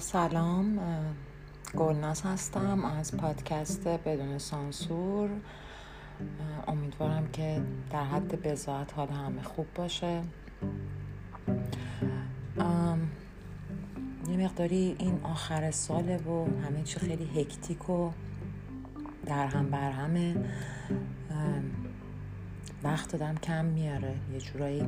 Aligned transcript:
سلام 0.00 0.80
گلناز 1.76 2.22
هستم 2.22 2.84
از 2.84 3.16
پادکست 3.16 3.88
بدون 3.88 4.38
سانسور. 4.38 5.30
امیدوارم 6.68 7.28
که 7.32 7.62
در 7.90 8.04
حد 8.04 8.42
بزاعت 8.42 8.94
حال 8.94 9.08
همه 9.08 9.42
خوب 9.42 9.66
باشه. 9.74 10.22
یه 14.28 14.36
مقداری 14.36 14.96
این 14.98 15.20
آخر 15.22 15.70
ساله 15.70 16.16
و 16.16 16.44
همه 16.66 16.82
چی 16.82 17.00
خیلی 17.00 17.40
هکتیک 17.40 17.90
و 17.90 18.10
در 19.26 19.46
هم 19.46 19.70
بر 19.70 19.90
همه. 19.90 20.36
وقت 22.84 23.12
دادم 23.12 23.34
کم 23.34 23.64
میاره 23.64 24.14
یه 24.32 24.40
جورایی. 24.40 24.86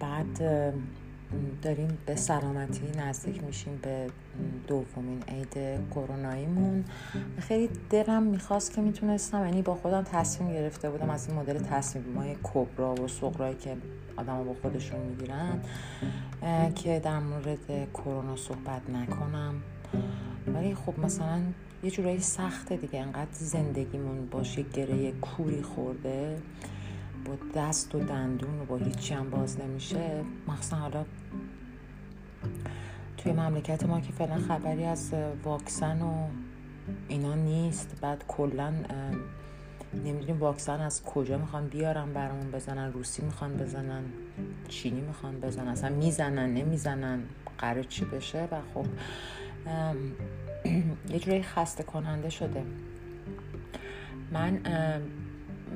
بعد 0.00 0.42
داریم 1.62 1.98
به 2.06 2.16
سلامتی 2.16 2.82
نزدیک 2.98 3.44
میشیم 3.44 3.78
به 3.82 4.06
دومین 4.66 5.22
عید 5.28 5.80
کروناییمون. 5.90 6.84
خیلی 7.38 7.70
دلم 7.90 8.22
می‌خواست 8.22 8.72
که 8.72 8.80
می‌تونستم 8.80 9.44
یعنی 9.44 9.62
با 9.62 9.74
خودم 9.74 10.02
تصمیم 10.02 10.52
گرفته 10.52 10.90
بودم 10.90 11.10
از 11.10 11.28
این 11.28 11.38
مدل 11.38 11.58
تصمیم 11.58 12.16
های 12.16 12.36
کبرا 12.42 12.94
و 12.94 13.08
سقرایی 13.08 13.56
که 13.56 13.76
آدم 14.16 14.44
با 14.44 14.54
خودشون 14.62 15.00
می‌گیرن 15.00 15.60
که 16.74 17.00
در 17.00 17.18
مورد 17.18 17.92
کرونا 17.94 18.36
صحبت 18.36 18.90
نکنم. 18.90 19.54
ولی 20.54 20.74
خب 20.74 20.98
مثلا 20.98 21.40
یه 21.82 21.90
جورایی 21.90 22.20
سخته 22.20 22.76
دیگه 22.76 23.00
انقدر 23.00 23.32
زندگیمون 23.32 24.26
باشه 24.30 24.62
گره 24.62 25.12
کوری 25.12 25.62
خورده. 25.62 26.38
با 27.24 27.36
دست 27.54 27.94
و 27.94 27.98
دندون 27.98 28.60
و 28.60 28.64
با 28.64 28.76
هیچی 28.76 29.14
هم 29.14 29.30
باز 29.30 29.60
نمیشه. 29.60 30.24
مخصوصا 30.48 30.76
حالا 30.76 31.04
توی 33.16 33.32
مملکت 33.32 33.86
ما 33.86 34.00
که 34.00 34.12
فعلا 34.12 34.38
خبری 34.38 34.84
از 34.84 35.14
واکسن 35.44 36.02
و 36.02 36.26
اینا 37.08 37.34
نیست. 37.34 37.98
بعد 38.00 38.24
کلا 38.28 38.72
نمی‌دونیم 40.04 40.40
واکسن 40.40 40.80
از 40.80 41.04
کجا 41.04 41.38
می‌خوان 41.38 41.68
بیارن 41.68 42.12
برامون 42.12 42.50
بزنن. 42.50 42.92
روسی 42.92 43.22
می‌خوان 43.22 43.56
بزنن 43.56 44.02
چینی 44.68 45.00
می‌خوان 45.00 45.40
بزنن. 45.40 45.68
اصلا 45.68 45.90
می‌زنن 45.90 46.54
نمی‌زنن. 46.54 47.22
قرار 47.58 47.82
چی 47.82 48.04
بشه؟ 48.04 48.48
و 48.50 48.56
خب 48.74 48.86
یه 51.12 51.18
جوری 51.18 51.42
خسته 51.42 51.82
کننده 51.82 52.30
شده. 52.30 52.62
من 54.32 54.60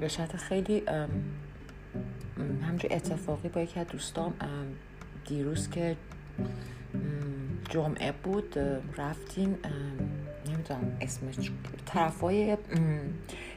به 0.01 0.09
شرط 0.09 0.37
خیلی 0.37 0.83
همجور 2.63 2.93
اتفاقی 2.93 3.49
با 3.49 3.61
یکی 3.61 3.81
از 3.81 3.87
دوستام 3.87 4.35
دیروز 5.29 5.71
که 5.71 5.97
جمعه 7.69 8.13
بود 8.13 8.59
رفتیم 8.97 9.59
نمی‌دونم 10.49 10.97
اسمش 11.01 11.51
طرفای 11.87 12.57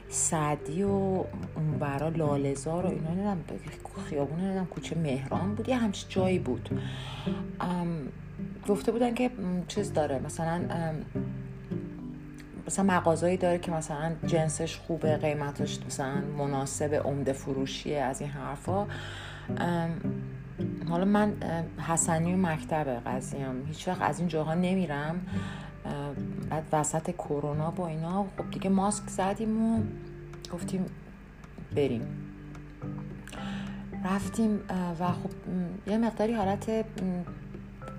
سعدی 0.08 0.82
و 0.82 1.24
اونورا 1.56 2.08
لالزار 2.08 2.86
و 2.86 2.88
اینا 2.88 3.10
ندم 3.10 3.38
خیابون 4.08 4.40
ندم 4.40 4.64
کوچه 4.64 4.98
مهران 4.98 5.54
بود 5.54 5.68
یه 5.68 5.76
همچی 5.76 6.06
جایی 6.08 6.38
بود. 6.38 6.80
گفته 8.68 8.92
بودن 8.92 9.14
که 9.14 9.30
چیز 9.68 9.92
داره 9.92 10.18
مثلا 10.18 10.62
مثلا 12.70 12.84
مغازایی 12.84 13.36
داره 13.36 13.58
که 13.58 13.72
مثلا 13.72 14.12
جنسش 14.26 14.76
خوبه 14.76 15.16
قیمتش 15.16 15.78
مثلا 15.86 16.20
مناسب 16.38 16.94
عمده 16.94 17.32
فروشیه 17.32 18.00
از 18.00 18.20
این 18.20 18.30
حرفا. 18.30 18.86
حالا 20.88 21.04
من 21.04 21.32
حسنی 21.88 22.34
و 22.34 22.36
مکتب 22.36 22.88
قضیم 23.06 23.66
هیچ 23.66 23.88
وقت 23.88 24.02
از 24.02 24.18
این 24.18 24.28
جاها 24.28 24.54
نمیرم. 24.54 25.26
بعد 26.50 26.64
وسط 26.72 27.10
کرونا 27.10 27.70
با 27.70 27.86
اینا 27.86 28.26
خب 28.38 28.50
دیگه 28.50 28.70
ماسک 28.70 29.08
زدیم 29.08 29.62
و 29.62 29.82
گفتیم 30.52 30.86
بریم. 31.76 32.06
رفتیم 34.04 34.60
و 35.00 35.06
خب 35.06 35.30
یه 35.86 35.98
مقداری 35.98 36.34
حالت 36.34 36.84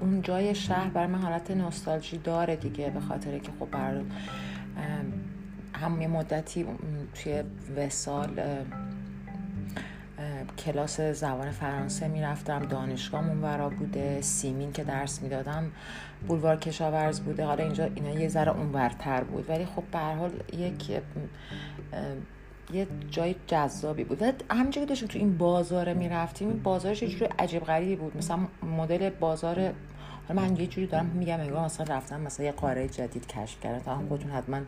اون 0.01 0.21
جای 0.21 0.55
شهر 0.55 0.89
برای 0.89 1.07
من 1.07 1.21
حالت 1.21 1.51
نوستالژی 1.51 2.17
داره 2.17 2.55
دیگه 2.55 2.89
به 2.89 2.99
خاطر 2.99 3.39
که 3.39 3.51
خب 3.59 3.71
بر 3.71 4.01
هم 5.73 6.01
یه 6.01 6.07
مدتی 6.07 6.65
توی 7.13 7.43
وسال 7.77 8.29
کلاس 10.57 11.01
زبان 11.01 11.51
فرانسه 11.51 12.07
می‌رفتم. 12.07 12.59
دانشگاه 12.59 13.27
اونورا 13.27 13.69
بوده. 13.69 14.21
سیمین 14.21 14.71
که 14.71 14.83
درس 14.83 15.21
می‌دادم. 15.21 15.71
بولوار 16.27 16.55
کشاورز 16.55 17.19
بوده. 17.19 17.45
حالا 17.45 17.63
اینجا 17.63 17.83
اینا 17.95 18.19
یه 18.19 18.27
ذره 18.27 18.51
اونورتر 18.51 19.23
بود. 19.23 19.49
ولی 19.49 19.65
خب 19.65 19.83
به 19.91 19.99
حال 19.99 20.31
یک 20.53 21.01
یه 22.73 22.87
جای 23.09 23.35
جذابی 23.47 24.03
بود. 24.03 24.21
و 24.21 24.31
همینجوری 24.49 24.85
که 24.85 24.89
داشتیم 24.89 25.07
تو 25.07 25.19
این 25.19 25.37
بازار 25.37 25.93
می‌رفتیم. 25.93 26.47
این 26.47 26.63
بازارش 26.63 27.03
یه 27.03 27.09
جوری 27.09 27.25
عجیب 27.39 27.63
غریبی 27.63 27.95
بود. 27.95 28.17
مثلا 28.17 28.39
مدل 28.77 29.09
بازار 29.09 29.73
من 30.29 30.55
یه 30.55 30.67
جوری 30.67 30.87
دارم 30.87 31.05
میگم 31.05 31.39
انگار 31.39 31.65
مثلا 31.65 31.95
رفتم 31.95 32.21
مثلا 32.21 32.45
یه 32.45 32.51
قاره 32.51 32.87
جدید 32.87 33.27
کشف 33.27 33.59
کردم 33.59 33.79
تا 33.79 33.95
هم 33.95 34.07
خودتون 34.07 34.31
حتما 34.31 34.59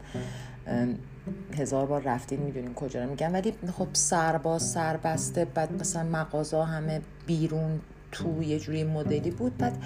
هزار 1.57 1.85
بار 1.85 2.01
رفتین 2.01 2.39
می‌دونین 2.39 2.73
کجا 2.73 3.03
رو 3.03 3.09
میگم 3.09 3.33
ولی 3.33 3.53
خب 3.77 3.87
سرباز 3.93 4.63
سربسته 4.63 5.45
بعد 5.45 5.81
مثلا 5.81 6.03
مغازه 6.03 6.63
همه 6.63 7.01
بیرون 7.25 7.79
تو 8.11 8.43
یه 8.43 8.59
جوری 8.59 8.83
مدلی 8.83 9.31
بود. 9.31 9.57
بعد 9.57 9.77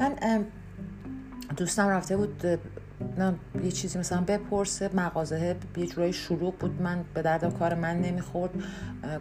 من 0.00 0.44
دوستم 1.56 1.88
رفته 1.88 2.16
بود 2.16 2.46
نه 3.18 3.34
یه 3.64 3.70
چیزی 3.70 3.98
مثلا 3.98 4.20
بپرسه. 4.20 4.90
مغازه 4.94 5.56
یه 5.76 5.86
جورایی 5.86 6.12
شروع 6.12 6.52
بود. 6.52 6.82
من 6.82 7.04
به 7.14 7.22
درد 7.22 7.58
کار 7.58 7.74
من 7.74 8.00
نمی‌خورد. 8.00 8.50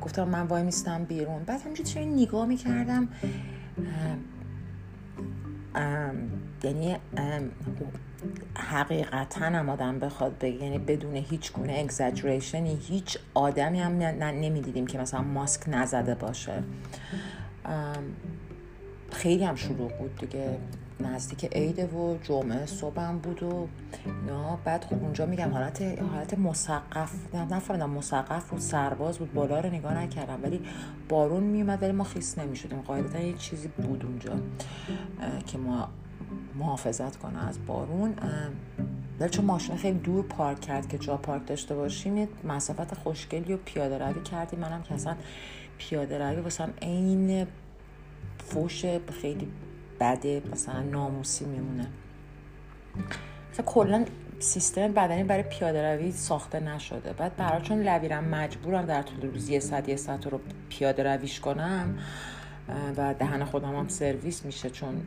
گفتم 0.02 0.24
من 0.24 0.48
وای 0.48 0.64
میستم 0.64 1.04
بیرون. 1.04 1.44
بعد 1.44 1.62
همینجوری 1.62 2.06
نگاه 2.06 2.46
می‌کردم. 2.46 3.08
یعنی 6.64 6.98
حقیقتا 8.56 9.46
هم 9.46 9.70
آدم 9.70 10.00
بخواد 10.00 10.38
بگه 10.40 10.64
یعنی 10.64 10.78
بدون 10.78 11.16
هیچ 11.16 11.54
گونه 11.54 11.74
اگزاجریشنی 11.74 12.80
هیچ 12.88 13.18
آدمی 13.34 13.80
هم 13.80 13.92
نمی‌دیدیم 14.24 14.88
که 14.88 15.00
مثلا 15.00 15.22
ماسک 15.22 15.62
نزده 15.68 16.16
باشه. 16.16 16.64
خیلی 19.12 19.44
هم 19.44 19.56
شروع 19.56 19.92
بود 19.92 20.18
دیگه. 20.18 20.58
نزدیک 21.04 21.46
عیده 21.46 21.88
و 21.88 22.18
جمعه 22.24 22.66
صبحم 22.66 23.18
بود 23.18 23.44
و 23.44 23.68
نه 24.28 24.58
بعد 24.66 24.84
خب 24.84 25.04
اونجا 25.04 25.26
میگم 25.26 25.50
حالت 25.54 25.82
حالت 25.82 26.40
مسقف 26.40 27.12
نفهمیدم 27.36 27.90
مسقف 27.90 28.50
بود 28.50 28.60
سرباز 28.60 29.18
بود 29.18 29.34
بالا 29.34 29.60
رو 29.60 29.70
نگاه 29.70 29.98
نکردم 29.98 30.40
ولی 30.44 30.62
بارون 31.10 31.44
میومد 31.44 31.84
ولی 31.84 31.92
ما 31.92 32.04
خیس 32.04 32.38
نمی‌شدیم. 32.38 32.82
قاعدتا 32.82 33.20
یه 33.20 33.34
چیزی 33.34 33.68
بود 33.68 34.06
اونجا 34.06 34.34
که 35.48 35.58
ما 35.58 35.90
محافظت 36.56 37.16
کنه 37.16 37.48
از 37.48 37.66
بارون. 37.66 38.14
ولی 39.20 39.30
چون 39.30 39.46
ماشین 39.46 39.76
خیلی 39.76 40.00
دور 40.00 40.26
پارک 40.26 40.62
کرد 40.62 40.88
که 40.88 40.98
جا 40.98 41.18
پارک 41.18 41.48
داشته 41.48 41.76
باشیم 41.76 42.18
یه 42.18 42.28
مسافت 42.44 42.94
خوشگلی 42.94 43.54
و 43.54 43.58
پیاده 43.58 43.98
روی 43.98 44.24
کردیم. 44.24 44.60
منم 44.60 44.82
که 44.82 44.94
اصلا 44.94 45.16
پیاده 45.78 46.18
روی 46.18 46.42
واسم 46.42 46.74
عین 46.82 47.48
فوش 48.38 48.86
خیلی 49.22 49.48
بده 50.04 50.42
مثلا 50.52 50.82
ناموسی 50.82 51.46
میمونه. 51.46 51.88
مثلا 53.52 53.66
کلا 53.66 54.06
سیستم 54.40 54.88
بدنی 54.88 55.24
برای 55.24 55.44
پیاده 55.44 55.96
روی 55.96 56.12
ساخته 56.12 56.60
نشده. 56.60 57.14
بعد 57.14 57.36
برای 57.36 57.62
چون 57.62 57.84
لویرم 57.84 58.24
مجبورم 58.24 58.86
در 58.86 59.02
طول 59.02 59.32
روز 59.32 59.50
یه 59.50 59.60
ساعت 59.60 59.90
یه 59.90 59.96
ساعت 59.96 60.28
رو 60.28 60.40
پیاده 60.70 61.04
رویش 61.04 61.40
کنم 61.40 61.98
و 62.98 63.14
دهن 63.20 63.44
خودم 63.44 63.76
هم 63.76 63.88
سرویس 63.88 64.46
میشه 64.46 64.70
چون 64.70 65.02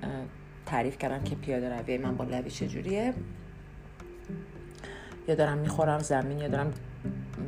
تعریف 0.66 0.98
کردم 0.98 1.25
که 1.25 1.34
پیاده 1.34 1.78
روی 1.78 1.98
من 1.98 2.16
با 2.16 2.25
لوی 2.25 2.50
چجوریه. 2.50 3.14
یا 5.28 5.34
دارم 5.34 5.58
می‌خورم 5.58 5.98
زمین 5.98 6.38
یا 6.38 6.48
دارم 6.48 6.72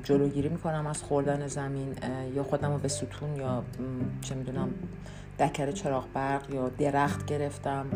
جلوگیری 0.05 0.49
می‌کنم 0.49 0.87
از 0.87 1.03
خوردن 1.03 1.47
زمین 1.47 1.95
یا 2.35 2.43
خودم 2.43 2.73
رو 2.73 2.79
به 2.79 2.89
ستون 2.89 3.37
یا 3.37 3.65
چه 4.21 4.35
می‌دونم 4.35 4.71
دکر 5.39 5.73
چراغ 5.73 6.05
برق 6.15 6.55
یا 6.55 6.69
درخت 6.69 7.27
گرفتم. 7.27 7.87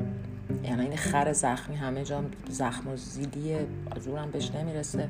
یعنی 0.64 0.82
این 0.82 0.96
خر 0.96 1.32
زخمی 1.32 1.76
همه 1.76 2.04
جا 2.04 2.24
زخم 2.48 2.88
و 2.88 2.96
زیلیه 2.96 3.66
زورم 4.00 4.30
بهش 4.30 4.50
نمی‌رسه. 4.50 5.08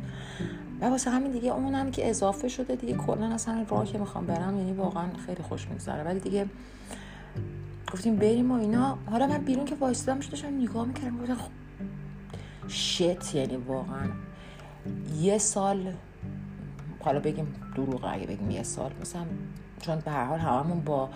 و 0.80 0.84
واسه 0.84 1.10
همین 1.10 1.32
دیگه 1.32 1.52
اونم 1.52 1.90
که 1.90 2.10
اضافه 2.10 2.48
شده 2.48 2.76
دیگه 2.76 2.94
کلا 2.94 3.34
اصلا 3.34 3.66
راه 3.68 3.84
که 3.84 3.98
می‌خوام 3.98 4.26
برم 4.26 4.58
یعنی 4.58 4.72
واقعا 4.72 5.06
خیلی 5.26 5.42
خوش 5.42 5.68
میگذره. 5.68 6.02
ولی 6.02 6.20
دیگه 6.20 6.46
گفتیم 7.92 8.16
بریم 8.16 8.50
و 8.50 8.54
اینا. 8.54 8.98
حالا 9.10 9.26
من 9.26 9.38
بیرون 9.38 9.64
که 9.64 9.74
وایستادم 9.74 10.18
داشتم 10.18 10.60
نگاه 10.62 10.86
می‌کردم 10.86 11.18
گفتم 11.18 11.34
خب 11.34 11.50
شت 12.68 13.34
یعنی 13.34 13.56
واقعا 13.56 14.08
یه 15.20 15.38
سال 15.38 15.92
حالا 17.00 17.20
بگیم 17.20 17.54
دروغ 17.76 18.04
اگه 18.04 18.26
بگیم 18.26 18.50
یه 18.50 18.62
سال 18.62 18.90
مثلا 19.00 19.22
چون 19.82 19.98
به 19.98 20.10
هر 20.10 20.24
حال 20.24 20.38
هممون 20.38 20.80
با 20.80 21.08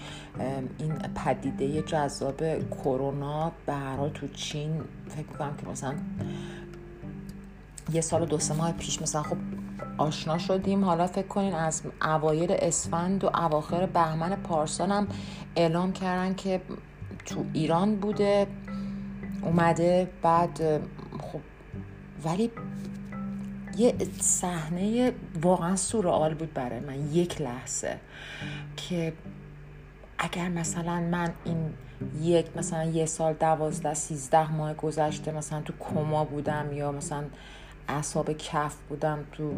این 0.78 0.92
پدیده 1.24 1.82
جذاب 1.82 2.70
کرونا 2.70 3.52
به 3.66 3.72
هر 3.72 3.96
حال 3.96 4.10
تو 4.10 4.28
چین 4.28 4.80
فکر 5.08 5.26
می‌کنم 5.30 5.56
که 5.56 5.68
مثلا 5.68 5.94
یه 7.92 8.00
سال 8.00 8.22
و 8.22 8.26
دو 8.26 8.38
سه 8.38 8.54
ماه 8.54 8.72
پیش 8.72 9.02
مثلا 9.02 9.22
خب 9.22 9.36
آشنا 9.98 10.38
شدیم. 10.38 10.84
حالا 10.84 11.06
فکر 11.06 11.26
کنین 11.26 11.54
از 11.54 11.82
اوایل 12.02 12.56
اسفند 12.58 13.24
و 13.24 13.26
اواخر 13.26 13.86
بهمن 13.86 14.36
پارسال 14.36 14.92
هم 14.92 15.08
اعلام 15.56 15.92
کردن 15.92 16.34
که 16.34 16.60
تو 17.26 17.44
ایران 17.52 17.96
بوده 17.96 18.46
اومده 19.42 20.10
بعد 20.22 20.80
خب 21.20 21.40
ولی 22.24 22.50
یه 23.76 23.94
صحنه 24.20 25.12
واقعا 25.42 25.76
سورئال 25.76 26.34
بود 26.34 26.54
برای 26.54 26.80
من 26.80 27.12
یک 27.12 27.40
لحظه. 27.40 27.96
که 28.76 29.12
اگر 30.18 30.48
مثلا 30.48 31.00
من 31.00 31.32
این 31.44 31.72
یک 32.22 32.56
مثلا 32.56 32.84
یه 32.84 33.06
سال 33.06 33.32
دوازده 33.32 33.94
سیزده 33.94 34.52
ماه 34.52 34.74
گذشته 34.74 35.32
مثلا 35.32 35.60
تو 35.60 35.72
کما 35.80 36.24
بودم 36.24 36.72
یا 36.72 36.92
مثلا 36.92 37.24
اعصاب 37.88 38.32
کف 38.32 38.76
بودم 38.88 39.18
تو 39.32 39.52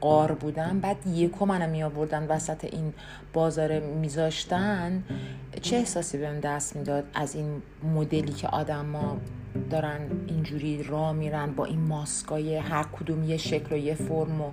قار 0.00 0.32
بودم 0.32 0.80
بعد 0.80 1.06
یکو 1.06 1.46
منو 1.46 1.70
می 1.70 1.82
آوردن 1.82 2.26
وسط 2.26 2.64
این 2.64 2.92
بازار 3.32 3.80
میذاشتن 3.80 5.02
چه 5.62 5.76
احساسی 5.76 6.18
بهم 6.18 6.40
دست 6.40 6.76
می‌داد 6.76 7.04
از 7.14 7.34
این 7.34 7.62
مدلی 7.94 8.32
که 8.32 8.48
آدما 8.48 9.16
دارن 9.70 10.00
اینجوری 10.26 10.82
را 10.82 11.12
میرن 11.12 11.52
با 11.52 11.64
این 11.64 11.80
ماسکای 11.80 12.56
هر 12.56 12.82
کدوم 12.82 13.24
یه 13.24 13.36
شکل 13.36 13.74
و 13.74 13.78
یه 13.78 13.94
فرم 13.94 14.40
و 14.40 14.50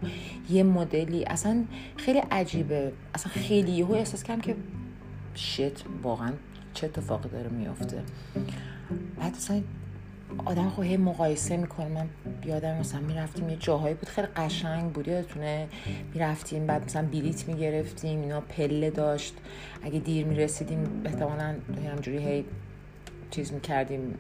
یه 0.49 0.63
مدلی. 0.63 1.23
اصلا 1.25 1.63
خیلی 1.97 2.19
عجیبه. 2.19 2.91
اصلا 3.15 3.31
خیلی 3.31 3.71
یهو 3.71 3.93
احساس 3.93 4.23
کردم 4.23 4.41
که 4.41 4.55
شت 5.35 5.83
واقعا 6.03 6.31
چه 6.73 6.87
اتفاقی 6.87 7.29
داره 7.29 7.49
میافته 7.49 8.03
بعد 9.19 9.35
اصلا 9.35 9.61
آدم 10.45 10.69
خب 10.69 10.83
هی 10.83 10.97
مقایسه 10.97 11.57
می‌کنه. 11.57 11.87
من 11.87 12.07
بیادم 12.41 12.77
مثلا 12.77 13.01
می‌رفتیم 13.01 13.49
یه 13.49 13.55
جاهایی 13.55 13.95
بود 13.95 14.09
خیلی 14.09 14.27
قشنگ 14.27 14.91
بود 14.91 15.07
یادتونه 15.07 15.67
می‌رفتیم 16.13 16.65
بعد 16.65 16.85
مثلا 16.85 17.07
بلیت 17.07 17.47
می‌گرفتیم 17.47 18.21
اینا 18.21 18.41
پله 18.41 18.89
داشت. 18.89 19.35
اگه 19.83 19.99
دیر 19.99 20.25
می‌رسیدیم 20.25 21.01
احتمالا 21.05 21.55
همجوری 21.91 22.17
هی 22.17 22.45
چیز 23.31 23.53
می‌کردیم. 23.53 24.13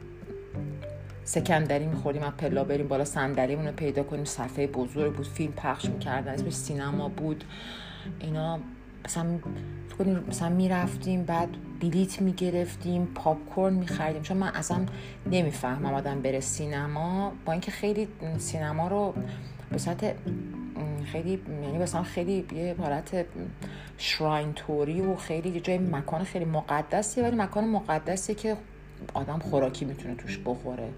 سکندری 1.23 1.85
می‌خوریم 1.85 2.23
از 2.23 2.31
پلا 2.31 2.63
بریم 2.63 2.87
بالا 2.87 3.05
صندلیمون 3.05 3.67
رو 3.67 3.71
پیدا 3.71 4.03
کنیم. 4.03 4.25
صفحه 4.25 4.67
بزرگ 4.67 5.13
بود 5.13 5.27
فیلم 5.27 5.53
پخش 5.53 5.85
می‌کردن. 5.85 6.33
اسمش 6.33 6.53
سینما 6.53 7.09
بود. 7.09 7.43
اینا 8.19 8.59
مثلا 9.05 9.25
مثلا 10.27 10.49
می‌رفتیم 10.49 11.23
بعد 11.23 11.49
بلیت 11.81 12.21
می‌گرفتیم 12.21 13.05
پاپ 13.15 13.37
کورن 13.45 13.73
میخریدیم. 13.73 14.21
چون 14.21 14.37
من 14.37 14.47
اصلا 14.47 14.85
نمی‌فهمم 15.31 15.93
آدم 15.93 16.21
بره 16.21 16.39
سینما. 16.39 17.31
با 17.45 17.51
اینکه 17.51 17.71
خیلی 17.71 18.07
سینما 18.37 18.87
رو 18.87 19.13
به 19.71 19.77
صورت 19.77 20.15
خیلی 21.05 21.41
یعنی 21.63 21.77
مثلا 21.77 22.03
خیلی 22.03 22.45
یه 22.53 22.75
حالت 22.79 23.25
شراین 23.97 24.53
توری 24.53 25.01
و 25.01 25.15
خیلی 25.15 25.59
جای 25.59 25.77
مکان 25.77 26.23
خیلی 26.23 26.45
مقدسی 26.45 27.21
ولی 27.21 27.35
مکان 27.35 27.67
مقدسی 27.67 28.35
که 28.35 28.57
آدم 29.13 29.39
خوراکی 29.39 29.85
می‌تونه 29.85 30.15
توش 30.15 30.39
بخوره. 30.45 30.89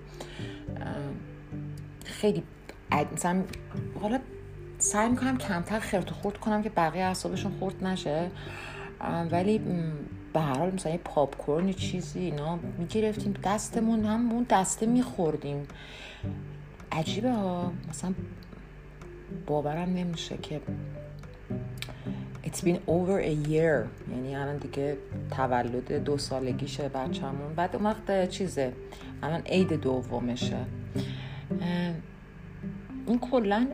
خیلی 2.05 2.43
مثلا 3.13 3.43
حالا 4.01 4.19
سعی 4.77 5.09
می‌کنم 5.09 5.37
کمتر 5.37 5.79
خرت 5.79 6.11
و 6.11 6.15
خورد 6.15 6.37
کنم 6.37 6.63
که 6.63 6.69
بقیه 6.69 7.03
اعصابشون 7.03 7.51
خورد 7.59 7.83
نشه. 7.83 8.31
ولی 9.31 9.61
به 10.33 10.39
هر 10.39 10.57
حال 10.57 10.71
مثلا 10.71 10.97
پاپ 10.97 11.37
کورن 11.37 11.73
چیزی 11.73 12.19
اینا 12.19 12.59
می‌گرفتیم 12.77 13.33
دستمون 13.43 14.05
هم 14.05 14.31
اون 14.31 14.45
دسته 14.49 14.85
میخوردیم. 14.85 15.67
عجیبه 16.91 17.31
ها. 17.31 17.71
مثلا 17.89 18.13
باورم 19.47 19.89
نمیشه 19.89 20.37
که 20.37 20.61
It's 22.43 22.61
been 22.61 22.79
over 22.87 23.19
a 23.19 23.49
year. 23.49 23.87
یعنی 24.11 24.35
الان 24.35 24.57
دیگه 24.57 24.97
تولد 25.31 26.03
دو 26.03 26.17
سالگیشه 26.17 26.89
بچه‌مون. 26.89 27.53
بعد 27.55 27.75
اون 27.75 27.85
وقت 27.85 28.29
چیزه؟ 28.29 28.73
الان 29.23 29.41
عید 29.41 29.73
دومشه. 29.73 30.65
این 33.07 33.19
کلا 33.19 33.67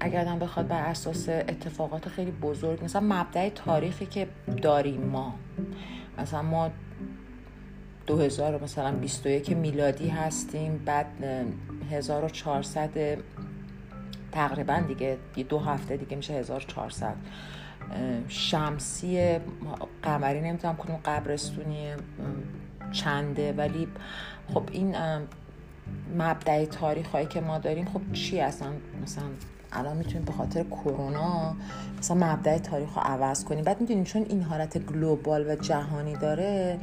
اگر 0.00 0.20
آدم 0.20 0.38
بخواد 0.38 0.68
بر 0.68 0.82
اساس 0.82 1.28
اتفاقات 1.28 2.08
خیلی 2.08 2.30
بزرگ 2.30 2.84
مثلا 2.84 3.02
مبدع 3.02 3.48
تاریخی 3.48 4.06
که 4.06 4.28
داریم 4.62 5.00
ما. 5.00 5.34
مثلا 6.18 6.42
ما 6.42 6.70
2000 8.06 8.62
مثلا 8.62 8.92
21 8.92 9.56
میلادی 9.56 10.08
هستیم 10.08 10.82
بعد 10.84 11.06
1400 11.90 13.18
تقریبا 14.32 14.82
دیگه 14.88 15.18
دو 15.48 15.58
هفته 15.58 15.96
دیگه 15.96 16.16
میشه 16.16 16.34
1400 16.34 17.14
شمسی 18.28 19.38
قمری 20.02 20.40
نمی‌تونم 20.40 20.76
کدوم 20.76 20.96
قبرستونی 21.04 21.92
چنده. 22.92 23.52
ولی 23.52 23.88
خب 24.54 24.62
این 24.72 24.96
مبدع 26.18 26.64
تاریخ 26.64 27.08
هایی 27.08 27.26
که 27.26 27.40
ما 27.40 27.58
داریم 27.58 27.84
خب 27.84 28.12
چی 28.12 28.40
اصلا 28.40 28.68
مثلا 29.02 29.24
الان 29.72 29.96
می‌تونیم 29.96 30.24
به 30.24 30.32
خاطر 30.32 30.62
کرونا 30.62 31.56
مثلا 31.98 32.16
مبدع 32.16 32.58
تاریخ 32.58 32.94
رو 32.94 33.02
عوض 33.02 33.44
کنیم. 33.44 33.64
بعد 33.64 33.80
می‌دونیم 33.80 34.04
چون 34.04 34.22
این 34.22 34.42
حالت 34.42 34.78
گلوبال 34.78 35.50
و 35.50 35.56
جهانی 35.56 36.16
داره 36.16 36.78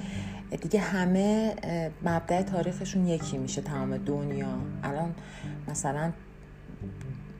دیگه 0.61 0.79
همه 0.79 1.55
مبدع 2.03 2.41
تاریخشون 2.41 3.07
یکی 3.07 3.37
میشه 3.37 3.61
تمام 3.61 3.97
دنیا. 3.97 4.47
الان 4.83 5.15
مثلا 5.67 6.11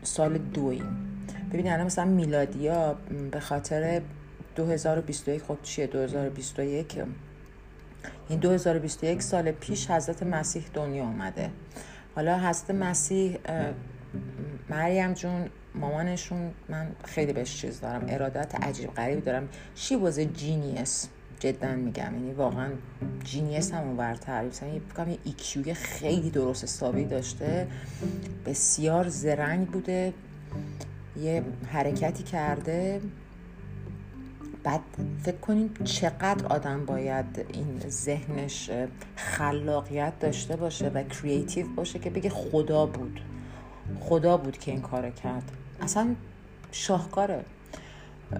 سال 0.03 0.37
دویم. 0.37 1.07
ببینید 1.49 1.71
الان 1.71 1.85
مثلا 1.85 2.05
میلادیا 2.05 2.95
به 3.31 3.39
خاطر 3.39 4.01
2021 4.55 5.43
خب 5.43 5.57
چیه 5.63 5.87
2021 5.87 7.03
این 8.29 8.39
2021 8.39 9.21
سال 9.21 9.51
پیش 9.51 9.91
حضرت 9.91 10.23
مسیح 10.23 10.63
دنیا 10.73 11.03
اومده. 11.03 11.49
حالا 12.15 12.37
حضرت 12.39 12.71
مسیح 12.71 13.37
مریم 14.69 15.13
جون 15.13 15.49
مامانشون 15.75 16.51
من 16.69 16.87
خیلی 17.03 17.33
بهش 17.33 17.61
چیز 17.61 17.79
دارم 17.79 18.05
ارادت 18.09 18.55
عجیب 18.55 18.93
غریبی 18.93 19.21
دارم. 19.21 19.49
شی 19.75 19.95
واز 19.95 20.19
جینیس 20.19 21.07
جدا 21.39 21.75
میگم. 21.75 22.03
یعنی 22.03 22.33
واقعا 22.33 22.69
جینیس 23.23 23.73
هم 23.73 23.83
اونور 23.83 24.15
تعریف 24.15 24.63
یه 24.63 24.81
ایکیوی 25.23 25.73
خیلی 25.73 26.29
درست 26.29 26.63
حسابی 26.63 27.05
داشته. 27.05 27.67
بسیار 28.45 29.09
زرنگ 29.09 29.67
بوده. 29.67 30.13
یه 31.21 31.43
حرکتی 31.71 32.23
کرده. 32.23 33.01
بعد 34.63 34.81
فکر 35.23 35.37
کنیم 35.37 35.73
چقدر 35.83 36.45
آدم 36.45 36.85
باید 36.85 37.45
این 37.53 37.79
ذهنش 37.89 38.69
خلاقیت 39.15 40.19
داشته 40.19 40.55
باشه 40.55 40.89
و 40.89 41.03
کریتیو 41.03 41.67
باشه 41.75 41.99
که 41.99 42.09
بگه 42.09 42.29
خدا 42.29 42.85
بود. 42.85 43.21
خدا 43.99 44.37
بود 44.37 44.57
که 44.57 44.71
این 44.71 44.81
کار 44.81 45.09
کرد. 45.09 45.51
اصلا 45.81 46.15
شاهکاره. 46.71 47.45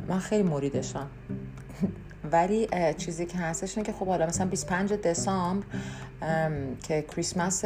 من 0.08 0.20
خیلی 0.20 0.44
مریدشم 0.44 1.08
ولی 2.32 2.68
چیزی 2.98 3.26
که 3.26 3.38
هستش 3.38 3.78
اینه 3.78 3.92
که 3.92 3.98
خب 4.00 4.08
حالا 4.08 4.26
مثلا 4.26 4.48
25 4.48 4.94
دسامبر 4.94 5.66
که 6.84 7.02
کریسمس 7.02 7.62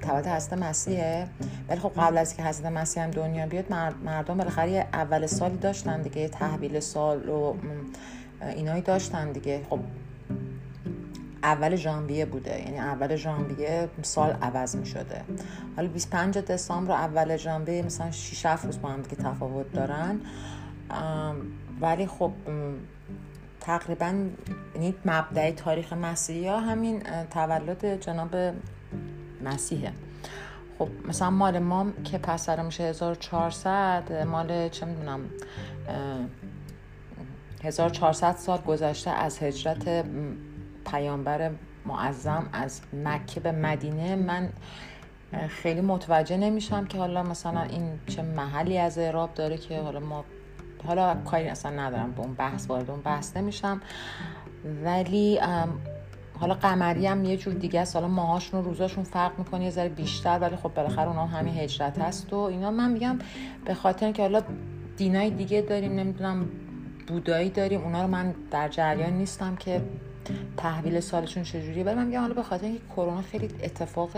تولد 0.00 0.26
حضرت 0.26 0.52
مسیحه. 0.52 1.28
ولی 1.68 1.80
خب 1.80 1.92
قبل 1.96 2.18
از 2.18 2.36
که 2.36 2.42
حضرت 2.42 2.66
مسیح 2.66 3.02
هم 3.02 3.10
دنیا 3.10 3.46
بیاد 3.46 3.72
مردم 4.04 4.36
بالاخره 4.36 4.86
اول 4.92 5.26
سالی 5.26 5.56
داشتن 5.56 6.02
دیگه 6.02 6.28
تحویل 6.28 6.80
سال 6.80 7.28
و 7.28 7.54
اینایی 8.42 8.82
داشتن 8.82 9.32
دیگه. 9.32 9.62
خب 9.70 9.80
اول 11.42 11.76
ژانویه 11.76 12.26
بوده 12.26 12.58
یعنی 12.58 12.78
اول 12.78 13.16
ژانویه 13.16 13.88
سال 14.02 14.30
عوض 14.42 14.76
می 14.76 14.86
شده 14.86 15.24
حالا 15.76 15.88
25 15.88 16.38
دسامبر 16.38 16.90
و 16.90 16.94
اول 16.94 17.36
ژانویه 17.36 17.82
مثلا 17.82 18.10
6 18.10 18.46
7 18.46 18.64
روز 18.64 18.80
با 18.80 18.88
هم 18.88 19.02
دیگه 19.02 19.22
تفاوت 19.22 19.72
دارن. 19.72 20.20
ولی 21.80 22.06
خب 22.06 22.32
تقریبا 23.60 24.14
یعنی 24.74 24.94
مبدع 25.04 25.50
تاریخ 25.50 25.92
مسیحی 25.92 26.48
ها 26.48 26.60
همین 26.60 27.02
تولد 27.30 28.00
جناب 28.00 28.36
مسیحه. 29.44 29.92
خب 30.78 30.88
مثلا 31.08 31.30
مال 31.30 31.58
ما 31.58 31.86
که 32.04 32.18
پسر 32.18 32.62
میشه 32.62 32.84
1400 32.84 34.12
مال 34.26 34.68
چه 34.68 34.86
می‌دونم 34.86 35.20
1400 37.64 38.36
سال 38.36 38.58
گذشته 38.58 39.10
از 39.10 39.42
هجرت 39.42 40.04
پیامبر 40.90 41.50
معظم 41.86 42.48
از 42.52 42.80
مکه 43.04 43.40
به 43.40 43.52
مدینه. 43.52 44.16
من 44.16 44.48
خیلی 45.48 45.80
متوجه 45.80 46.36
نمیشم 46.36 46.86
که 46.86 46.98
حالا 46.98 47.22
مثلا 47.22 47.62
این 47.62 48.00
چه 48.06 48.22
محلی 48.22 48.78
از 48.78 48.98
اعراب 48.98 49.34
داره 49.34 49.58
که 49.58 49.80
حالا 49.80 50.00
ما 50.00 50.24
حالا 50.86 51.14
کاری 51.14 51.48
اصلا 51.48 51.70
ندارم 51.70 52.12
به 52.12 52.20
اون 52.20 52.34
بحث 52.34 52.70
وارد 52.70 52.90
اون 52.90 53.00
بحث 53.00 53.36
نمیشم. 53.36 53.80
ولی 54.84 55.40
حالا 56.40 56.54
قمری 56.54 57.06
هم 57.06 57.24
یه 57.24 57.36
جور 57.36 57.54
دیگه 57.54 57.80
است. 57.80 57.96
حالا 57.96 58.08
ماهاشون 58.08 58.60
و 58.60 58.64
روزاشون 58.64 59.04
فرق 59.04 59.38
می‌کنه 59.38 59.64
یه 59.64 59.70
ذره 59.70 59.88
بیشتر 59.88 60.38
ولی 60.38 60.56
خب 60.56 60.74
بالاخره 60.74 61.08
اونا 61.08 61.26
همین 61.26 61.54
هجرت 61.54 61.98
هست 61.98 62.32
و 62.32 62.36
اینا. 62.36 62.70
من 62.70 62.90
میگم 62.90 63.18
به 63.64 63.74
خاطر 63.74 64.06
اینکه 64.06 64.22
حالا 64.22 64.42
دینای 64.96 65.30
دیگه 65.30 65.60
داریم 65.60 65.92
نمی‌دونم 65.92 66.48
بودایی 67.08 67.50
داریم 67.50 67.80
اونا 67.80 68.02
رو 68.02 68.08
من 68.08 68.34
در 68.50 68.68
جریان 68.68 69.12
نیستم 69.12 69.56
که 69.56 69.82
تحویل 70.56 71.00
سالشون 71.00 71.42
چجوریه. 71.42 71.84
ولی 71.84 71.94
من 71.94 72.06
میگم 72.06 72.20
حالا 72.20 72.34
به 72.34 72.42
خاطر 72.42 72.66
اینکه 72.66 72.82
کرونا 72.96 73.22
خیلی 73.22 73.48
اتفاق 73.62 74.10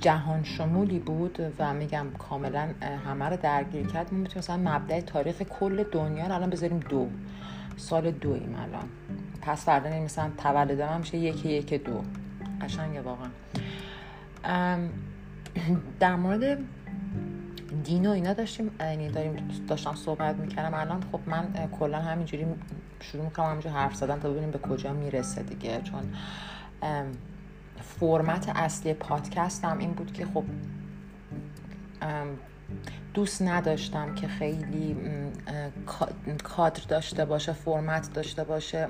جهان 0.00 0.44
شمولی 0.44 0.98
بود 0.98 1.38
و 1.58 1.74
میگم 1.74 2.06
کاملا 2.18 2.68
همه 3.06 3.24
رو 3.24 3.36
درگیر 3.36 3.86
کرد. 3.86 4.14
ما 4.14 4.18
مثلا 4.36 4.56
مبدع 4.56 5.00
تاریخ 5.00 5.42
کل 5.42 5.82
دنیا 5.82 6.26
رو 6.26 6.34
الان 6.34 6.50
بذاریم 6.50 6.78
دو. 6.78 7.08
سال 7.76 8.10
دویم 8.10 8.54
الان. 8.54 8.88
پس 9.42 9.64
فردا 9.64 10.00
مثلا 10.00 10.30
تولد 10.38 10.82
من 10.82 10.98
میشه 10.98 11.18
یکی 11.18 11.48
یک 11.48 11.74
دو. 11.74 12.02
قشنگه 12.60 13.00
واقعا. 13.00 13.28
در 16.00 16.16
مورد 16.16 16.58
دین 17.84 18.06
و 18.06 18.10
اینا 18.10 18.32
داشتیم 18.32 18.70
یعنی 18.80 19.08
داریم 19.08 19.48
داشتم 19.68 19.94
صحبت 19.94 20.36
می‌کردم. 20.36 20.74
الان 20.74 21.02
خب 21.12 21.20
من 21.26 21.68
کلا 21.80 21.98
همینجوری 21.98 22.46
شروع 23.00 23.24
می‌کنم 23.24 23.46
همینجوری 23.46 23.74
حرف 23.74 23.94
زدن 23.94 24.20
تا 24.20 24.30
ببینیم 24.30 24.50
به 24.50 24.58
کجا 24.58 24.92
می‌رسه 24.92 25.42
دیگه. 25.42 25.80
چون 25.82 26.02
فرمت 27.82 28.52
اصلی 28.54 28.94
پادکستم 28.94 29.78
این 29.78 29.92
بود 29.92 30.12
که 30.12 30.26
خب 30.26 30.44
دوست 33.14 33.42
نداشتم 33.42 34.14
که 34.14 34.28
خیلی 34.28 34.96
کادر 36.44 36.82
داشته 36.88 37.24
باشه 37.24 37.52
فرمت 37.52 38.12
داشته 38.12 38.44
باشه. 38.44 38.88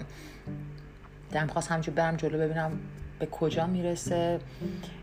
دم 1.30 1.46
خواست 1.46 1.72
همجور 1.72 1.94
برم 1.94 2.16
جلو 2.16 2.38
ببینم 2.38 2.78
به 3.18 3.26
کجا 3.26 3.66
می‌رسه. 3.66 4.40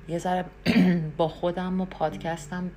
یه 0.07 0.17
ذره 0.17 0.45
با 1.17 1.27
خودم 1.27 1.81
و 1.81 1.85
پادکستم 1.85 2.71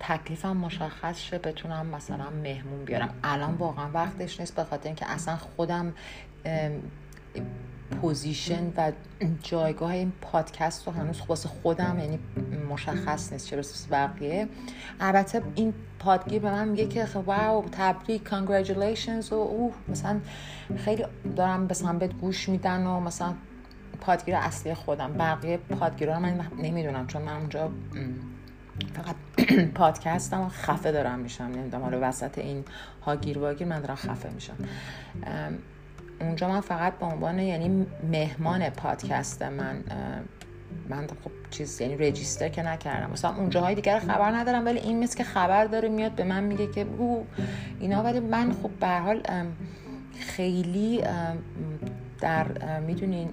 تکلیفم 0.00 0.56
مشخص 0.56 1.18
شه 1.18 1.38
بتونم 1.38 1.86
مثلا 1.86 2.30
مهمون 2.30 2.84
بیارم. 2.84 3.14
الان 3.24 3.54
واقعا 3.54 3.90
وقتش 3.94 4.40
نیست 4.40 4.56
به 4.56 4.64
خاطر 4.64 4.86
اینکه 4.86 5.10
اصلا 5.10 5.36
خودم 5.36 5.92
position 7.90 8.72
و 8.76 8.92
جایگاه 9.42 9.90
این 9.90 10.12
پادکست 10.20 10.86
رو 10.86 10.92
هنوز 10.92 11.22
واسه 11.28 11.48
خودم 11.48 11.98
یعنی 11.98 12.18
مشخص 12.70 13.32
نیست 13.32 13.46
چه 13.46 13.56
برسه 13.56 13.86
بقیه. 13.90 14.48
البته 15.00 15.42
این 15.54 15.74
پادگیر 15.98 16.42
به 16.42 16.50
من 16.50 16.68
میگه 16.68 16.86
که 16.86 17.06
خب 17.06 17.28
wow 17.28 17.64
تبریک 17.72 18.24
congratulations 18.24 19.32
و 19.32 19.34
اوه 19.34 19.74
مثلا 19.88 20.20
خیلی 20.76 21.04
دارم 21.36 21.66
به 21.66 21.74
سمبت 21.74 22.12
گوش 22.12 22.48
میدن 22.48 22.86
و 22.86 23.00
مثلا 23.00 23.34
پادگیر 24.00 24.34
اصلی 24.34 24.74
خودم. 24.74 25.12
بقیه 25.12 25.56
پادگیرها 25.56 26.14
رو 26.14 26.20
من 26.20 26.40
نمی‌دونم 26.62 27.06
چون 27.06 27.22
من 27.22 27.36
اونجا 27.36 27.70
فقط 28.94 29.16
پادکستم 29.74 30.48
خفه 30.48 30.92
دارم 30.92 31.18
میشم. 31.18 31.44
نمی‌دونم 31.44 31.82
حالا 31.82 31.98
وسط 32.02 32.38
این 32.38 32.64
هاگیر 33.02 33.38
واگیر 33.38 33.68
من 33.68 33.80
دارم 33.80 33.94
خفه 33.94 34.30
میشم. 34.30 34.56
اونجا 36.20 36.48
من 36.48 36.60
فقط 36.60 36.98
به 36.98 37.06
عنوان 37.06 37.38
یعنی 37.38 37.86
مهمان 38.10 38.70
پادکست 38.70 39.42
من 39.42 39.84
من 40.88 41.06
خب 41.06 41.30
چیز 41.50 41.80
یعنی 41.80 41.96
رجیستر 41.96 42.48
که 42.48 42.62
نکردم. 42.62 43.10
مثلا 43.10 43.34
اونجاهای 43.34 43.74
دیگر 43.74 43.98
خبر 43.98 44.30
ندارم 44.30 44.66
ولی 44.66 44.78
این 44.78 45.02
مثل 45.02 45.18
که 45.18 45.24
خبر 45.24 45.64
داره 45.64 45.88
میاد 45.88 46.12
به 46.12 46.24
من 46.24 46.44
میگه 46.44 46.66
که 46.66 46.86
او 46.98 47.26
اینا. 47.80 48.02
ولی 48.02 48.20
من 48.20 48.52
خب 48.52 48.70
به 48.70 48.98
حال 48.98 49.22
خیلی 50.18 51.02
در 52.20 52.46
می‌دونین 52.80 53.30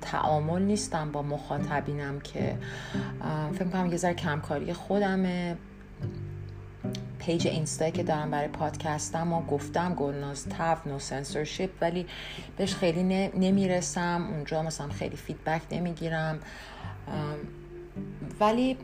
تعامل 0.00 0.62
نیستم 0.62 1.12
با 1.12 1.22
مخاطبینم 1.22 2.20
که 2.20 2.56
فکر 3.52 3.64
کنم 3.64 3.86
یه 3.90 3.96
ذره 3.96 4.14
کمکاری 4.14 4.72
خودمه. 4.72 5.56
page 7.26 7.46
اینستا 7.46 7.90
که 7.90 8.02
دارم 8.02 8.30
برای 8.30 8.48
پادکستم 8.48 9.32
و 9.32 9.42
گفتم 9.42 9.94
گلناز 9.94 10.48
تف 10.48 10.86
نو 10.86 10.98
سنسورشیپ 10.98 11.70
ولی 11.80 12.06
بهش 12.56 12.74
خیلی 12.74 13.02
نمی‌رسم. 13.28 14.28
اونجا 14.30 14.62
مثلا 14.62 14.88
خیلی 14.88 15.16
feedback 15.16 15.62
نمی‌گیرم. 15.72 16.38
ولی 18.40 18.76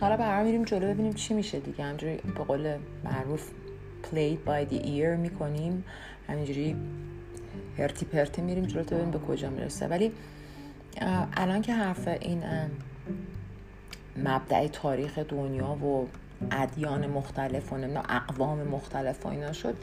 حالا 0.00 0.16
برای 0.16 0.44
میریم 0.44 0.64
جلو 0.64 0.86
ببینیم 0.86 1.12
چی 1.12 1.34
میشه 1.34 1.60
دیگه. 1.60 1.84
همجوری 1.84 2.16
به 2.16 2.44
قول 2.44 2.76
معروف 3.04 3.50
play 4.02 4.33
it 4.33 4.48
by 4.48 4.72
the 4.72 4.84
ear 4.84 5.18
می‌کنیم. 5.18 5.84
همینجوری 6.28 6.76
هرتی 7.78 8.06
پرتی 8.06 8.42
میریم 8.42 8.64
جلو 8.64 8.82
تا 8.82 8.96
ببینیم 8.96 9.10
به 9.10 9.18
کجا 9.18 9.50
می‌رسه. 9.50 9.86
ولی 9.86 10.12
الان 11.36 11.62
که 11.62 11.74
حرف 11.74 12.08
این 12.08 12.42
مبدأ 14.16 14.66
تاریخ 14.66 15.18
دنیا 15.18 15.70
و 15.70 16.08
ادیان 16.50 17.06
مختلف 17.06 17.72
و 17.72 17.76
اقوام 18.08 18.62
مختلف 18.62 19.26
و 19.26 19.28
اینا 19.28 19.52
شد. 19.52 19.76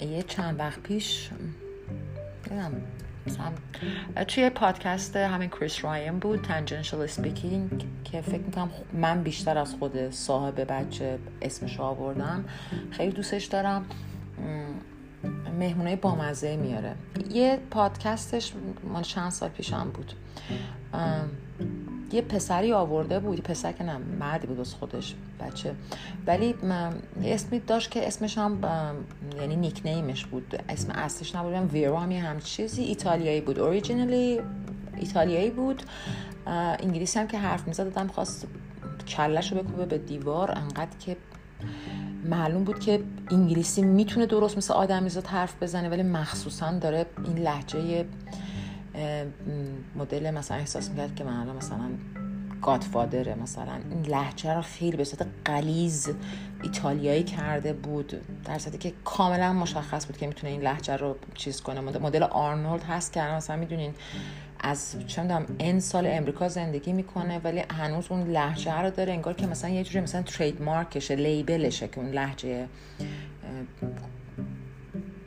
یه 0.00 0.22
چند 0.22 0.58
وقت 0.58 0.80
پیش 0.80 1.30
توی 4.28 4.50
پادکست 4.50 5.16
همین 5.16 5.48
کریس 5.48 5.84
راین 5.84 6.18
بود 6.18 6.42
Tangentially 6.42 7.06
Speaking 7.06 7.86
که 8.04 8.20
فکر 8.20 8.38
می‌کنم 8.38 8.70
من 8.92 9.22
بیشتر 9.22 9.58
از 9.58 9.74
خود 9.74 10.10
صاحب 10.10 10.72
بچه 10.72 11.18
اسمش 11.42 11.80
آوردم. 11.80 12.44
خیلی 12.90 13.12
دوستش 13.12 13.44
دارم. 13.44 13.84
مهمونای 15.58 15.96
بامزه 15.96 16.56
میاره. 16.56 16.94
یه 17.30 17.58
پادکستش 17.70 18.52
مال 18.84 19.02
چند 19.02 19.30
سال 19.30 19.48
پیشم 19.48 19.90
بود. 19.94 20.12
یه 22.14 22.22
پسری 22.22 22.72
آورده 22.72 23.18
بود 23.18 23.40
پسر 23.40 23.72
که 23.72 23.84
نه 23.84 23.98
مردی 23.98 24.46
بود 24.46 24.60
از 24.60 24.74
خودش 24.74 25.14
بچه. 25.40 25.74
ولی 26.26 26.54
اسمی 27.24 27.58
داشت 27.58 27.90
که 27.90 28.06
اسمش 28.06 28.38
هم 28.38 28.58
یعنی 29.40 29.56
نیک 29.56 29.82
نیمش 29.84 30.26
بود. 30.26 30.62
اسم 30.68 30.92
اصلش 30.92 31.34
نبود 31.34 31.72
ویرو 31.72 31.96
هم 31.96 32.12
هم 32.12 32.40
چیزی. 32.40 32.82
ایتالیایی 32.82 33.40
بود 33.40 33.58
اوریجینالی 33.58 34.40
ایتالیایی 34.96 35.50
بود. 35.50 35.82
انگلیسی 36.46 37.18
هم 37.18 37.26
که 37.26 37.38
حرف 37.38 37.68
می‌زد 37.68 37.84
دادم 37.84 38.08
خواست 38.08 38.46
کلش 39.08 39.52
رو 39.52 39.62
بکوبه 39.62 39.86
به 39.86 39.98
دیوار. 39.98 40.50
انقدر 40.50 40.98
که 40.98 41.16
معلوم 42.24 42.64
بود 42.64 42.78
که 42.78 43.02
انگلیسی 43.30 43.82
می‌تونه 43.82 44.26
درست 44.26 44.56
مثل 44.56 44.74
آدمیزاد 44.74 45.26
حرف 45.26 45.62
بزنه 45.62 45.88
ولی 45.88 46.02
مخصوصا 46.02 46.78
داره 46.78 47.06
این 47.24 47.38
لحجه 47.38 48.06
مدل 49.96 50.30
مثلا 50.30 50.56
احساس 50.56 50.90
می‌کرد 50.90 51.14
که 51.14 51.24
من 51.24 51.56
مثلا 51.56 51.90
گادفادره 52.62 53.34
مثلا 53.34 53.80
این 53.90 54.06
لحجه 54.06 54.54
رو 54.54 54.62
خیلی 54.62 54.96
به 54.96 55.04
صورت 55.04 55.26
قلیز 55.44 56.10
ایتالیایی 56.62 57.22
کرده 57.22 57.72
بود 57.72 58.20
در 58.44 58.58
صورتی 58.58 58.78
که 58.78 58.92
کاملا 59.04 59.52
مشخص 59.52 60.06
بود 60.06 60.16
که 60.16 60.26
می‌تونه 60.26 60.52
این 60.52 60.62
لحجه 60.62 60.96
رو 60.96 61.16
چیز 61.34 61.60
کنه. 61.60 61.80
مدل 61.80 62.22
آرنولد 62.22 62.82
هست 62.82 63.12
که 63.12 63.22
مثلا 63.22 63.56
می‌دونین 63.56 63.94
از 64.60 64.96
چه 65.06 65.22
می‌دونم 65.22 65.46
ان 65.60 65.80
سال 65.80 66.06
امریکا 66.06 66.48
زندگی 66.48 66.92
می‌کنه 66.92 67.38
ولی 67.38 67.62
هنوز 67.70 68.06
اون 68.10 68.30
لحجه 68.30 68.80
رو 68.80 68.90
داره 68.90 69.12
انگار 69.12 69.34
که 69.34 69.46
مثلا 69.46 69.70
یه 69.70 69.84
جوری 69.84 70.00
مثلا 70.00 70.22
ترید 70.22 70.62
مارکشه 70.62 71.16
لیبلشه 71.16 71.88
که 71.88 72.00
اون 72.00 72.10
لحجه 72.10 72.66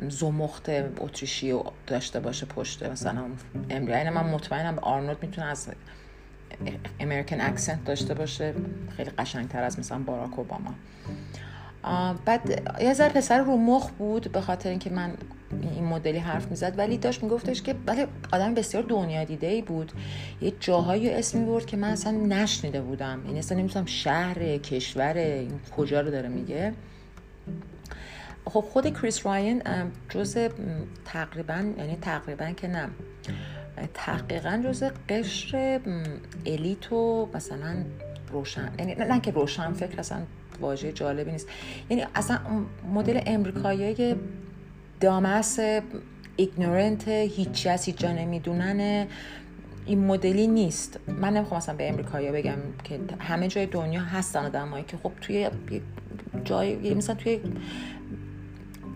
زمخت 0.10 0.70
اتریشی 1.00 1.51
رو 1.51 1.72
داشته 1.88 2.20
باشه 2.20 2.46
پشت 2.46 2.84
مثلا 2.84 3.22
امریکا 3.70 3.98
یعنی 3.98 4.10
من 4.10 4.25
مطمئنم 4.25 4.80
آرنولد 4.80 5.18
می‌تونه 5.22 5.48
از 5.48 5.68
امریکن 7.00 7.42
اکسنت 7.42 7.84
داشته 7.86 8.13
باشه. 8.13 8.54
خیلی 8.98 9.10
قشنگتر 9.10 9.63
از 9.63 9.80
مثلا 9.80 10.00
باراک 10.00 10.39
اوباما. 10.39 10.74
بعد 12.25 12.74
یه 12.82 12.94
ذره 12.94 13.10
پسر 13.10 13.38
رو 13.38 13.58
مخ 13.58 13.89
بود 13.89 14.32
به 14.32 14.42
خاطر 14.42 14.70
اینکه 14.70 14.89
من 14.89 15.13
این 15.62 15.84
مدلی 15.84 16.18
حرف 16.18 16.48
می‌زد 16.50 16.74
ولی 16.77 16.98
داشت 16.98 17.24
میگفتش 17.24 17.62
که 17.62 17.75
ولی 17.88 18.06
آدم 18.32 18.54
بسیار 18.54 18.84
دنیا 18.84 19.24
دیده 19.24 19.48
ای 19.48 19.62
بود. 19.62 19.92
یه 20.42 20.54
جاهایی 20.60 21.10
اسمی 21.10 21.46
برد 21.46 21.66
که 21.66 21.77
من 21.77 21.89
اصلا 21.89 22.12
نشنیده 22.12 22.82
بودم. 22.82 23.22
این 23.27 23.38
اصلا 23.38 23.58
نمی‌تونم 23.58 23.86
شهر 23.86 24.58
کشور 24.58 25.18
این 25.18 25.60
کجا 25.77 26.01
رو 26.01 26.12
داره 26.12 26.30
میگه. 26.30 26.74
خب 28.50 28.60
خود 28.60 29.01
کریس 29.01 29.25
راین 29.25 29.63
جز 30.10 30.38
تقریبا 31.06 31.66
یعنی 31.77 31.98
تقریبا 32.01 32.51
که 32.51 32.68
نه. 32.68 32.89
تحقیقا 33.94 34.62
جز 34.66 34.84
قشر 35.10 35.80
الیت 36.46 36.92
و 36.94 37.30
مثلا 37.34 37.75
روشن 38.32 38.72
یعنی 38.80 38.96
نه, 38.96 39.22
که 39.22 39.32
روشن 39.32 39.74
فکر 39.74 40.00
اصلا 40.00 40.18
واژه 40.62 40.92
جالبی 40.92 41.32
نیست. 41.32 41.48
یعنی 41.89 42.06
اصلا 42.16 42.39
مدل 42.94 43.22
امریکایی 43.25 44.16
دامس 45.00 45.60
ایگنورنت 46.36 47.08
هیچی 47.08 47.70
از 47.70 47.86
هیچ 47.86 47.98
جا 47.98 48.12
نمی‌دونن 48.12 49.08
این 49.86 50.06
مدلی 50.06 50.48
نیست. 50.48 51.00
من 51.08 51.38
نمی‌خوام 51.38 51.58
مثلا 51.58 51.75
به 51.75 51.89
امریکایی 51.89 52.32
بگم 52.32 52.58
که 52.84 53.00
همه 53.20 53.48
جای 53.48 53.66
دنیا 53.66 54.01
هستن 54.01 54.46
آدمایی 54.46 54.84
که 54.84 54.98
خب 54.98 55.12
توی 55.22 55.50
جای 56.44 56.94
مثلا 56.94 57.16
توی 57.16 57.39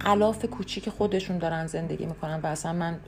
قلاف 0.06 0.46
کوچیک 0.46 0.90
خودشون 0.90 1.38
دارن 1.38 1.68
زندگی 1.68 2.06
می‌کنن 2.06 2.40
و 2.44 2.48
اصلا 2.48 2.74
من 2.74 3.00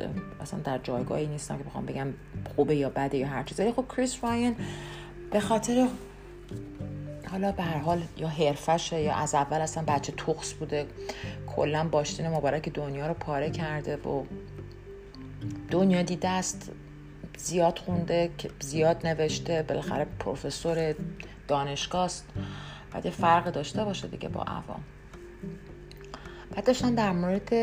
اصلا 0.42 0.60
در 0.60 0.78
جایگاهی 0.78 1.28
نیستم 1.28 1.58
که 1.58 1.64
بخوام 1.64 1.86
بگم 1.86 2.08
خوبه 2.56 2.76
یا 2.76 2.90
بده 2.90 3.18
یا 3.18 3.28
هر 3.28 3.44
چیزی 3.44 3.72
خب 3.72 3.86
کریس 3.96 4.24
راین 4.24 4.56
به 5.32 5.40
خاطر 5.40 5.88
حالا 7.32 7.52
به 7.52 7.64
هر 7.64 7.78
حال 7.78 8.02
یا 8.18 8.28
حرفشه 8.28 9.02
یا 9.02 9.16
از 9.16 9.36
اول 9.36 9.58
اصلا 9.58 9.84
بچه 9.88 10.12
تخص 10.12 10.54
بوده 10.54 10.88
کلا 11.56 11.88
باشتین 11.88 12.28
مبارک 12.28 12.70
دنیا 12.70 13.08
رو 13.08 13.14
پاره 13.14 13.50
کرده 13.50 13.96
و 13.96 14.24
دنیا 15.72 16.02
دیده 16.02 16.30
است 16.30 16.72
زیاد 17.38 17.80
خونده 17.80 18.30
زیاد 18.60 19.08
نوشته 19.08 19.66
بالاخره 19.68 20.08
پروفسور 20.20 20.96
دانشگاه 21.48 22.06
است. 22.06 22.26
باید 22.94 23.10
فرق 23.10 23.52
داشته 23.52 23.84
باشه 23.84 24.08
دیگه 24.08 24.30
با 24.30 24.42
عوام. 24.42 24.84
بعد 26.56 26.66
داشتن 26.66 26.96
در 26.96 27.12
مورد 27.12 27.54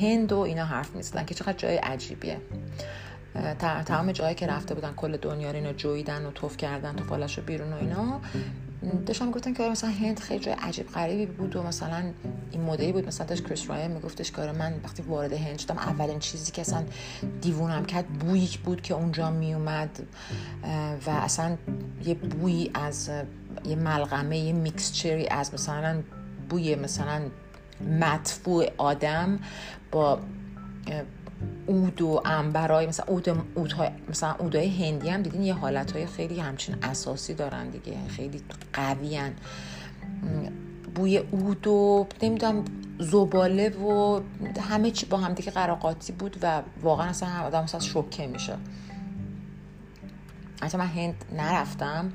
هند 0.00 0.32
و 0.32 0.38
اینا 0.38 0.64
حرف 0.64 0.96
می‌زدن 0.96 1.24
که 1.24 1.34
چقدر 1.34 1.52
جای 1.52 1.76
عجیبیه. 1.76 2.40
تمام 3.86 4.12
جایی 4.12 4.34
که 4.34 4.46
رفته 4.46 4.74
بودن 4.74 4.92
کل 4.92 5.16
دنیا 5.16 5.50
رو 5.50 5.56
اینا 5.56 5.72
جویدن 5.72 6.26
و 6.26 6.30
توف 6.30 6.56
کردن 6.56 6.96
تو 6.96 7.04
فالش 7.04 7.38
رو 7.38 7.44
بیرون 7.44 7.72
و 7.72 7.76
اینا 7.76 8.20
داشتم 9.06 9.30
گفتن 9.30 9.54
که 9.54 9.62
مثلا 9.62 9.90
هند 9.90 10.18
خیلی 10.18 10.40
جای 10.40 10.54
عجیب 10.54 10.86
غریبی 10.86 11.26
بود 11.26 11.56
و 11.56 11.62
مثلا 11.62 12.02
این 12.50 12.62
مدلی 12.62 12.92
بود. 12.92 13.06
مثلا 13.06 13.26
داشت 13.26 13.46
کریس 13.46 13.70
رایان 13.70 13.90
میگفتش 13.90 14.32
که 14.32 14.42
آره 14.42 14.52
من 14.52 14.74
وقتی 14.84 15.02
وارد 15.02 15.32
هند 15.32 15.58
شدم 15.58 15.78
اولین 15.78 16.18
چیزی 16.18 16.52
که 16.52 16.60
اصلا 16.60 16.84
دیوونم 17.40 17.84
کرد 17.84 18.06
بویی 18.06 18.58
بود 18.64 18.82
که 18.82 18.94
اونجا 18.94 19.30
میومد 19.30 20.06
و 21.06 21.10
اصلا 21.10 21.56
یه 22.04 22.14
بوی 22.14 22.70
از 22.74 23.10
یه 23.64 23.76
ملغمه 23.76 24.38
یه 24.38 24.52
میکسچری 24.52 25.28
از 25.28 25.54
مثلا 25.54 26.02
بوی 26.48 26.74
مثلا 26.74 27.22
مدفوع 28.00 28.66
آدم 28.76 29.38
با 29.90 30.20
اود 31.66 32.02
و 32.02 32.22
انبرای 32.24 32.86
مثلا 32.86 33.06
اود 33.08 33.28
اودهای 33.54 33.90
مثلا 34.08 34.34
اودهای 34.38 34.68
هندی 34.68 35.08
هم 35.08 35.22
دیدین 35.22 35.42
یه 35.42 35.54
حالتهای 35.54 36.06
خیلی 36.06 36.40
همچین 36.40 36.76
اساسی 36.82 37.34
دارن 37.34 37.70
دیگه 37.70 37.96
خیلی 38.08 38.42
قوی 38.72 39.20
بوی 40.94 41.18
اود 41.18 41.66
و 41.66 42.06
نمی‌دونم 42.22 42.64
زباله 42.98 43.68
و 43.68 44.20
همه 44.60 44.90
چی 44.90 45.06
با 45.06 45.18
هم 45.18 45.32
دیگه 45.32 45.50
قراقاتی 45.50 46.12
بود 46.12 46.36
و 46.42 46.62
واقعا 46.82 47.08
اصلا 47.08 47.28
هم 47.28 47.44
آدم 47.44 47.62
اصلا 47.62 47.80
شوکه 47.80 48.26
میشه. 48.26 48.56
حتی 50.62 50.78
من 50.78 50.86
هند 50.86 51.24
نرفتم 51.36 52.12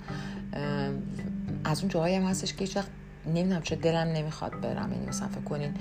از 1.64 1.80
اون 1.80 1.90
جاهایی 1.90 2.16
هم 2.16 2.24
هستش 2.24 2.54
که 2.54 2.60
هیچ 2.60 2.78
وقت 2.78 2.90
نمی‌دونم 3.28 3.62
چه 3.62 3.76
دلم 3.76 4.08
نمی‌خواد 4.08 4.62
برم. 4.62 4.92
یعنی 4.94 5.06
مثلا 5.06 5.28
فکر 5.28 5.42
کنین 5.42 5.74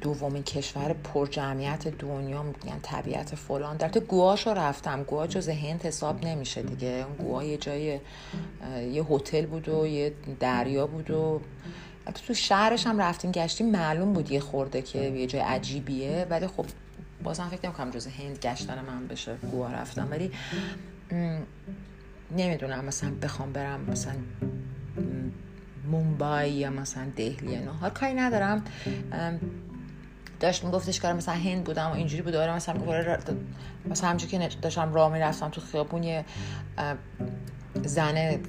دومین 0.00 0.42
کشور 0.42 0.92
پر 0.92 1.26
جمعیت 1.26 1.88
دنیا 1.88 2.42
میگن 2.42 2.78
طبیعت 2.82 3.34
فلان. 3.34 3.76
در 3.76 3.88
تو 3.88 4.00
گواشو 4.00 4.50
رفتم. 4.50 5.02
گوا 5.02 5.26
جز 5.26 5.48
هند 5.48 5.82
حساب 5.82 6.24
نمیشه 6.24 6.62
دیگه. 6.62 7.04
اون 7.08 7.16
گوا 7.16 7.44
یه 7.44 7.56
جای 7.56 8.00
یه 8.92 9.04
هتل 9.10 9.46
بود 9.46 9.68
و 9.68 9.86
یه 9.86 10.12
دریا 10.40 10.86
بود 10.86 11.10
و 11.10 11.40
تو 12.26 12.34
شهرش 12.34 12.86
هم 12.86 13.00
رفتیم 13.00 13.30
گشتیم. 13.32 13.70
معلوم 13.70 14.12
بود 14.12 14.30
یه 14.30 14.40
خورده 14.40 14.82
که 14.82 14.98
یه 14.98 15.26
جای 15.26 15.42
عجیبیه. 15.42 16.26
ولی 16.30 16.46
خب 16.46 16.66
بازم 17.24 17.48
فکر 17.48 17.60
نمی‌کنم 17.64 17.90
جز 17.90 18.06
هند 18.06 18.38
گشتن 18.38 18.84
من 18.84 19.06
بشه 19.06 19.36
گوا 19.36 19.68
رفتم 19.68 20.08
ولی 20.10 20.30
نمی‌دونم. 22.36 22.84
مثلا 22.84 23.12
بخوام 23.22 23.52
برم 23.52 23.80
مثلا 23.80 24.14
مومبای 25.90 26.52
یا 26.52 26.70
مثلا 26.70 27.06
دهلی 27.16 27.64
حال 27.64 27.90
کاری 27.90 28.14
ندارم. 28.14 28.64
داشت 30.40 30.64
میگفتش 30.64 31.00
که 31.00 31.08
مثلا 31.08 31.34
هند 31.34 31.64
بودم 31.64 31.86
و 31.86 31.94
اینجوری 31.94 32.22
بود. 32.22 32.32
داره 32.32 32.54
مثلا 32.54 32.80
آره، 32.86 33.18
مثلا 33.90 34.10
همچون 34.10 34.28
که 34.28 34.48
داشتم 34.62 34.94
راه 34.94 35.12
می‌رفتم 35.12 35.48
تو 35.48 35.60
خیابون 35.60 36.02
یه 36.02 36.24
زنه 37.84 38.40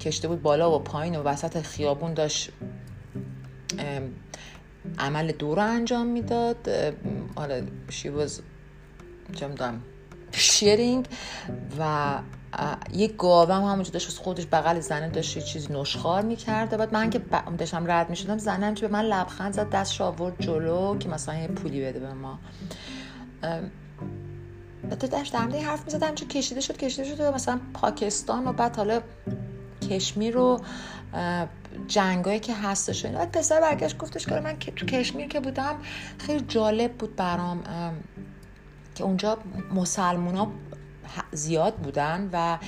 کشته 0.00 0.28
بود 0.28 0.42
بالا 0.42 0.76
و 0.76 0.78
پایین 0.78 1.16
و 1.16 1.22
وسط 1.22 1.62
خیابون 1.62 2.14
داشت 2.14 2.50
عمل 4.98 5.32
دور 5.32 5.60
انجام 5.60 6.06
می‌داد. 6.06 6.68
آره 7.36 7.62
شی 7.88 8.10
چه 9.34 9.48
شیرینگ. 10.32 11.06
و 11.78 12.18
یه 12.92 13.08
گاوم 13.08 13.64
همونجا 13.64 13.90
داشت 13.90 14.18
خودش 14.18 14.46
بغل 14.52 14.80
زنه 14.80 15.08
داشت 15.08 15.36
یه 15.36 15.42
چیزی 15.42 15.72
نشخار 15.72 16.22
می‌کرده 16.22 16.76
بعد 16.76 16.94
من 16.94 17.10
که 17.10 17.20
داشتم 17.58 17.90
رد 17.90 18.10
می‌شدم 18.10 18.38
زنم 18.38 18.74
به 18.74 18.88
من 18.88 19.04
لبخند 19.04 19.52
زد 19.52 19.70
دست 19.70 20.00
آورد 20.00 20.34
جلو 20.40 20.98
که 20.98 21.08
مثلا 21.08 21.34
یه 21.34 21.48
پولی 21.48 21.84
بده 21.84 22.00
به 22.00 22.12
ما. 22.12 22.38
بعد 24.90 25.10
داشت 25.10 25.32
در 25.32 25.40
حرف 25.40 25.84
می‌زدم 25.84 26.14
چه 26.14 26.26
کشیده 26.26 26.60
شد 26.60 26.76
کشیده 26.76 27.16
شد 27.16 27.22
مثلا 27.22 27.60
پاکستان 27.74 28.46
و 28.46 28.52
بعد 28.52 28.76
حالا 28.76 29.00
کشمیر 29.90 30.34
رو 30.34 30.60
جنگایی 31.86 32.40
که 32.40 32.54
هستش 32.54 33.04
و 33.04 33.08
بعد 33.08 33.32
پسر 33.32 33.60
برگشت 33.60 33.98
گفتش 33.98 34.26
که 34.26 34.40
من 34.40 34.56
تو 34.56 34.86
کشمیر 34.86 35.28
که 35.28 35.40
بودم 35.40 35.76
خیلی 36.18 36.44
جالب 36.48 36.92
بود 36.92 37.16
برام 37.16 37.62
که 38.94 39.04
اونجا 39.04 39.38
مسلمونا 39.74 40.48
زیاد 41.32 41.74
بودن 41.74 42.30
و 42.32 42.58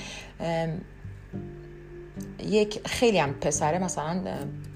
یک 2.43 2.87
خیلی 2.87 3.19
هم 3.19 3.33
پسره 3.33 3.79
مثلا 3.79 4.21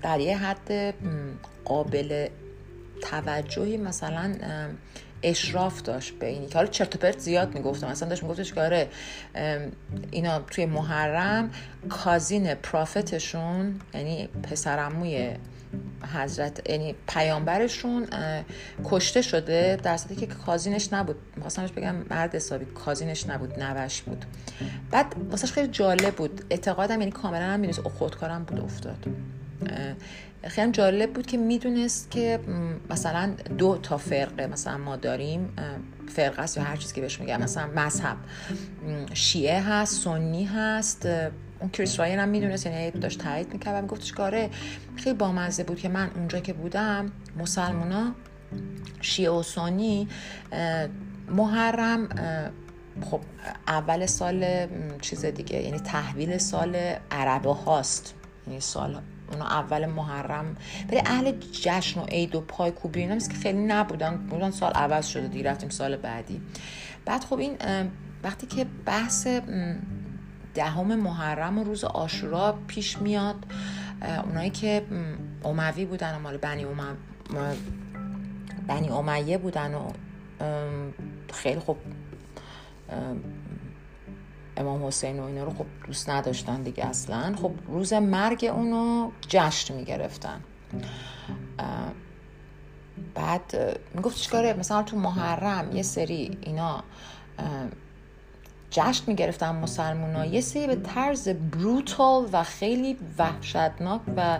در 0.01 0.19
یه 0.19 0.37
حد 0.37 0.93
قابل 1.65 2.27
توجهی 3.01 3.77
مثلا 3.77 4.35
اشراف 5.23 5.81
داشت 5.81 6.13
به 6.13 6.27
اینی 6.27 6.47
که 6.47 6.55
حالا 6.55 6.67
چرت 6.67 6.97
پرت 6.97 7.19
زیاد 7.19 7.53
می‌گفتم. 7.55 7.91
مثلا 7.91 8.09
داشت 8.09 8.23
میگفتش 8.23 8.53
که 8.53 8.61
آره 8.61 8.89
اینا 10.11 10.39
توی 10.39 10.65
محرم 10.65 11.51
کازین 11.89 12.53
پرافتشون 12.53 13.79
یعنی 13.93 14.27
پسرموی 14.27 15.33
حضرت 16.13 16.69
یعنی 16.69 16.95
پیامبرشون 17.07 18.07
کشته 18.85 19.21
شده 19.21 19.79
در 19.83 19.97
صورتی 19.97 20.15
که 20.15 20.25
کازینش 20.25 20.93
نبود. 20.93 21.15
میخواستمش 21.35 21.71
بگم 21.71 21.95
مرد 22.09 22.35
حسابی 22.35 22.65
کازینش 22.65 23.27
نبود 23.27 23.59
نوش 23.59 24.01
بود. 24.01 24.25
بعد 24.91 25.15
واسه 25.29 25.47
خیلی 25.47 25.67
جالب 25.67 26.15
بود. 26.15 26.45
اعتقادم 26.49 26.99
یعنی 26.99 27.11
کاملا 27.11 27.45
هم 27.45 27.59
می‌دونست 27.59 27.81
خودکارم 27.87 28.43
بود 28.43 28.59
افتاد. 28.59 29.05
خیلی 30.43 30.71
جالب 30.71 31.13
بود 31.13 31.25
که 31.25 31.37
می‌دونست 31.37 32.11
که 32.11 32.39
مثلا 32.89 33.33
دو 33.57 33.77
تا 33.83 33.97
فرقه 33.97 34.47
مثلا 34.47 34.77
ما 34.77 34.95
داریم. 34.95 35.53
فرقه 36.07 36.41
است 36.41 36.57
یا 36.57 36.63
هر 36.63 36.75
چیزی 36.75 36.95
که 36.95 37.01
بهش 37.01 37.19
میگم. 37.19 37.41
مثلا 37.41 37.67
مذهب. 37.75 38.17
شیعه 39.13 39.61
هست 39.61 40.03
سنی 40.03 40.45
هست. 40.45 41.07
اون 41.59 41.69
کریس 41.69 41.99
راین 41.99 42.19
هم 42.19 42.29
می‌دونست 42.29 42.65
یعنی 42.65 42.91
داشت 42.91 43.19
تایید 43.19 43.53
می‌کرد 43.53 43.75
و 43.75 43.81
میگفتش 43.81 44.13
کاره 44.13 44.49
خیلی 44.95 45.15
بامزه 45.15 45.63
بود 45.63 45.79
که 45.79 45.89
من 45.89 46.09
اونجا 46.15 46.39
که 46.39 46.53
بودم 46.53 47.11
مسلمونا 47.37 48.11
شیعه 49.01 49.31
و 49.31 49.43
سنی 49.43 50.07
محرم 51.29 52.09
خب 53.01 53.21
اول 53.67 54.05
سال 54.05 54.67
چیز 55.01 55.25
دیگه 55.25 55.61
یعنی 55.63 55.79
تحویل 55.79 56.37
سال 56.37 56.75
عربه 57.11 57.53
هاست. 57.53 58.13
یعنی 58.47 58.59
سال 58.59 59.01
اونا 59.31 59.45
اول 59.45 59.85
محرم. 59.85 60.57
ولی 60.91 61.01
اهل 61.05 61.31
جشن 61.51 61.99
و 61.99 62.05
عید 62.05 62.35
و 62.35 62.41
پای 62.41 62.71
کوبی 62.71 62.99
اینا 62.99 63.17
که 63.17 63.33
خیلی 63.33 63.59
نبودن. 63.59 64.17
بودن 64.17 64.51
سال 64.51 64.71
عوض 64.71 65.07
شده 65.07 65.27
دیگه 65.27 65.49
رفتیم 65.49 65.69
سال 65.69 65.95
بعدی. 65.95 66.41
بعد 67.05 67.23
خب 67.23 67.39
این 67.39 67.57
وقتی 68.23 68.47
که 68.47 68.65
بحث 68.85 69.27
دهم 70.55 70.95
محرم 70.95 71.57
و 71.57 71.63
روز 71.63 71.83
آشورا 71.83 72.57
پیش 72.67 72.97
میاد. 72.97 73.35
اونایی 74.23 74.49
که 74.49 74.85
اموی 75.45 75.85
بودن 75.85 76.15
و 76.15 76.19
مال 76.19 76.37
بنی 76.37 76.65
امم 76.65 76.97
بنی 78.67 78.89
امیه 78.89 79.37
بودن 79.37 79.73
و 79.73 79.89
خیلی 81.33 81.59
خوب 81.59 81.77
امام 84.57 84.85
حسین 84.85 85.19
و 85.19 85.23
اینا 85.23 85.43
رو 85.43 85.53
خب 85.53 85.65
دوست 85.87 86.09
نداشتن 86.09 86.61
دیگه 86.61 86.85
اصلا. 86.85 87.35
خب 87.35 87.51
روز 87.67 87.93
مرگ 87.93 88.49
اونو 88.53 89.11
جشن 89.27 89.75
می‌گرفتن. 89.75 90.41
بعد 93.15 93.55
می‌گفت 93.93 94.17
چیکاره؟ 94.17 94.53
مثلا 94.53 94.83
تو 94.83 94.97
محرم 94.97 95.75
یه 95.75 95.83
سری 95.83 96.37
اینا 96.41 96.83
جشن 98.75 99.03
می‌گرفتن 99.07 99.55
مسلمان 99.55 100.15
ها 100.15 100.25
یه 100.25 100.41
سری 100.41 100.67
به 100.67 100.75
طرز 100.75 101.29
بروتال 101.29 102.29
و 102.33 102.43
خیلی 102.43 102.97
وحشتناک 103.17 104.01
و 104.17 104.39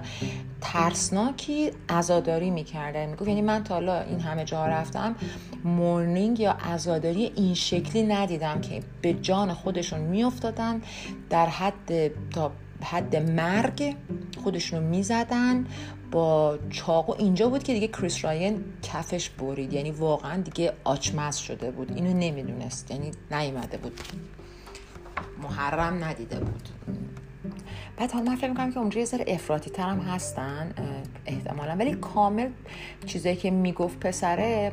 ترسناکی 0.62 1.72
ازاداری 1.88 2.50
می‌کردن. 2.50 3.06
می‌گفت 3.06 3.28
یعنی 3.28 3.42
من 3.42 3.64
تا 3.64 3.74
حالا 3.74 4.02
این 4.02 4.20
همه 4.20 4.46
جا 4.46 4.66
رفتم 4.66 5.16
مورنینگ 5.64 6.40
یا 6.40 6.52
ازاداری 6.52 7.32
این 7.36 7.54
شکلی 7.54 8.04
ندیدم 8.04 8.62
که 8.62 8.84
به 9.02 9.14
جان 9.14 9.54
خودشون 9.54 10.00
میافتادن 10.00 10.82
در 11.30 11.46
حد 11.46 12.12
تا 12.32 12.52
حد 12.84 13.16
مرگ 13.16 13.96
خودشون 14.44 14.80
رو 14.80 14.90
می‌زدن. 14.90 15.66
با 16.16 16.58
چاقو 16.70 17.16
اینجا 17.20 17.50
بود 17.50 17.64
که 17.64 17.74
دیگه 17.74 17.88
کریس 17.88 18.26
راین 18.26 18.64
کفش 18.84 19.30
برید. 19.30 19.74
یعنی 19.74 19.92
واقعا 19.92 20.42
دیگه 20.42 20.74
آچمز 20.84 21.38
شده 21.38 21.72
بود. 21.72 21.92
اینو 21.96 22.14
نمی‌دونست. 22.14 22.92
یعنی 22.92 23.12
نیومده 23.32 23.78
بود. 23.78 24.00
محرم 25.44 26.04
ندیده 26.04 26.40
بود. 26.40 26.70
بعد 27.98 28.12
حالا 28.12 28.26
من 28.26 28.36
فکر 28.36 28.50
می‌کنم 28.50 28.72
که 28.72 28.80
اونجا 28.80 29.00
یه 29.00 29.06
ذره 29.06 29.26
افراطی 29.28 29.70
تر 29.70 29.96
هستن 29.96 30.74
احتمالا. 31.26 31.76
ولی 31.76 31.94
کامل 31.96 32.50
چیزایی 33.06 33.36
که 33.36 33.52
می‌گفت 33.52 34.00
پسره 34.00 34.72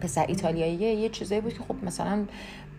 پسر 0.00 0.26
ایتالیاییه 0.26 0.94
یه 0.94 1.08
چیزایی 1.08 1.40
بود 1.40 1.52
که 1.54 1.60
خب 1.68 1.76
مثلا 1.84 2.24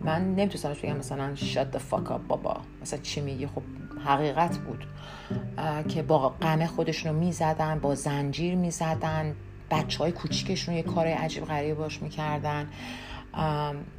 من 0.01 0.35
نمی‌تونستم 0.35 0.73
بگم 0.83 0.97
مثلا 0.97 1.35
شاد 1.35 1.77
the 1.77 1.81
fuck 1.91 2.09
up 2.09 2.19
بابا. 2.27 2.57
مثلا 2.81 2.99
چی 2.99 3.21
میگی؟ 3.21 3.47
خب 3.47 3.61
حقیقت 4.05 4.57
بود 4.57 4.85
که 5.87 6.03
با 6.03 6.29
غم 6.29 6.65
خودشون 6.65 7.13
رو 7.13 7.19
می‌زدن 7.19 7.79
با 7.79 7.95
زنجیر 7.95 8.55
می‌زدن 8.55 9.35
بچه 9.71 9.97
های 9.97 10.11
کوچیکشون 10.11 10.75
یه 10.75 10.83
کار 10.83 11.07
عجیب 11.07 11.45
غریب 11.45 11.77
باش 11.77 12.01
می‌کردن. 12.01 12.67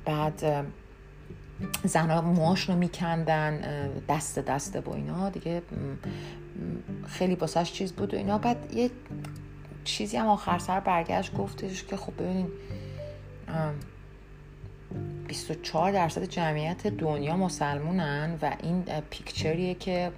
بعد 0.05 0.67
زنها 1.85 2.21
موهاش 2.21 2.69
رو 2.69 2.75
میکندن 2.75 3.61
دست 4.09 4.39
دست 4.39 4.77
با 4.77 4.95
اینا. 4.95 5.31
دیگه 5.31 5.63
خیلی 7.07 7.37
باسش 7.37 7.73
چیز 7.73 7.93
بود 7.93 8.15
و 8.15 8.17
اینا. 8.17 8.39
بعد 8.39 8.75
یه 8.75 8.91
چیزی 9.85 10.17
هم 10.17 10.27
آخر 10.27 10.59
سر 10.59 10.81
برگشت 10.81 11.35
گفتش 11.35 11.85
که 11.85 11.97
خب 11.97 12.13
ببینین 12.15 12.49
24 15.29 15.93
درصد 15.93 16.25
جمعیت 16.25 16.87
دنیا 16.87 17.37
مسلمونن 17.37 18.39
و 18.43 18.57
این 18.63 18.85
پیکچریه 19.11 19.75
که 19.75 20.13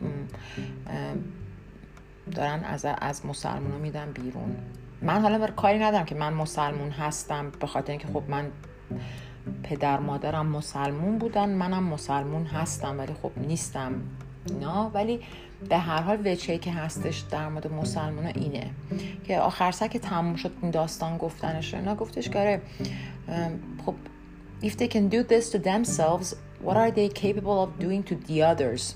دارن 2.34 2.64
از, 2.64 2.86
از 3.00 3.26
مسلمون 3.26 3.80
میدن 3.80 4.12
بیرون. 4.12 4.56
من 5.02 5.22
حالا 5.22 5.38
بر 5.38 5.50
کاری 5.50 5.78
ندارم 5.78 6.04
که 6.04 6.14
من 6.14 6.32
مسلمون 6.32 6.90
هستم 6.90 7.50
به 7.60 7.66
خاطر 7.66 7.90
اینکه 7.90 8.08
خب 8.08 8.22
من 8.28 8.50
پدر 9.62 9.98
مادرم 9.98 10.46
مسلمون 10.46 11.18
بودن 11.18 11.48
منم 11.48 11.82
مسلمون 11.82 12.46
هستم 12.46 12.98
ولی 12.98 13.12
خب 13.22 13.30
نیستم 13.36 13.92
اینا. 14.46 14.90
ولی 14.94 15.20
به 15.68 15.78
هر 15.78 16.02
حال 16.02 16.26
وچه 16.26 16.58
که 16.58 16.72
هستش 16.72 17.18
در 17.18 17.48
مورد 17.48 17.72
مسلمان 17.72 18.26
اینه 18.26 18.70
که 19.24 19.38
آخر 19.38 19.70
سر 19.70 19.88
که 19.88 19.98
تموم 19.98 20.36
شد 20.36 20.52
این 20.62 20.70
داستان 20.70 21.18
گفتنش 21.18 21.74
اینا 21.74 21.94
گفتش 21.94 22.28
که 22.28 22.38
آره، 22.38 22.62
خب 23.86 23.94
if 24.62 24.76
they 24.76 24.88
can 24.88 25.08
do 25.08 25.22
this 25.22 25.50
to 25.50 25.58
themselves 25.58 26.34
what 26.64 26.76
are 26.76 26.90
they 26.90 27.08
capable 27.08 27.58
of 27.64 27.70
doing 27.84 28.02
to 28.02 28.14
the 28.28 28.42
others? 28.42 28.94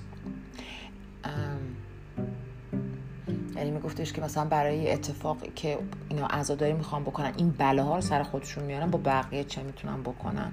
یعنی 3.56 3.70
میگفتش 3.70 4.12
که 4.12 4.20
مثلا 4.20 4.44
برای 4.44 4.92
اتفاقی 4.92 5.52
که 5.54 5.78
اینا 6.08 6.26
عزاداری 6.26 6.72
می‌خوان 6.72 7.02
بکنن 7.02 7.32
این 7.36 7.50
بلاها 7.50 7.94
رو 7.94 8.00
سر 8.00 8.22
خودشون 8.22 8.64
میارن 8.64 8.90
با 8.90 9.00
بقیه 9.04 9.44
چه 9.44 9.62
می‌تونن 9.62 10.02
بکنن؟ 10.02 10.52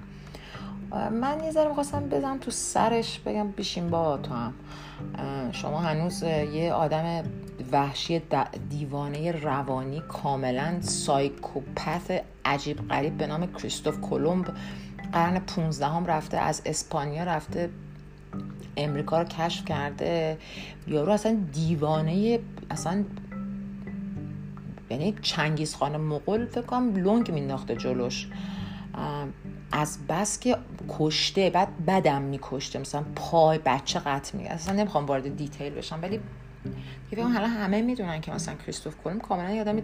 من 1.12 1.44
یه 1.44 1.50
ذره 1.50 1.68
می‌خواستم 1.68 2.08
بزنم 2.08 2.38
تو 2.38 2.50
سرش 2.50 3.18
بگم 3.18 3.48
بیشین 3.50 3.88
با 3.88 4.16
تو 4.16 4.34
هم. 4.34 4.54
شما 5.52 5.78
هنوز 5.78 6.22
یه 6.22 6.72
آدم 6.72 7.22
وحشی 7.72 8.22
دیوانه 8.70 9.32
روانی 9.32 10.02
کاملا 10.08 10.80
سایکوپث 10.80 12.10
عجیب 12.44 12.88
غریب 12.88 13.16
به 13.16 13.26
نام 13.26 13.52
کریستوف 13.52 14.00
کلمب 14.00 14.48
قرن 15.12 15.38
15 15.38 15.86
هم 15.86 16.06
رفته 16.06 16.36
از 16.38 16.62
اسپانیا 16.66 17.24
رفته 17.24 17.70
امریکا 18.76 19.22
رو 19.22 19.28
کشف 19.28 19.64
کرده. 19.64 20.38
یارو 20.86 21.12
اصلا 21.12 21.38
دیوانه 21.52 22.38
اصلا 22.70 23.04
یعنی 24.90 25.14
چنگیز 25.22 25.74
خان 25.74 25.96
مغول 25.96 26.46
فکر 26.46 26.62
کنم 26.62 26.96
لنگ 26.96 27.30
مینداخته 27.30 27.76
جلوش. 27.76 28.28
از 29.72 29.98
بس 30.08 30.40
که 30.40 30.56
کشته 30.88 31.50
بعد 31.50 31.86
بدم 31.86 32.22
میکشته. 32.22 32.78
مثلا 32.78 33.04
پای 33.14 33.58
بچه 33.58 33.98
قطع 33.98 34.38
می 34.38 34.46
اصلا 34.46 34.74
نمی‌خوام 34.74 35.06
وارد 35.06 35.36
دیتیل 35.36 35.74
بشم 35.74 35.98
ولی 36.02 36.20
فکر 37.10 37.22
حالا 37.22 37.46
همه 37.46 37.82
می‌دونن 37.82 38.20
که 38.20 38.32
مثلا 38.32 38.54
کریستوف 38.54 38.94
کلم 39.04 39.20
کاملا 39.20 39.50
یادم 39.50 39.82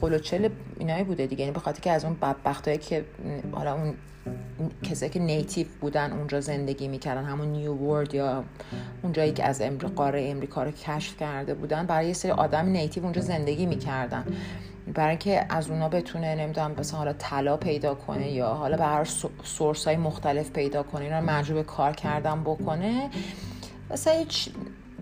خلوچل 0.00 0.48
اینایی 0.78 1.04
بوده 1.04 1.26
دیگه. 1.26 1.40
یعنی 1.40 1.52
بخاطر 1.52 1.80
که 1.80 1.90
از 1.90 2.04
اون 2.04 2.16
بدبختایی 2.22 2.78
که 2.78 3.04
حالا 3.52 3.74
اون 3.74 3.94
کسایی 4.82 5.12
که 5.12 5.20
نیتیو 5.20 5.66
بودن 5.80 6.12
اونجا 6.12 6.40
زندگی 6.40 6.88
می‌کردن 6.88 7.24
همون 7.24 7.48
نیو 7.48 7.74
ورد 7.74 8.14
یا 8.14 8.44
اونجایی 9.02 9.32
که 9.32 9.44
از 9.44 9.60
امریکا 9.62 9.88
قاره 9.88 10.28
امریکا 10.28 10.62
رو 10.62 10.70
کشف 10.70 11.16
کرده 11.16 11.54
بودن 11.54 11.86
برای 11.86 12.06
یه 12.06 12.12
سری 12.12 12.30
آدم 12.32 12.66
نیتیو 12.66 13.02
اونجا 13.02 13.20
زندگی 13.20 13.66
می‌کردن. 13.66 14.24
برای 14.94 15.08
اینکه 15.08 15.46
از 15.50 15.70
اونا 15.70 15.88
بتونه 15.88 16.34
نمی‌دونم 16.34 16.74
مثلا 16.78 16.98
حالا 16.98 17.12
طلا 17.12 17.56
پیدا 17.56 17.94
کنه 17.94 18.30
یا 18.30 18.48
حالا 18.48 18.76
به 18.76 18.84
هر 18.84 19.04
سورس 19.44 19.84
های 19.84 19.96
مختلف 19.96 20.50
پیدا 20.50 20.82
کنه 20.82 21.04
اینا 21.04 21.20
مجبور 21.20 21.62
کار 21.62 21.92
کردن 21.92 22.40
بکنه. 22.40 23.10
مثلا 23.90 24.24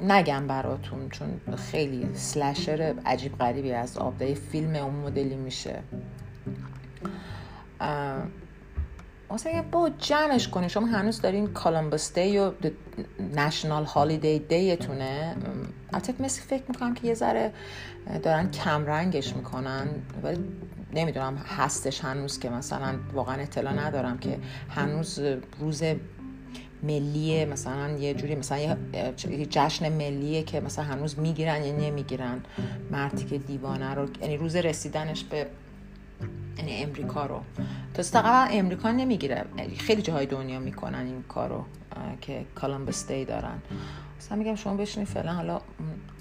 نگم 0.00 0.46
براتون 0.46 1.08
چون 1.08 1.40
خیلی 1.56 2.14
سلشر 2.14 2.94
عجیب 3.06 3.38
غریبی 3.38 3.72
از 3.72 3.98
آبده 3.98 4.34
فیلم 4.34 4.76
اون 4.76 4.94
مدلی 4.94 5.36
میشه. 5.36 5.82
مثلا 9.30 9.64
با 9.72 9.90
جمعش 9.98 10.48
کنی 10.48 10.68
شما 10.68 10.86
هنوز 10.86 11.20
دارین 11.20 11.46
کالمبس 11.46 12.14
دی 12.14 12.38
و 12.38 12.52
نشنال 13.34 13.84
هالیدی 13.84 14.38
دیتونه 14.38 15.36
البته 15.92 16.14
مثل 16.20 16.42
فکر 16.42 16.62
می‌کنم 16.68 16.94
که 16.94 17.06
یه 17.06 17.14
ذره 17.14 17.52
دارن 18.22 18.50
کم 18.50 18.86
رنگش 18.86 19.36
می‌کنن 19.36 19.88
ولی 20.22 20.44
نمی‌دونم 20.92 21.36
هستش 21.36 22.04
هنوز 22.04 22.38
که 22.38 22.50
مثلا 22.50 22.94
واقعا 23.12 23.42
اطلاع 23.42 23.72
ندارم 23.72 24.18
که 24.18 24.38
هنوز 24.70 25.20
روز 25.60 25.82
ملیه 26.86 27.44
مثلا 27.44 27.90
یه 27.98 28.14
جوری 28.14 28.34
مثلا 28.34 28.76
یه 29.30 29.46
جشن 29.50 29.92
ملیه 29.92 30.42
که 30.42 30.60
مثلا 30.60 30.84
هنوز 30.84 31.18
می‌گیرن 31.18 31.64
یا 31.64 31.72
نمی‌گیرن. 31.72 32.40
مردی 32.90 33.24
که 33.24 33.38
دیوانه 33.38 33.94
رو 33.94 34.08
یعنی 34.22 34.36
روز 34.36 34.56
رسیدنش 34.56 35.24
به 35.24 35.46
یعنی 36.58 36.82
امریکا 36.82 37.26
رو. 37.26 37.40
تا 37.94 38.02
فقط 38.02 38.48
امریکا 38.52 38.90
نمی‌گیره. 38.90 39.44
خیلی 39.78 40.02
جاهای 40.02 40.26
دنیا 40.26 40.58
می‌کنن 40.60 41.06
این 41.06 41.22
کارو 41.22 41.64
که 42.20 42.44
کالمبس 42.54 43.08
دی 43.08 43.24
دارن. 43.24 43.58
مثلا 44.18 44.38
میگم 44.38 44.54
شما 44.54 44.76
بشینید 44.76 45.08
فعلا 45.08 45.32
حالا 45.32 45.60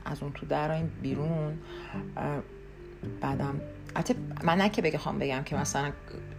از 0.06 0.24
اون 0.24 0.32
تو 0.32 0.72
این 0.72 0.90
بیرون. 1.02 1.58
بعدم 3.22 3.62
البته 3.96 4.16
من 4.44 4.58
نه 4.58 4.70
که 4.70 4.82
بخوام 4.82 5.20
بگم 5.20 5.44
که 5.44 5.56
مثلا 5.56 5.92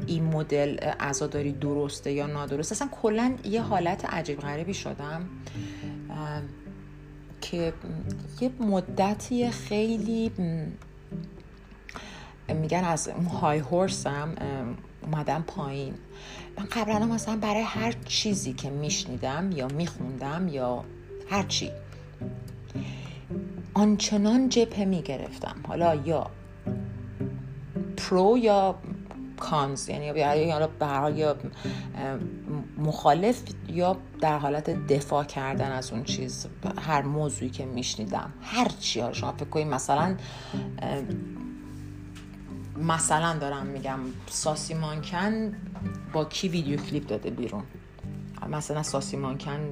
این 0.07 0.25
مدل 0.25 0.79
عزاداری 0.79 1.53
درسته 1.53 2.13
یا 2.13 2.27
نادرسته. 2.27 2.73
اصلا 2.73 2.89
کلا 3.03 3.37
یه 3.45 3.63
حالت 3.63 4.05
عجیب 4.05 4.41
غریبی 4.41 4.75
شدم 4.75 5.29
که 7.41 7.73
یه 8.41 8.51
مدتی 8.61 9.51
خیلی 9.51 10.33
میگن 12.49 12.85
از 12.85 13.09
اون 13.09 13.27
های 13.27 13.59
هورسم 13.59 14.35
اومدم 15.03 15.45
پایین. 15.47 15.95
من 16.59 16.65
قبلا 16.73 17.07
مثلا 17.07 17.37
برای 17.37 17.63
هر 17.63 17.95
چیزی 18.05 18.53
که 18.53 18.71
میشنیدم 18.71 19.53
یا 19.53 19.69
میخوندم 19.69 20.49
یا 20.49 20.85
هر 21.31 21.43
چی 21.43 21.71
آنچنان 23.75 24.49
جبهه 24.49 24.85
می‌گرفتم. 24.85 25.57
حالا 25.69 25.95
یا 25.95 26.31
پرو 28.11 28.39
یا 28.39 28.75
کانز 29.39 29.89
یعنی 29.89 30.07
یا 30.07 30.35
یا 31.09 31.37
مخالف 32.79 33.43
یا 33.69 33.97
در 34.21 34.39
حالت 34.39 34.71
دفاع 34.71 35.25
کردن 35.25 35.73
از 35.73 35.93
اون 35.93 36.05
چیز 36.05 36.47
هر 36.79 37.03
موضوعی 37.03 37.51
که 37.51 37.65
میشنیدم. 37.65 38.33
هر 38.43 38.69
چی. 38.81 39.01
ها 39.01 39.13
شما 39.13 39.33
فکر 39.33 39.45
کنید 39.45 39.67
مثلا 39.67 40.17
مثلا 42.79 43.39
دارم 43.39 43.67
میگم 43.67 43.99
ساسی 44.27 44.75
مانکن 44.75 45.57
با 46.13 46.25
کی 46.25 46.49
ویدیو 46.49 46.81
کلیپ 46.81 47.07
داده 47.07 47.31
بیرون؟ 47.31 47.63
مثلا 48.51 48.83
ساسی 48.83 49.17
مانکن 49.17 49.71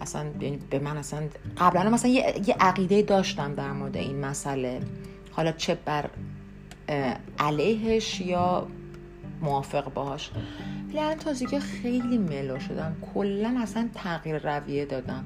اصلا 0.00 0.26
یعنی 0.40 0.58
به 0.70 0.78
من 0.78 0.96
اصلا 0.96 1.22
قبلا 1.58 1.90
مثلا 1.90 2.10
یه 2.10 2.56
عقیده 2.60 3.02
داشتم 3.02 3.54
در 3.54 3.72
مورد 3.72 3.96
این 3.96 4.20
مسئله. 4.20 4.80
حالا 5.32 5.52
چه 5.52 5.74
بر 5.84 6.10
علیهش 7.38 8.20
یا 8.20 8.66
موافق 9.40 9.92
باهاش 9.94 10.30
ولی 10.88 10.98
الان 10.98 11.18
تازگی 11.18 11.58
خیلی 11.58 12.18
ملو 12.18 12.58
شدم. 12.58 12.96
کلا 13.14 13.58
اصلا 13.62 13.88
تغییر 13.94 14.38
رویه 14.38 14.84
دادم. 14.84 15.24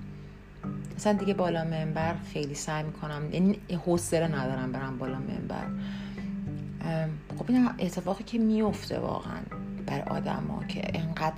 اصلا 0.96 1.12
دیگه 1.12 1.34
بالا 1.34 1.64
منبر 1.64 2.14
خیلی 2.32 2.54
سعی 2.54 2.82
می‌کنم. 2.82 3.28
یعنی 3.32 3.58
حوصله 3.86 4.28
ندارم 4.28 4.72
برم 4.72 4.98
بالا 4.98 5.18
منبر. 5.18 5.66
خب 7.38 7.44
این 7.48 7.68
اتفاقی 7.78 8.24
که 8.24 8.38
میفته 8.38 8.98
واقعا 8.98 9.40
بر 9.86 10.00
آدم 10.00 10.64
که 10.68 10.82
انقدر 10.94 11.36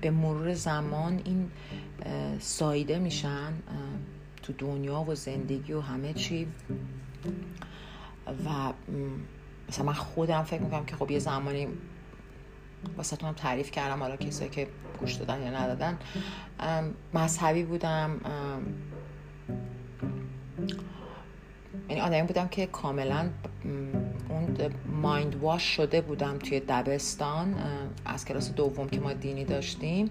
به 0.00 0.10
مرور 0.10 0.54
زمان 0.54 1.20
این 1.24 1.50
سایده 2.40 2.98
میشن 2.98 3.52
تو 4.42 4.52
دنیا 4.58 5.00
و 5.00 5.14
زندگی 5.14 5.72
و 5.72 5.80
همه 5.80 6.12
چی. 6.12 6.46
و 8.28 8.72
مثلا 9.68 9.84
من 9.84 9.92
خودم 9.92 10.42
فکر 10.42 10.62
می‌کنم 10.62 10.84
که 10.84 10.96
خب 10.96 11.10
یه 11.10 11.18
زمانی 11.18 11.68
واسه 12.96 13.16
تعریف 13.16 13.70
کردم 13.70 14.00
حالا 14.00 14.16
کسایی 14.16 14.50
که 14.50 14.68
گوش 15.00 15.12
دادن 15.12 15.42
یا 15.42 15.50
ندادن. 15.50 15.98
مذهبی 17.14 17.62
بودم 17.64 18.20
یعنی 21.88 22.00
آدمی 22.00 22.22
بودم 22.22 22.48
که 22.48 22.66
کاملا 22.66 23.28
اون 24.28 24.56
مایند 25.02 25.36
واش 25.36 25.62
شده 25.62 26.00
بودم 26.00 26.38
توی 26.38 26.60
دبستان 26.60 27.54
از 28.04 28.24
کلاس 28.24 28.52
دوم 28.54 28.88
که 28.88 29.00
ما 29.00 29.12
دینی 29.12 29.44
داشتیم. 29.44 30.10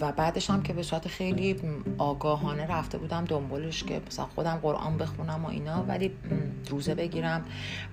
و 0.00 0.12
بعدش 0.12 0.50
هم 0.50 0.62
که 0.62 0.72
به 0.72 0.82
صورت 0.82 1.08
خیلی 1.08 1.56
آگاهانه 1.98 2.66
رفته 2.66 2.98
بودم 2.98 3.24
دنبالش 3.24 3.84
که 3.84 4.00
مثلا 4.06 4.24
خودم 4.24 4.56
قرآن 4.56 4.98
بخونم 4.98 5.44
و 5.44 5.48
اینا 5.48 5.82
ولی 5.82 6.12
روزه 6.68 6.94
بگیرم. 6.94 7.44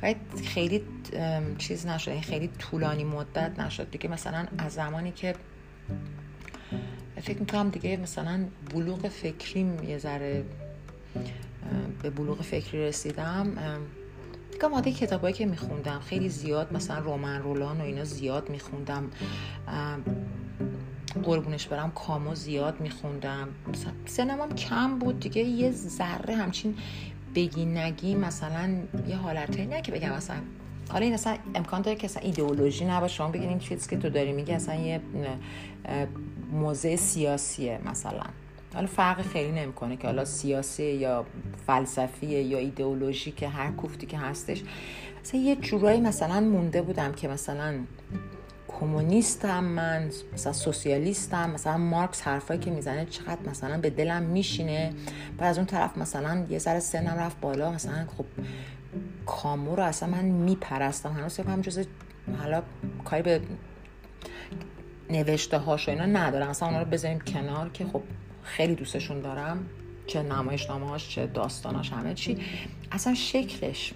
ولی 0.02 0.16
خیلی 0.46 0.84
چیز 1.58 1.88
نشد 1.88 2.12
این 2.12 2.22
خیلی 2.22 2.48
طولانی 2.48 3.04
مدت 3.04 3.60
نشد. 3.60 3.92
دیگه 3.92 4.10
مثلا 4.10 4.46
از 4.58 4.74
زمانی 4.74 5.12
که 5.12 5.36
فکر 7.22 7.40
می‌کنم 7.40 7.70
دیگه 7.70 7.98
مثلا 7.98 8.46
بلوغ 8.74 9.08
فکریم 9.08 9.84
یه 9.84 9.98
ذره 9.98 10.46
به 12.02 12.10
بلوغ 12.10 12.42
فکری 12.42 12.88
رسیدم. 12.88 13.52
دیگه 14.52 14.68
ماده 14.68 14.92
کتابایی 14.92 15.34
که 15.34 15.46
میخوندم. 15.46 16.00
خیلی 16.00 16.30
زیاد 16.30 16.74
مثلا 16.74 17.00
رومن 17.00 17.42
رولان 17.42 17.82
و 17.82 17.84
اینا 17.84 18.04
زیاد 18.04 18.50
میخوندم. 18.50 19.10
قربونش 21.24 21.68
برم 21.68 21.92
کامو 21.92 22.36
زیاد 22.36 22.82
میخوندم. 22.82 23.48
سنم 24.06 24.42
هم 24.42 24.56
کم 24.56 25.00
بود 25.00 25.20
دیگه 25.20 25.42
یه 25.42 25.72
ذره 25.72 26.36
همچین 26.36 26.76
بگی 27.36 27.66
نگی 27.66 28.16
مثلا 28.16 28.70
یه 29.08 29.16
حالته 29.16 29.66
نه 29.66 29.82
که 29.82 29.92
بگم 29.92 30.10
مثلا 30.10 30.38
حالا 30.90 31.06
این 31.06 31.14
اصلا 31.14 31.38
امکان 31.56 31.82
داره 31.82 31.98
که 31.98 32.06
اصلا 32.06 32.24
ایدئولوژی 32.24 32.86
نباشه. 32.86 33.14
شما 33.14 33.28
بگین 33.28 33.50
این 33.50 33.60
چیزی 33.60 33.90
که 33.90 33.98
تو 33.98 34.10
داری 34.10 34.32
میگی 34.32 34.52
اصلا 34.52 34.76
یه 34.76 35.02
موضع 36.52 36.96
سیاسیه 36.96 37.80
مثلا. 37.86 38.24
حالا 38.74 38.88
فرق 38.88 39.22
خیلی 39.22 39.52
نمی‌کنه 39.52 39.98
که 39.98 40.08
حالا 40.08 40.26
سیاسی 40.26 40.84
یا 40.84 41.26
فلسفیه 41.68 42.44
یا 42.44 42.58
ایدئولوژی 42.58 43.32
که 43.32 43.48
هر 43.48 43.72
کوفتی 43.72 44.08
که 44.08 44.18
هستش. 44.18 44.64
مثلا 45.24 45.42
یه 45.42 45.56
جورایی 45.56 46.02
مثلا 46.02 46.40
مونده 46.42 46.82
بودم 46.82 47.12
که 47.12 47.28
مثلا 47.28 47.76
کمونیستم 48.80 49.64
من 49.64 50.10
مثلا 50.34 50.54
سوسیالیستم 50.54 51.50
مثلا 51.50 51.78
مارکس 51.78 52.22
حرفایی 52.22 52.60
که 52.60 52.72
می‌زنه 52.72 53.06
چقدر 53.06 53.50
مثلا 53.50 53.78
به 53.78 53.90
دلم 53.90 54.24
میشینه. 54.24 54.94
و 55.40 55.44
از 55.44 55.58
اون 55.58 55.68
طرف 55.68 55.98
مثلا 55.98 56.46
یه 56.50 56.60
ذره 56.60 56.80
سنم 56.80 57.20
رفت 57.20 57.40
بالا 57.40 57.72
مثلا 57.72 58.06
خب 58.18 58.26
کامو 59.26 59.76
رو 59.76 59.84
اصلا 59.84 60.10
من 60.10 60.26
میپرستم. 60.26 61.14
هنوز 61.14 61.40
هم 61.40 61.62
جز 61.62 61.86
حالا 62.40 62.64
کاری 63.06 63.22
به 63.22 63.42
نوشته 65.10 65.58
هاش 65.58 65.88
و 65.88 65.92
اینا 65.92 66.06
ندارم. 66.06 66.50
اصلا 66.50 66.68
اونا 66.68 66.82
رو 66.82 66.90
بذاریم 66.90 67.20
کنار 67.20 67.70
که 67.70 67.86
خب 67.86 68.02
خیلی 68.44 68.76
دوستشون 68.76 69.22
دارم 69.22 69.66
چه 70.08 70.24
نمایش 70.24 70.66
هاش 70.66 71.10
چه 71.10 71.28
داستاناش 71.28 71.92
همه 71.92 72.14
چی. 72.14 72.38
اصلا 72.92 73.14
شکلش 73.14 73.94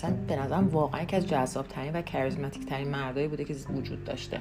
اصلا 0.00 0.16
به 0.28 0.36
نظرم 0.36 0.68
واقعا 0.68 1.02
یکی 1.02 1.16
از 1.16 1.26
جذاب 1.26 1.68
ترین 1.68 1.92
و 1.92 2.02
کاریزماتیک 2.02 2.66
ترین 2.66 2.88
مردایی 2.88 3.28
بوده 3.28 3.44
که 3.44 3.54
وجود 3.54 4.04
داشته. 4.04 4.40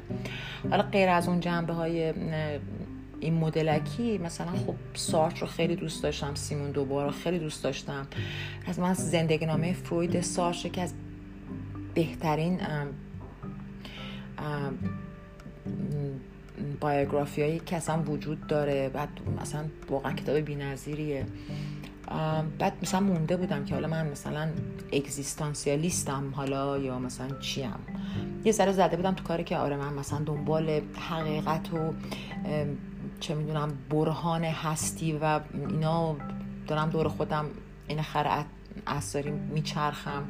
حالا 0.69 0.83
غیر 0.83 1.09
از 1.09 1.27
اون 1.27 1.39
جنبه 1.39 1.73
های 1.73 2.13
این 3.19 3.33
مدلکی 3.33 4.17
مثلا 4.17 4.51
خب 4.51 4.75
سارت 4.93 5.39
رو 5.39 5.47
خیلی 5.47 5.75
دوست 5.75 6.03
داشتم 6.03 6.35
سیمون 6.35 6.71
دوبار 6.71 7.05
رو 7.05 7.11
خیلی 7.11 7.39
دوست 7.39 7.63
داشتم. 7.63 8.07
از 8.67 8.79
من 8.79 8.93
زندگی 8.93 9.45
نامه 9.45 9.73
فروید 9.73 10.21
سارت 10.21 10.73
که 10.73 10.81
از 10.81 10.93
بهترین 11.93 12.59
بایوگرافی 16.79 17.41
هایی 17.41 17.61
که 17.65 17.75
اصلا 17.75 18.01
وجود 18.01 18.47
داره. 18.47 18.89
بعد 18.89 19.09
مثلا 19.41 19.65
واقعا 19.89 20.13
کتاب 20.13 20.49
نظیریه 20.49 21.25
بعد 22.59 22.73
مثلا 22.81 22.99
مونده 22.99 23.37
بودم 23.37 23.65
که 23.65 23.73
حالا 23.73 23.87
من 23.87 24.07
مثلا 24.07 24.49
اگزیستانسیالیستم 24.93 26.33
حالا 26.35 26.77
یا 26.77 26.99
مثلا 26.99 27.39
چیم. 27.39 27.73
یه 28.45 28.51
سر 28.51 28.71
زده 28.71 28.95
بودم 28.95 29.13
تو 29.13 29.23
کاری 29.23 29.43
که 29.43 29.57
آره 29.57 29.77
من 29.77 29.93
مثلا 29.93 30.19
دنبال 30.19 30.81
حقیقت 31.09 31.73
و 31.73 31.93
چه 33.19 33.35
می‌دونم 33.35 33.77
برهان 33.89 34.43
هستی 34.43 35.17
و 35.21 35.39
اینا 35.69 36.15
دارم 36.67 36.89
دور 36.89 37.07
خودم 37.07 37.45
این 37.87 38.01
خرعت 38.01 38.45
اثاری 38.87 39.31
میچرخم. 39.31 40.23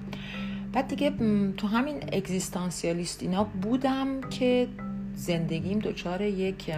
بعد 0.74 0.88
دیگه 0.88 1.12
تو 1.58 1.67
همین 1.67 2.04
اگزیستانسیالیست 2.13 3.24
اینا 3.24 3.43
بودم 3.43 4.22
که 4.22 4.67
زندگیم 5.15 5.80
دچار 5.80 6.22
یک 6.22 6.74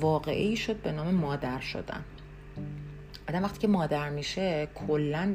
واقعی 0.00 0.56
شد 0.56 0.76
به 0.76 0.92
نام 0.92 1.14
مادر 1.14 1.60
شدن. 1.60 2.04
آدم 3.28 3.42
وقتی 3.44 3.58
که 3.58 3.68
مادر 3.68 4.10
میشه 4.10 4.68
کلا 4.74 5.34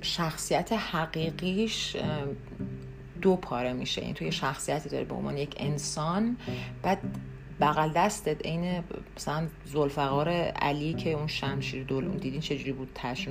شخصیت 0.00 0.72
حقیقیش 0.72 1.96
دو 3.22 3.36
پاره 3.36 3.72
میشه. 3.72 4.02
این 4.02 4.14
توی 4.14 4.32
شخصیتی 4.32 4.88
داره 4.88 5.04
به 5.04 5.14
عنوان 5.14 5.36
یک 5.36 5.54
انسان 5.56 6.36
بعد 6.82 6.98
بغل 7.60 7.92
دستت 7.92 8.46
عین 8.46 8.84
مثلا 9.16 9.46
زلفقار 9.64 10.28
علی 10.28 10.94
که 10.94 11.12
اون 11.12 11.26
شمشیر 11.26 11.84
دول 11.84 12.08
دیدین 12.08 12.40
چجوری 12.40 12.72
بود 12.72 12.90
تش 12.94 13.28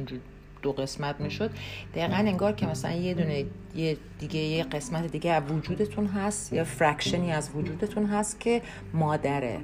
دو 0.61 0.71
قسمت 0.71 1.21
می‌شد. 1.21 1.51
دقیقا 1.95 2.15
انگار 2.15 2.53
که 2.53 2.67
مثلا 2.67 2.91
یه 2.91 3.13
دونه 3.13 3.45
یه 3.75 3.97
دیگه 4.19 4.39
یه 4.39 4.63
قسمت 4.63 5.11
دیگه 5.11 5.31
از 5.31 5.51
وجودتون 5.51 6.07
هست 6.07 6.53
یا 6.53 6.63
فرکشنی 6.63 7.31
از 7.31 7.49
وجودتون 7.55 8.05
هست 8.05 8.39
که 8.39 8.61
مادره. 8.93 9.59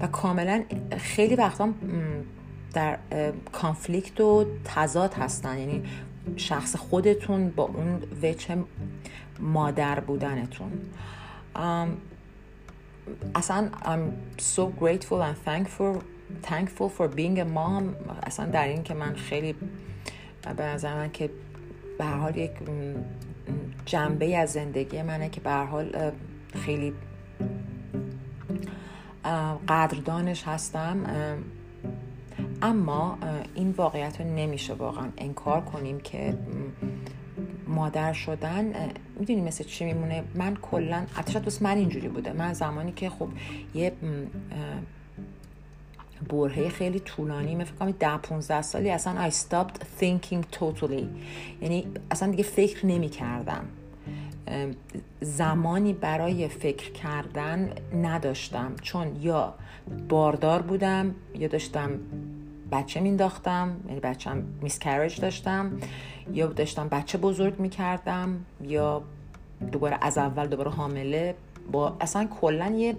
و 0.00 0.06
کاملا 0.06 0.62
خیلی 0.98 1.36
وقتا 1.36 1.68
در 2.74 2.98
کانفلیکت 3.52 4.20
و 4.20 4.46
تضاد 4.64 5.14
هستن. 5.14 5.58
یعنی 5.58 5.82
شخص 6.36 6.76
خودتون 6.76 7.50
با 7.50 7.62
اون 7.62 8.02
وچه 8.22 8.56
مادر 9.40 10.00
بودنتون. 10.00 10.72
اصلا 13.34 13.68
I'm 13.82 14.40
so 14.40 14.66
grateful 14.80 15.22
and 15.22 15.36
thankful 15.46 16.02
thankful 16.42 16.88
for 16.88 17.08
being 17.08 17.38
a 17.40 17.44
mom. 17.44 17.84
اصلا 18.22 18.46
در 18.46 18.68
این 18.68 18.82
که 18.82 18.94
من 18.94 19.14
خیلی 19.14 19.54
به 20.56 20.62
نظر 20.62 20.94
من 20.94 21.10
که 21.10 21.30
به 21.98 22.04
حال 22.04 22.36
یک 22.36 22.50
جنبه 23.86 24.36
از 24.36 24.52
زندگی 24.52 25.02
منه 25.02 25.28
که 25.28 25.40
به 25.40 25.52
حال 25.52 26.12
خیلی 26.54 26.92
قدردانش 29.68 30.42
هستم 30.46 31.04
اما 32.62 33.18
این 33.54 33.70
واقعیت 33.70 34.20
رو 34.20 34.26
نمیشه 34.26 34.74
واقعا 34.74 35.08
انکار 35.18 35.60
کنیم 35.60 36.00
که 36.00 36.34
مادر 37.66 38.12
شدن 38.12 38.72
می‌دونی 39.18 39.40
مثل 39.40 39.64
چی 39.64 39.84
میمونه؟ 39.84 40.24
من 40.34 40.56
کلا 40.56 41.06
حتی 41.14 41.38
من 41.60 41.76
اینجوری 41.76 42.08
بوده. 42.08 42.32
من 42.32 42.52
زمانی 42.52 42.92
که 42.92 43.10
خب 43.10 43.28
یه 43.74 43.92
برهه 46.28 46.68
خیلی 46.68 47.00
طولانی 47.00 47.54
من 47.54 47.64
فکر 47.64 47.74
کنم 47.74 47.90
10 47.90 48.16
15 48.16 48.62
سالی 48.62 48.90
اصلا 48.90 49.30
I 49.30 49.32
stopped 49.32 49.76
thinking 50.00 50.58
totally. 50.58 51.04
یعنی 51.60 51.86
اصلا 52.10 52.30
دیگه 52.30 52.42
فکر 52.44 52.86
نمی 52.86 53.08
کردم 53.08 53.64
زمانی 55.20 55.92
برای 55.92 56.48
فکر 56.48 56.92
کردن 56.92 57.70
نداشتم. 58.02 58.72
چون 58.82 59.16
یا 59.20 59.54
باردار 60.08 60.62
بودم 60.62 61.14
یا 61.34 61.48
داشتم 61.48 61.90
بچه 62.72 63.00
مینداختم 63.00 63.76
یعنی 63.88 64.00
بچم 64.00 64.42
میسکرج 64.62 65.20
داشتم 65.20 65.72
یا 66.32 66.46
داشتم 66.46 66.88
بچه 66.88 67.18
بزرگ 67.18 67.60
می‌کردم 67.60 68.44
یا 68.62 69.02
دوباره 69.72 69.98
از 70.00 70.18
اول 70.18 70.46
دوباره 70.46 70.70
حامله 70.70 71.34
با 71.72 71.96
اصلا 72.00 72.24
کلا 72.40 72.66
یه 72.76 72.96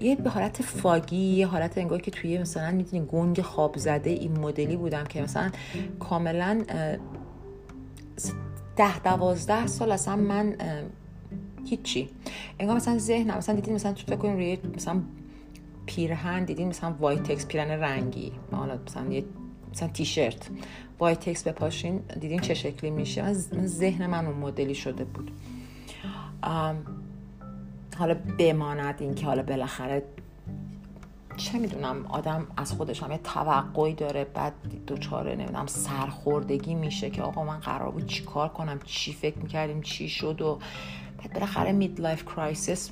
یه 0.00 0.16
به 0.16 0.30
حالت 0.30 0.62
فاگی 0.62 1.16
یه 1.16 1.46
حالت 1.46 1.78
انگار 1.78 2.00
که 2.00 2.10
توی 2.10 2.38
مثلا 2.38 2.70
می‌دونی 2.70 3.06
گنگ 3.06 3.40
خواب 3.42 3.76
زده 3.78 4.10
این 4.10 4.38
مدلی 4.38 4.76
بودم 4.76 5.04
که 5.04 5.22
مثلا 5.22 5.50
کاملا 6.00 6.62
ده 8.76 8.98
دوازده 8.98 9.66
سال 9.66 9.92
اصلا 9.92 10.16
من 10.16 10.56
هیچی. 11.64 12.10
انگار 12.58 12.76
مثلا 12.76 12.98
ذهنم 12.98 13.36
مثلا 13.36 13.54
دیدین 13.54 13.74
مثلا 13.74 13.92
تو 13.92 14.06
فکر 14.06 14.16
کنین 14.16 14.34
روی 14.34 14.58
مثلا 14.76 15.02
پیرهن 15.86 16.44
دیدین 16.44 16.68
مثلا 16.68 16.94
وایتکس 17.00 17.46
پیرهن 17.46 17.70
رنگی 17.70 18.32
حالا 18.52 18.78
مثلا 18.86 19.12
یه 19.12 19.24
مثلا 19.72 19.88
تیشرت 19.88 20.48
وایتکس 20.98 21.48
بپاشین 21.48 22.00
دیدین 22.20 22.40
چه 22.40 22.54
شکلی 22.54 22.90
میشه. 22.90 23.22
من 23.22 23.66
ذهن 23.66 24.06
من 24.06 24.26
اون 24.26 24.36
مدلی 24.36 24.74
شده 24.74 25.04
بود. 25.04 25.30
حالا 27.98 28.16
بماند 28.38 28.94
این 29.00 29.14
که 29.14 29.26
حالا 29.26 29.42
بالاخره 29.42 30.02
چه 31.36 31.58
می‌دونم 31.58 32.06
آدم 32.06 32.46
از 32.56 32.72
خودش 32.72 33.02
هم 33.02 33.12
یه 33.12 33.18
توقعی 33.18 33.94
داره 33.94 34.24
بعد 34.24 34.52
دچار 34.86 35.34
نمی‌دونم 35.34 35.66
سرخوردگی 35.66 36.74
میشه 36.74 37.10
که 37.10 37.22
آقا 37.22 37.44
من 37.44 37.58
قرار 37.58 37.90
بود 37.90 38.06
چی 38.06 38.24
کار 38.24 38.48
کنم 38.48 38.80
چی 38.84 39.12
فکر 39.12 39.38
می‌کردیم 39.38 39.80
چی 39.80 40.08
شد 40.08 40.42
و 40.42 40.58
بعد 41.18 41.32
بالاخره 41.32 41.72
midlife 41.72 42.24
crisis 42.24 42.90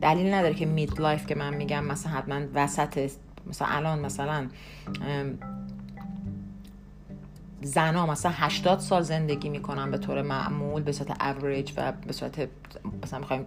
دلیل 0.00 0.34
نداره 0.34 0.54
که 0.54 0.66
midlife 0.66 1.26
که 1.26 1.34
من 1.34 1.54
میگم 1.54 1.84
مثلا 1.84 2.12
حتما 2.12 2.40
وسط 2.54 3.10
مثلا 3.46 3.68
الان 3.68 3.98
مثلا 3.98 4.48
زنا 7.64 8.06
مثلا 8.06 8.32
80 8.34 8.78
سال 8.78 9.02
زندگی 9.02 9.48
می‌کنن 9.48 9.90
به 9.90 9.98
طور 9.98 10.22
معمول 10.22 10.82
به 10.82 10.92
صورت 10.92 11.22
اوریج 11.22 11.72
و 11.76 11.92
به 11.92 12.12
صورت 12.12 12.48
مثلا 13.02 13.18
می‌خوایم 13.18 13.46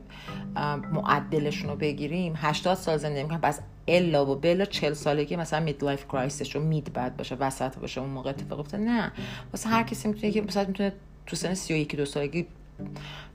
معدلشون 0.93 1.69
رو 1.69 1.75
بگیریم 1.75 2.33
80 2.35 2.77
سال 2.77 2.97
زندگی 2.97 3.23
می‌کنن. 3.23 3.37
پس 3.37 3.59
الا 3.87 4.25
و 4.25 4.35
بلا 4.35 4.65
40 4.65 4.93
سالگی 4.93 5.35
مثلا 5.35 5.59
midlife 5.59 6.05
crisis 6.07 6.55
رو 6.55 6.61
mid 6.61 6.93
باید 6.93 7.15
باشه 7.15 7.35
وسط 7.35 7.77
باشه 7.77 8.01
اون 8.01 8.09
موقع 8.09 8.29
اتفاق 8.29 8.59
افتاد 8.59 8.79
نه. 8.79 9.11
واسه 9.53 9.69
هر 9.69 9.83
کسی 9.83 10.07
می‌تونه 10.07 10.31
که 10.31 10.41
مثلا 10.41 10.65
می‌تونه 10.67 10.93
تو 11.25 11.35
سن 11.35 11.53
31 11.53 11.95
دو 11.95 12.05
سالگی 12.05 12.47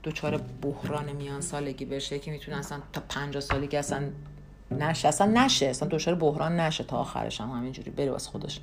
دوچار 0.03 0.37
بحران 0.37 1.11
میان 1.11 1.41
سالگی 1.41 1.85
بشه. 1.85 2.19
که 2.19 2.31
می‌تونه 2.31 2.57
اصلا 2.57 2.79
تا 2.93 3.01
50 3.09 3.41
سالگی 3.41 3.77
اصلا 3.77 4.03
نشه 4.71 5.07
اصلا 5.07 5.43
نشه 5.45 5.65
اصلا 5.65 5.87
دچار 5.87 6.15
بحران 6.15 6.59
نشه 6.59 6.83
تا 6.83 6.97
آخرش 6.97 7.41
هم 7.41 7.49
همینجوری 7.49 7.91
بره 7.91 8.11
واسه 8.11 8.29
خودش. 8.29 8.59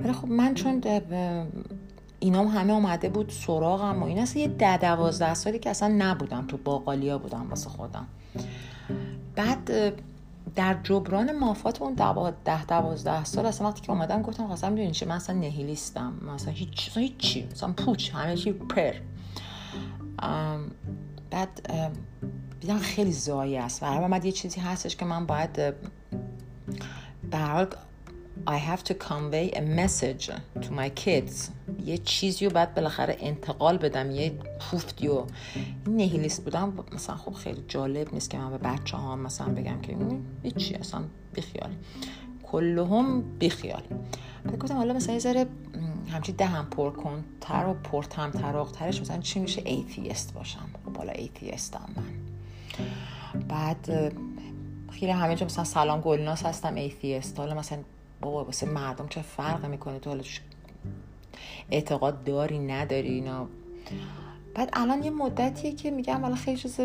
ولی 0.00 0.12
خب 0.12 0.28
من 0.28 0.54
چون 0.54 0.82
اینام 2.20 2.46
همه 2.46 2.72
اومده 2.72 3.08
بود 3.08 3.28
سراغم 3.28 4.02
و 4.02 4.06
این 4.06 4.18
اصلا 4.18 4.42
یه 4.42 4.48
ده 4.48 4.76
دوازده 4.76 5.34
سالی 5.34 5.58
که 5.58 5.70
اصلا 5.70 5.94
نبودم 5.98 6.46
تو 6.46 6.56
باقالیا 6.56 7.18
بودم 7.18 7.46
واسه 7.50 7.68
خودم. 7.68 8.06
بعد 9.36 9.70
در 10.54 10.76
جبران 10.82 11.38
مافات 11.38 11.82
اون 11.82 11.94
ده 12.44 12.64
دوازده 12.64 13.24
سال 13.24 13.46
اصلا 13.46 13.68
وقتی 13.68 13.80
که 13.80 13.90
اومدم 13.90 14.22
گفتم 14.22 14.46
خواستم 14.46 14.72
می‌دونی 14.72 14.90
چه 14.90 15.06
من 15.06 15.16
اصلا 15.16 15.36
نهیلیستم. 15.36 16.12
مثلا 16.34 16.52
هیچ 16.52 16.88
مثلا 16.90 17.02
هیچی. 17.02 17.48
مثلا 17.52 17.72
پوچ. 17.72 18.10
همه 18.10 18.36
چی 18.36 18.52
پر. 18.52 18.92
بعد 21.30 21.68
دیدم 22.60 22.78
خیلی 22.78 23.12
زایی 23.12 23.56
است. 23.56 23.82
و 23.82 24.08
بعد 24.08 24.24
یه 24.24 24.32
چیزی 24.32 24.60
هستش 24.60 24.96
که 24.96 25.04
من 25.04 25.26
باید 25.26 25.52
به 27.30 27.38
I 28.46 28.56
have 28.56 28.82
to 28.84 28.94
convey 28.94 29.50
a 29.52 29.60
message 29.60 30.30
to 30.60 30.70
my 30.70 30.88
kids. 31.04 31.50
یه 31.84 31.98
چیزی 31.98 32.44
رو 32.44 32.50
باید 32.50 32.74
بالاخره 32.74 33.16
انتقال 33.20 33.78
بدم 33.78 34.10
یه 34.10 34.32
پوفتی 34.60 35.08
و 35.08 35.24
نهیلیست 35.86 36.44
بودم 36.44 36.72
مثلا 36.92 37.16
خب 37.16 37.32
خیلی 37.32 37.64
جالب 37.68 38.14
نیست 38.14 38.30
که 38.30 38.38
من 38.38 38.50
به 38.50 38.58
بچه 38.58 38.96
ها 38.96 39.16
مثلا 39.16 39.46
بگم 39.46 39.80
که 39.80 39.96
چی 40.56 40.74
اصلا 40.74 41.02
بیخیال. 41.34 41.70
کلهم 42.42 43.22
بیخیال. 43.38 43.82
بعد 44.44 44.58
گفتم 44.58 44.76
حالا 44.76 44.94
مثلا 44.94 45.12
یه 45.12 45.20
ذره 45.20 45.46
همچی 46.12 46.32
دهن 46.32 46.66
پر 46.70 46.90
کن 46.90 47.24
تر 47.40 47.66
و 47.66 47.74
پرطمطراق 47.74 48.30
ترش 48.72 49.00
مثلا 49.00 49.18
چی 49.18 49.40
میشه؟ 49.40 49.62
atheist 49.64 50.34
باشم. 50.34 50.68
خب 50.84 50.96
حالا 50.96 51.12
atheist 51.12 51.79
م 51.79 51.88
من. 51.96 52.04
بعد 53.48 54.12
خیلی 54.90 55.12
همه 55.12 55.36
جا 55.36 55.46
مثلا 55.46 55.64
سلام 55.64 56.00
گلناز 56.00 56.46
هستم 56.46 56.74
atheist. 56.74 57.38
حالا 57.38 57.54
مثلا 57.54 57.78
بابا 58.22 58.44
واسه 58.44 58.66
مردم 58.66 59.08
چه 59.08 59.22
فرق 59.22 59.66
می‌کنه؟ 59.66 59.98
تو 59.98 60.10
حالا 60.10 60.22
اعتقاد 61.70 62.24
داری 62.24 62.58
نداری 62.58 63.08
اینا؟ 63.08 63.48
بعد 64.54 64.70
الان 64.72 65.02
یه 65.02 65.10
مدتیه 65.10 65.72
که 65.72 65.90
میگم 65.90 66.20
حالا 66.22 66.34
خیلی 66.34 66.56
چیز 66.56 66.80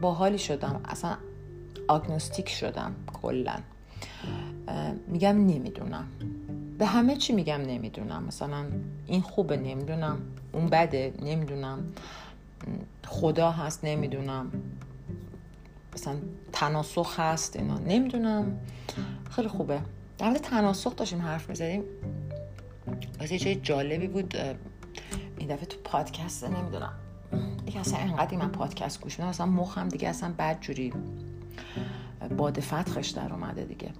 باحالی 0.00 0.38
شدم. 0.38 0.80
اصلا 0.84 1.16
آگنوستیک 1.88 2.48
شدم 2.48 2.94
کلا. 3.12 3.56
میگم 5.06 5.46
نمی‌دونم. 5.46 6.06
به 6.78 6.86
همه 6.86 7.16
چی 7.16 7.32
میگم 7.32 7.60
نمی‌دونم. 7.60 8.24
مثلا 8.24 8.64
این 9.06 9.20
خوبه 9.22 9.56
نمی‌دونم. 9.56 10.18
اون 10.52 10.66
بده 10.66 11.14
نمی‌دونم. 11.22 11.84
خدا 13.06 13.50
هست 13.50 13.84
نمی‌دونم. 13.84 14.52
مثلا 15.94 16.16
تناسخ 16.52 17.20
هست 17.20 17.56
اینا. 17.56 17.78
نمی‌دونم. 17.78 18.58
خیلی 19.30 19.48
خوبه. 19.48 19.80
در 20.22 20.28
مورد 20.28 20.40
تناسخ 20.40 20.96
داشتیم 20.96 21.22
حرف 21.22 21.48
می‌زدیم. 21.48 21.82
واسه 23.20 23.38
چه 23.38 23.54
جالبی 23.54 24.06
بود 24.06 24.36
این 25.38 25.48
دفعه 25.48 25.64
تو 25.66 25.76
پادکست 25.84 26.44
نمی‌دونم. 26.44 26.92
دیگه 27.66 27.80
اصلا 27.80 27.98
انقدر 27.98 28.36
من 28.36 28.48
پادکست 28.48 29.00
گوش 29.00 29.18
میدم 29.18 29.28
اصلا 29.28 29.46
مخم 29.46 29.88
دیگه 29.88 30.08
اصلا 30.08 30.34
بد 30.38 30.60
جوری 30.60 30.92
باد 32.36 32.60
فتقش 32.60 33.08
در 33.08 33.32
اومده 33.32 33.64
دیگه. 33.64 33.90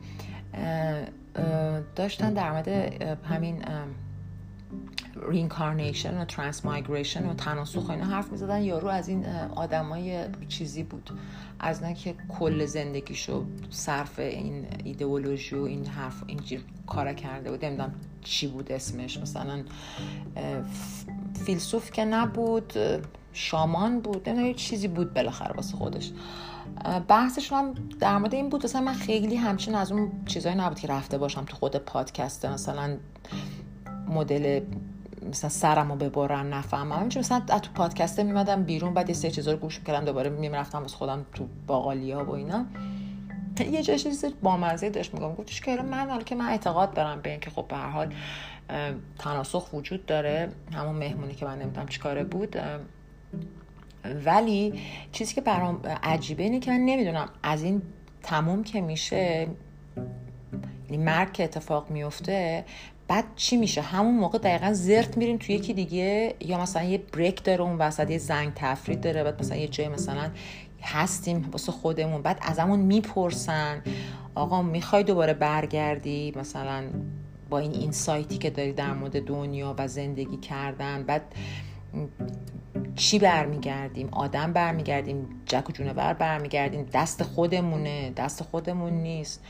داشتن 1.96 2.32
در 2.32 2.50
مورد 2.50 2.68
همین 3.24 3.64
reincarnation 5.28 6.18
و 6.18 6.25
transmigration 6.24 7.26
و 7.27 7.35
تناسخ 7.35 7.90
اینا 7.90 8.05
حرف 8.05 8.33
می‌زدن. 8.33 8.62
یارو 8.62 8.88
از 8.88 9.09
این 9.09 9.27
آدمای 9.55 10.25
چیزی 10.48 10.83
بود. 10.83 11.11
از 11.61 11.83
نه 11.83 11.94
که 11.94 12.14
کل 12.29 12.66
زندگیشو 12.66 13.44
صرف 13.70 14.18
این 14.18 14.66
ایدئولوژی 14.85 15.57
و 15.57 15.62
این 15.62 15.87
حرف 15.87 16.22
اینجور 16.27 16.61
کارا 16.87 17.12
کرده 17.12 17.51
بود. 17.51 17.64
نمی‌دونم 17.64 17.94
چی 18.22 18.46
بود 18.46 18.72
اسمش. 18.72 19.18
مثلا 19.18 19.62
فیلسوف 21.44 21.90
که 21.90 22.05
نبود 22.05 22.72
شامان 23.33 24.01
بود. 24.01 24.29
نمی‌دونم 24.29 24.55
چیزی 24.55 24.88
بود 24.88 25.14
بالاخره 25.14 25.53
واسه 25.53 25.77
خودش. 25.77 26.12
بحثش 27.09 27.53
هم 27.53 27.75
در 28.01 28.18
مورد 28.18 28.35
این 28.35 28.48
بود. 28.48 28.64
مثلا 28.64 28.81
من 28.81 28.94
خیلی 28.94 29.37
همچین 29.37 29.75
از 29.75 29.92
اون 29.92 30.11
چیزایی 30.27 30.57
نبود 30.57 30.81
که 30.81 30.88
رفته 30.88 31.18
باشم 31.18 31.44
تو 31.44 31.57
خود 31.57 31.77
پادکست. 31.77 32.46
مثلا 32.46 32.96
مدل 34.09 34.61
مثلا 35.30 35.50
سرم 35.50 35.92
رو 35.92 35.96
ببرن 35.96 36.52
نفهمم. 36.52 36.92
همینجور 36.92 37.20
مثلا 37.20 37.40
تو 37.40 37.70
پادکست 37.74 38.20
میمدم 38.20 38.62
بیرون 38.62 38.94
بعد 38.94 39.08
یه 39.08 39.14
سه 39.14 39.30
چیزا 39.30 39.56
گوش 39.56 39.78
می‌کردم 39.78 40.04
دوباره 40.04 40.30
می‌رفتم 40.30 40.82
واسه 40.82 40.96
خودم 40.96 41.26
تو 41.35 41.46
باقالیا 41.66 42.24
و 42.24 42.30
اینا. 42.30 42.66
یه 43.70 43.82
جای 43.82 43.98
چیز 43.98 44.24
بامزه 44.42 44.90
داشت 44.90 45.14
میگم 45.14 45.35
گفتش 45.35 45.61
که 45.61 45.76
من 45.76 46.11
حالا 46.11 46.22
که 46.22 46.35
من 46.35 46.48
اعتقاد 46.48 46.94
دارم 46.94 47.20
به 47.20 47.30
اینکه 47.30 47.50
خب 47.50 47.68
به 47.68 47.76
هر 47.76 47.90
حال 47.90 48.14
تناسخ 49.18 49.72
وجود 49.72 50.06
داره 50.06 50.52
همون 50.72 50.96
مهمونی 50.96 51.35
که 51.35 51.44
من 51.44 51.58
نمی‌دونم 51.58 51.88
چیکاره 51.88 52.24
بود. 52.24 52.56
ولی 54.24 54.80
چیزی 55.12 55.35
که 55.35 55.40
برام 55.40 55.80
عجیبه 56.02 56.42
اینه 56.42 56.61
که 56.61 56.70
من 56.70 56.80
نمی‌دونم 56.80 57.28
از 57.42 57.62
این 57.62 57.82
تموم 58.22 58.64
که 58.64 58.80
میشه 58.80 59.48
یعنی 60.90 61.04
مرگ 61.04 61.32
که 61.32 61.44
اتفاق 61.44 61.90
میفته 61.90 62.64
بعد 63.12 63.25
چی 63.37 63.57
میشه؟ 63.57 63.83
همون 63.83 64.14
موقع 64.14 64.38
دقیقا 64.38 64.72
زرت 64.72 65.16
میریم 65.16 65.37
تو 65.37 65.53
یکی 65.53 65.75
دیگه 65.75 66.35
یا 66.40 66.61
مثلا 66.61 66.83
یه 66.83 66.98
بریک 66.98 67.44
داره 67.44 67.62
اون 67.62 67.79
وسط 67.79 68.11
یه 68.11 68.18
زنگ 68.18 68.53
تفرید 68.55 69.01
داره 69.01 69.25
بعد 69.25 69.40
مثلا 69.40 69.57
یه 69.57 69.68
جای 69.68 69.88
مثلا 69.88 70.31
هستیم 70.83 71.48
واسه 71.53 71.72
خودمون. 71.72 72.22
بعد 72.22 72.38
از 72.42 72.59
همون 72.59 72.79
می‌پرسن 72.79 73.83
آقا 74.35 74.62
می‌خوای 74.62 75.03
دوباره 75.03 75.35
برگردی؟ 75.35 76.33
مثلا 76.37 76.85
با 77.51 77.59
این 77.59 77.72
اینسایتی 77.72 78.38
که 78.38 78.51
داری 78.51 78.72
در 78.72 78.92
مورد 78.92 79.25
دنیا 79.25 79.75
و 79.79 79.88
زندگی 79.88 80.37
کردن. 80.37 81.03
بعد 81.03 81.22
چی 82.96 83.18
برمیگردیم؟ 83.18 84.09
آدم 84.12 84.53
برمیگردیم 84.53 85.29
جک 85.46 85.70
و 85.70 85.72
جونور 85.72 86.12
برمیگردیم. 86.12 86.87
دست 86.92 87.22
خودمونه 87.22 88.11
دست 88.11 88.42
خودمون 88.42 88.92
نیست. 88.92 89.44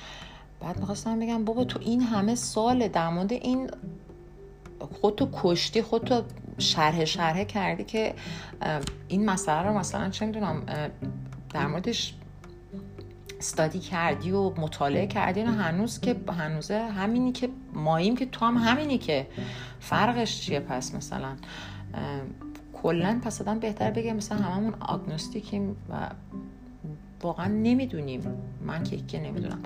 بعد 0.62 0.80
می‌خواستم 0.80 1.18
بگم 1.20 1.44
بابا 1.44 1.64
تو 1.64 1.78
این 1.82 2.02
همه 2.02 2.34
سال 2.34 2.88
در 2.88 3.08
مورد 3.08 3.32
این 3.32 3.70
خودتو 5.00 5.28
کشتی 5.32 5.82
خودتو 5.82 6.22
شرح 6.58 7.04
شرح 7.04 7.44
کردی 7.44 7.84
که 7.84 8.14
این 9.08 9.26
مسئله 9.26 9.68
رو 9.68 9.78
مثلا 9.78 10.10
چه 10.10 10.26
می‌دونم 10.26 10.62
در 11.50 11.66
موردش 11.66 12.14
استادی 13.38 13.78
کردی 13.78 14.30
و 14.30 14.50
مطالعه 14.60 15.06
کردی 15.06 15.42
و 15.42 15.46
هنوز 15.46 16.00
که 16.00 16.16
هنوزه 16.38 16.78
همینی 16.78 17.32
که 17.32 17.48
ماییم 17.72 18.16
که 18.16 18.26
تو 18.26 18.46
هم 18.46 18.56
همینی 18.56 18.98
که. 18.98 19.26
فرقش 19.80 20.40
چیه 20.40 20.60
پس 20.60 20.94
مثلا؟ 20.94 21.36
کلا 22.82 23.20
پس 23.24 23.40
آدم 23.40 23.58
بهتر 23.58 23.90
بگه 23.90 24.12
مثلا 24.12 24.38
هممون 24.38 24.74
آگنوستیکیم 24.80 25.76
و 25.90 26.10
واقعا 27.22 27.46
نمی‌دونیم. 27.46 28.22
من 28.60 28.82
که 28.82 28.96
که 28.96 29.20
نمی‌دونم. 29.20 29.62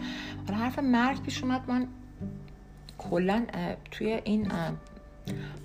حالا 0.47 0.59
حرف 0.59 0.79
مرگ 0.79 1.23
پیش 1.23 1.43
اومد. 1.43 1.71
من 1.71 1.89
کلا 2.99 3.47
توی 3.91 4.21
این 4.25 4.53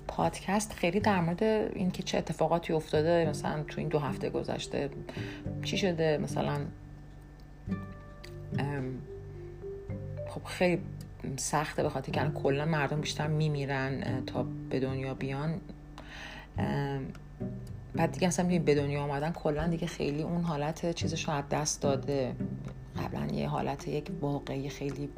پادکست 0.08 0.72
خیلی 0.72 1.00
در 1.00 1.20
مورد 1.20 1.42
اینکه 1.42 2.02
چه 2.02 2.18
اتفاقاتی 2.18 2.72
افتاده 2.72 3.26
مثلا 3.30 3.62
تو 3.62 3.80
این 3.80 3.88
دو 3.88 3.98
هفته 3.98 4.30
گذشته 4.30 4.90
چی 5.62 5.76
شده 5.78 6.18
مثلا 6.22 6.60
خب 10.28 10.44
خیلی 10.44 10.82
سخته 11.36 11.82
به 11.82 11.88
خاطر 11.88 12.12
که 12.12 12.30
کلا 12.34 12.64
مردم 12.64 13.00
بیشتر 13.00 13.26
میمیرن 13.26 14.24
تا 14.26 14.46
به 14.70 14.80
دنیا 14.80 15.14
بیان. 15.14 15.60
بعد 17.94 18.12
دیگه 18.12 18.28
اصلا 18.28 18.58
به 18.58 18.74
دنیا 18.74 19.02
آمدن 19.02 19.32
کلا 19.32 19.66
دیگه 19.66 19.86
خیلی 19.86 20.22
اون 20.22 20.42
حالت 20.42 20.94
چیزش 20.94 21.28
رو 21.28 21.34
از 21.34 21.44
دست 21.50 21.82
داده. 21.82 22.36
قبلا 22.98 23.34
یه 23.34 23.48
حالت 23.48 23.88
یک 23.88 24.10
واقعی 24.20 24.68
خیلی 24.68 25.08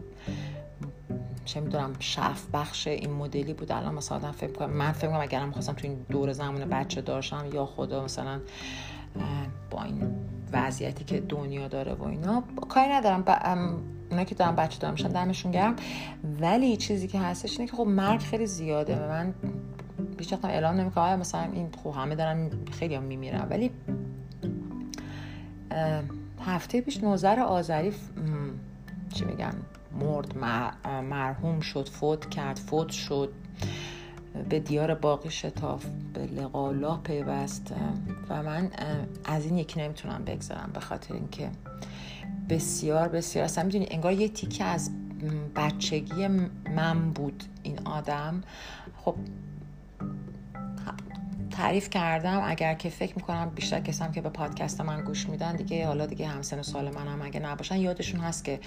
چه 1.45 1.61
می‌دونم 1.61 1.93
شف 1.99 2.43
بخش 2.53 2.87
این 2.87 3.11
مدلی 3.11 3.55
بود. 3.55 3.73
الان 3.73 3.95
مثلا 3.95 4.33
فکر 4.33 4.53
کنم 4.53 4.71
من 4.71 4.93
فکر 4.93 5.11
کنم 5.11 5.21
اگرم 5.21 5.53
خواستم 5.53 5.73
تو 5.73 5.87
این 5.87 5.97
دور 6.11 6.33
زمان 6.33 6.65
بچه 6.65 7.01
داشتم 7.01 7.47
یا 7.53 7.67
خدا 7.67 8.05
مثلا 8.05 8.41
با 9.71 9.83
این 9.83 10.15
وضعیتی 10.53 11.05
که 11.05 11.21
دنیا 11.21 11.69
داره 11.69 11.95
و 11.95 12.05
اینا 12.05 12.43
کاری 12.71 12.93
ندارم. 12.93 13.25
اونا 14.11 14.25
که 14.25 14.35
دارم 14.35 14.57
بچه 14.57 14.79
دارم 14.79 14.95
میشن 14.95 15.09
دمشون 15.09 15.53
گرم. 15.53 15.77
ولی 16.41 16.77
چیزی 16.77 17.09
که 17.09 17.21
هستش 17.21 17.59
اینه 17.59 17.71
که 17.71 17.77
خب 17.77 17.87
مرگ 17.87 18.21
خیلی 18.21 18.47
زیاده 18.47 18.97
و 18.97 19.09
من 19.09 19.35
بیش 20.17 20.33
وقت 20.33 20.45
اعلام 20.45 20.77
نمی‌کنم. 20.77 21.19
مثلا 21.19 21.53
این 21.53 21.69
خب 21.85 21.91
همه 21.91 22.15
دارن 22.15 22.51
خیلی 22.73 22.95
هم 22.95 23.03
میمیرن. 23.03 23.47
ولی 23.51 23.71
هفته 26.41 26.81
پیش 26.81 26.97
نوزر 26.97 27.41
آذری 27.41 27.93
چی 29.15 29.25
میگن؟ 29.25 29.55
مرد 30.01 30.39
مرحوم 30.85 31.61
شد 31.61 31.89
فوت 31.89 32.31
کرد 32.31 32.57
فوت 32.57 32.89
شد. 32.89 33.33
به 34.49 34.61
دیار 34.61 34.95
باقی 34.95 35.31
شتاف 35.31 35.87
به 36.15 36.21
لقالا 36.21 36.97
پیوست. 36.97 37.75
و 38.29 38.43
من 38.43 38.71
از 39.25 39.45
این 39.45 39.59
یکی 39.59 39.81
نمی‌تونم 39.81 40.25
بگذارم 40.25 40.71
به 40.75 40.81
خاطر 40.81 41.15
اینکه 41.15 41.51
بسیار 42.49 43.09
بسیار 43.09 43.45
اصلا 43.45 43.65
می‌دونی 43.65 43.87
انگار 43.91 44.13
یه 44.13 44.29
تیکه 44.29 44.65
از 44.65 44.91
بچگی 45.57 46.29
من 46.77 47.11
بود 47.11 47.45
این 47.63 47.79
آدم. 47.85 48.43
خب 48.97 49.15
تعریف 51.57 51.91
کردم. 51.91 52.43
اگر 52.45 52.75
که 52.75 52.91
فکر 52.91 53.17
می‌کنم 53.17 53.51
بیشتر 53.55 53.81
کسام 53.81 54.13
که 54.13 54.21
به 54.21 54.29
پادکست 54.29 54.81
من 54.81 55.05
گوش 55.05 55.29
میدن 55.29 55.57
دیگه 55.57 55.87
حالا 55.87 56.07
دیگه 56.07 56.27
همسن 56.27 56.59
و 56.59 56.63
سال 56.63 56.95
من 56.95 57.07
هم 57.07 57.23
اگه 57.23 57.41
نباشن 57.41 57.77
یادشون 57.77 58.21
هست 58.21 58.45
که 58.45 58.61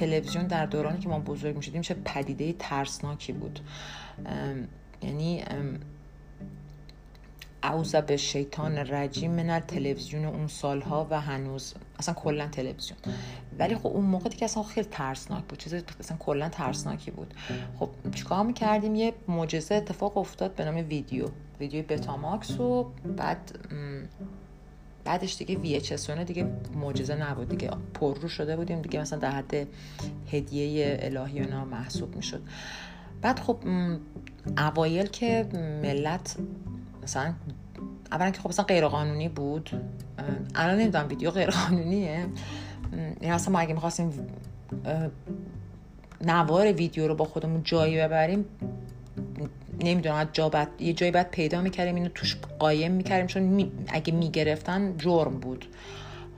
تلویزیون 0.00 0.46
در 0.46 0.66
دورانی 0.66 0.98
که 0.98 1.08
ما 1.08 1.18
بزرگ 1.18 1.56
می‌شدیم 1.56 1.82
چه 1.82 1.94
پدیده 1.94 2.52
ترسناکی 2.52 3.32
بود. 3.32 3.60
یعنی 5.02 5.44
اوزا 7.62 8.00
به 8.00 8.16
شیطان 8.16 8.78
رجیم 8.78 9.30
من 9.30 9.60
تلویزیون 9.60 10.24
اون 10.24 10.46
سالها 10.46 11.06
و 11.10 11.20
هنوز 11.20 11.74
اصلا 11.98 12.14
کلا 12.14 12.48
تلویزیون. 12.48 12.98
ولی 13.58 13.74
خب 13.74 13.86
اون 13.86 14.04
موقع 14.04 14.28
دیگه 14.28 14.44
اصلا 14.44 14.62
خیلی 14.62 14.88
ترسناک 14.90 15.44
بود. 15.44 15.58
چیز 15.58 15.74
اصلا 15.74 16.16
کلا 16.16 16.48
ترسناکی 16.48 17.10
بود. 17.10 17.34
خب 17.78 17.88
چیکار 18.14 18.44
می‌کردیم؟ 18.44 18.94
یه 18.94 19.12
معجزه 19.28 19.74
اتفاق 19.74 20.18
افتاد 20.18 20.54
به 20.54 20.64
نام 20.64 20.76
ویدیو. 20.76 21.28
ویدیو 21.60 21.84
بتاماکس 21.88 22.60
و 22.60 22.86
بعد 23.16 23.58
بعدش 25.04 25.36
دیگه 25.36 25.56
وی 25.56 25.80
دیگه 26.24 26.46
معجزه 26.74 27.14
نبود. 27.14 27.48
دیگه 27.48 27.70
پررو 27.94 28.28
شده 28.28 28.56
بودیم. 28.56 28.82
دیگه 28.82 29.00
مثلا 29.00 29.18
در 29.18 29.30
حد 29.30 29.66
هدیه 30.32 30.98
الهی 31.02 31.40
اینا 31.40 31.64
محسوب 31.64 32.16
می‌شد. 32.16 32.42
بعد 33.22 33.40
خب 33.40 33.56
اوایل 34.58 35.06
که 35.06 35.46
ملت 35.82 36.36
مثلا 37.02 37.34
اولا 38.12 38.30
که 38.30 38.40
خب 38.40 38.48
مثلا 38.48 38.64
غیر 38.64 38.88
قانونی 38.88 39.28
بود 39.28 39.70
الان 40.54 40.78
نمی‌دونم 40.78 41.08
ویدیو 41.08 41.30
غیر 41.30 41.50
قانونیه 41.50 42.26
این 42.92 43.32
اصلا 43.32 43.52
ما 43.52 43.58
اگه 43.58 43.74
می‌خواستیم 43.74 44.26
نوار 46.20 46.72
ویدیو 46.72 47.08
رو 47.08 47.14
با 47.14 47.24
خودمون 47.24 47.62
جایی 47.62 47.98
ببریم 47.98 48.44
نمی‌دونم 49.84 50.28
جا 50.32 50.48
بد... 50.48 50.68
یه 50.78 50.92
جایی 50.92 51.12
باید 51.12 51.30
پیدا 51.30 51.60
می‌کردیم 51.60 51.94
اینو 51.94 52.08
توش 52.08 52.36
قایم 52.58 52.92
می‌کردیم 52.92 53.26
چون 53.26 53.42
می... 53.42 53.72
اگه 53.88 54.12
می‌گرفتن 54.12 54.96
جرم 54.96 55.40
بود. 55.40 55.66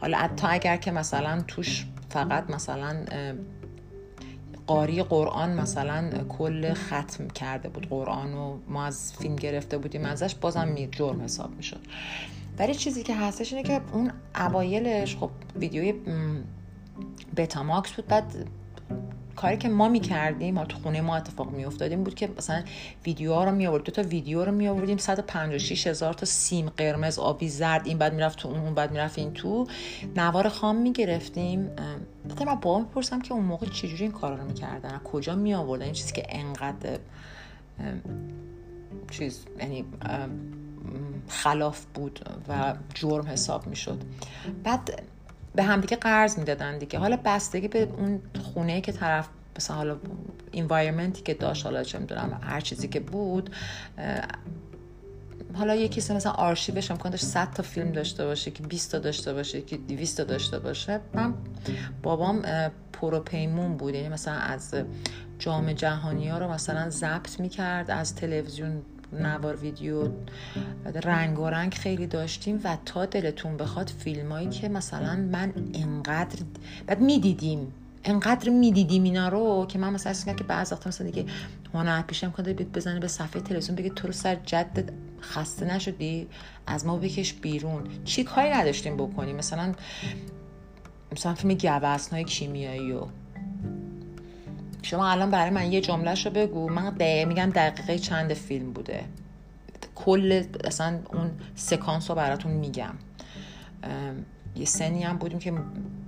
حالا 0.01 0.19
حتی 0.19 0.47
اگر 0.51 0.77
که 0.77 0.91
مثلا 0.91 1.43
توش 1.49 1.87
فقط 2.09 2.51
مثلا 2.51 2.97
قاری 4.67 5.03
قرآن 5.03 5.51
مثلا 5.61 6.11
کل 6.29 6.75
ختم 6.75 7.29
کرده 7.29 7.69
بود 7.69 7.89
قرآن 7.89 8.35
و 8.35 8.59
ما 8.69 8.85
از 8.85 9.13
فیلم 9.13 9.37
گرفته 9.37 9.79
بودیم 9.79 10.05
ازش 10.05 10.35
بازم 10.35 10.75
جرم 10.75 11.23
حساب 11.23 11.57
می‌شد. 11.57 11.81
ولی 12.61 12.75
چیزی 12.75 13.03
که 13.03 13.17
هستش 13.17 13.53
اینه 13.53 13.69
که 13.69 13.81
اون 13.93 14.13
اوایلش 14.37 15.17
خب 15.17 15.31
ویدیوی 15.57 15.95
بتاماکس 17.37 17.93
بود. 17.93 18.07
بعد 18.07 18.35
کاری 19.37 19.57
که 19.57 19.69
ما 19.69 19.89
می‌کردیم 19.89 20.55
ما 20.55 20.65
تو 20.65 20.79
خونه 20.79 21.01
ما 21.01 21.17
اتفاق 21.17 21.51
میافتادیم 21.51 22.05
بود 22.05 22.15
که 22.15 22.29
مثلا 22.39 22.63
ویدیوها 23.07 23.45
رو 23.45 23.51
می 23.51 23.67
آورد 23.67 23.83
دو 23.85 23.93
تا 23.93 24.03
ویدیو 24.03 24.45
رو 24.45 24.53
می 24.53 24.69
آوردیم 24.69 24.99
156 24.99 25.87
هزار 25.87 26.15
تا 26.15 26.27
سیم 26.27 26.69
قرمز 26.69 27.19
آبی 27.19 27.49
زرد. 27.49 27.87
این 27.87 27.99
بعد 27.99 28.15
می‌رفت 28.15 28.39
تو 28.39 28.49
اون 28.49 28.75
بعد 28.75 28.93
می‌رفت 28.93 29.19
این 29.19 29.33
تو. 29.33 29.67
نوار 30.17 30.49
خام 30.49 30.77
می‌گرفتیم. 30.77 31.67
بعد 32.29 32.43
من 32.43 32.55
با 32.55 32.79
می‌پرسم 32.79 33.21
که 33.21 33.33
اون 33.33 33.45
موقع 33.45 33.67
چجوری 33.67 34.03
این 34.03 34.13
کارا 34.13 34.37
رو 34.37 34.45
می‌کردن؟ 34.45 35.01
کجا 35.05 35.35
می 35.35 35.55
آوردن 35.55 35.85
این 35.85 35.93
چیزی 35.93 36.13
که 36.13 36.23
انقدر 36.29 36.99
چیز 39.11 39.47
یعنی 39.59 39.85
خلاف 41.29 41.85
بود 41.95 42.21
و 42.49 42.75
جرم 42.95 43.27
حساب 43.27 43.67
می‌شد. 43.67 44.03
بعد 44.65 45.03
به 45.55 45.63
همدیگه 45.63 45.97
قرض 45.97 46.39
می‌دادن 46.39 46.79
دیگه. 46.79 46.99
حالا 46.99 47.19
بستگی 47.25 47.69
به 47.69 47.83
اون 47.83 48.21
خونه 48.43 48.81
که 48.81 48.93
طرف 48.93 49.29
مثلا 49.57 49.77
حالا 49.77 49.97
انوایرمنتی 50.53 51.23
که 51.23 51.35
داشت 51.35 51.65
حالا 51.65 51.83
چه 51.83 51.99
می‌دونم 51.99 52.41
هر 52.43 52.61
چیزی 52.61 52.89
که 52.89 53.01
بود 53.01 53.51
حالا 55.55 55.75
یه 55.75 55.89
کسی 55.89 56.15
مثلا 56.15 56.33
آرشیوش 56.33 56.91
امکان 56.91 57.11
داشت 57.11 57.25
100 57.25 57.51
تا 57.51 57.63
فیلم 57.63 57.93
داشته 57.93 58.25
باشه 58.25 58.51
که 58.51 58.63
20 58.63 58.93
تا 58.93 58.99
داشته 58.99 59.33
باشه 59.33 59.63
که 59.63 59.77
200 59.77 60.17
تا 60.17 60.25
داشته 60.25 60.59
باشه. 60.59 61.01
من 61.15 61.35
بابام 62.03 62.43
پروپیمون 62.93 63.77
بود. 63.77 63.95
یعنی 63.95 64.09
مثلا 64.09 64.35
از 64.35 64.75
جام 65.39 65.73
جهانی 65.73 66.29
ها 66.29 66.39
رو 66.39 66.49
مثلا 66.49 66.91
ضبط 66.91 67.41
می‌کرد 67.41 67.91
از 67.91 68.15
تلویزیون 68.15 68.83
نوار 69.13 69.57
ویدیو 69.57 70.09
رنگ 71.05 71.39
و 71.39 71.47
رنگ 71.47 71.75
خیلی 71.75 72.07
داشتیم 72.07 72.61
و 72.65 72.77
تا 72.85 73.07
دلتون 73.07 73.57
بخواد 73.57 73.89
فیلمایی 73.89 74.49
که 74.49 74.69
مثلا 74.69 75.17
من 75.17 75.53
انقدر 75.75 76.39
بعد 76.87 77.01
می‌دیدیم 77.01 77.73
انقدر 78.05 78.51
می‌دیدیم 78.51 79.03
اینا 79.03 79.29
رو 79.29 79.67
که 79.69 79.79
من 79.79 79.93
مثلا 79.93 80.11
اصلا 80.11 80.35
که 80.35 80.45
بعض 80.45 80.73
وقتا 80.73 80.89
مثلا 80.89 81.07
دیگه 81.07 81.25
هنر 81.75 82.03
پیشم 82.03 82.31
کنه 82.31 82.53
بزنه 82.53 83.01
به 83.01 83.09
صفحه 83.09 83.43
تلویزیون 83.43 83.77
بگه 83.77 83.91
تو 83.91 84.07
رو 84.07 84.13
سر 84.13 84.35
جدت 84.35 84.85
خسته 85.21 85.75
نشدی 85.75 86.27
از 86.67 86.87
ما 86.87 86.97
بکش 86.97 87.33
بیرون. 87.33 87.83
چی 88.05 88.25
کاری 88.25 88.51
نداشتیم 88.51 88.97
بکنیم؟ 88.97 89.37
مثلا 89.37 89.75
مثلا 91.13 91.35
فیلم 91.35 91.55
گوزنای 91.55 92.25
کیمیایی 92.25 92.93
و 92.93 93.07
شما 94.83 95.11
الان 95.11 95.31
برای 95.31 95.51
من 95.51 95.73
یه 95.73 95.81
جمله 95.81 96.15
رو 96.25 96.31
بگو. 96.31 96.69
من 96.69 96.91
دقیقه 96.91 97.25
میگم 97.25 97.51
دقیقه 97.51 97.99
چند 97.99 98.35
فیلم 98.35 98.73
بوده. 98.73 99.05
کل 99.95 100.45
اصلا 100.65 100.99
اون 101.13 101.31
سکانس 101.55 102.11
رو 102.11 102.17
براتون 102.17 102.53
میگم. 102.53 102.95
یه 104.57 104.65
سنی 104.65 105.03
هم 105.03 105.17
بودیم 105.17 105.39
که 105.39 105.53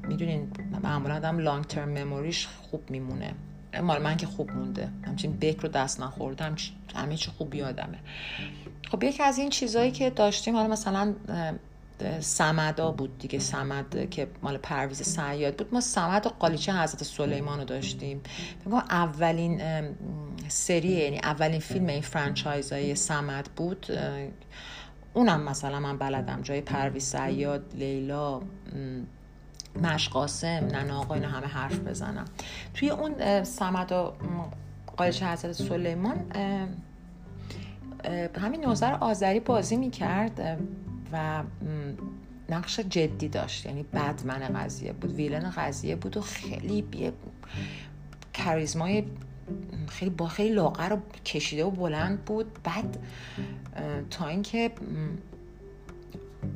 می‌دونین 0.09 0.53
معمولا 0.83 1.17
آدم 1.17 1.39
لانگ 1.39 1.65
ترم 1.65 1.89
مموریش 1.89 2.47
خوب 2.47 2.91
میمونه. 2.91 3.35
مال 3.83 4.03
من 4.03 4.17
که 4.17 4.27
خوب 4.27 4.51
مونده. 4.51 4.89
همچین 5.07 5.37
بک 5.37 5.61
رو 5.61 5.69
دست 5.69 6.01
نخوردم 6.01 6.55
همه 6.95 7.17
چی 7.17 7.31
خوب 7.31 7.55
یادمه. 7.55 7.99
خب 8.91 9.05
یکی 9.05 9.23
از 9.23 9.39
این 9.39 9.51
چیزهایی 9.51 9.91
که 9.91 10.11
داشتیم 10.11 10.57
حالا 10.57 10.69
مثلا 10.69 11.15
سمدا 12.21 12.91
بود 12.91 13.19
دیگه. 13.19 13.39
سمد 13.39 14.11
که 14.11 14.27
مال 14.43 14.57
پرویز 14.57 15.03
صیاد 15.03 15.57
بود. 15.57 15.75
ما 15.75 15.81
سمد 15.81 16.27
و 16.27 16.29
قالیچه 16.29 16.73
حضرت 16.73 17.05
سلیمان 17.05 17.59
رو 17.59 17.65
داشتیم. 17.65 18.21
بگم 18.67 18.75
اولین 18.75 19.61
سری 20.49 20.89
یعنی 20.89 21.19
اولین 21.19 21.61
فیلم 21.61 21.87
این 21.87 22.03
franchise 22.03 22.73
های 22.73 22.95
سمد 22.95 23.49
بود. 23.57 23.87
اونم 25.15 25.43
مثلا 25.43 25.81
من 25.81 25.99
بلدم. 25.99 26.43
جای 26.43 26.61
پرویز 26.61 27.05
صیاد 27.05 27.75
لیلا 27.75 28.41
مش 29.83 30.16
قاسم 30.16 30.49
ننه 30.49 31.01
آقا 31.01 31.15
اینا 31.15 31.29
همه 31.29 31.47
حرف 31.47 31.79
بزنم. 31.79 32.25
توی 32.75 32.91
اون 32.91 33.45
سمد 33.45 33.93
و 33.93 34.13
قالیچه 34.97 35.27
حضرت 35.27 35.53
سلیمان 35.53 36.25
همین 38.41 38.65
نوزر 38.65 38.93
آذری 38.93 39.41
بازی 39.41 39.77
می‌کرد. 39.77 40.61
و 41.13 41.43
نقش 42.49 42.81
جدی 42.81 43.29
داشت. 43.29 43.67
یعنی 43.67 43.83
بدمن 43.83 44.39
قضیه 44.39 44.93
بود 44.93 45.15
ویلن 45.15 45.51
قضیه 45.51 45.97
بود 45.97 46.17
و 46.17 46.21
خیلی 46.21 46.83
بیه 46.83 47.13
کاریزمای 48.45 49.05
خیلی 49.89 50.11
با 50.11 50.29
خیلی 50.29 50.55
لاغر 50.55 50.93
و 50.93 51.21
کشیده 51.25 51.65
و 51.65 51.71
بلند 51.71 52.25
بود. 52.25 52.47
بعد 52.65 52.99
تا 54.11 54.27
اینکه 54.27 54.71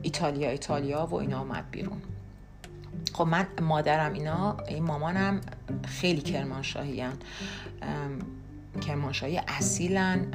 ایتالیا 0.02 0.50
ایتالیا 0.50 1.06
و 1.06 1.14
اینا 1.14 1.38
آمد 1.38 1.70
بیرون. 1.70 2.02
خب 3.12 3.24
من 3.24 3.46
مادرم 3.62 4.12
اینا 4.12 4.56
این 4.68 4.84
مامانم 4.84 5.40
خیلی 5.84 6.20
کرمانشاهی 6.20 7.00
هن. 7.00 7.12
کرمانشاهی 8.80 9.40
اصیلن. 9.48 10.26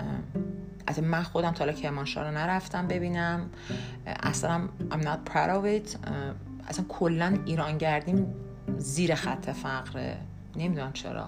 از 0.88 1.00
من 1.00 1.24
خودم 1.24 1.52
تا 1.52 1.72
کرمانشاه 1.72 2.24
رو 2.24 2.32
نرفتم 2.32 2.88
ببینم. 2.88 3.50
اصلا 4.06 4.68
I'm 4.92 5.04
not 5.04 5.32
proud 5.32 5.50
of 5.50 5.66
it. 5.66 5.98
اصلا 6.68 6.86
کلا 6.90 7.38
ایران 7.46 7.78
گردیم 7.78 8.34
زیر 8.78 9.16
خط 9.16 9.50
فقره 9.50 10.18
نمی‌دونم 10.56 10.94
چرا. 10.94 11.28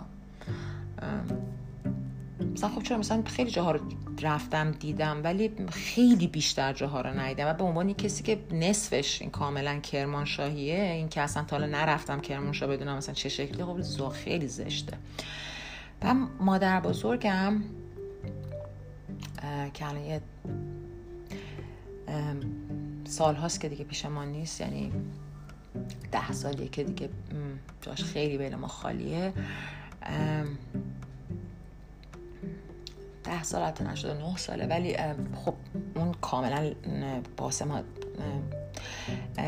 مثلا 2.53 2.69
خب 2.69 2.83
چرا 2.83 2.97
مثلا 2.97 3.23
خیلی 3.25 3.51
جاها 3.51 3.71
رو 3.71 3.79
رفتم 4.21 4.71
دیدم 4.71 5.21
ولی 5.23 5.51
خیلی 5.71 6.27
بیشتر 6.27 6.73
جاها 6.73 7.01
رو 7.01 7.19
ندیدم. 7.19 7.47
و 7.47 7.53
به 7.53 7.63
عنوان 7.63 7.93
کسی 7.93 8.23
که 8.23 8.39
نصفش 8.51 9.21
این 9.21 9.31
کاملا 9.31 9.79
کرمانشاهیه 9.79 10.81
این 10.81 11.09
که 11.09 11.21
اصلا 11.21 11.43
تا 11.43 11.57
نرفتم 11.57 12.21
کرمانشاه 12.21 12.69
بدونم 12.69 12.97
مثلا 12.97 13.13
چه 13.13 13.29
شکلی 13.29 13.63
خب 13.63 14.09
خیلی 14.09 14.47
زشته. 14.47 14.97
و 16.01 16.13
مادر 16.39 16.79
بزرگم 16.79 17.61
که 19.73 19.87
الان 19.87 20.03
یه 20.03 20.21
سال 23.05 23.35
هاست 23.35 23.59
که 23.59 23.69
دیگه 23.69 23.83
پیش 23.83 24.05
ما 24.05 24.25
نیست 24.25 24.61
یعنی 24.61 24.91
ده 26.11 26.31
سالیه 26.31 26.67
که 26.67 26.83
دیگه 26.83 27.09
جاش 27.81 28.03
خیلی 28.03 28.37
بین 28.37 28.55
ما 28.55 28.67
خالیه. 28.67 29.33
ده 33.23 33.43
سال 33.43 33.63
حتی 33.63 33.83
نشده 33.83 34.13
نه 34.13 34.37
ساله 34.37 34.65
ولی 34.67 34.97
خب 35.35 35.53
اون 35.95 36.11
کاملا 36.21 36.71
باسه 37.37 37.65
ما 37.65 37.81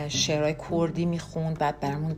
شعرهای 0.10 0.56
کردی 0.72 1.06
می‌خوند 1.06 1.60
بعد 1.60 1.80
برامون 1.80 2.16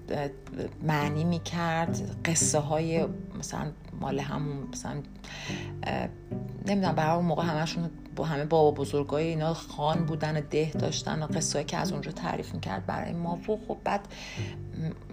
معنی 0.83 1.23
می‌کرد 1.23 2.21
قصه 2.25 2.59
های 2.59 3.07
مثلا 3.39 3.71
مال 4.01 4.19
همون 4.19 4.67
مثلا 4.73 5.01
نمی‌دونم 6.67 6.95
برای 6.95 7.15
اون 7.15 7.25
موقع 7.25 7.43
همشون 7.43 7.89
با 8.15 8.25
همه 8.25 8.45
بابا 8.45 8.71
بزرگای 8.71 9.27
اینا 9.27 9.53
خان 9.53 10.05
بودن 10.05 10.37
و 10.37 10.41
ده 10.41 10.71
داشتن 10.79 11.23
و 11.23 11.25
قصه 11.25 11.63
که 11.63 11.77
از 11.77 11.91
اونجا 11.91 12.11
تعریف 12.11 12.53
می‌کرد 12.53 12.85
برای 12.85 13.13
ما. 13.13 13.35
و 13.35 13.59
خب 13.67 13.77
بعد 13.83 14.07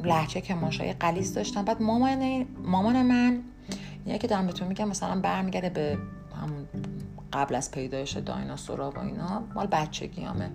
لحچه 0.05 0.41
که 0.41 0.55
ماشای 0.55 0.93
قلیز 0.93 1.35
داشتن. 1.35 1.62
بعد 1.62 1.82
مامان 1.82 2.47
مامان 2.64 3.03
من 3.03 3.43
اینه 4.05 4.18
که 4.18 4.26
دارم 4.26 4.47
بهتون 4.47 4.68
میگم 4.68 4.89
مثلا 4.89 5.20
برمیگرده 5.20 5.68
به 5.68 5.99
همون 6.43 6.66
قبل 7.32 7.55
از 7.55 7.70
پیدایش 7.70 8.16
دایناسورا 8.16 8.91
و 8.91 8.99
اینا 8.99 9.43
مال 9.55 9.66
بچگیامه. 9.66 10.51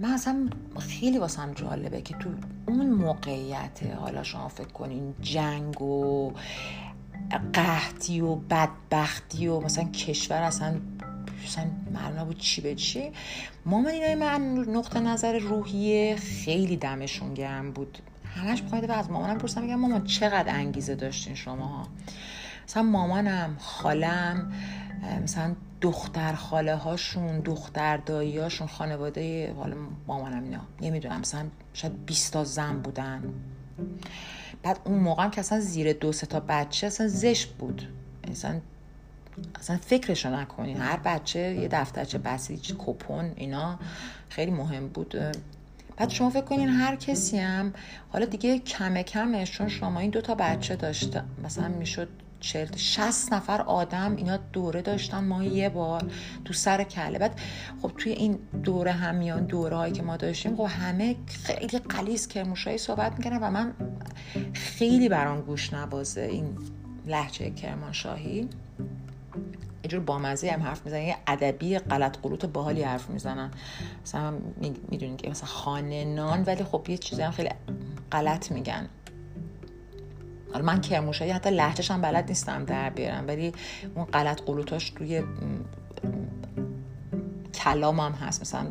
من 0.00 0.10
اصلا 0.10 0.48
خیلی 0.78 1.18
واسم 1.18 1.52
جالبه 1.52 2.02
که 2.02 2.14
تو 2.14 2.30
اون 2.66 2.90
موقعیت 2.90 3.80
حالا 4.00 4.22
شما 4.22 4.48
فکر 4.48 4.68
کنین 4.68 5.14
جنگ 5.20 5.82
و 5.82 6.32
قحطی 7.38 8.20
و 8.20 8.34
بدبختی 8.34 9.46
و 9.46 9.60
مثلا 9.60 9.84
کشور 9.84 10.42
اصلا 10.42 10.74
مثلا 11.44 11.64
معلوم 11.94 12.24
بود 12.24 12.38
چی 12.38 12.60
به 12.60 12.74
چی. 12.74 13.12
اینای 13.66 14.14
من 14.14 14.40
نقطه 14.52 15.00
نظر 15.00 15.38
روحیه 15.38 16.16
خیلی 16.16 16.76
دمشون 16.76 17.34
گرم 17.34 17.72
بود. 17.72 17.98
همش 18.36 18.62
بخواید 18.62 18.90
از 18.90 19.10
مامانم 19.10 19.38
پرسم 19.38 19.62
میگم 19.62 19.74
مامان 19.74 20.04
چقدر 20.04 20.54
انگیزه 20.54 20.94
داشتین 20.94 21.34
شما 21.34 21.88
مثلا 22.68 22.82
مامانم 22.82 23.56
خالم 23.58 24.52
مثلا 25.22 25.54
دختر 25.80 26.32
خاله 26.32 26.74
هاشون 26.74 27.40
دختر 27.40 27.96
دایی 27.96 28.38
هاشون 28.38 28.66
خانواده 28.66 29.54
حالا 29.56 29.76
مامانم 30.06 30.44
اینا. 30.44 30.60
نمی‌دونم 30.80 31.20
مثلا 31.20 31.46
شاید 31.74 32.06
20 32.06 32.32
تا 32.32 32.44
زن 32.44 32.78
بودن. 32.78 33.22
بعد 34.62 34.80
اون 34.84 34.98
موقع 34.98 35.24
هم 35.24 35.30
که 35.30 35.40
اصلا 35.40 35.60
زیر 35.60 35.92
دو 35.92 36.12
سه 36.12 36.26
تا 36.26 36.40
بچه 36.48 36.86
اصلا 36.86 37.08
زشت 37.08 37.48
بود. 37.48 37.88
اصلا 38.30 38.60
اصلا 39.54 39.76
فکرشو 39.76 40.30
نکنین. 40.36 40.76
هر 40.76 40.96
بچه 40.96 41.38
یه 41.38 41.68
دفترچه 41.68 42.18
بسیج 42.18 42.72
کپون 42.78 43.32
اینا 43.36 43.78
خیلی 44.28 44.50
مهم 44.50 44.88
بود. 44.88 45.14
بعد 45.96 46.10
شما 46.10 46.30
فکر 46.30 46.44
کنین 46.44 46.68
هر 46.68 46.96
کسی 46.96 47.38
هم 47.38 47.72
حالا 48.12 48.24
دیگه 48.24 48.58
کمه 48.58 49.02
کمش 49.02 49.52
چون 49.52 49.68
شما 49.68 50.00
این 50.00 50.10
دوتا 50.10 50.34
بچه 50.34 50.76
داشته 50.76 51.24
مثلا 51.44 51.68
می‌شد 51.68 52.08
چل 52.42 52.76
شست 52.76 53.32
نفر 53.32 53.60
آدم 53.60 54.16
اینا 54.16 54.36
دوره 54.36 54.82
داشتن. 54.82 55.24
ما 55.24 55.44
یه 55.44 55.68
بار 55.68 56.10
تو 56.44 56.52
سر 56.52 56.84
کله. 56.84 57.18
بعد 57.18 57.40
خب 57.82 57.92
توی 57.98 58.12
این 58.12 58.38
دوره 58.62 58.92
همیان 58.92 59.44
دوره 59.46 59.76
هایی 59.76 59.92
که 59.92 60.02
ما 60.02 60.16
داشتیم 60.16 60.56
خب 60.56 60.66
همه 60.68 61.16
خیلی 61.26 61.78
قلیز 61.78 62.28
کرموشایی 62.28 62.78
صحبت 62.78 63.18
می‌کنن 63.18 63.38
و 63.38 63.50
من 63.50 63.72
خیلی 64.52 65.08
برام 65.08 65.40
گوش 65.40 65.72
نبازه 65.72 66.20
این 66.20 66.58
لحجه 67.06 67.50
کرمانشاهی. 67.50 68.48
یه 69.84 69.88
جور 69.88 70.00
بامزه 70.00 70.50
هم 70.50 70.62
حرف 70.62 70.84
می‌زنن 70.84 71.02
یه 71.02 71.16
ادبی 71.26 71.78
غلط 71.78 72.18
قلوت 72.22 72.46
باحالی 72.46 72.82
حرف 72.82 73.10
می‌زنن. 73.10 73.50
مثلا 74.02 74.34
می‌دونید 74.90 75.20
که 75.20 75.30
مثلا 75.30 75.46
خانه 75.46 76.04
نان 76.04 76.42
ولی 76.42 76.64
خب 76.64 76.86
یه 76.88 76.98
چیزی 76.98 77.22
هم 77.22 77.30
خیلی 77.30 77.50
غلط 78.12 78.52
میگن. 78.52 78.88
حالا 80.52 80.64
من 80.64 80.80
کرموشایی 80.80 81.30
حتی 81.30 81.50
لحجهش 81.50 81.90
هم 81.90 82.00
بلد 82.00 82.28
نیستم 82.28 82.64
در 82.64 82.90
بیارم 82.90 83.28
ولی 83.28 83.52
اون 83.94 84.04
غلط 84.04 84.42
قلوتاش 84.42 84.90
توی 84.90 85.22
کلامم 87.54 88.12
هست. 88.12 88.40
مثلا 88.40 88.66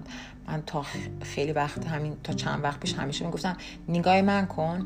من 0.47 0.63
تا 0.65 0.86
خیلی 1.21 1.51
وقت 1.51 1.88
همین 1.88 2.17
تا 2.23 2.34
چند 2.34 2.63
وقت 2.63 2.79
پیش 2.79 2.93
همیشه 2.93 3.25
می‌گفتم 3.25 3.57
نگاه 3.89 4.21
من 4.21 4.45
کن. 4.45 4.86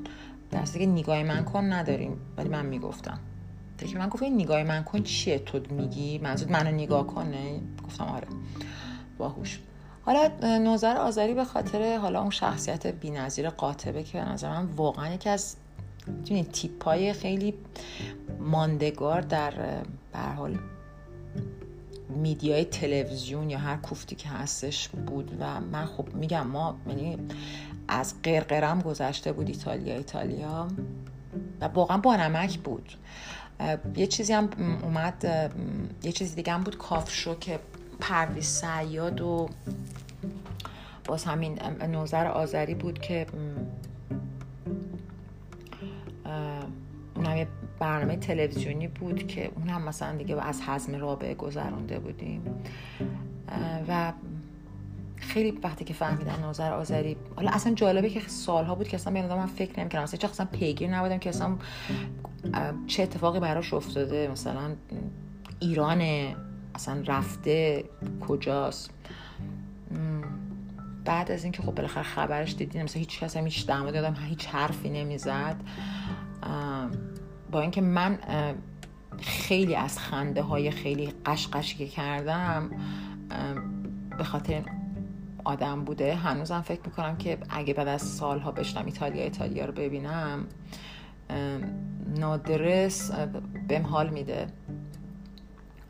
در 0.51 0.65
که 0.65 0.85
نگاه 0.85 1.23
من 1.23 1.43
کن 1.43 1.73
نداریم 1.73 2.17
ولی 2.37 2.49
من 2.49 2.65
می‌گفتم. 2.65 3.19
تا 3.77 3.85
که 3.85 3.97
من 3.97 4.09
گفت 4.09 4.23
این 4.23 4.35
نگاه 4.35 4.63
من 4.63 4.83
کن 4.83 5.03
چیه؟ 5.03 5.39
تو 5.39 5.61
میگی؟ 5.69 6.17
منظور 6.17 6.49
منو 6.49 6.71
نگاه 6.71 7.07
کنه؟ 7.07 7.59
گفتم 7.85 8.03
آره. 8.03 8.27
باهوش. 9.17 9.59
حالا 10.05 10.31
نوزر 10.57 10.97
آذری 10.97 11.33
به 11.33 11.45
خاطر 11.45 11.97
حالا 11.97 12.21
اون 12.21 12.29
شخصیت 12.29 12.87
بی‌نظیر 12.87 13.49
قاطبه 13.49 14.03
که 14.03 14.17
به 14.17 14.25
نظر 14.25 14.49
من 14.49 14.65
واقعا 14.65 15.13
یکی 15.13 15.29
از 15.29 15.55
می‌دونید 16.07 16.51
تیپ 16.51 16.83
های 16.83 17.13
خیلی 17.13 17.53
ماندگار 18.39 19.21
در 19.21 19.53
حال 20.35 20.59
میدیای 22.09 22.65
تلویزیون 22.65 23.49
یا 23.49 23.57
هر 23.57 23.77
کوفتی 23.77 24.15
که 24.15 24.29
هستش 24.29 24.89
بود 24.89 25.37
و 25.39 25.61
من 25.61 25.85
خب 25.85 26.15
میگم 26.15 26.47
ما 26.47 26.77
یعنی 26.87 27.17
از 27.87 28.13
قرقرم 28.23 28.81
گذشته 28.81 29.31
بود 29.31 29.47
ایتالیا 29.47 29.95
ایتالیا 29.95 30.67
و 31.61 31.65
واقعا 31.65 31.97
با 31.97 32.15
نمک 32.15 32.59
بود. 32.59 32.91
یه 33.95 34.07
چیزی 34.07 34.33
هم 34.33 34.49
اومد 34.83 35.51
یه 36.03 36.11
چیزی 36.11 36.35
دیگه 36.35 36.53
هم 36.53 36.63
بود 36.63 36.77
کاف 36.77 37.11
شو 37.11 37.35
که 37.35 37.59
پرویز 37.99 38.45
سیاد 38.45 39.21
و 39.21 39.49
باز 41.05 41.25
همین 41.25 41.59
نوزر 41.89 42.27
آذری 42.27 42.75
بود 42.75 42.99
که 42.99 43.25
اون 47.15 47.25
هم 47.25 47.37
یه 47.37 47.47
برنامه 47.79 48.17
تلویزیونی 48.17 48.87
بود 48.87 49.27
که 49.27 49.51
اون 49.55 49.69
هم 49.69 49.81
مثلا 49.81 50.15
دیگه 50.15 50.45
از 50.45 50.61
حزم 50.61 50.95
رابعه 50.95 51.33
گذرونده 51.33 51.99
بودیم. 51.99 52.41
و 53.87 54.13
خیلی 55.17 55.51
وقتی 55.51 55.85
که 55.85 55.93
فهمیدن 55.93 56.39
نوزر 56.39 56.73
آذری 56.73 57.17
حالا 57.35 57.51
اصلا 57.51 57.73
جالبه 57.73 58.09
که 58.09 58.21
سالها 58.27 58.75
بود 58.75 58.87
که 58.87 58.95
اصلا 58.95 59.13
به 59.13 59.35
من 59.35 59.45
فکر 59.45 59.79
نمی‌کردم. 59.79 60.03
اصلا 60.03 60.19
چه 60.19 60.29
اصلا 60.29 60.45
پیگیر 60.51 60.89
نبودم 60.89 61.17
که 61.17 61.29
اصلا 61.29 61.55
چه 62.87 63.03
اتفاقی 63.03 63.39
براش 63.39 63.73
افتاده. 63.73 64.27
مثلا 64.27 64.75
ایران 65.59 66.01
اصلا 66.75 67.03
رفته 67.07 67.83
کجاست. 68.27 68.91
بعد 71.05 71.31
از 71.31 71.43
اینکه 71.43 71.61
خب 71.61 71.75
بالاخره 71.75 72.03
خبرش 72.03 72.55
دیدین 72.55 72.83
مثلا 72.83 72.99
هیچ 72.99 73.19
کس 73.19 73.37
هم 73.37 73.43
هیچ 73.43 73.67
در 73.67 74.13
هیچ 74.13 74.47
حرفی 74.47 74.89
نمی‌زد. 74.89 75.55
با 77.51 77.61
اینکه 77.61 77.81
من 77.81 78.19
خیلی 79.19 79.75
از 79.75 79.99
خنده 79.99 80.41
های 80.41 80.71
خیلی 80.71 81.13
قشقشی 81.25 81.77
که 81.77 81.87
کردم 81.87 82.69
به 84.17 84.23
خاطر 84.23 84.63
آدم 85.43 85.83
بوده 85.83 86.15
هنوزم 86.15 86.61
فکر 86.61 86.81
می‌کنم 86.85 87.17
که 87.17 87.37
اگه 87.49 87.73
بعد 87.73 87.87
از 87.87 88.01
سالها 88.01 88.51
بشنم 88.51 88.85
ایتالیا 88.85 89.23
ایتالیا 89.23 89.65
رو 89.65 89.71
ببینم 89.73 90.45
نادرس 92.17 93.11
بهم 93.67 93.85
حال 93.85 94.09
میده. 94.09 94.47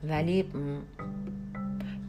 ولی 0.03 0.45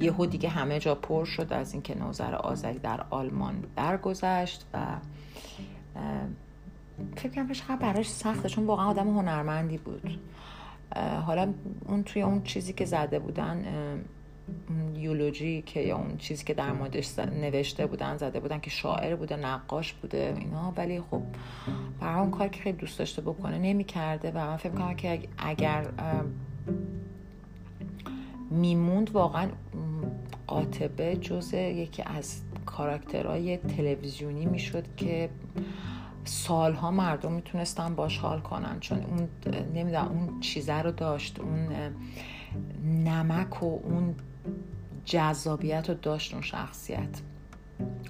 یهو 0.01 0.27
دیگه 0.27 0.49
همه 0.49 0.79
جا 0.79 0.95
پر 0.95 1.25
شد 1.25 1.53
از 1.53 1.73
اینکه 1.73 1.99
نوزر 1.99 2.35
آذری 2.35 2.79
در 2.79 3.05
آلمان 3.11 3.65
درگذشت 3.77 4.67
و 4.75 4.79
فکر 7.17 7.29
کنم 7.35 7.53
چقدر 7.53 7.77
براش 7.77 8.09
سخته 8.09 8.49
چون 8.49 8.67
واقعا 8.67 8.87
آدم 8.87 9.09
هنرمندی 9.09 9.79
بود. 9.79 10.19
حالا 11.27 11.53
اون 11.87 12.03
توی 12.03 12.23
اون 12.23 12.43
چیزی 12.43 12.73
که 12.73 12.85
زده 12.85 13.19
بودن 13.19 13.65
یولوژی 14.95 15.63
که 15.63 15.81
یا 15.81 15.97
اون 15.97 16.17
چیزی 16.17 16.45
که 16.45 16.55
در 16.55 16.73
موردش 16.73 17.19
نوشته 17.19 17.87
بودن 17.87 18.17
زده 18.17 18.41
بودن 18.41 18.61
که 18.61 18.71
شاعر 18.71 19.17
بوده 19.17 19.37
نقاش 19.37 19.93
بوده 19.93 20.35
اینا. 20.39 20.73
ولی 20.77 21.01
خب 21.01 21.23
برای 22.01 22.21
اون 22.21 22.31
کار 22.31 22.49
که 22.49 22.63
خیلی 22.63 22.79
دوست 22.79 22.99
داشته 22.99 23.23
بکنه 23.23 23.59
نمی‌کرده 23.59 24.31
و 24.31 24.39
من 24.39 24.57
فکر 24.57 24.73
کنم 24.73 24.95
که 24.95 25.21
اگر 25.39 25.87
میموند 28.51 29.11
واقعا 29.11 29.49
قاطبه 30.47 31.17
جز 31.17 31.55
یکی 31.55 32.03
از 32.03 32.41
کاراکترهای 32.67 33.57
تلویزیونی 33.57 34.47
می‌شد 34.47 34.85
که 34.97 35.29
سالها 36.27 36.91
مردم 36.91 37.33
می‌تونستن 37.33 37.95
باش 37.95 38.19
حال 38.19 38.41
کنن. 38.41 38.81
چون 38.81 38.99
اون 39.05 39.29
نمی‌دونم 39.75 40.09
اون 40.09 40.41
چیزه 40.41 40.75
رو 40.75 40.91
داشت 40.91 41.41
اون 41.41 41.69
نمک 42.85 43.63
و 43.63 43.67
اون 43.67 44.15
جذابیت 45.05 45.89
رو 45.89 45.95
داشت 45.95 46.33
اون 46.33 46.43
شخصیت. 46.43 47.21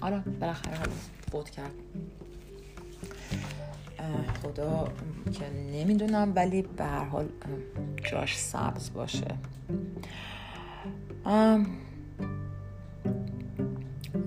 حالا 0.01 0.23
بالاخره 0.39 0.77
فوت 1.31 1.49
کرد. 1.49 1.71
خدا 4.43 4.87
که 5.33 5.49
نمی‌دونم 5.49 6.33
ولی 6.35 6.61
به 6.61 6.83
هر 6.83 7.05
حال 7.05 7.25
جاش 8.11 8.37
سبز 8.37 8.93
باشه. 8.93 9.27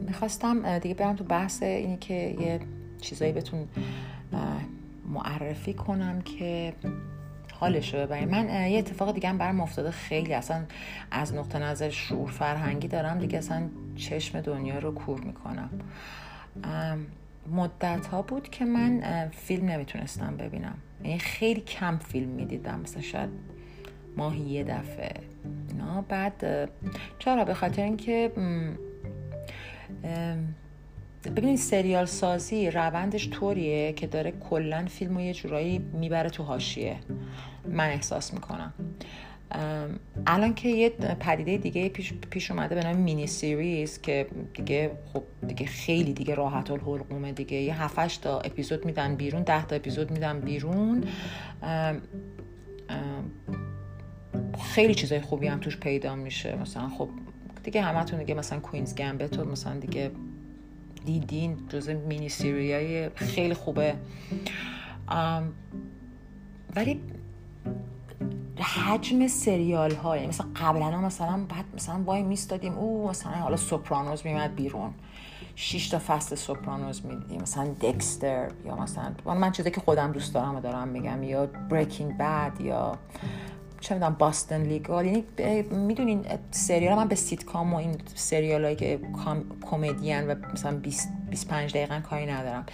می‌خواستم 0.07 0.79
دیگه 0.79 0.95
برم 0.95 1.17
تو 1.17 1.25
بحث 1.25 1.63
اینی 1.63 1.97
که 1.97 2.15
یه 2.15 2.61
چیزایی 3.01 3.33
بهتون 3.33 3.69
معرفی 5.09 5.75
کنم 5.75 6.21
که 6.21 6.73
حالش 7.53 7.95
رو 7.95 8.01
ببریم 8.01 8.29
من 8.29 8.71
یه 8.71 8.79
اتفاق 8.79 9.15
دیگه 9.15 9.29
هم 9.29 9.39
برام 9.39 9.61
افتاده 9.61 9.91
خیلی. 9.91 10.35
اصلا 10.35 10.65
از 11.11 11.35
نقطه 11.35 11.59
نظر 11.59 11.91
شعور 11.91 12.31
فرهنگی 12.31 12.89
دارم 12.89 13.19
دیگه 13.19 13.39
اصلا 13.39 13.69
چشم 13.97 14.41
دنیا 14.41 14.79
رو 14.79 14.95
کور 14.95 15.21
می‌کنم. 15.21 15.71
مدت 17.53 18.07
ها 18.07 18.23
بود 18.23 18.49
که 18.49 18.65
من 18.65 19.29
فیلم 19.29 19.67
نمی‌تونستم 19.69 20.37
ببینم. 20.37 20.79
یعنی 21.05 21.19
خیلی 21.19 21.61
کم 21.61 21.99
فیلم 21.99 22.29
می‌دیدم. 22.29 22.81
مثلا 22.81 23.03
شاید 23.03 23.31
ماهی 24.17 24.41
یه 24.41 24.65
دفعه. 24.65 25.15
نه 25.79 26.03
بعد 26.09 26.71
چرا؟ 27.19 27.45
به 27.45 27.55
خاطر 27.55 27.83
اینکه 27.83 28.33
ببینید 31.25 31.59
سریال 31.59 32.05
سازی 32.05 32.71
روندش 32.71 33.31
طوریه 33.31 33.93
که 33.93 34.07
داره 34.07 34.31
کلا 34.31 34.87
فیلم 34.89 35.17
و 35.17 35.21
یه 35.21 35.35
جورایی 35.35 35.79
می‌بره 35.79 36.31
تو 36.31 36.43
هاشیه 36.43 36.97
من 37.69 37.89
احساس 37.89 38.35
می‌کنم. 38.35 38.73
الان 40.27 40.55
که 40.55 40.69
یه 40.69 40.89
پدیده 41.21 41.57
دیگه 41.57 41.89
پیش, 41.89 42.13
پیش 42.31 42.51
اومده 42.51 42.75
به 42.75 42.85
نام 42.85 42.97
مینی 42.97 43.27
سیریز 43.27 44.01
که 44.01 44.27
دیگه 44.55 44.91
خب 45.13 45.23
دیگه 45.47 45.67
خیلی 45.67 46.13
دیگه 46.13 46.35
راحت 46.35 46.71
الحلقومه 46.71 47.33
دیگه. 47.33 47.57
یه 47.57 47.83
هفتش 47.83 48.17
تا 48.17 48.41
اپیزود 48.41 48.85
میدن 48.85 49.15
بیرون 49.15 49.43
ده 49.43 49.67
تا 49.67 49.77
اپیزود 49.77 50.11
میدن 50.11 50.41
بیرون. 50.41 51.05
خیلی 54.75 54.95
چیزای 54.95 55.21
خوبی 55.21 55.47
هم 55.47 55.61
توش 55.61 55.77
پیدا 55.77 56.15
میشه. 56.15 56.57
مثلا 56.57 56.89
خب 56.89 57.09
دیگه 57.63 57.83
همتون 57.83 58.19
دیگه 58.19 58.35
مثلا 58.35 58.61
کوینز 58.61 58.95
گمبت 58.95 59.39
مثلا 59.39 59.75
دیگه 59.75 60.11
دیدین 61.05 61.57
جز 61.69 61.89
مینی 61.89 62.29
سیریای 62.29 63.09
خیلی 63.09 63.55
خوبه. 63.55 63.95
ولی 66.77 67.01
حجم 68.59 69.27
سریال 69.27 69.95
های 69.95 70.19
یعنی 70.19 70.29
مثلا 70.29 70.47
قبلا 70.57 71.01
مثلا 71.01 71.47
بعد 71.49 71.65
مثلا 71.75 72.03
وای 72.05 72.23
میستادیم 72.23 72.73
او 72.73 73.09
مثلا 73.11 73.33
حالا 73.33 73.57
سوپرانوز 73.57 74.27
میمد 74.27 74.55
بیرون. 74.55 74.95
شش 75.55 75.89
تا 75.89 75.99
فصل 75.99 76.37
سوپرانوز 76.37 77.07
می‌دیدیم 77.07 77.43
مثلا 77.43 77.75
دکستر 77.81 78.51
یا 78.65 78.77
مثلا 78.77 79.15
من 79.25 79.53
چیزی 79.53 79.71
که 79.71 79.81
خودم 79.81 80.13
دوست 80.13 80.35
دارم 80.35 80.57
و 80.57 80.61
دارم 80.61 80.89
میگم 80.89 81.23
یا 81.23 81.47
بریکینگ 81.47 82.19
بد 82.19 82.61
یا 82.61 82.99
چه 83.81 83.95
می‌دونم 83.95 84.17
باستن 84.19 84.63
لیگال 84.63 85.07
یعنی 85.07 85.25
می‌دونین 85.63 86.25
سریال 86.51 86.97
من 86.97 87.09
به 87.09 87.15
سیتکام 87.15 87.75
و 87.75 87.77
این 87.77 87.97
سریال 88.15 88.75
که 88.75 89.01
کمدی 89.71 90.18
ان 90.18 90.27
و 90.27 90.35
مثلا 90.53 90.77
20 90.77 91.09
25 91.31 91.71
دقیقه 91.71 91.96
ای 91.96 92.01
کاری 92.01 92.27
ندارم. 92.27 92.67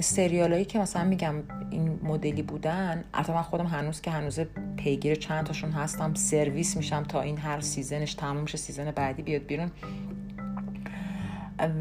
سریال 0.00 0.52
هایی 0.52 0.64
که 0.64 0.78
مثلا 0.78 1.04
میگم 1.04 1.34
این 1.70 2.00
مدلی 2.02 2.42
بودن 2.42 3.04
البته 3.14 3.32
من 3.32 3.42
خودم 3.42 3.66
هنوز 3.66 4.00
که 4.00 4.10
هنوز 4.10 4.40
پیگیر 4.76 5.14
چند 5.14 5.46
تاشون 5.46 5.70
هستم 5.70 6.14
سرویس 6.14 6.76
میشم 6.76 7.02
تا 7.02 7.20
این 7.20 7.38
هر 7.38 7.60
season 7.60 8.00
ش 8.00 8.14
تموم 8.14 8.46
شه 8.46 8.58
season 8.58 8.90
بعدی 8.90 9.22
بیاد 9.22 9.42
بیرون. 9.42 9.70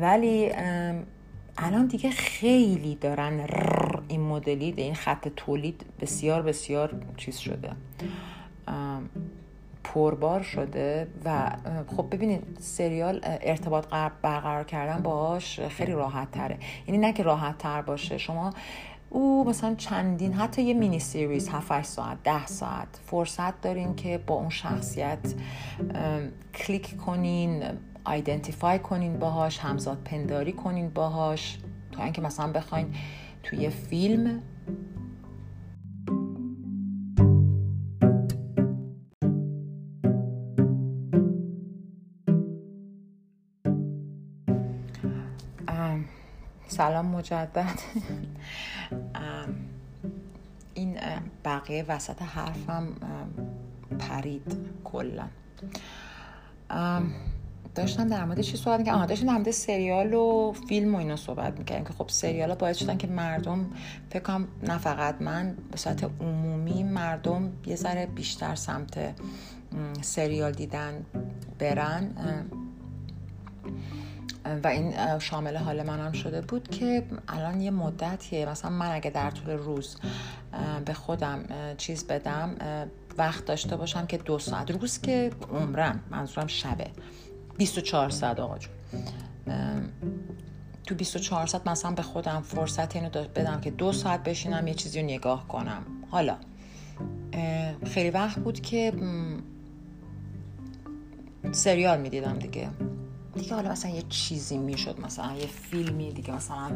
ولی 0.01 0.51
الان 1.57 1.88
دیگه 1.88 2.09
خیلی 2.09 2.95
دارن 2.95 3.47
این 4.07 4.22
مدلی 4.22 4.74
این 4.78 4.95
خط 4.95 5.28
تولید 5.36 5.86
بسیار 6.01 6.41
بسیار 6.41 7.01
چیز 7.18 7.38
شده. 7.38 7.72
پربار 9.84 10.41
شده 10.41 11.07
و 11.26 11.51
خب 11.97 12.07
ببینید 12.12 12.57
سریال 12.59 13.20
ارتباط 13.24 13.86
برقرار 14.22 14.64
کردن 14.64 15.01
باش 15.01 15.59
خیلی 15.59 15.91
راحت 15.91 16.32
تره 16.32 16.57
یعنی 16.88 16.97
نه 16.97 17.14
که 17.14 17.24
راحت 17.24 17.57
تر 17.57 17.82
باشه 17.82 18.18
شما 18.18 18.53
او 19.09 19.49
مثلا 19.49 19.76
چندین 19.76 20.34
حتی 20.34 20.62
یه 20.62 20.74
miniseries 20.74 21.49
7 21.49 21.82
ساعت 21.82 22.24
ده 22.24 22.45
ساعت 22.45 22.88
فرصت 23.05 23.62
دارین 23.62 23.95
که 23.95 24.18
با 24.28 24.36
اون 24.36 24.49
شخصیت 24.49 25.34
کلیک 26.53 26.97
کنین 26.97 27.64
identify 28.03 28.80
کنین 28.80 29.20
باهاش 29.20 29.59
همزاد 29.59 29.97
پنداری 30.05 30.51
کنین 30.51 30.89
باهاش. 30.89 31.57
تا 31.91 32.03
اینکه 32.03 32.22
مثلا 32.22 32.51
بخواین 32.51 32.93
توی 33.43 33.70
فیلم 33.70 34.41
سلام 46.82 47.05
مجدد. 47.05 47.79
این 50.73 50.97
بقیه 51.45 51.86
وسط 51.88 52.21
حرفم 52.21 52.88
پرید 53.99 54.57
کلا. 54.84 55.27
داشتم 57.75 58.07
در 58.07 58.25
مورد 58.25 58.41
چی 58.41 58.57
صحبت 58.57 58.79
می‌کنم 58.79 59.05
داشتم 59.05 59.27
در 59.27 59.34
مورد 59.34 59.51
سریال 59.51 60.13
و 60.13 60.53
فیلم 60.67 60.95
و 60.95 60.97
اینا 60.97 61.15
صحبت 61.15 61.59
می‌کردم 61.59 61.84
که 61.84 61.93
خب 61.93 62.09
سریال 62.09 62.49
ها 62.49 62.55
باید 62.55 62.75
شدن 62.75 62.97
که 62.97 63.07
مردم 63.07 63.65
فکر 64.09 64.39
نه 64.63 64.77
فقط 64.77 65.21
من 65.21 65.57
به 65.71 65.77
صورت 65.77 66.03
عمومی 66.21 66.84
مردم 66.84 67.51
یه 67.65 67.75
ذره 67.75 68.05
بیشتر 68.05 68.55
سمت 68.55 69.21
سریال 70.01 70.51
دیدن 70.51 71.05
برن. 71.59 72.11
و 74.64 74.68
این 74.68 75.20
شامل 75.20 75.58
حال 75.58 75.84
منم 75.84 76.12
شده 76.12 76.41
بود 76.41 76.68
که 76.68 77.04
الان 77.28 77.62
یه 77.62 77.72
مدتیه. 77.72 78.45
مثلا 78.45 78.72
من 78.72 78.91
اگه 78.91 79.10
در 79.10 79.32
طول 79.32 79.54
روز 79.54 79.97
به 80.86 80.93
خودم 80.93 81.43
چیز 81.78 82.08
بدم 82.08 82.56
وقت 83.18 83.45
داشته 83.45 83.76
باشم 83.76 84.06
که 84.06 84.18
دو 84.18 84.39
ساعت 84.39 84.72
روز 84.72 85.02
که 85.02 85.32
عمرم 85.54 86.04
منظورم 86.10 86.47
شبه. 86.47 86.88
24 87.58 88.10
ساعت 88.10 88.39
آقا 88.39 88.58
جون. 88.58 88.74
تو 90.86 90.95
24 90.95 91.47
ساعت 91.47 91.68
مثلا 91.68 91.91
به 91.91 92.02
خودم 92.02 92.41
فرصت 92.41 92.95
اینو 92.95 93.10
بدم 93.10 93.62
که 93.62 93.72
دو 93.72 93.91
ساعت 93.91 94.24
بشینم 94.24 94.68
یه 94.68 94.74
چیزی 94.74 94.99
رو 94.99 95.06
نگاه 95.06 95.47
کنم. 95.47 95.82
حالا 96.10 96.36
خیلی 97.86 98.10
وقت 98.10 98.39
بود 98.39 98.60
که 98.60 98.93
سریال 101.52 102.02
می‌دیدم 102.02 102.39
دیگه. 102.39 102.70
دیگه 103.34 103.55
حالا 103.55 103.71
مثلا 103.71 103.91
یه 103.91 104.03
چیزی 104.09 104.57
می‌شد 104.57 104.99
مثلا 104.99 105.34
یه 105.34 105.47
فیلمی 105.47 106.11
دیگه 106.11 106.36
مثلا 106.36 106.71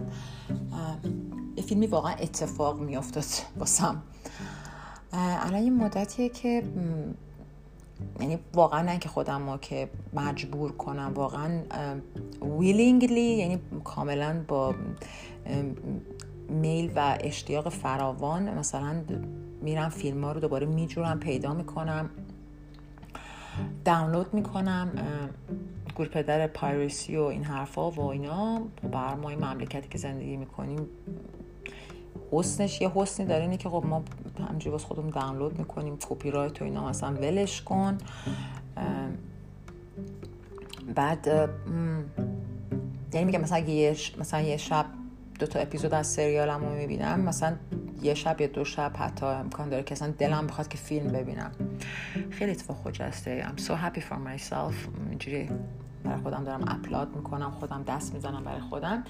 یه 1.56 1.64
فیلمی 1.64 1.88
واقعا 1.88 2.14
اتفاق 2.14 2.80
میافتاد 2.80 3.26
باسم 3.60 4.02
الان 5.12 5.64
یه 5.64 5.70
مدتیه 5.70 6.30
که 6.30 6.64
یعنی 8.20 8.40
واقعا 8.54 8.82
نه 8.82 9.00
که 9.00 9.10
خودم 9.10 9.50
رو 9.50 9.58
که 9.58 9.90
مجبور 10.14 10.72
کنم 10.72 11.12
واقعا 11.16 11.62
ویلینگلی 12.60 13.22
یعنی 13.22 13.60
کاملا 13.84 14.44
با 14.48 14.76
میل 16.50 16.92
و 16.96 17.18
اشتیاق 17.20 17.70
فراوان 17.70 18.58
مثلا 18.58 19.04
میرم 19.62 19.90
فیلم 19.90 20.24
ها 20.24 20.32
رو 20.32 20.40
دوباره 20.40 20.66
میجورم 20.66 21.20
پیدا 21.20 21.54
می‌کنم. 21.54 22.10
دانلود 23.86 24.34
می‌کنم 24.34 24.90
گور 25.96 26.08
پدر 26.08 26.48
پایرسی 26.48 27.18
و 27.18 27.22
این 27.22 27.44
حرفا 27.44 27.92
و 27.92 28.02
اینا 28.02 28.62
بر 28.92 29.16
ما 29.16 29.30
مملکتی 29.30 29.90
که 29.90 29.98
زندگی 29.98 30.38
می‌کنیم. 30.38 30.88
حسنش 32.32 32.82
یه 32.82 32.92
حسنی 32.96 33.26
داره 33.26 33.42
اینه 33.42 33.58
که 33.58 33.70
خب 33.70 33.84
ما 33.88 34.04
همجوری 34.50 34.72
باز 34.72 34.86
خودمون 34.86 35.10
دانلود 35.10 35.60
می‌کنیم 35.60 35.98
کپی 36.10 36.32
رایت 36.32 36.62
و 36.62 36.66
اینا 36.66 36.90
مثلا 36.90 37.14
ولش 37.14 37.62
کن. 37.62 37.98
بعد 40.96 41.50
یعنی 43.14 43.26
میگم 43.26 43.42
مثلا 43.42 43.60
یه 43.60 43.96
مثلا 44.20 44.42
یه 44.42 44.58
شب 44.58 44.86
دو 45.40 45.46
تا 45.46 45.60
اپیزود 45.60 45.94
از 45.94 46.08
سریالم 46.08 46.66
رو 46.66 46.76
می‌بینم. 46.76 47.20
مثلا 47.20 47.56
یه 48.02 48.14
شب 48.14 48.42
یا 48.42 48.48
دو 48.48 48.66
شب 48.66 48.92
حتی 48.96 49.26
امکان 49.26 49.70
داره 49.70 49.84
که 49.84 49.92
اصلا 49.92 50.14
دلم 50.18 50.48
بخواد 50.48 50.68
که 50.68 50.78
فیلم 50.78 51.08
ببینم. 51.08 51.52
خیلی 52.30 52.52
اتفاق 52.52 52.78
خجسته 52.84 53.46
I'm 53.48 53.60
so 53.60 53.72
happy 53.72 54.00
for 54.00 54.16
myself. 54.16 54.74
اینجوری 55.10 55.50
برای 56.04 56.22
خودم 56.22 56.44
دارم 56.44 56.62
applaud 56.68 57.16
می‌کنم 57.16 57.52
خودم 57.52 57.84
دست 57.88 58.14
می‌زنم 58.14 58.44
برای 58.44 58.62
خودم. 58.62 59.04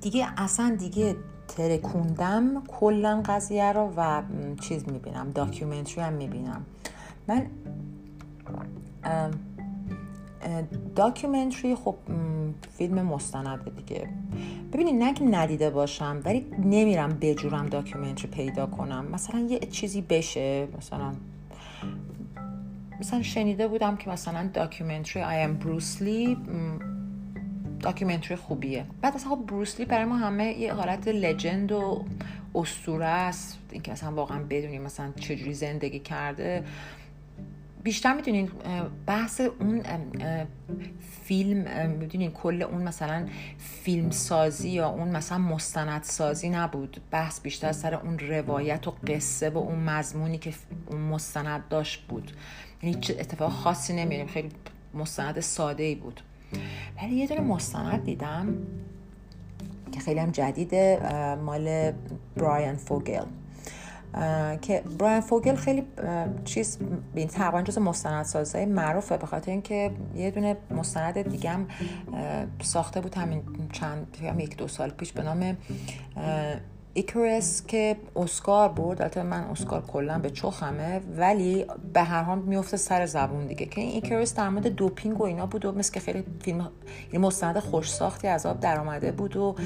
دیگه 0.00 0.26
اصلا 0.36 0.76
دیگه 0.78 1.16
ترکوندم 1.48 2.62
کلا 2.68 3.22
قضیه 3.26 3.72
رو 3.72 3.92
و 3.96 4.22
چیز 4.60 4.88
می‌بینم. 4.88 5.30
documentary 5.30 6.00
هم 6.04 6.12
می‌بینم. 6.12 6.64
من 7.28 7.46
documentary 10.96 11.74
خب 11.74 11.96
فیلم 12.78 13.02
مستند 13.02 13.76
دیگه. 13.76 14.08
ببینید 14.72 14.94
نه 14.94 15.14
که 15.14 15.24
ندیده 15.24 15.70
باشم 15.70 16.20
ولی 16.24 16.46
نمیرم 16.64 17.18
بجورم 17.20 17.66
documentary 17.66 18.30
پیدا 18.30 18.66
کنم. 18.66 19.04
مثلا 19.04 19.40
یه 19.40 19.58
چیزی 19.58 20.00
بشه 20.00 20.68
مثلا 20.78 21.12
مثلا 23.00 23.22
شنیده 23.22 23.68
بودم 23.68 23.96
که 23.96 24.10
مثلا 24.10 24.50
documentary 24.54 25.22
I 25.22 25.36
Am 25.36 25.54
Bruce 25.54 26.05
Lee 26.05 26.36
documentary 27.80 28.36
خوبیه. 28.36 28.86
بعد 29.02 29.14
اصلا 29.14 29.30
خب 29.30 29.46
بروسلی 29.46 29.86
برای 29.86 30.04
ما 30.04 30.16
همه 30.16 30.58
یه 30.58 30.72
حالت 30.72 31.08
legend 31.08 31.72
و 31.72 32.04
اسطوره 32.54 33.06
است. 33.06 33.58
اینکه 33.70 33.92
اصلا 33.92 34.12
واقعا 34.12 34.42
بدونیم 34.50 34.82
مثلا 34.82 35.12
چجوری 35.20 35.54
زندگی 35.54 35.98
کرده. 35.98 36.64
بیشتر 37.82 38.14
می‌دونین 38.14 38.50
بحث 39.06 39.40
اون 39.40 39.82
فیلم 41.22 41.90
می‌دونین 41.90 42.30
کل 42.30 42.62
اون 42.62 42.82
مثلا 42.82 43.26
فیلم 43.58 44.10
سازی 44.10 44.68
یا 44.70 44.88
اون 44.88 45.08
مثلا 45.08 45.38
مستند 45.38 46.02
سازی 46.02 46.48
نبود. 46.48 47.00
بحث 47.10 47.40
بیشتر 47.40 47.72
سر 47.72 47.94
اون 47.94 48.18
روایت 48.18 48.88
و 48.88 48.90
قصه 48.90 49.50
و 49.50 49.58
اون 49.58 49.78
مضمونی 49.78 50.38
که 50.38 50.52
اون 50.90 51.00
مستند 51.00 51.68
داشت 51.68 52.06
بود. 52.08 52.32
یعنی 52.82 52.96
اتفاق 52.96 53.50
خاصی 53.50 53.92
نمیریم 53.92 54.26
خیلی 54.26 54.48
مستند 54.94 55.40
ساده 55.40 55.82
ای 55.82 55.94
بود. 55.94 56.20
ولی 57.02 57.14
یه 57.14 57.26
دونه 57.26 57.40
مستند 57.40 58.04
دیدم 58.04 58.54
که 59.92 60.00
خیلی 60.00 60.20
هم 60.20 60.30
جدیده 60.30 61.00
مال 61.44 61.92
برایان 62.36 62.76
فوگل. 62.76 63.24
که 64.60 64.82
برایان 64.98 65.20
فوگل 65.20 65.54
خیلی 65.54 65.82
چیز 66.44 66.78
این 67.14 67.28
تقریبا 67.28 67.62
جز 67.62 67.78
مستندسازهای 67.78 68.66
معروفه 68.66 69.16
به 69.16 69.26
خاطر 69.26 69.50
اینکه 69.50 69.90
یه 70.14 70.30
دونه 70.30 70.56
مستند 70.70 71.22
دیگه 71.22 71.50
هم 71.50 71.68
ساخته 72.62 73.00
بود 73.00 73.14
همین 73.14 73.42
چند 73.72 74.16
هم 74.22 74.40
یک 74.40 74.56
دو 74.56 74.68
سال 74.68 74.90
پیش 74.90 75.12
به 75.12 75.22
نام 75.22 75.56
Icarus 76.94 77.66
که 77.66 77.96
اسکار 78.16 78.68
برد 78.68 79.02
البته 79.02 79.22
من 79.22 79.40
اسکار 79.40 79.82
کلا 79.82 80.18
به 80.18 80.30
چخمه 80.30 81.00
ولی 81.16 81.66
به 81.92 82.02
هر 82.02 82.22
حال 82.22 82.38
میفته 82.38 82.76
سر 82.76 83.06
زبون 83.06 83.46
دیگه. 83.46 83.66
که 83.66 83.80
این 83.80 83.90
Icarus 83.90 84.34
در 84.34 84.48
مورد 84.48 84.66
دوپینگ 84.66 85.20
و 85.20 85.24
اینا 85.24 85.46
بود 85.46 85.64
و 85.64 85.72
مثل 85.72 85.92
که 85.92 86.00
خیلی 86.00 86.24
فیلم 86.42 86.70
این 87.10 87.20
مستند 87.20 87.58
خوش 87.58 87.90
ساختی 87.92 88.28
از 88.28 88.46
آب 88.46 88.60
در 88.60 88.80
آمده 88.80 89.12
بود 89.12 89.36
و 89.36 89.56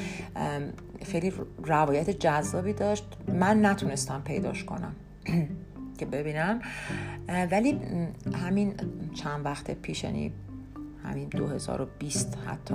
خیلی 1.02 1.32
روایت 1.64 2.10
جذابی 2.10 2.72
داشت. 2.72 3.04
من 3.28 3.66
نتونستم 3.66 4.22
پیداش 4.24 4.64
کنم 4.64 4.94
که 5.98 6.06
ببینم. 6.06 6.60
ولی 7.50 7.80
همین 8.34 8.74
چند 9.14 9.44
وقت 9.44 9.70
پیش 9.70 10.04
یعنی 10.04 10.32
همین 11.04 11.28
2020 11.28 12.38
حتی 12.46 12.74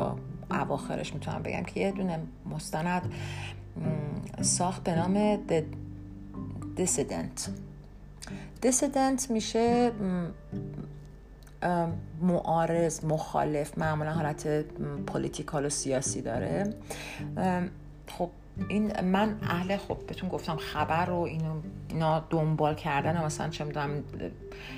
اواخرش 0.51 1.13
می‌تونم 1.13 1.43
بگم 1.43 1.63
که 1.63 1.79
یه 1.79 1.91
دونه 1.91 2.19
مستند 2.45 3.13
ساخت 4.41 4.83
به 4.83 4.95
نام 4.95 5.39
Dissident. 6.77 7.49
Dissident 8.65 9.29
میشه 9.29 9.91
معارض 12.21 13.05
مخالف 13.05 13.77
معمولا 13.77 14.13
حالت 14.13 14.65
پولیتیکال 15.07 15.65
و 15.65 15.69
سیاسی 15.69 16.21
داره. 16.21 16.73
خب 18.07 18.29
این 18.67 19.01
من 19.01 19.37
اهل 19.41 19.77
خب 19.77 19.97
بهتون 20.07 20.29
گفتم 20.29 20.55
خبر 20.55 21.05
رو 21.05 21.15
اینو 21.15 21.61
اینا 21.89 22.25
دنبال 22.29 22.75
کردن 22.75 23.25
مثلا 23.25 23.49
چه 23.49 23.63
می‌دونم 23.63 24.03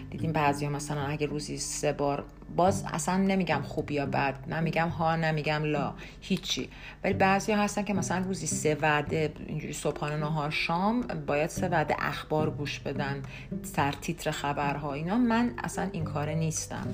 دیدیم 0.10 0.32
بعضی 0.32 0.68
مثلا 0.68 1.02
اگه 1.02 1.28
روزی 1.28 1.58
سه 1.58 1.94
بار 1.94 2.26
باز 2.56 2.86
اصلا 2.94 3.18
نمیگم 3.18 3.62
خوب 3.62 3.92
یا 3.92 4.06
بد 4.06 4.54
نمیگم 4.54 4.88
ها 4.88 5.16
نمیگم 5.16 5.64
لا 5.64 5.94
هیچی. 6.22 6.70
ولی 7.04 7.14
بعضی 7.14 7.52
هستن 7.52 7.84
که 7.84 7.94
مثلا 7.94 8.26
روزی 8.26 8.48
سه 8.48 8.78
وعده 8.82 9.34
اینجوری 9.48 9.74
صبحانه 9.74 10.16
نهار 10.16 10.50
شام 10.50 11.02
باید 11.02 11.50
سه 11.50 11.68
وعده 11.68 11.96
اخبار 12.00 12.50
گوش 12.50 12.80
بدن 12.80 13.22
سر 13.64 13.92
تیتر 13.92 14.32
خبرها. 14.32 14.94
اینا 14.94 15.18
من 15.18 15.54
اصلا 15.64 15.90
این 15.92 16.04
کاره 16.04 16.36
نیستم. 16.36 16.88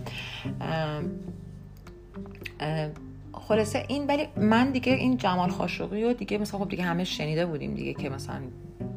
خلاصه 3.39 3.85
این 3.87 4.07
ولی 4.07 4.27
من 4.37 4.71
دیگه 4.71 4.93
این 4.93 5.17
جمال 5.17 5.49
خاشقی 5.49 6.03
و 6.03 6.13
دیگه 6.13 6.37
مثلا 6.37 6.59
خب 6.59 6.69
دیگه 6.69 6.83
همه 6.83 7.03
شنیده 7.03 7.45
بودیم 7.45 7.73
دیگه 7.73 7.93
که 7.93 8.09
مثلا 8.09 8.41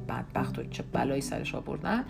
بدبخت 0.09 0.59
و 0.59 0.63
چه 0.71 0.83
بلایی 0.93 1.21
سرش 1.21 1.55
آوردن. 1.55 2.05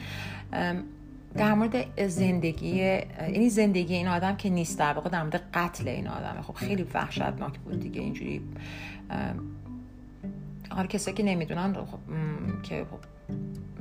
در 1.34 1.54
مورد 1.54 2.06
زندگی 2.08 2.76
یعنی 2.76 3.50
زندگی 3.50 3.94
این 3.94 4.08
آدم 4.08 4.36
که 4.36 4.50
نیست 4.50 4.78
در 4.78 4.92
واقع 4.92 5.10
در 5.10 5.22
مورد 5.22 5.50
قتل 5.54 5.88
این 5.88 6.08
آدمه 6.08 6.42
خب 6.42 6.54
خیلی 6.54 6.86
وحشتناک 6.94 7.58
بود 7.58 7.80
دیگه 7.80 8.00
اینجوری. 8.00 8.40
حالا 10.70 10.86
کسی 10.86 11.12
که 11.12 11.22
نمی‌دونن 11.22 11.72
خب 11.72 11.98
که 12.62 12.86
خب 12.90 12.98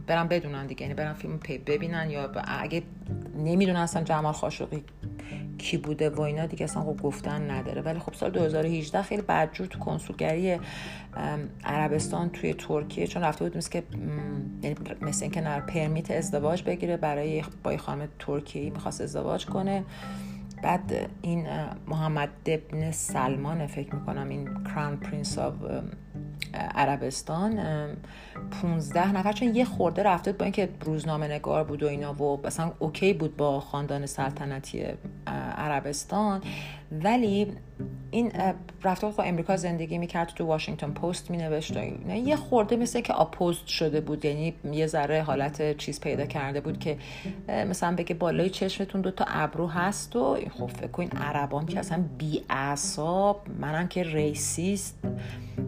برن 0.10 0.28
بدونن 0.28 0.68
دیگه 0.68 0.82
یعنی 0.82 0.93
برن 0.93 1.14
فیلم 1.14 1.39
ببینن 1.66 2.10
یا 2.10 2.32
اگه 2.43 2.84
نمی‌دونن 3.38 3.80
اصلا 3.80 4.03
جمال 4.03 4.34
خاشقی 4.34 4.84
کی 5.57 5.78
بوده 5.78 6.10
و 6.10 6.22
اینا 6.22 6.45
دیگه 6.45 6.64
اصلا 6.64 6.84
خب 6.84 7.01
گفتن 7.01 7.51
نداره. 7.51 7.82
ولی 7.82 7.99
خب 7.99 8.14
سال 8.14 8.32
2018 8.32 9.01
خیلی 9.01 9.22
بدجور 9.22 9.68
تو 9.68 9.80
کنسولگری 9.80 10.60
عربستان 11.64 12.30
توی 12.30 12.53
ترکیه 12.53 13.07
چون 13.07 13.24
رفته 13.24 13.45
بود 13.45 13.57
مثل 13.57 13.70
که 13.70 13.84
یعنی 14.64 14.76
مثل 15.01 15.24
اینکه 15.24 15.41
بره 15.41 15.60
permit 15.60 16.12
ازدواج 16.12 16.64
بگیره 16.64 16.97
برای 16.97 17.43
با 17.64 17.78
خانم 17.78 18.07
ترکیه 18.20 18.70
می‌خواست 18.70 19.01
ازدواج 19.01 19.45
کنه. 19.45 19.84
بعد 20.64 21.10
این 21.22 21.47
محمد 21.88 22.30
ابن 22.45 22.91
سلمان 22.91 23.68
فکر 23.68 23.95
می‌کنم 23.95 24.30
این 24.30 24.64
crown 24.64 24.97
prince 24.97 25.38
of 25.38 25.53
عربستان 26.53 27.60
15 28.61 29.11
نفر 29.11 29.32
چون 29.32 29.55
یه 29.55 29.65
خورده 29.65 30.03
رفته 30.03 30.32
با 30.32 30.45
اینکه 30.45 30.69
روزنامه 30.82 31.27
نگار 31.27 31.63
بود 31.63 31.84
و 31.84 31.88
اینا 31.88 32.23
و 32.23 32.41
مثلا 32.45 32.71
اوکی 32.80 33.13
بود 33.13 33.38
با 33.38 33.59
خاندان 33.59 34.05
سلطنتی 34.05 34.84
عربستان. 35.57 36.41
ولی 36.91 37.47
این 38.11 38.32
رفته 38.84 39.07
با 39.07 39.23
امریکا 39.23 39.57
زندگی 39.57 39.97
می‌کرد 39.97 40.27
تو 40.27 40.45
واشنگتن 40.45 40.91
پست 40.91 41.32
مینوشت 41.32 41.77
و 41.77 42.15
یه 42.15 42.36
خورده 42.36 42.75
مثل 42.75 43.01
که 43.01 43.13
opposed 43.14 43.66
شده 43.65 44.01
بود 44.01 44.25
یعنی 44.25 44.53
یه 44.71 44.88
ذره 44.88 45.21
حالت 45.21 45.77
چیز 45.77 45.99
پیدا 45.99 46.25
کرده 46.25 46.61
بود 46.61 46.80
که 46.80 46.97
مثلا 47.47 47.95
بگه 47.95 48.15
بالای 48.15 48.49
چشمتون 48.49 49.01
دوتا 49.01 49.25
ابرو 49.27 49.67
هست 49.67 50.15
و 50.15 50.38
خب 50.59 50.67
فکر 50.67 50.88
کن 50.88 51.07
عربان 51.07 51.65
که 51.65 51.80
اصلا 51.80 52.03
بی 52.17 52.41
اعصاب 52.49 53.41
منم 53.59 53.88
که 53.88 54.03
racist. 54.03 54.99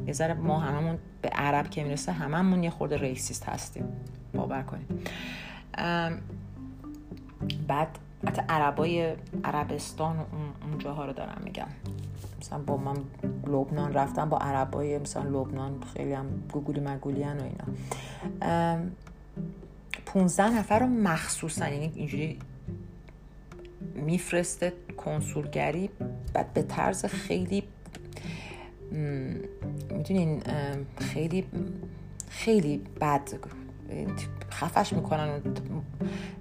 یه 0.07 0.13
ذره 0.13 0.33
ما 0.33 0.59
هممون 0.59 0.97
به 1.21 1.29
عرب 1.29 1.69
که 1.69 1.83
می‌رسه 1.83 2.11
هممون 2.11 2.63
یه 2.63 2.69
خورده 2.69 2.97
racist 2.97 3.49
هستیم. 3.49 3.85
باور 4.33 4.61
کنیم 4.61 4.87
بعد 7.67 7.97
حتی 8.27 8.41
عربای 8.49 9.15
عربستان 9.43 10.17
و 10.17 10.23
اون 10.67 10.77
جاها 10.77 11.05
رو 11.05 11.13
دارم 11.13 11.41
میگم. 11.43 11.67
مثلا 12.41 12.59
با 12.59 12.77
من 12.77 12.97
لبنان 13.47 13.93
رفتم 13.93 14.29
با 14.29 14.37
عربای 14.37 14.97
مثلا 14.97 15.23
لبنان 15.23 15.83
خیلی 15.93 16.13
هم 16.13 16.25
گوگولی 16.51 16.79
مگولی 16.79 17.23
و 17.23 17.27
اینا. 17.27 18.79
15 20.05 20.49
نفر 20.49 20.79
رو 20.79 20.87
مخصوصا 20.87 21.69
یعنی 21.69 21.91
اینجوری 21.95 22.39
میفرسته 23.95 24.73
کنسولگری 24.97 25.89
بعد 26.33 26.53
به 26.53 26.61
طرز 26.61 27.05
خیلی 27.05 27.63
می‌دونین 28.91 30.41
خیلی 30.99 31.45
خیلی 32.29 32.81
بد 33.01 33.21
خفش 34.51 34.93
می‌کنن 34.93 35.41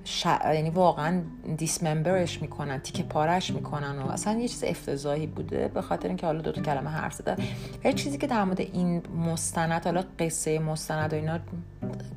ش... 0.05 0.27
یعنی 0.45 0.71
واقعا 0.71 1.23
دیسممبرش 1.57 2.43
می‌کنن 2.43 2.79
تیکه 2.79 3.03
پارش 3.03 3.51
می‌کنن 3.51 3.99
و 3.99 4.11
اصلا 4.11 4.39
یه 4.39 4.49
چیز 4.49 4.65
افتضاحی 4.65 5.27
بوده 5.27 5.69
به 5.69 5.83
خاطر 5.83 6.09
اینکه 6.09 6.27
حالا 6.27 6.41
دو 6.41 6.53
تا 6.53 6.63
کلمه 6.63 6.91
حرف 6.91 7.15
زده 7.15 7.37
هر 7.85 7.93
چیزی 7.93 8.19
که 8.19 8.27
در 8.27 8.45
مورد 8.45 8.61
این 8.61 9.03
مستند 9.27 9.85
حالا 9.85 10.05
قصه 10.19 10.59
مستند 10.59 11.13
و 11.13 11.17
اینا 11.17 11.39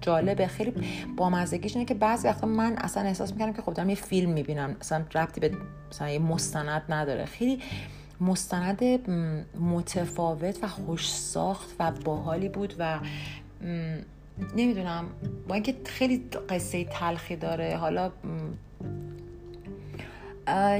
جالبه 0.01 0.47
خیلی 0.47 0.73
بامزگیش 1.17 1.75
اینه 1.75 1.85
که 1.85 1.93
بعضی 1.93 2.27
وقتا 2.27 2.47
من 2.47 2.77
اصلا 2.77 3.03
احساس 3.03 3.31
می‌کنم 3.31 3.53
که 3.53 3.61
خب 3.61 3.73
دارم 3.73 3.89
یه 3.89 3.95
فیلم 3.95 4.31
می‌بینم 4.31 4.75
اصلا 4.81 5.05
ربطی 5.15 5.39
به 5.39 5.51
مثلا 5.91 6.09
یه 6.09 6.19
مستند 6.19 6.81
نداره. 6.89 7.25
خیلی 7.25 7.59
مستند 8.21 8.83
متفاوت 9.59 10.63
و 10.63 10.67
خوش 10.67 11.13
ساخت 11.13 11.75
و 11.79 11.91
باحالی 11.91 12.49
بود 12.49 12.73
و 12.79 12.99
نمی‌دونم 14.55 15.05
با 15.47 15.55
اینکه 15.55 15.75
خیلی 15.85 16.17
قصه 16.49 16.83
تلخی 16.83 17.35
داره 17.35 17.77
حالا 17.77 18.11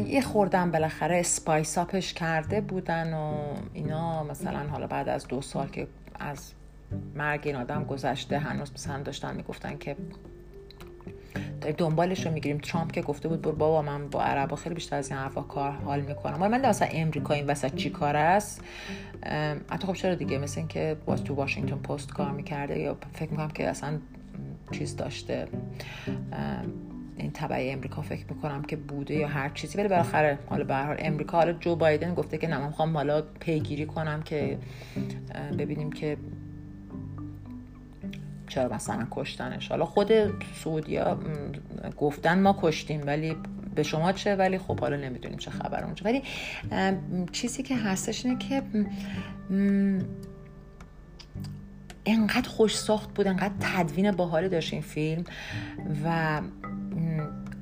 یه 0.08 0.22
خوردن 0.22 0.72
بالاخره 0.72 1.18
اسپایس 1.18 1.78
کرده 2.14 2.62
بودن 2.62 3.14
و 3.14 3.54
اینا 3.74 4.24
مثلا 4.24 4.70
حالا 4.70 4.88
بعد 4.88 5.10
از 5.10 5.28
دو 5.28 5.42
سال 5.42 5.68
که 5.68 5.88
از 6.20 6.52
مرگ 7.16 7.42
این 7.44 7.56
آدم 7.56 7.84
گذشته 7.84 8.40
هنوز 8.40 8.72
مثلا 8.74 9.04
داشتن 9.04 9.36
می‌گفتن 9.36 9.78
که 9.78 9.96
دنبالش 11.78 12.26
رو 12.26 12.32
می‌گیریم. 12.32 12.58
ترامپ 12.58 12.92
که 12.92 13.02
گفته 13.02 13.28
بود 13.28 13.42
برو 13.42 13.56
بابا 13.56 13.82
من 13.82 14.08
با 14.08 14.22
عربا 14.22 14.56
خیلی 14.56 14.76
بیشتر 14.76 14.96
از 14.96 15.10
این 15.10 15.20
حرفا 15.20 15.42
کار 15.42 15.72
حال 15.72 16.02
می‌کنم. 16.02 16.40
من 16.40 16.70
مثلا 16.70 16.88
امریکا 16.92 17.34
این 17.34 17.46
وسط 17.46 17.76
چی 17.76 17.90
کار 17.90 18.16
است؟ 18.16 18.62
حتی 19.70 19.88
خب 19.88 19.94
چرا 19.94 20.16
دیگه؟ 20.16 20.38
مثل 20.38 20.60
اینکه 20.60 20.98
باز 21.06 21.24
تو 21.24 21.36
واشنگتن 21.36 21.76
پست 21.76 22.14
کار 22.14 22.32
می‌کرده 22.32 22.80
یا 22.80 22.98
فکر 23.14 23.32
می‌کنم 23.32 23.48
که 23.48 23.70
اصلا 23.70 24.00
چیز 24.72 24.96
داشته. 24.96 25.48
این 27.18 27.32
تبعی 27.32 27.72
امریکا 27.72 28.02
فکر 28.02 28.26
می‌کنم 28.30 28.62
که 28.62 28.76
بوده 28.76 29.14
یا 29.14 29.28
هر 29.28 29.50
چیزی. 29.50 29.78
ولی 29.78 29.88
بالاخره 29.88 30.40
حالا 30.50 30.64
به 30.64 30.76
حال 30.76 30.96
امریکا 31.00 31.38
حالا 31.38 31.54
جو 31.54 31.76
بایدن 31.76 32.14
گفته 32.14 32.38
که 32.38 32.48
نه 32.48 32.58
من 32.58 32.68
می‌خوام 32.68 32.98
حالا 32.98 33.22
پیگیری 33.22 33.86
کنم 33.86 34.22
که 34.24 34.58
ببینیم 35.58 35.92
که 35.92 36.18
چرا 38.48 38.76
مثلا 38.76 39.08
کشتنش؟ 39.12 39.70
حالا 39.70 39.86
خود 39.86 40.12
سعودیا 40.64 41.20
گفتن 41.98 42.40
ما 42.40 42.60
کشتیم 42.62 43.02
ولی 43.06 43.36
به 43.76 43.84
شما 43.84 44.12
چه؟ 44.12 44.36
ولی 44.36 44.58
خب 44.58 44.80
حالا 44.80 44.98
نمی‌دونیم 44.98 45.38
چه 45.38 45.52
خبر 45.52 45.84
اونجا 45.84 46.06
ولی 46.06 46.24
چیزی 47.32 47.64
که 47.64 47.76
هستش 47.76 48.26
اینه 48.26 48.38
که 48.38 48.64
انقدر 52.06 52.50
خوش 52.50 52.78
ساخت 52.78 53.14
بود 53.14 53.28
انقدر 53.28 53.54
تدوین 53.60 54.12
باحالی 54.12 54.50
داشت 54.50 54.74
این 54.74 54.82
فیلم 54.82 55.24
و 56.06 56.42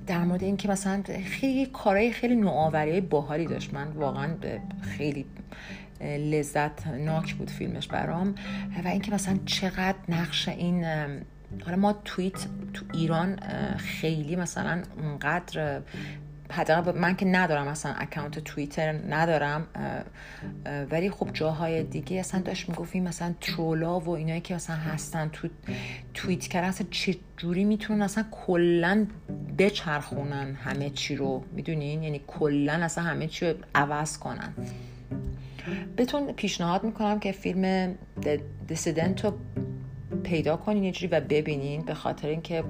در 0.08 0.24
مورد 0.24 0.44
اینکه 0.44 0.70
مثلا 0.70 1.04
خیلی 1.26 1.66
کارهای 1.66 2.12
خیلی 2.12 2.36
نوآوری 2.36 3.02
باحالی 3.02 3.46
داشت. 3.46 3.74
من 3.74 3.88
واقعا 3.88 4.36
خیلی 4.82 5.26
لذت 6.02 6.88
ناک 6.88 7.36
بود 7.36 7.49
فیلمش 7.49 7.88
برام. 7.88 8.36
و 8.86 8.88
اینکه 8.88 9.12
مثلا 9.12 9.39
چقدر 9.45 9.97
نقش 10.10 10.49
این 10.49 10.86
حالا 11.66 11.78
ما 11.78 11.93
توییت 12.06 12.47
تو 12.74 12.86
ایران 12.93 13.39
خیلی 13.78 14.36
مثلا 14.36 14.84
اونقدر 14.97 15.82
حداقل 16.52 16.99
من 16.99 17.16
که 17.16 17.26
ندارم 17.26 17.68
مثلا 17.68 17.93
اکانت 17.93 18.39
توییتر 18.39 18.91
ندارم 19.10 19.68
ولی 20.91 21.10
خب 21.10 21.30
جاهای 21.34 21.84
دیگه 21.84 22.20
اصلا 22.20 22.41
داشت 22.41 22.70
می‌گفتیم 22.70 23.04
مثلا 23.04 23.34
ترولا 23.41 23.99
و 23.99 24.10
اینایی 24.10 24.41
که 24.41 24.56
مثلا 24.56 24.76
هستن 24.76 25.30
تو 25.30 25.47
توییت 26.14 26.47
کردن 26.47 26.68
اصلا 26.68 26.88
چه 26.91 27.16
جوری 27.38 27.64
می‌تونن 27.64 28.02
اصلا 28.02 28.26
کلا 28.32 29.06
بچرخونن 29.58 30.56
همه 30.56 30.89
چی 30.89 31.16
رو؟ 31.16 31.43
می‌دونین؟ 31.52 32.04
یعنی 32.04 32.22
کلا 32.28 32.74
اصلا 32.74 33.04
همه 33.04 33.28
چی 33.28 33.45
رو 33.45 33.54
عوض 33.76 34.18
کنن. 34.18 34.54
بهتون 35.95 36.32
پیشنهاد 36.32 36.84
می‌کنم 36.84 37.20
که 37.20 37.32
فیلم 37.32 37.95
دیسیدنت 38.68 39.26
رو 39.26 39.34
پیدا 40.24 40.57
کنین 40.57 40.84
یه 40.84 41.09
و 41.12 41.22
ببینین 41.22 41.82
به 41.82 41.93
خاطر 41.93 42.28
اینکه 42.28 42.64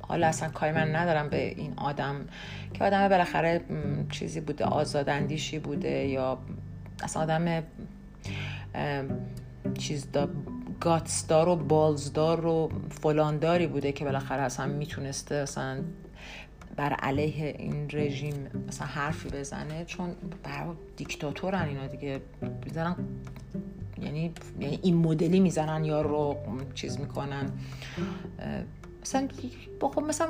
حالا 0.00 0.26
اصلا 0.26 0.48
کاری 0.48 0.72
من 0.72 0.96
ندارم 0.96 1.28
به 1.28 1.48
این 1.48 1.72
آدم 1.76 2.16
که 2.74 2.84
آدم 2.84 3.08
بالاخره 3.08 3.60
چیزی 4.10 4.40
بوده 4.40 4.64
آزاداندیشی 4.64 5.58
بوده 5.58 6.06
یا 6.06 6.38
اصلا 7.02 7.22
آدم 7.22 7.62
چیز 9.78 10.12
دا 10.12 10.28
گاتسدار 10.80 11.48
و 11.48 11.56
بالزدار 11.56 12.46
و 12.46 12.70
فلانداری 13.02 13.66
بوده 13.66 13.92
که 13.92 14.04
بالاخره 14.04 14.42
اصلا 14.42 14.66
می‌تونسته 14.66 15.34
اصلا 15.34 15.78
بر 16.76 16.92
علیه 16.92 17.54
این 17.58 17.88
رژیم 17.92 18.34
مثلا 18.68 18.86
حرفی 18.86 19.28
بزنه 19.28 19.84
چون 19.84 20.10
بر 20.42 20.66
دیکتاتورن 20.96 21.68
اینا 21.68 21.86
دیگه. 21.86 22.20
می‌زنن 22.64 22.96
یعنی 24.02 24.32
یعنی 24.60 24.78
این 24.82 24.96
مدلی 24.96 25.40
می‌زنن 25.40 25.84
یا 25.84 26.02
رو 26.02 26.36
چیز 26.74 27.00
می‌کنن. 27.00 27.50
مثلا 29.02 29.28
خب 29.80 30.00
مثلا 30.00 30.28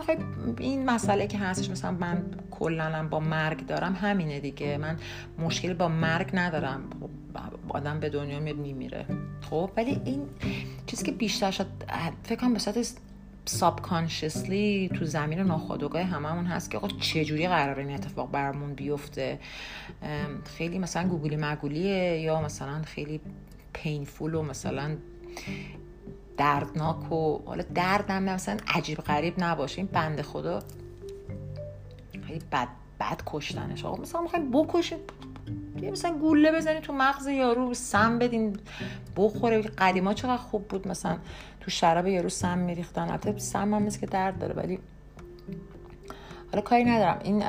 این 0.59 0.85
مسئله 0.85 1.27
که 1.27 1.39
هستش 1.39 1.71
مثلا 1.71 1.91
من 1.91 2.25
کلا 2.51 3.09
با 3.11 3.21
مرگ 3.21 3.67
دارم 3.67 3.95
همینه 3.95 4.41
دیگه. 4.41 4.77
من 4.77 4.97
مشکل 5.39 5.75
با 5.75 5.89
مرگ 5.89 6.31
ندارم. 6.35 6.83
خب 7.01 7.11
آدم 7.69 8.01
به 8.01 8.09
دنیا 8.09 8.41
میاد 8.41 8.57
میمیره. 8.57 9.07
خب 9.51 9.71
ولی 9.77 10.01
این 10.05 10.23
چیزی 10.87 11.05
که 11.05 11.13
بیشتر 11.13 11.51
شد 11.51 11.67
فکر 12.23 12.41
کنم 12.41 12.53
به 12.53 12.59
صورت 12.59 12.77
سابکانشسلی 13.49 14.91
تو 14.99 15.05
زمین 15.05 15.39
ناخودآگاه 15.39 16.03
هممون 16.03 16.47
هست 16.47 16.71
که 16.71 16.77
آقا 16.77 16.89
چجوری 16.89 17.49
قرار 17.49 17.79
این 17.79 17.95
اتفاق 17.95 18.31
برامون 18.31 18.75
بیفته؟ 18.75 19.39
خیلی 20.45 20.79
مثلا 20.79 21.09
گوگلی 21.09 21.37
مگولیه 21.37 22.21
یا 22.21 22.41
مثلا 22.41 22.83
خیلی 22.83 23.21
پینفول 23.73 24.35
و 24.35 24.43
مثلا 24.43 24.97
دردناک 26.37 27.13
و 27.13 27.43
حالا 27.47 27.65
دردم 27.75 28.23
مثلا 28.23 28.57
عجیب 28.69 28.99
غریب 28.99 29.35
نباشه. 29.39 29.79
این 29.79 29.89
بنده 29.93 30.23
خدا 30.23 30.63
خیلی 32.27 32.45
بد 32.53 32.69
بد 33.01 33.23
کشتنش. 33.27 33.85
آقا 33.85 34.03
مثلا 34.03 34.21
می‌خوایم 34.21 34.51
بکشیم. 34.51 34.99
یه 35.83 35.91
مثلا 35.91 36.19
گوله 36.19 36.53
بزنی 36.53 36.81
تو 36.81 36.93
مغز 36.93 37.27
یارو 37.27 37.75
سم 37.75 38.19
بدین. 38.19 38.57
بخوره. 39.17 39.63
قدیما 39.63 40.15
چقدر 40.15 40.37
خوب 40.37 40.69
بود 40.69 40.89
مثلا 40.89 41.19
تو 41.61 41.71
شراب 41.71 42.07
یارو 42.07 42.29
سم 42.29 42.59
میریختن. 42.59 43.11
البته 43.11 43.39
سم 43.39 43.75
هم 43.75 43.89
که 43.89 44.07
درد 44.07 44.39
داره 44.39 44.55
ولی 44.55 44.79
حالا 46.53 46.63
کاری 46.65 46.85
ندارم. 46.85 47.19
این 47.23 47.43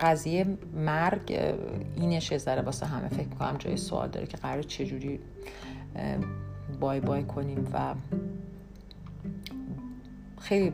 قضیه 0.00 0.46
مرگ 0.74 1.54
اینش 1.96 2.36
ذره 2.36 2.62
واسه 2.62 2.86
همه 2.86 3.08
فکر 3.08 3.28
می‌کنم 3.28 3.56
جای 3.58 3.76
سوال 3.76 4.08
داره 4.08 4.26
که 4.26 4.36
قرار 4.36 4.62
چجوری 4.62 5.20
بای 6.80 7.00
بای 7.00 7.24
کنیم 7.24 7.68
و 7.72 7.94
خیلی 10.40 10.72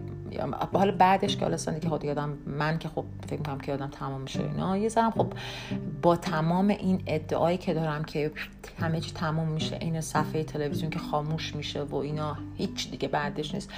حالا 0.73 0.97
بعدش 0.97 1.37
که 1.37 1.45
حالا 1.45 1.57
که 1.57 1.89
خود 1.89 2.05
یادم 2.05 2.39
من 2.47 2.79
که 2.79 2.89
خب 2.89 3.05
فکر 3.27 3.39
می‌کنم 3.39 3.59
که 3.59 3.73
یادم 3.73 3.87
تمام 3.87 4.21
میشه 4.21 4.41
اینا 4.41 4.77
یه 4.77 4.89
زرم 4.89 5.11
خب 5.11 5.33
با 6.03 6.17
تمام 6.17 6.69
این 6.69 7.03
ادعایی 7.07 7.59
که 7.59 7.75
دارم 7.75 8.05
که 8.05 8.33
همه 8.81 9.01
چی 9.01 9.13
تمام 9.13 9.49
میشه 9.49 9.79
این 9.81 10.01
صفحه 10.01 10.45
تلویزیون 10.45 10.91
که 10.91 10.99
خاموش 10.99 11.55
میشه 11.55 11.83
و 11.83 11.95
اینا 11.97 12.37
هیچ 12.55 12.91
دیگه 12.91 13.09
بعدش 13.09 13.55
نیست. 13.55 13.71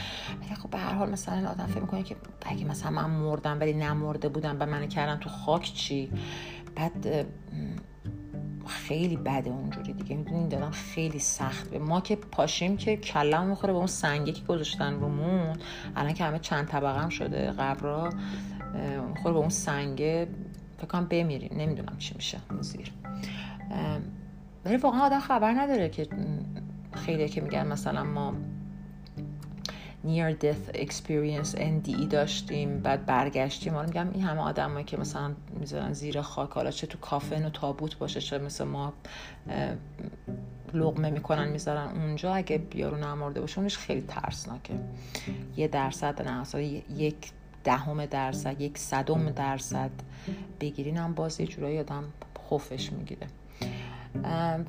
ولی 0.42 0.54
خب 0.54 0.70
به 0.70 0.78
هر 0.78 0.94
حال 0.94 1.10
مثلا 1.10 1.50
آدم 1.50 1.66
فکر 1.66 1.80
می‌کنه 1.80 2.02
که 2.02 2.16
اگه 2.46 2.64
مثلا 2.64 2.90
من 2.90 3.10
مردم 3.10 3.60
ولی 3.60 3.72
نمرده 3.72 4.28
بودم 4.28 4.56
و 4.60 4.66
من 4.66 4.88
کردم 4.88 5.16
تو 5.16 5.28
خاک 5.28 5.72
چی؟ 5.74 6.12
بعد 6.76 7.26
خیلی 8.68 9.16
بده 9.16 9.50
اونجوری 9.50 9.92
دیگه. 9.92 10.16
می‌دونین 10.16 10.48
دادم 10.48 10.70
خیلی 10.70 11.18
سخت. 11.18 11.70
به 11.70 11.78
ما 11.78 12.00
که 12.00 12.16
پاشیم 12.16 12.76
که 12.76 12.96
کلم 12.96 13.46
می‌خوره 13.46 13.72
به 13.72 13.78
اون 13.78 13.86
سنگه 13.86 14.32
که 14.32 14.44
گذاشتن 14.44 15.00
رومون. 15.00 15.56
الان 15.96 16.14
که 16.14 16.24
همه 16.24 16.38
چند 16.38 16.66
طبقه 16.66 17.00
هم 17.00 17.08
شده 17.08 17.50
قبرا 17.50 18.10
می‌خوره 19.08 19.32
به 19.32 19.38
اون 19.38 19.48
سنگه 19.48 20.28
فکر 20.76 20.86
کنم 20.86 21.06
بمیریم. 21.06 21.58
نمی‌دونم 21.58 21.96
چی 21.98 22.14
میشه. 22.14 22.38
اون 22.50 22.62
زیر. 22.62 22.92
ولی 24.64 24.76
واقعا 24.76 25.00
آدم 25.00 25.20
خبر 25.20 25.52
نداره 25.52 25.88
که 25.88 26.06
خیلی 26.92 27.28
که 27.28 27.40
میگن 27.40 27.66
مثلا 27.66 28.04
ما 28.04 28.34
death 30.40 30.76
experience 30.76 31.56
NDE 31.56 32.06
داشتیم 32.10 32.80
بعد 32.80 33.06
برگشتیم. 33.06 33.74
حالا 33.74 33.86
میگم 33.86 34.10
این 34.12 34.22
همه 34.22 34.40
آدمایی 34.40 34.84
که 34.84 34.96
مثلا 34.96 35.32
می‌ذارن 35.60 35.92
زیر 35.92 36.20
خاک 36.20 36.50
حالا 36.50 36.70
چه 36.70 36.86
تو 36.86 36.98
کافن 36.98 37.46
و 37.46 37.50
تابوت 37.50 37.98
باشه 37.98 38.20
چه 38.20 38.38
مثل 38.38 38.64
ما 38.64 38.92
لغمه 40.74 41.10
می‌کنن 41.10 41.48
می‌ذارن 41.48 41.88
اونجا 41.96 42.34
اگه 42.34 42.58
بیارو 42.58 42.96
نمارده 42.96 43.40
باشه 43.40 43.58
اونش 43.58 43.78
خیلی 43.78 44.04
ترسناکه. 44.08 44.74
یه 45.56 45.68
درصد 45.68 46.28
نه 46.28 46.62
یک 46.96 47.30
دهم 47.64 48.06
درصد 48.06 48.60
یک 48.60 48.78
صدم 48.78 49.30
درصد 49.30 49.90
بگیرین 50.60 50.96
هم 50.96 51.14
باز 51.14 51.40
یه 51.40 51.46
جورایی 51.46 51.78
آدم 51.78 52.04
خوفش 52.48 52.92
می‌گیره. 52.92 53.26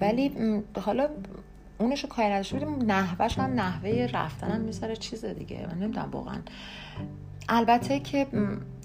ولی 0.02 0.32
حالا 0.82 1.10
اونشو 1.80 2.08
کاری 2.08 2.30
نداشته 2.30 2.60
بودیم. 2.60 2.92
نحوهش 2.92 3.40
هم 3.40 3.54
نحوه 3.54 4.10
رفتنم 4.14 4.62
می‌ذاره 4.62 4.96
چیز 4.96 5.26
دیگه. 5.26 5.68
من 5.68 5.78
نمی‌دونم 5.78 6.10
واقعا. 6.12 6.42
البته 7.50 8.00
که 8.00 8.28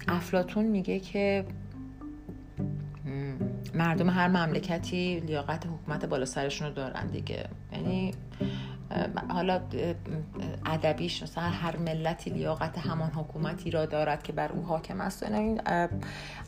افلاتون 0.07 0.65
میگه 0.65 0.99
که 0.99 1.45
مردم 3.73 4.09
هر 4.09 4.27
مملکتی 4.27 5.19
لیاقت 5.19 5.65
حکومت 5.65 6.05
بالا 6.05 6.25
سرشون 6.25 6.67
رو 6.67 6.73
دارن 6.73 7.07
دیگه. 7.07 7.45
یعنی 7.71 8.13
حالا 9.29 9.61
ادبیش 10.65 11.23
مثلا 11.23 11.43
هر 11.43 11.77
ملتی 11.77 12.29
لیاقت 12.29 12.77
همان 12.77 13.09
حکومتی 13.09 13.71
را 13.71 13.85
دارد 13.85 14.23
که 14.23 14.33
بر 14.33 14.51
او 14.51 14.63
حاکم 14.63 15.01
است. 15.01 15.23
این 15.23 15.61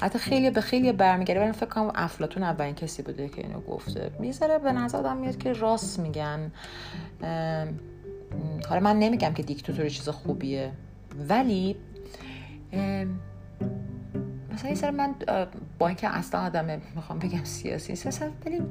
حتی 0.01 0.19
خیلی 0.19 0.49
به 0.49 0.61
خیلی 0.61 0.91
برمیگرده. 0.91 1.41
ولی 1.41 1.51
فکر 1.51 1.65
کنم 1.65 1.91
افلاطون 1.95 2.43
اولین 2.43 2.75
کسی 2.75 3.01
بوده 3.03 3.29
که 3.29 3.41
اینو 3.41 3.61
گفته. 3.61 4.11
می‌ذاره 4.19 4.59
به 4.59 4.71
نظر 4.71 4.97
آدم 4.97 5.17
میاد 5.17 5.37
که 5.37 5.53
راست 5.53 5.99
میگن. 5.99 6.51
حالا 8.69 8.81
من 8.81 8.99
نمیگم 8.99 9.33
که 9.33 9.43
دیکتاتوری 9.43 9.89
چیز 9.89 10.09
خوبیه. 10.09 10.71
ولی 11.29 11.75
مثلا 14.53 14.75
سر 14.75 14.91
من 14.91 15.15
با 15.79 15.87
اینکه 15.87 16.07
اصلا 16.07 16.41
آدم 16.41 16.81
می‌خوام 16.95 17.19
بگم 17.19 17.43
سیاسی 17.43 17.91
نیست 17.91 18.21
ولی 18.45 18.61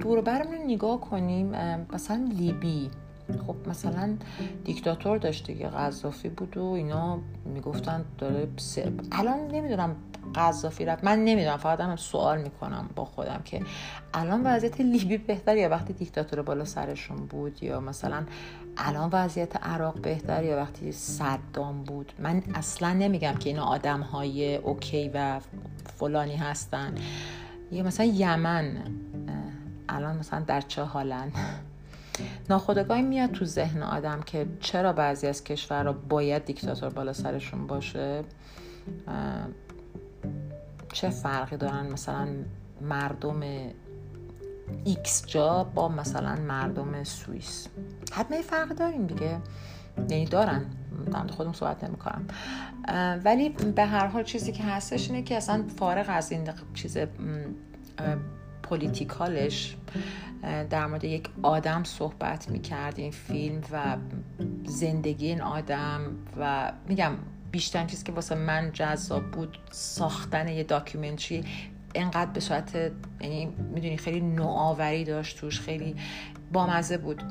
دور 0.00 0.20
برمون 0.20 0.58
نگاه 0.66 1.00
کنیم 1.00 1.52
مثلا 1.92 2.28
لیبی. 2.38 2.90
خب 3.46 3.56
مثلا 3.68 4.16
دیکتاتور 4.64 5.18
داشته 5.18 5.54
که 5.54 5.66
قذافی 5.66 6.28
بود 6.28 6.56
و 6.56 6.64
اینا 6.64 7.18
می‌گفتن 7.44 8.04
داره 8.18 8.48
الان 9.12 9.48
نمی‌دونم 9.48 9.96
قذافی 10.34 10.84
رفت. 10.84 11.04
من 11.04 11.24
نمی‌دونم 11.24 11.56
فقط 11.56 11.80
هم 11.80 11.96
سوال 11.96 12.42
می‌کنم 12.42 12.90
با 12.96 13.04
خودم 13.04 13.40
که 13.44 13.62
الان 14.14 14.42
وضعیت 14.46 14.80
لیبی 14.80 15.18
بهتر 15.18 15.56
یا 15.56 15.68
وقتی 15.68 15.92
دیکتاتور 15.92 16.42
بالا 16.42 16.64
سرشون 16.64 17.16
بود؟ 17.16 17.62
یا 17.62 17.80
مثلا 17.80 18.24
الان 18.76 19.10
وضعیت 19.12 19.56
عراق 19.56 20.00
بهتر 20.00 20.44
یا 20.44 20.56
وقتی 20.56 20.92
صدام 20.92 21.82
بود؟ 21.82 22.12
من 22.18 22.42
اصلا 22.54 22.92
نمیگم 22.92 23.34
که 23.34 23.50
اینا 23.50 23.64
آدم 23.64 24.00
های 24.00 24.56
اوکی 24.56 25.10
و 25.14 25.40
فلانی 25.98 26.36
هستن. 26.36 26.94
یا 27.72 27.82
مثلا 27.82 28.06
یمن 28.06 28.76
الان 29.88 30.16
مثلا 30.16 30.40
در 30.40 30.60
چه 30.60 30.82
حالن؟ 30.82 31.32
ناخودآگاهی 32.50 33.02
میاد 33.02 33.30
تو 33.30 33.44
ذهن 33.44 33.82
آدم 33.82 34.20
که 34.20 34.46
چرا 34.60 34.92
بعضی 34.92 35.26
از 35.26 35.44
کشورها 35.44 35.92
باید 35.92 36.44
دیکتاتور 36.44 36.88
بالا 36.88 37.12
سرشون 37.12 37.66
باشه؟ 37.66 38.24
چه 40.92 41.10
فرقی 41.10 41.56
دارن؟ 41.56 41.92
مثلا 41.92 42.28
مردم 42.80 43.40
X 44.84 45.26
جا 45.26 45.64
با 45.64 45.88
مثلا 45.88 46.36
مردم 46.36 47.04
سوئیس. 47.04 47.68
حتما 48.12 48.42
فرق 48.42 48.68
داریم 48.68 49.06
دیگه. 49.06 49.38
یعنی 50.10 50.24
دارن. 50.24 50.64
در 51.12 51.26
خودم 51.26 51.52
صحبت 51.52 51.84
نمی 51.84 51.96
کنم 51.96 52.26
ولی 53.24 53.48
به 53.48 53.84
هر 53.84 54.06
حال 54.06 54.24
چیزی 54.24 54.52
که 54.52 54.62
هستش 54.64 55.10
اینه 55.10 55.22
که 55.22 55.36
اصلا 55.36 55.64
فارغ 55.76 56.06
از 56.08 56.32
این 56.32 56.48
چیز 56.74 56.98
پولیتیکالش 58.68 59.76
در 60.70 60.86
مورد 60.86 61.04
یک 61.04 61.28
آدم 61.42 61.84
صحبت 61.84 62.50
می‌کرد 62.50 62.98
این 62.98 63.10
فیلم 63.10 63.60
و 63.72 63.96
زندگی 64.64 65.26
این 65.26 65.40
آدم 65.40 66.00
و 66.40 66.72
میگم 66.88 67.12
بیشتر 67.52 67.84
چیزی 67.84 68.04
که 68.04 68.12
واسه 68.12 68.34
من 68.34 68.70
جذاب 68.72 69.30
بود 69.30 69.58
ساختن 69.70 70.48
یه 70.48 70.64
داکیومنتری 70.64 71.44
انقدر 71.94 72.30
به 72.30 72.40
صورت 72.40 72.92
یعنی 73.20 73.46
می‌دونی 73.46 73.96
خیلی 73.96 74.20
نوآوری 74.20 75.04
داشت 75.04 75.38
توش 75.38 75.60
خیلی 75.60 75.96
بامزه 76.52 76.98
بود. 76.98 77.22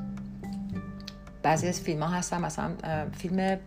بعضی 1.42 1.68
از 1.68 1.80
فیلم 1.80 2.02
ها 2.02 2.08
هستن 2.08 2.40
مثلا 2.40 2.70
فیلم 3.12 3.58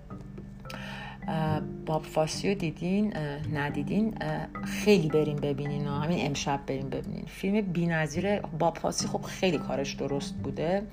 باب 1.85 2.03
فاسیو 2.03 2.53
دیدین 2.53 3.13
ندیدین 3.53 4.17
خیلی 4.65 5.09
بریم 5.09 5.35
ببینین 5.35 5.87
همین 5.87 6.25
امشب 6.25 6.59
بریم 6.67 6.89
ببینین. 6.89 7.25
فیلم 7.25 7.61
بینظیر 7.61 8.39
باب 8.39 8.77
فاسی 8.77 9.07
خب 9.07 9.21
خیلی 9.21 9.57
کارش 9.57 9.93
درست 9.93 10.35
بوده. 10.35 10.83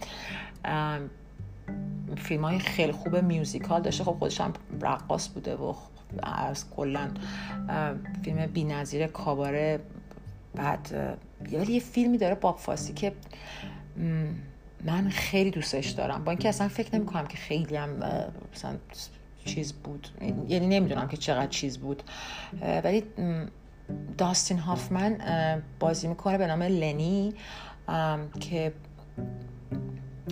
فیلم 2.17 2.45
های 2.45 2.59
خیلی 2.59 2.93
خوب 2.93 3.17
میوزیکال 3.17 3.83
داشته. 3.83 4.05
خب 4.05 4.13
خودش 4.19 4.41
هم 4.41 4.53
رقاص 4.81 5.29
بوده 5.29 5.57
و 5.57 5.75
از 6.23 6.71
کلا 6.71 7.09
فیلم 8.23 8.47
بینظیر 8.47 9.07
کاباره. 9.07 9.81
بعد 10.55 11.17
یه 11.51 11.81
فیلمی 11.81 12.19
داره 12.19 12.35
باب 12.35 12.59
فاسی 12.59 12.93
که 12.93 13.13
من 14.85 15.09
خیلی 15.09 15.51
دوستش 15.51 15.89
دارم. 15.91 16.25
با 16.25 16.31
اینکه 16.31 16.49
اصلا 16.49 16.69
فکر 16.69 16.97
نمی 16.97 17.07
کنم 17.07 17.27
که 17.27 17.37
خیلی 17.37 17.77
هم 17.77 17.91
مثلا 18.55 18.77
چیز 19.49 19.73
بود. 19.73 20.09
یعنی 20.49 20.67
نمی‌دونم 20.67 21.09
که 21.09 21.17
چقدر 21.17 21.47
چیز 21.47 21.79
بود. 21.79 22.03
ولی 22.85 23.05
داستین 24.19 24.59
هافمن 24.59 25.19
بازی 25.81 26.09
می‌کنه 26.09 26.39
به 26.39 26.47
نام 26.47 26.63
لنی 26.63 27.35
که 28.41 28.73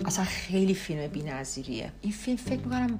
اصلا 0.05 0.25
خیلی 0.25 0.73
فیلم 0.73 1.07
بی 1.07 1.23
نظیریه. 1.23 1.91
این 2.01 2.13
فیلم 2.13 2.37
فکر 2.37 2.59
می‌کنم 2.59 2.99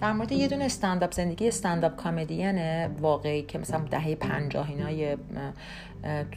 در 0.00 0.12
مورد 0.12 0.32
یه 0.32 0.48
دونه 0.48 0.64
استنداپ 0.64 1.14
زندگی 1.14 1.48
استنداپ 1.48 1.96
کامدین 1.96 2.86
واقعی 2.86 3.42
که 3.42 3.58
مثلا 3.58 3.84
دهه 3.90 4.14
پنجاه 4.14 4.70
اینا 4.70 5.16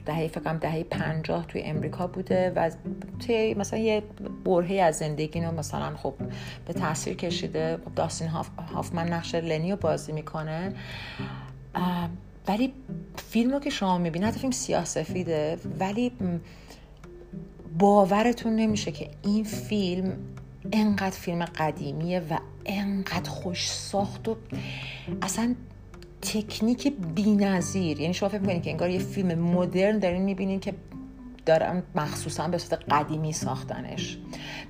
دهه 0.05 0.27
فکرم 0.27 0.57
دهه 0.57 0.83
پنجاه 0.83 1.47
توی 1.47 1.61
امریکا 1.61 2.07
بوده 2.07 2.53
و 2.55 2.71
توی 3.19 3.53
مثلا 3.53 3.79
یه 3.79 4.03
برهی 4.45 4.79
از 4.79 4.97
زندگی 4.97 5.41
رو 5.41 5.51
مثلا 5.51 5.95
خب 5.95 6.13
به 6.65 6.73
تاثیر 6.73 7.13
کشیده 7.13 7.77
خب 7.85 7.95
داستین 7.95 8.27
هاف، 8.27 8.49
هافمن 8.73 9.13
نقش 9.13 9.35
لنی 9.35 9.71
رو 9.71 9.77
بازی 9.77 10.11
می‌کنه 10.11 10.73
ولی 12.47 12.73
فیلم 13.29 13.51
رو 13.51 13.59
که 13.59 13.69
شما 13.69 13.97
می‌بینید 13.97 14.27
حتی 14.27 14.39
فیلم 14.39 14.51
سیاه 14.51 14.85
سفیده 14.85 15.57
ولی 15.79 16.11
باورتون 17.79 18.55
نمیشه 18.55 18.91
که 18.91 19.09
این 19.23 19.43
فیلم 19.43 20.17
انقدر 20.71 21.15
فیلم 21.15 21.45
قدیمیه 21.45 22.19
و 22.19 22.37
انقدر 22.65 23.29
خوش 23.29 23.71
ساخت 23.71 24.27
و 24.27 24.35
اصلا 25.21 25.55
تکنیک 26.21 26.93
نظیر 27.17 27.99
یعنی 27.99 28.13
شما 28.13 28.29
فکر 28.29 28.39
می‌کنید 28.39 28.63
که 28.63 28.71
انگار 28.71 28.89
یه 28.89 28.99
فیلم 28.99 29.39
مدرن 29.39 29.99
دارین 29.99 30.21
می‌بینین 30.21 30.59
که 30.59 30.73
دارم 31.45 31.83
مخصوصا 31.95 32.47
به 32.47 32.57
صورت 32.57 32.83
قدیمی 32.91 33.33
ساختنش. 33.33 34.17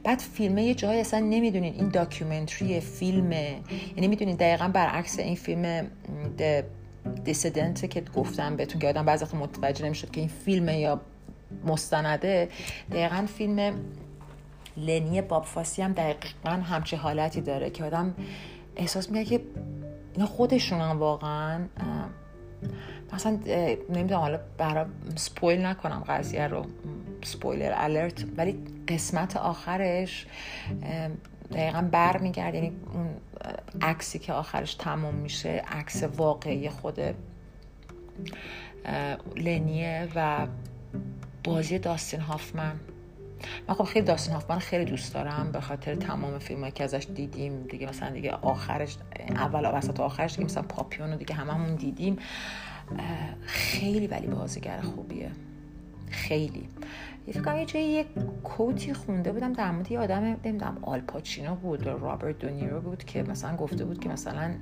بعد 0.03 0.19
فیلمه 0.19 0.63
یه 0.63 0.73
جایی 0.73 0.99
اصلا 0.99 1.19
نمی‌دونین 1.19 1.73
این 1.73 1.89
داکیومنتری 1.89 2.79
فیلمه. 2.79 3.59
یعنی 3.95 4.07
می‌دونین 4.07 4.35
دقیقا 4.35 4.67
برعکس 4.67 5.19
این 5.19 5.35
فیلم 5.35 5.87
دیسیدنت 7.23 7.89
که 7.89 8.01
گفتم 8.15 8.55
بهتون 8.55 8.81
که 8.81 8.87
آدم 8.87 9.05
بعضی 9.05 9.37
متوجه 9.37 9.85
نمی‌شد 9.85 10.11
که 10.11 10.19
این 10.19 10.29
فیلمه 10.45 10.79
یا 10.79 11.01
مستنده. 11.65 12.49
دقیقا 12.91 13.25
فیلم 13.37 13.75
لنی 14.77 15.21
باب 15.21 15.43
فاسی 15.43 15.81
هم 15.81 15.93
دقیقا 15.93 16.51
همچه 16.51 16.97
حالتی 16.97 17.41
داره 17.41 17.69
که 17.69 17.83
آدم 17.83 18.13
احساس 18.75 19.09
میگه 19.09 19.25
که 19.25 19.41
اینا 20.13 20.25
خودشونن 20.25 20.91
واقعا 20.91 21.59
مثلا 23.13 23.39
نمی‌دونم 23.89 24.19
حالا 24.21 24.39
برای 24.57 24.85
سپویل 25.15 25.65
نکنم 25.65 26.03
قضیه 26.07 26.47
رو 26.47 26.65
سپویلر 27.23 27.73
الرت 27.75 28.25
ولی 28.37 28.63
قسمت 28.87 29.37
آخرش 29.37 30.27
دقیقا 31.51 31.81
بر 31.91 32.17
میگرد 32.17 32.55
یعنی 32.55 32.71
اون 32.93 33.09
عکسی 33.81 34.19
که 34.19 34.33
آخرش 34.33 34.75
تموم 34.75 35.15
میشه 35.15 35.63
عکس 35.67 36.03
واقعی 36.03 36.69
خود 36.69 36.99
لنیه 39.35 40.07
و 40.15 40.47
بازی 41.43 41.79
داستین 41.79 42.19
هافمن. 42.19 42.75
من 43.67 43.75
خب 43.75 43.83
خیلی 43.83 44.05
داستین 44.05 44.33
هافمن 44.33 44.59
خیلی 44.59 44.85
دوست 44.85 45.13
دارم 45.13 45.51
به 45.51 45.61
خاطر 45.61 45.95
تمام 45.95 46.39
فیلم 46.39 46.69
که 46.69 46.83
ازش 46.83 47.07
دیدیم. 47.15 47.63
دیگه 47.63 47.87
مثلا 47.87 48.09
دیگه 48.09 48.31
آخرش 48.31 48.97
اول 49.29 49.77
وسط 49.77 49.99
آخرش 49.99 50.33
دیگه 50.33 50.45
مثلا 50.45 50.63
پاپیون 50.63 51.11
رو 51.11 51.17
دیگه 51.17 51.35
هممون 51.35 51.75
دیدیم. 51.75 52.17
خیلی 53.45 54.07
ولی 54.07 54.27
بازیگر 54.27 54.81
خوبیه. 54.81 55.31
خیلی. 56.09 56.69
یه 57.27 57.33
فکر 57.33 57.55
یه 57.55 57.65
جایی 57.65 57.85
یه 57.85 58.05
quote 58.43 58.85
ی 58.85 58.93
خونده 58.93 59.31
بودم 59.31 59.53
در 59.53 59.71
مورد 59.71 59.91
یه 59.91 59.99
آدم 59.99 60.23
نمی‌دونم 60.23 60.77
آلپاچینو 60.81 61.55
بود 61.55 61.87
و 61.87 61.89
رابرت 61.89 62.39
دونیرو 62.39 62.81
بود 62.81 63.03
که 63.03 63.23
مثلا 63.23 63.55
گفته 63.55 63.85
بود 63.85 63.99
که 63.99 64.09
مثلا 64.09 64.53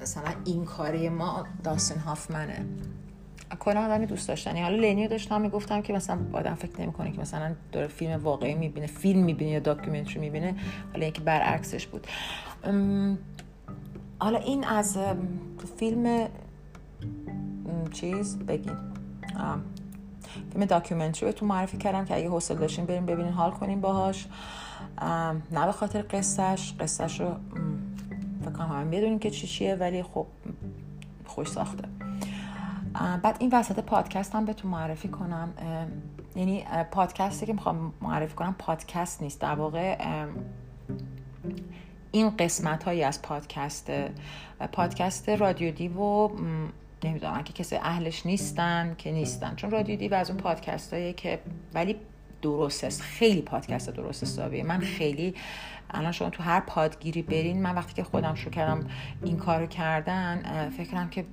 مثلا 0.00 0.32
این 0.44 0.64
کاری 0.64 1.08
ما 1.08 1.46
داستین 1.64 1.98
هافمنه. 1.98 2.64
کلا 3.60 3.84
آدمی 3.84 4.06
دوست 4.06 4.28
داشتنی. 4.28 4.62
حالا 4.62 4.76
اینو 4.76 5.08
داشتم 5.08 5.40
می‌گفتم 5.40 5.82
که 5.82 5.92
مثلا 5.92 6.18
آدم 6.32 6.54
فکر 6.54 6.80
نمی‌کنه 6.80 7.12
که 7.12 7.20
مثلا 7.20 7.54
داره 7.72 7.86
فیلم 7.86 8.12
واقعی 8.12 8.54
می‌بینه 8.54 8.86
فیلم 8.86 9.24
می‌بینه 9.24 9.50
یا 9.50 9.60
documentary 9.60 10.20
می‌بینه. 10.20 10.54
حالا 10.92 11.04
اینکه 11.04 11.20
برعکسش 11.20 11.86
بود. 11.86 12.06
حالا 14.18 14.38
این 14.38 14.64
از 14.64 14.98
فیلم 15.76 16.28
چیز 17.92 18.38
بگین 18.38 18.76
فیلم 20.52 20.64
داکیومنتری 20.64 21.26
بهتون 21.26 21.48
معرفی 21.48 21.76
کردم 21.76 22.04
که 22.04 22.16
اگه 22.16 22.28
حوصله 22.28 22.58
داشتین 22.58 22.84
بریم 22.84 23.06
ببینین 23.06 23.32
حال 23.32 23.50
کنیم 23.50 23.80
باهاش. 23.80 24.26
نه 25.52 25.66
به 25.66 25.72
خاطر 25.72 26.02
قصهش 26.02 26.74
قصهش 26.80 27.20
رو 27.20 27.34
فکر 28.40 28.50
کنم 28.50 28.66
هم 28.66 28.90
بدونین 28.90 29.18
که 29.18 29.30
چی 29.30 29.46
چیه 29.46 29.74
ولی 29.74 30.02
خب 30.02 30.26
خوش 31.26 31.48
ساخته. 31.48 31.84
بعد 33.22 33.36
این 33.38 33.50
وسط 33.52 33.80
پادکست 33.80 34.34
هم 34.34 34.44
بهتون 34.44 34.70
معرفی 34.70 35.08
کنم. 35.08 35.52
یعنی 36.36 36.64
پادکستی 36.90 37.46
که 37.46 37.52
می‌خوام 37.52 37.92
معرفی 38.00 38.34
کنم 38.34 38.54
پادکست 38.58 39.22
نیست. 39.22 39.40
در 39.40 39.54
واقع 39.54 39.96
این 42.12 42.30
قسمت 42.30 42.84
هایی 42.84 43.02
از 43.02 43.22
پادکست 43.22 43.90
پادکست 44.72 45.28
رادیو 45.28 45.70
دیو 45.70 45.96
و 45.98 46.28
نمی‌دونم 47.04 47.42
که 47.42 47.52
کسی 47.52 47.76
اهلش 47.76 48.26
نیستن 48.26 48.94
که 48.98 49.12
نیستن. 49.12 49.54
چون 49.56 49.70
رادیو 49.70 49.96
دیو 49.96 50.14
از 50.14 50.30
اون 50.30 50.38
پادکست 50.38 50.92
هایی 50.92 51.12
که 51.12 51.38
ولی 51.74 51.96
درست 52.42 52.84
است. 52.84 53.00
خیلی 53.02 53.42
پادکست 53.42 53.90
درست 53.90 54.22
حسابیه. 54.22 54.62
من 54.62 54.78
خیلی 54.78 55.34
الان 55.92 56.12
شما 56.12 56.30
تو 56.30 56.42
هر 56.42 56.60
پادگیری 56.60 57.22
برین 57.22 57.62
من 57.62 57.74
وقتی 57.74 57.94
که 57.94 58.04
خودم 58.04 58.34
شروع 58.34 58.52
کردم 58.52 58.86
این 59.24 59.36
کارو 59.36 59.66
کردن 59.66 60.68
فکرم 60.76 61.10
که 61.10 61.24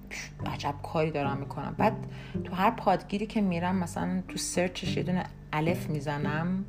عجب 0.46 0.74
کاری 0.84 1.12
دارم 1.12 1.38
می‌کنم. 1.38 1.76
بعد 1.78 1.94
تو 2.44 2.56
هر 2.56 2.72
پادگیری 2.72 3.26
که 3.26 3.42
میرم 3.42 3.76
مثلا 3.76 4.24
تو 4.28 4.38
سرچش 4.38 4.98
یه 4.98 5.04
دونه 5.04 5.24
الف 5.54 5.90
می‌زنم 5.90 6.66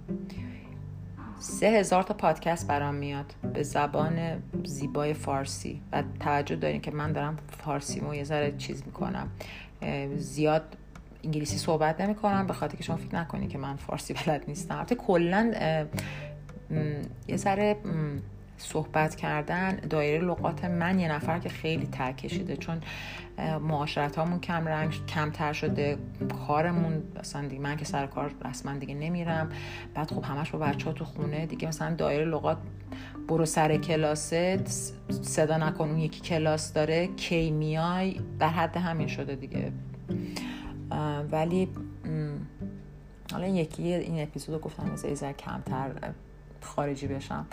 سه 1.39 1.67
هزار 1.67 2.03
تا 2.03 2.15
پادکست 2.15 2.69
برام 2.69 2.95
میاد 2.95 3.35
به 3.53 3.63
زبان 3.63 4.43
زیبای 4.65 5.15
فارسی. 5.15 5.83
و 5.93 6.03
توجه 6.21 6.57
دارین 6.57 6.81
که 6.81 6.91
من 6.91 7.13
دارم 7.13 7.37
فارسی 7.49 8.01
مو 8.01 8.15
یه 8.15 8.25
ذره 8.25 8.55
چیز 8.59 8.83
می‌کنم. 8.87 9.29
زیاد 10.17 10.77
انگلیسی 11.25 11.59
صحبت 11.59 12.01
نمی 12.01 12.15
کنم 12.15 12.47
به 12.47 12.53
خاطر 12.53 12.77
که 12.77 12.83
شما 12.83 12.97
فکر 12.97 13.15
نکنید 13.15 13.51
که 13.51 13.59
من 13.59 13.77
فارسی 13.77 14.15
بلد 14.15 14.45
نیستم. 14.49 14.77
البته 14.77 14.95
کلا 14.95 15.53
یه 17.29 17.37
ذره 17.37 17.77
صحبت 18.57 19.15
کردن 19.15 19.77
دایره 19.77 20.25
لغات 20.25 20.65
من 20.65 20.99
یه 20.99 21.13
نفر 21.13 21.39
که 21.39 21.49
خیلی 21.49 21.87
تر 21.87 22.13
کشیده 22.13 22.57
چون 22.57 22.81
معاشرت 23.61 24.17
هامون 24.17 24.41
کم 24.41 24.69
رنگ 24.69 25.07
کمتر 25.07 25.53
شده 25.53 25.99
کارمون 26.47 27.03
مثلا 27.21 27.49
دیگه 27.49 27.63
من 27.63 27.77
که 27.77 27.85
سر 27.85 28.07
کار 28.07 28.35
رسما 28.45 28.73
دیگه 28.79 28.95
نمیرم. 28.95 29.49
بعد 29.95 30.11
خب 30.11 30.25
همش 30.25 30.51
با 30.51 30.59
بچه 30.59 30.87
ها 30.87 30.93
تو 30.93 31.05
خونه 31.05 31.47
دیگه 31.47 31.69
مثلا 31.69 31.95
دایره 31.95 32.25
لغات 32.25 32.59
برو 33.29 33.47
سر 33.47 33.77
کلاست 33.77 34.35
صدا 35.23 35.57
نکن 35.57 35.89
اون 35.89 35.99
یکی 35.99 36.21
کلاس 36.21 36.73
داره 36.73 37.07
کی 37.07 37.51
میای؟ 37.51 38.21
در 38.39 38.49
حد 38.49 38.77
همین 38.77 39.07
شده 39.07 39.35
دیگه. 39.35 39.73
ولی 41.31 41.69
حالا 43.33 43.47
یکی 43.47 43.83
این 43.83 44.23
اپیزود 44.23 44.61
گفتم 44.61 44.91
از 44.93 45.05
ایزر 45.05 45.33
کمتر 45.33 46.13
خارجی 46.61 47.07
بشم. 47.07 47.47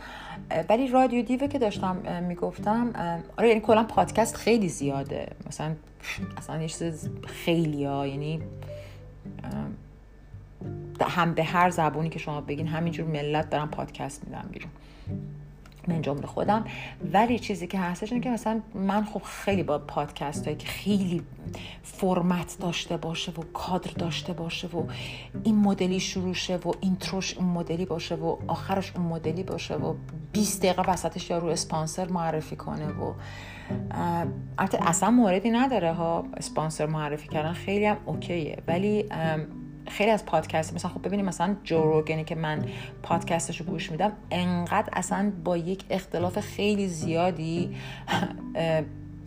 ولی 0.69 0.87
رادیو 0.87 1.21
دیوه 1.21 1.47
که 1.47 1.59
داشتم 1.59 2.23
می‌گفتم 2.23 2.93
آره 3.37 3.47
یعنی 3.47 3.59
کلا 3.59 3.83
پادکست 3.83 4.35
خیلی 4.35 4.69
زیاده. 4.69 5.27
مثلا 5.47 5.75
اصلا 6.37 6.61
یه 6.61 6.67
چیز 6.67 7.09
خیلی 7.27 7.85
ها 7.85 8.07
یعنی 8.07 8.41
هم 11.01 11.33
به 11.33 11.43
هر 11.43 11.69
زبونی 11.69 12.09
که 12.09 12.19
شما 12.19 12.41
بگین 12.41 12.67
همینجور 12.67 13.07
ملت 13.07 13.49
دارن 13.49 13.65
پادکست 13.65 14.23
میدن 14.23 14.49
بیرون. 14.51 14.71
من 15.87 16.01
جمله 16.01 16.27
خودم 16.27 16.65
ولی 17.13 17.39
چیزی 17.39 17.67
که 17.67 17.79
هستش 17.79 18.11
اینه 18.11 18.23
که 18.23 18.29
مثلا 18.29 18.61
من 18.75 19.05
خب 19.05 19.21
خیلی 19.23 19.63
با 19.63 19.77
پادکست 19.77 20.45
هایی 20.45 20.57
که 20.57 20.67
خیلی 20.67 21.21
فرمت 21.83 22.57
داشته 22.59 22.97
باشه 22.97 23.31
و 23.31 23.41
کادر 23.53 23.91
داشته 23.91 24.33
باشه 24.33 24.67
و 24.67 24.83
این 25.43 25.55
مدلی 25.55 25.99
شروع 25.99 26.33
شه 26.33 26.55
و 26.57 26.71
اینتروش 26.81 27.37
اون 27.37 27.47
مدلی 27.47 27.85
باشه 27.85 28.15
و 28.15 28.35
آخرش 28.47 28.93
اون 28.95 29.05
مدلی 29.05 29.43
باشه 29.43 29.75
و 29.75 29.93
20 30.31 30.61
دقیقه 30.61 30.91
وسطش 30.91 31.29
یا 31.29 31.37
رو 31.37 31.47
اسپانسر 31.47 32.07
معرفی 32.07 32.55
کنه 32.55 32.87
و 32.87 33.13
اصلا 34.59 35.11
موردی 35.11 35.49
نداره 35.49 35.93
ها 35.93 36.25
اسپانسر 36.37 36.85
معرفی 36.85 37.27
کردن 37.27 37.53
خیلی 37.53 37.85
هم 37.85 37.97
اوکیه. 38.05 38.57
ولی 38.67 39.05
خیلی 39.87 40.11
از 40.11 40.25
پادکست 40.25 40.73
مثلا 40.73 40.91
خب 40.91 41.07
ببینیم 41.07 41.25
مثلا 41.25 41.55
جو 41.63 42.01
که 42.01 42.35
من 42.35 42.65
پادکستش 43.03 43.61
رو 43.61 43.65
گوش 43.65 43.91
میدم 43.91 44.11
انقدر 44.31 44.89
اصلا 44.93 45.31
با 45.43 45.57
یک 45.57 45.83
اختلاف 45.89 46.39
خیلی 46.39 46.87
زیادی 46.87 47.75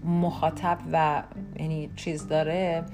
مخاطب 0.04 0.78
و 0.92 1.22
یعنی 1.58 1.90
چیز 1.96 2.28
داره 2.28 2.84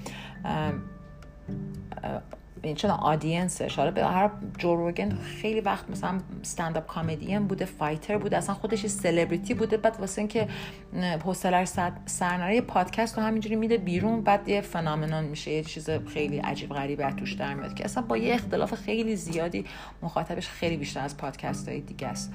چون 2.77 2.91
آدینسش 2.91 3.77
حالا 3.77 3.91
به 3.91 4.05
هر 4.05 4.31
Joe 4.59 4.80
Rogan 4.80 5.15
خیلی 5.15 5.61
وقت 5.61 5.91
مثلا 5.91 6.21
stand-up 6.41 6.87
comedian 6.95 7.47
بوده 7.47 7.65
fighter 7.65 8.19
بوده 8.19 8.37
اصلا 8.37 8.55
خودش 8.55 8.87
سلبریتی 8.87 9.55
بوده 9.55 9.77
بعد 9.77 9.97
واسه 10.01 10.19
اینکه 10.19 10.49
حوصله 11.25 11.65
سر 12.07 12.53
یه 12.53 12.61
پادکست 12.61 13.19
رو 13.19 13.25
همینجوری 13.25 13.57
میده 13.57 13.77
بیرون 13.77 14.23
بعد 14.23 14.49
یه 14.49 14.61
phenomenon 14.61 15.25
میشه 15.25 15.51
یه 15.51 15.63
چیز 15.63 15.91
خیلی 15.91 16.39
عجیب 16.39 16.71
غریبی 16.71 17.03
از 17.03 17.17
توش 17.17 17.33
در 17.33 17.55
میاد 17.55 17.75
که 17.75 17.85
اصلا 17.85 18.03
با 18.03 18.17
یه 18.17 18.35
اختلاف 18.35 18.75
خیلی 18.75 19.17
زیادی 19.17 19.65
مخاطبش 20.03 20.49
خیلی 20.49 20.77
بیشتر 20.77 21.01
از 21.01 21.17
پادکست 21.17 21.69
های 21.69 21.81
دیگه 21.81 22.09
است. 22.09 22.33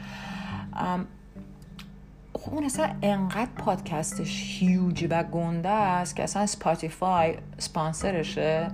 خب 2.34 2.54
اون 2.54 2.64
اصلا 2.64 2.96
انقدر 3.02 3.52
پادکستش 3.58 4.58
هیوجی 4.60 5.08
و 5.08 5.24
گنده 5.24 5.70
است 5.70 6.16
که 6.16 6.24
اصلا 6.24 6.46
Spotify 6.46 7.38
sponsor 7.58 8.35
شه 8.35 8.68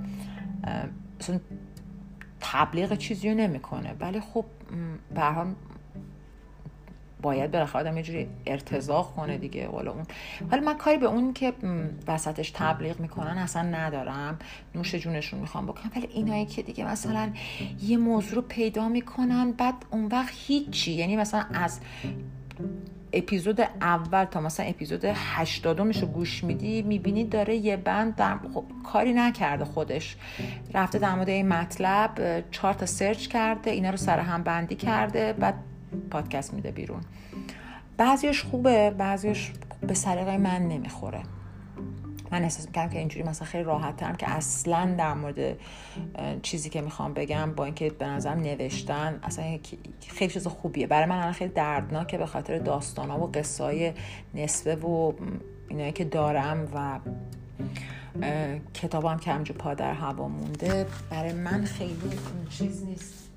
اصلا 1.20 1.39
تبلیغ 2.39 2.97
چیزی 2.97 3.30
رو 3.30 3.36
نمی‌کنه. 3.36 3.95
ولی 3.99 4.20
خب 4.20 4.45
به 5.15 5.22
باید 7.22 7.51
بالاخره 7.51 7.82
آدم 7.82 7.97
یه 7.97 8.03
جوری 8.03 8.30
ارتزاق 8.45 9.15
کنه 9.15 9.38
دیگه. 9.38 9.68
والا 9.68 9.91
اون 9.91 10.03
ولی 10.51 10.61
من 10.61 10.78
کاری 10.78 10.97
به 10.97 11.05
اون 11.05 11.34
که 11.34 11.53
وسطش 12.07 12.51
تبلیغ 12.51 12.99
می‌کنن 12.99 13.38
اصلا 13.38 13.61
ندارم. 13.61 14.39
نوش 14.76 14.95
جونشون 14.95 15.39
می‌خوام 15.39 15.65
بکنم. 15.65 15.91
ولی 15.95 16.07
اینایی 16.07 16.45
که 16.45 16.61
دیگه 16.61 16.86
مثلا 16.86 17.32
یه 17.82 17.97
موضوع 17.97 18.36
رو 18.36 18.41
پیدا 18.41 18.89
می‌کنن 18.89 19.51
بعد 19.51 19.76
اون 19.91 20.05
وقت 20.05 20.34
هیچی. 20.36 20.91
یعنی 20.91 21.15
مثلا 21.15 21.45
از 21.53 21.80
اپیزود 23.14 23.62
اول 23.82 24.24
تا 24.24 24.41
مثلا 24.41 24.66
اپیزود 24.66 25.05
هشتادمش 25.05 26.01
رو 26.01 26.08
گوش 26.08 26.43
میدی 26.43 26.82
می‌بینی 26.82 27.24
داره 27.24 27.55
یه 27.55 27.78
بند 27.78 28.16
در 28.16 28.38
خب، 28.53 28.64
کاری 28.84 29.14
نکرده 29.14 29.66
خودش. 29.66 30.16
رفته 30.74 30.99
در 30.99 31.16
مورد 31.16 31.30
این 31.30 31.47
مطلب 31.47 32.43
چهار 32.51 32.74
تا 32.74 32.86
سرچ 32.86 33.28
کرده 33.28 33.72
اینا 33.72 33.89
رو 33.89 33.97
سر 33.97 34.20
هم 34.20 34.43
بندی 34.43 34.76
کرده 34.76 35.34
بعد 35.34 35.55
پادکست 36.12 36.53
میده 36.53 36.72
بیرون. 36.72 37.01
بعضیش 37.97 38.43
خوبه 38.43 38.89
بعضیش 38.89 39.51
به 39.88 39.93
سلیقه 39.93 40.38
من 40.38 40.68
نمی‌خوره. 40.68 41.22
من 42.32 42.43
احساس 42.43 42.65
می‌کنم 42.65 42.89
که 42.89 42.99
اینجوری 42.99 43.30
مثلا 43.30 43.47
خیلی 43.47 43.63
راحت 43.63 43.97
ترم 43.97 44.15
که 44.15 44.30
اصلا 44.30 44.95
در 44.97 45.13
مورد 45.13 45.57
چیزی 46.41 46.69
که 46.69 46.82
می‌خوام 46.82 47.13
بگم 47.13 47.53
با 47.53 47.65
اینکه 47.65 47.89
به 47.89 48.05
نظرم 48.05 48.39
نوشتن 48.39 49.19
اصلا 49.23 49.59
خیلی 50.07 50.34
چیز 50.34 50.47
خوبیه. 50.47 50.88
برای 50.88 51.05
من 51.05 51.17
الان 51.17 51.32
خیلی 51.32 51.53
دردناکه 51.53 52.17
به 52.17 52.25
خاطر 52.25 52.59
داستانا 52.59 53.19
و 53.19 53.32
قصای 53.32 53.93
نصفه 54.34 54.75
و 54.75 55.13
اینایی 55.69 55.91
که 55.91 56.03
دارم 56.03 56.67
و 56.75 56.99
کتابم 58.73 59.17
که 59.17 59.32
همجور 59.32 59.57
پا 59.57 59.73
در 59.73 59.93
هوا 59.93 60.28
مونده. 60.28 60.86
برای 61.09 61.34
من 61.34 61.65
خیلی 61.65 62.09
چیز 62.49 62.84
نیست. 62.86 63.30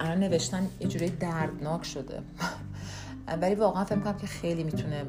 الان 0.00 0.18
نوشتن 0.18 0.66
یه 0.80 0.88
جوری 0.88 1.10
دردناک 1.10 1.84
شده. 1.84 2.22
ولی 3.26 3.54
واقعا 3.54 3.84
فکر 3.84 3.98
کنم 3.98 4.16
که 4.16 4.26
خیلی 4.26 4.64
می‌تونه 4.64 5.04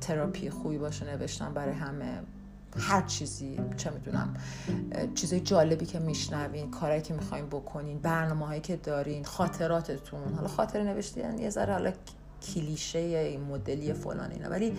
تراپی 0.00 0.50
خوبی 0.50 0.78
باشه 0.78 1.16
نوشتن 1.16 1.54
برای 1.54 1.74
همه. 1.74 2.22
هر 2.78 3.02
چیزی 3.02 3.60
چه 3.76 3.90
می‌دونم 3.90 4.34
چیزای 5.14 5.40
جالبی 5.40 5.86
که 5.86 5.98
میشنوین 5.98 6.70
کارهایی 6.70 7.02
که 7.02 7.14
می‌خواین 7.14 7.46
بکنین 7.46 7.98
برنامه 7.98 8.46
هایی 8.46 8.60
که 8.60 8.76
دارین 8.76 9.24
خاطراتتون. 9.24 10.34
حالا 10.34 10.48
خاطر 10.48 10.82
نوشتین 10.82 11.38
یه 11.38 11.50
ذره 11.50 11.72
حالا 11.72 11.92
کلیشه 12.54 12.98
این 12.98 13.40
مدلی 13.40 13.92
فلان 13.92 14.30
اینا. 14.30 14.50
ولی 14.50 14.72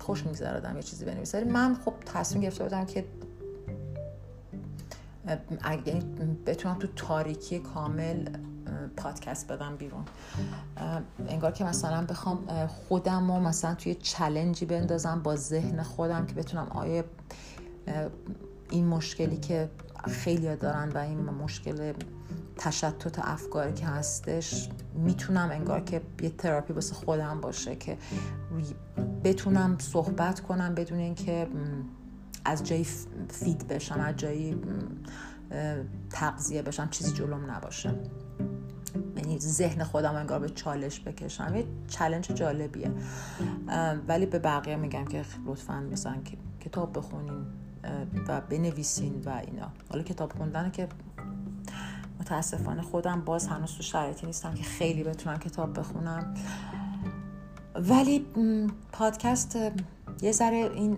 خوش 0.00 0.26
میگذره 0.26 0.76
یه 0.76 0.82
چیزی 0.82 1.04
بنویسه 1.04 1.44
من 1.44 1.74
خب 1.74 1.94
تصمیم 2.06 2.42
گرفته 2.42 2.64
بودم 2.64 2.86
که 2.86 3.04
اگه 5.62 6.02
بتونم 6.46 6.78
تو 6.78 6.88
تاریکی 6.96 7.58
کامل 7.58 8.28
پادکست 8.96 9.52
بدم 9.52 9.76
بیرون. 9.76 10.04
انگار 11.28 11.52
که 11.52 11.64
مثلا 11.64 12.04
بخوام 12.04 12.66
خودم 12.66 13.32
رو 13.32 13.40
مثلا 13.40 13.74
توی 13.74 13.94
چلنجی 13.94 14.66
بندازم 14.66 15.20
با 15.22 15.36
ذهن 15.36 15.82
خودم 15.82 16.26
که 16.26 16.34
بتونم 16.34 16.66
آیا 16.70 17.04
این 18.70 18.86
مشکلی 18.86 19.36
که 19.36 19.70
خیلی 20.08 20.56
دارن 20.56 20.88
و 20.88 20.98
این 20.98 21.20
مشکل 21.20 21.92
تشتت 22.56 23.18
افکاری 23.18 23.72
که 23.72 23.86
هستش 23.86 24.68
می‌تونم 24.94 25.50
انگار 25.50 25.80
که 25.80 26.00
یه 26.22 26.30
تراپی 26.30 26.72
واسه 26.72 26.94
خودم 26.94 27.40
باشه 27.40 27.76
که 27.76 27.98
بتونم 29.24 29.78
صحبت 29.78 30.40
کنم 30.40 30.74
بدون 30.74 30.98
اینکه 30.98 31.48
از 32.44 32.64
جایی 32.64 32.86
feed 33.28 33.68
بشم 33.68 34.00
از 34.00 34.16
جایی 34.16 34.60
تغذیه 36.10 36.62
بشم 36.62 36.88
چیزی 36.88 37.12
جلوم 37.12 37.50
نباشه. 37.50 37.94
یعنی 39.16 39.38
ذهن 39.38 39.84
خودم 39.84 40.14
انگار 40.14 40.38
به 40.38 40.48
چالش 40.48 41.00
بکشم. 41.00 41.56
یه 41.56 41.64
challenge 41.88 42.32
جالبیه. 42.32 42.90
ولی 44.08 44.26
به 44.26 44.38
بقیه 44.38 44.76
میگم 44.76 45.04
که 45.04 45.24
لطفا 45.46 45.80
مثلا 45.92 46.16
کتاب 46.60 46.98
بخونین 46.98 47.46
و 48.28 48.40
بنویسین 48.40 49.22
و 49.26 49.28
اینا. 49.28 49.68
حالا 49.90 50.02
کتاب 50.02 50.32
خوندن 50.32 50.70
که 50.70 50.88
متاسفانه 52.20 52.82
خودم 52.82 53.20
باز 53.20 53.46
هنوز 53.46 53.74
تو 53.76 53.82
شرایطی 53.82 54.26
نیستم 54.26 54.54
که 54.54 54.62
خیلی 54.62 55.02
بتونم 55.04 55.38
کتاب 55.38 55.78
بخونم. 55.78 56.34
ولی 57.74 58.26
پادکست 58.92 59.58
یه 60.22 60.32
ذره 60.32 60.70
این 60.74 60.96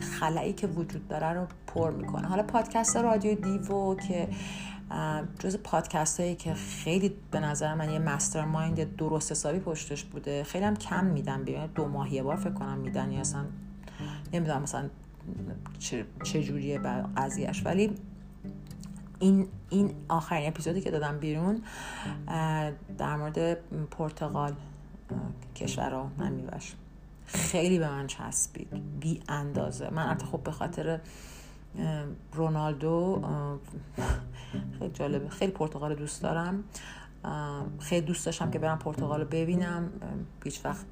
خلایی 0.00 0.52
که 0.52 0.66
وجود 0.66 1.08
داره 1.08 1.32
رو 1.32 1.46
پر 1.66 1.90
می‌کنه. 1.90 2.28
حالا 2.28 2.42
پادکست 2.42 2.96
رادیو 2.96 3.34
دیوو 3.34 3.96
که 3.96 4.28
جز 5.38 5.56
پادکست 5.56 6.20
هایی 6.20 6.34
که 6.34 6.54
خیلی 6.54 7.14
به 7.30 7.40
نظر 7.40 7.74
من 7.74 7.90
یه 7.90 7.98
مستر 7.98 8.44
مایند 8.44 8.96
درست 8.96 9.30
حسابی 9.30 9.58
پشتش 9.58 10.04
بوده. 10.04 10.44
خیلی 10.44 10.64
هم 10.64 10.76
کم 10.76 11.04
میدن 11.04 11.44
بیان 11.44 11.66
دو 11.66 11.88
ماه 11.88 12.14
یه 12.14 12.22
بار 12.22 12.36
فکر 12.36 12.52
کنم 12.52 12.78
میدن 12.78 13.12
یا 13.12 13.20
اصلا 13.20 13.44
نمی‌دونم 14.32 14.62
مثلا 14.62 14.90
چه 16.24 16.42
جوریه 16.42 16.78
قضیهش 17.16 17.62
ولی 17.66 17.96
این 19.18 19.48
این 19.70 19.94
آخرین 20.08 20.48
اپیزودی 20.48 20.80
که 20.80 20.90
دادم 20.90 21.18
بیرون 21.18 21.62
در 22.98 23.16
مورد 23.16 23.54
پرتغال 23.88 24.52
کشور 25.56 25.90
ها 25.90 26.10
نمیوش 26.18 26.72
خیلی 27.26 27.78
به 27.78 27.88
من 27.88 28.06
چسبید. 28.06 29.00
بی 29.00 29.20
اندازه 29.28 29.90
من 29.90 30.06
البته 30.06 30.26
خب 30.26 30.42
به 30.42 30.50
خاطر 30.50 31.00
رونالدو 32.32 33.22
خیلی 34.78 34.90
جالبه. 34.92 35.28
خیلی 35.28 35.52
پرتغال 35.52 35.94
دوست 35.94 36.22
دارم. 36.22 36.64
خیلی 37.78 38.06
دوست 38.06 38.26
داشتم 38.26 38.50
که 38.50 38.58
برم 38.58 38.78
پرتغال 38.78 39.20
رو 39.20 39.26
ببینم. 39.26 39.90
هیچ 40.44 40.64
وقت 40.64 40.86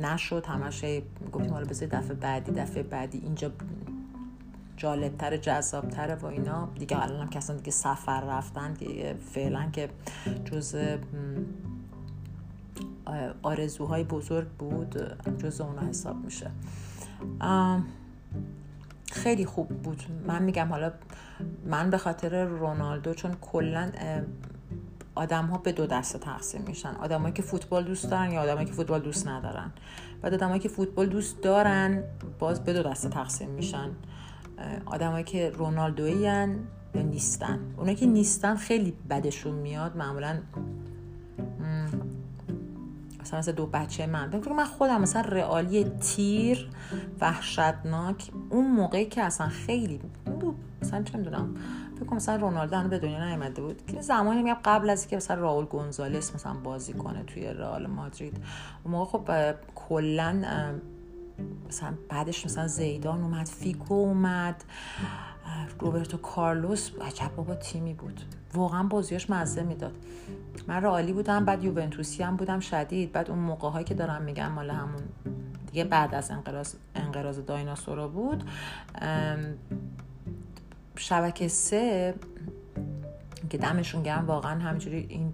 نشد. 0.00 0.46
همش 0.46 0.84
گفتیم 1.32 1.52
حالا 1.52 1.66
بذار 1.66 1.88
دفعه 1.88 2.14
بعدی 2.14 2.52
دفعه 2.52 2.82
بعدی. 2.82 3.18
اینجا 3.18 3.50
جالبتر 4.76 5.36
جذابتر 5.36 6.16
و 6.22 6.26
اینا. 6.26 6.68
دیگه 6.78 7.02
الان 7.02 7.20
هم 7.20 7.28
کسان 7.28 7.56
دیگه 7.56 7.70
سفر 7.70 8.20
رفتن 8.20 8.74
که 8.74 9.16
فعلا 9.20 9.70
که 9.72 9.90
جز 10.44 10.76
آرزوهای 13.42 14.04
بزرگ 14.04 14.48
بود 14.48 14.96
جز 15.38 15.60
اونا 15.60 15.82
حساب 15.82 16.24
میشه. 16.24 16.50
خیلی 19.14 19.44
خوب 19.44 19.68
بود. 19.68 20.02
من 20.26 20.42
میگم 20.42 20.68
حالا 20.68 20.92
من 21.66 21.90
به 21.90 21.98
خاطر 21.98 22.44
رونالدو 22.44 23.14
چون 23.14 23.36
کلا 23.40 23.92
آدم 25.14 25.46
ها 25.46 25.58
به 25.58 25.72
دو 25.72 25.86
دسته 25.86 26.18
تقسیم 26.18 26.62
میشن. 26.66 26.94
آدمایی 26.94 27.34
که 27.34 27.42
فوتبال 27.42 27.84
دوست 27.84 28.10
دارن 28.10 28.32
یا 28.32 28.42
آدمایی 28.42 28.66
که 28.66 28.72
فوتبال 28.72 29.00
دوست 29.00 29.28
ندارن. 29.28 29.72
بعد 30.22 30.34
آدمایی 30.34 30.60
که 30.60 30.68
فوتبال 30.68 31.06
دوست 31.06 31.42
دارن 31.42 32.02
باز 32.38 32.64
به 32.64 32.72
دو 32.72 32.82
دسته 32.82 33.08
تقسیم 33.08 33.50
میشن. 33.50 33.90
آدمایی 34.86 35.24
که 35.24 35.50
رونالدویی 35.50 36.16
یا 36.16 36.46
نیستن. 36.94 37.58
اونایی 37.76 37.96
که 37.96 38.06
نیستن 38.06 38.56
خیلی 38.56 38.94
بدشون 39.10 39.54
میاد. 39.54 39.96
معمولا 39.96 40.38
مثلا 43.24 43.38
مثل 43.38 43.52
دو 43.52 43.66
بچه 43.66 44.06
من. 44.06 44.30
فکر 44.30 44.52
من 44.52 44.64
خودم 44.64 45.00
مثلا 45.00 45.22
رئالی 45.22 45.84
تیر 45.84 46.70
وحشتناک 47.20 48.30
اون 48.50 48.70
موقعی 48.70 49.06
که 49.06 49.22
اصلا 49.22 49.48
خیلی 49.48 50.00
مثلا 50.82 51.02
چه 51.02 51.18
می‌دونم. 51.18 51.54
فکر 52.00 52.14
مثلا 52.14 52.36
رونالدو 52.36 52.76
هنوز 52.76 52.90
به 52.90 52.98
دنیا 52.98 53.28
نیومده 53.28 53.62
بود. 53.62 53.86
که 53.86 54.00
زمانی 54.00 54.42
میگم 54.42 54.56
قبل 54.64 54.90
از 54.90 55.00
اینکه 55.00 55.16
مثلا 55.16 55.40
راول 55.40 55.64
گونزالس 55.64 56.34
مثلا 56.34 56.54
بازی 56.54 56.92
کنه 56.92 57.22
توی 57.22 57.46
رئال 57.46 57.86
مادرید. 57.86 58.36
اون 58.84 58.94
موقع 58.94 59.10
خب 59.10 59.54
کلا 59.74 60.42
مثلا 61.68 61.94
بعدش 62.08 62.44
مثلا 62.44 62.66
زیدان 62.66 63.22
اومد 63.22 63.46
فیکو 63.46 63.94
اومد. 63.94 64.64
روبرتو 65.80 66.16
کارلوس 66.16 66.90
عجب 67.00 67.36
بابا 67.36 67.54
تیمی 67.54 67.94
بود. 67.94 68.20
واقعا 68.54 68.82
بازیاش 68.82 69.30
مزه 69.30 69.62
می‌داد. 69.62 69.96
من 70.68 70.82
رئالی 70.82 71.12
بودم 71.12 71.44
بعد 71.44 71.64
یوونتوسی 71.64 72.22
هم 72.22 72.36
بودم 72.36 72.60
شدید. 72.60 73.12
بعد 73.12 73.30
اون 73.30 73.38
موقع 73.38 73.68
هایی 73.68 73.84
که 73.84 73.94
دارم 73.94 74.22
میگم 74.22 74.52
مال 74.52 74.70
همون 74.70 75.02
دیگه 75.66 75.84
بعد 75.84 76.14
از 76.14 76.30
انقراض 76.30 76.74
انقراض 76.94 77.38
دایناسورا 77.38 78.08
بود. 78.08 78.44
شبکه 80.96 81.48
سه 81.48 82.14
که 83.50 83.58
دمشون 83.58 84.02
گرم 84.02 84.26
واقعا 84.26 84.60
همجوری 84.60 85.06
این 85.08 85.32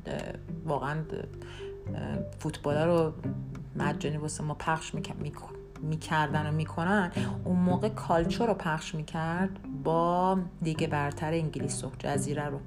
واقعا 0.66 1.04
فوتبال 2.38 2.76
رو 2.76 3.12
مجانی 3.76 4.16
واسه 4.16 4.44
ما 4.44 4.54
پخش 4.54 4.94
می‌کردن 5.82 6.46
و 6.46 6.52
می‌کنن 6.52 7.12
اون 7.44 7.56
موقع 7.56 7.88
کالچو 7.88 8.46
رو 8.46 8.54
پخش 8.54 8.94
می‌کرد 8.94 9.50
با 9.84 10.38
دیگه 10.62 10.86
برتر 10.86 11.32
انگلیس 11.32 11.84
و 11.84 11.90
جزیره 11.98 12.44
رو. 12.44 12.60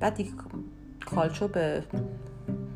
بعد 0.00 0.14
دیگه 0.14 0.30
کالچو 1.06 1.48
به 1.48 1.84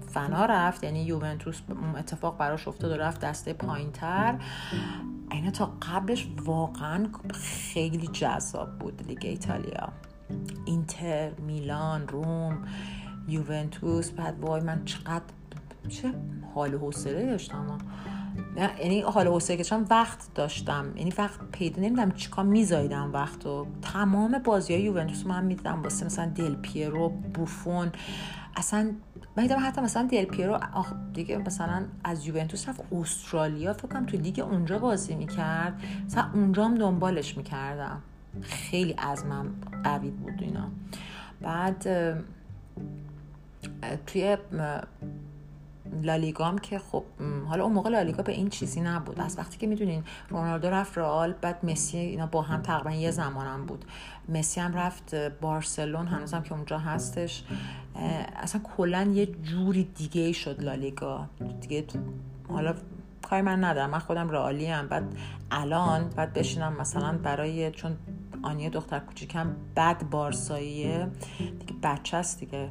فنا 0.08 0.44
رفت 0.44 0.84
یعنی 0.84 1.02
یوونتوس 1.02 1.60
اتفاق 1.98 2.38
براش 2.38 2.68
افتاد 2.68 2.92
و 2.92 2.94
رفت 2.94 3.20
دسته 3.20 3.52
پایین 3.52 3.92
تر 3.92 4.38
اینا 5.30 5.50
تا 5.50 5.72
قبلش 5.82 6.28
واقعا 6.44 7.06
خیلی 7.34 8.06
جذاب 8.06 8.78
بود 8.78 9.02
لیگ 9.08 9.18
ایتالیا. 9.22 9.88
اینتر 10.64 11.30
میلان 11.30 12.08
روم 12.08 12.58
یوونتوس 13.28 14.10
بعد 14.10 14.40
وای 14.40 14.60
من 14.60 14.84
چقدر 14.84 15.24
چه 15.88 16.14
حال 16.54 16.74
حوصله 16.74 17.26
داشتم. 17.26 17.78
یعنی 18.56 19.00
حال 19.00 19.26
که 19.56 19.64
وقت 19.90 20.34
داشتم. 20.34 20.92
یعنی 20.96 21.12
وقت 21.18 21.40
پیدا 21.52 21.82
نمیدم 21.82 22.10
چیکار 22.10 22.44
میزایدم 22.44 23.12
وقت 23.12 23.46
و 23.46 23.66
تمام 23.82 24.38
بازی 24.38 24.74
های 24.74 24.82
یوونتوس 24.82 25.26
من 25.26 25.44
می‌دیدم 25.44 25.82
واسه 25.82 26.06
مثلا 26.06 26.26
دل 26.26 26.54
پیرو 26.54 27.08
بوفون. 27.08 27.92
اصلا 28.56 28.90
من 29.36 29.42
حتی 29.48 29.80
مثلا 29.80 30.08
دل 30.10 30.24
پیرو 30.24 30.58
دیگه 31.12 31.38
مثلا 31.38 31.84
از 32.04 32.26
یوونتوس 32.26 32.68
رفت 32.68 32.80
استرالیا 32.92 33.72
فکر 33.72 33.88
کنم 33.88 34.06
تو 34.06 34.16
لیگ 34.16 34.40
اونجا 34.40 34.78
بازی 34.78 35.14
می‌کرد. 35.14 35.82
مثلا 36.06 36.24
اونجا 36.34 36.64
هم 36.64 36.74
دنبالش 36.74 37.36
می‌کردم. 37.36 38.02
خیلی 38.42 38.94
من 39.24 39.46
قوی 39.84 40.10
بود 40.10 40.34
اینا. 40.38 40.68
بعد 41.40 41.82
توی 44.06 44.36
لالیگام 46.02 46.58
که 46.58 46.78
خب 46.78 47.04
حالا 47.48 47.64
اون 47.64 47.72
موقع 47.72 47.90
لالیگا 47.90 48.22
به 48.22 48.32
این 48.32 48.48
چیزی 48.48 48.80
نبود. 48.80 49.20
از 49.20 49.38
وقتی 49.38 49.58
که 49.58 49.66
می‌دونین 49.66 50.04
رونالدو 50.28 50.70
رفت 50.70 50.98
رئال 50.98 51.32
بعد 51.32 51.64
مسی 51.64 51.98
اینا 51.98 52.26
با 52.26 52.42
هم 52.42 52.62
تقریبا 52.62 52.90
یه 52.90 53.10
زمانم 53.10 53.66
بود. 53.66 53.84
مسی 54.28 54.60
هم 54.60 54.74
رفت 54.74 55.14
بارسلون 55.14 56.06
هنوزم 56.06 56.42
که 56.42 56.52
اونجا 56.52 56.78
هستش. 56.78 57.44
اصلا 58.36 58.60
کلا 58.76 59.02
یه 59.02 59.26
جوری 59.26 59.84
دیگه 59.84 60.32
شد 60.32 60.62
لالیگا. 60.62 61.26
دیگه 61.60 61.84
حالا 62.48 62.74
کاری 63.22 63.42
من 63.42 63.64
ندارم. 63.64 63.90
من 63.90 63.98
خودم 63.98 64.30
رئالی 64.30 64.66
هم 64.66 64.88
بعد 64.88 65.16
الان 65.50 66.08
بعد 66.08 66.32
بشینم 66.32 66.76
مثلا 66.80 67.18
برای 67.18 67.70
چون 67.70 67.96
آنیه 68.42 68.70
دختر 68.70 68.98
کوچیکم 68.98 69.56
بد 69.76 70.02
بارساییه. 70.10 71.08
دیگه 71.38 71.74
بچه 71.82 72.16
است 72.16 72.40
دیگه. 72.40 72.68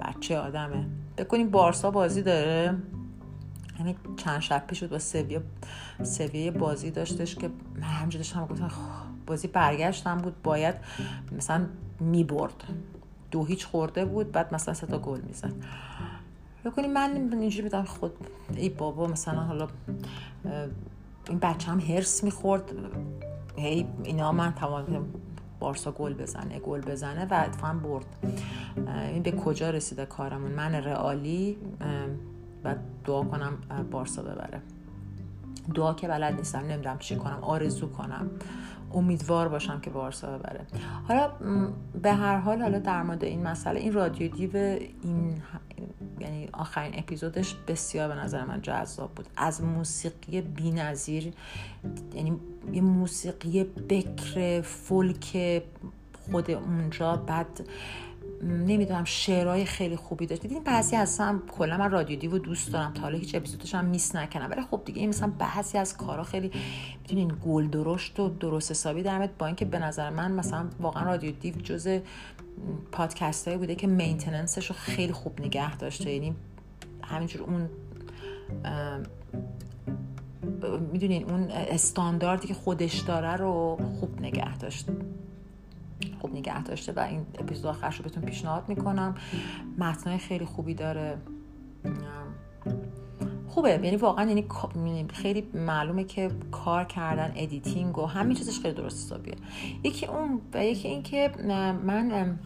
بچه 0.00 0.38
آدمه. 0.38 0.86
بکنیم 1.18 1.50
بارسا 1.50 1.90
بازی 1.90 2.22
داره. 2.22 2.76
همین 3.78 3.96
چند 4.16 4.40
شب 4.40 4.66
پیش 4.66 4.80
بود 4.80 4.90
با 4.90 4.98
سویا 4.98 5.42
سویه 6.02 6.50
بازی 6.50 6.90
داشتش 6.90 7.34
که 7.34 7.50
من 7.74 7.82
همجا 7.82 8.18
داشتم 8.18 8.46
گفتم 8.46 8.68
خب، 8.68 8.80
بازی 9.26 9.48
برگشتم 9.48 10.18
بود 10.18 10.42
باید 10.42 10.74
مثلا 11.36 11.66
می‌برد. 12.00 12.64
دو 13.30 13.44
هیچ 13.44 13.66
خورده 13.66 14.04
بود 14.04 14.32
بعد 14.32 14.54
مثلا 14.54 14.74
سه 14.74 14.86
تا 14.86 14.98
گل 14.98 15.20
می‌زد. 15.20 15.52
بکنیم 16.64 16.92
من 16.92 17.32
اینجوری 17.32 17.62
میدم 17.62 17.84
خود 17.84 18.12
ای 18.54 18.68
بابا 18.68 19.06
مثلا 19.06 19.40
حالا 19.40 19.68
این 21.28 21.38
بچه 21.38 21.70
هم 21.70 21.80
هرس 21.80 22.24
می‌خورد. 22.24 22.72
هی 23.56 23.86
اینا 24.04 24.32
من 24.32 24.52
تمام 24.52 25.06
بارسا 25.66 25.92
گل 25.92 26.14
بزنه 26.14 26.58
گل 26.58 26.80
بزنه 26.80 27.26
و 27.30 27.42
اتفاقا 27.46 27.72
برد. 27.72 28.06
این 29.12 29.22
به 29.22 29.30
کجا 29.30 29.70
رسیده 29.70 30.06
کارمون؟ 30.06 30.50
من 30.50 30.74
رئالی 30.74 31.58
و 32.64 32.74
دعا 33.04 33.22
کنم 33.22 33.58
بارسا 33.90 34.22
ببره. 34.22 34.62
دعا 35.74 35.94
که 35.94 36.08
بلد 36.08 36.34
نیستم 36.34 36.58
نمی‌دونم 36.58 36.98
چی 36.98 37.16
کنم 37.16 37.38
آرزو 37.42 37.88
کنم. 37.88 38.30
امیدوار 38.94 39.48
باشم 39.48 39.80
که 39.80 39.90
بارسا 39.90 40.38
ببره. 40.38 40.66
حالا 41.08 41.30
به 42.02 42.12
هر 42.12 42.36
حال 42.36 42.62
حالا 42.62 42.78
در 42.78 43.02
مورد 43.02 43.24
این 43.24 43.42
مسئله 43.42 43.80
این 43.80 43.92
رادیو 43.92 44.32
دیو 44.32 44.56
این 44.56 45.42
یعنی 46.20 46.48
آخرین 46.52 46.98
اپیزودش 46.98 47.54
بسیار 47.68 48.08
به 48.08 48.14
نظر 48.14 48.44
من 48.44 48.62
جذاب 48.62 49.10
بود. 49.14 49.26
از 49.36 49.62
موسیقی 49.62 50.40
بینظیر 50.40 51.32
یعنی 52.14 52.36
یه 52.72 52.80
موسیقی 52.82 53.64
بکر 53.64 54.60
فولک 54.60 55.62
خود 56.30 56.50
اونجا 56.50 57.16
بعد 57.16 57.68
نمی‌دونم 58.42 59.04
شعرهای 59.04 59.64
خیلی 59.64 59.96
خوبی 59.96 60.26
داشت. 60.26 60.42
دیدین 60.42 60.64
بعضی 60.64 60.96
اصلا 60.96 61.40
کلا 61.58 61.76
من 61.76 61.90
رادیو 61.90 62.18
دیو 62.18 62.38
دوست 62.38 62.72
دارم 62.72 62.92
تا 62.92 63.02
حالا 63.02 63.18
هیچ 63.18 63.34
اپیزودش 63.34 63.74
هم 63.74 63.84
میس 63.84 64.16
نکنم 64.16 64.50
ولی 64.50 64.62
خب 64.70 64.82
دیگه 64.84 65.00
این 65.00 65.08
مثلا 65.08 65.32
بعضی 65.38 65.78
از 65.78 65.96
کارا 65.96 66.24
خیلی 66.24 66.50
می‌دونین 67.02 67.32
گل 67.46 67.68
درشت 67.68 68.20
و 68.20 68.28
درست 68.28 68.70
حسابی 68.70 69.02
درمت 69.02 69.30
با 69.38 69.46
اینکه 69.46 69.64
به 69.64 69.78
نظر 69.78 70.10
من 70.10 70.32
مثلا 70.32 70.66
واقعا 70.80 71.02
رادیو 71.02 71.30
دیو 71.30 71.54
جز 71.54 72.00
پادکست 72.92 73.56
بوده 73.56 73.74
که 73.74 73.86
مینتننسش 73.86 74.66
رو 74.66 74.76
خیلی 74.78 75.12
خوب 75.12 75.40
نگه 75.40 75.76
داشته. 75.76 76.10
یعنی 76.10 76.34
همینجور 77.04 77.42
اون 77.42 77.68
می‌دونین 80.92 81.30
اون 81.30 81.50
استانداردی 81.50 82.48
که 82.48 82.54
خودش 82.54 83.00
داره 83.00 83.36
رو 83.36 83.78
خوب 84.00 84.20
نگه 84.20 84.58
داشت. 84.58 84.88
خوب 86.20 86.34
نگه 86.34 86.62
داشته 86.62 86.92
و 86.92 87.00
این 87.00 87.26
اپیزود 87.38 87.66
آخرش 87.66 87.96
رو 87.96 88.02
بهتون 88.02 88.22
پیشنهاد 88.22 88.68
می‌کنم. 88.68 89.14
متنای 89.78 90.18
خیلی 90.18 90.44
خوبی 90.44 90.74
داره. 90.74 91.18
خوبه. 93.48 93.70
یعنی 93.70 93.96
واقعا 93.96 94.24
یعنی, 94.24 94.46
خیلی 95.12 95.48
معلومه 95.54 96.04
که 96.04 96.30
کار 96.50 96.84
کردن 96.84 97.32
editing 97.36 97.98
و 97.98 98.06
همین 98.06 98.36
چیزش 98.36 98.60
خیلی 98.60 98.74
درست 98.74 99.06
حسابیه. 99.06 99.34
یکی 99.84 100.06
اون 100.06 100.40
و 100.54 100.64
یکی 100.64 100.88
این 100.88 101.02
که 101.02 101.30
من 101.84 102.38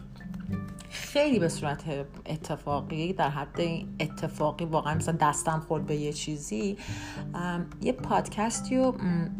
خیلی 0.89 1.39
به 1.39 1.49
صورت 1.49 1.83
اتفاقی 2.25 3.13
در 3.13 3.29
حد 3.29 3.59
اتفاقی 3.99 4.65
واقعا 4.65 4.95
مثلا 4.95 5.17
دستم 5.21 5.59
خورد 5.67 5.85
به 5.85 5.95
یه 5.95 6.13
چیزی. 6.13 6.77
یه 7.81 7.91
پادکستی 7.91 8.77
و 8.77 8.93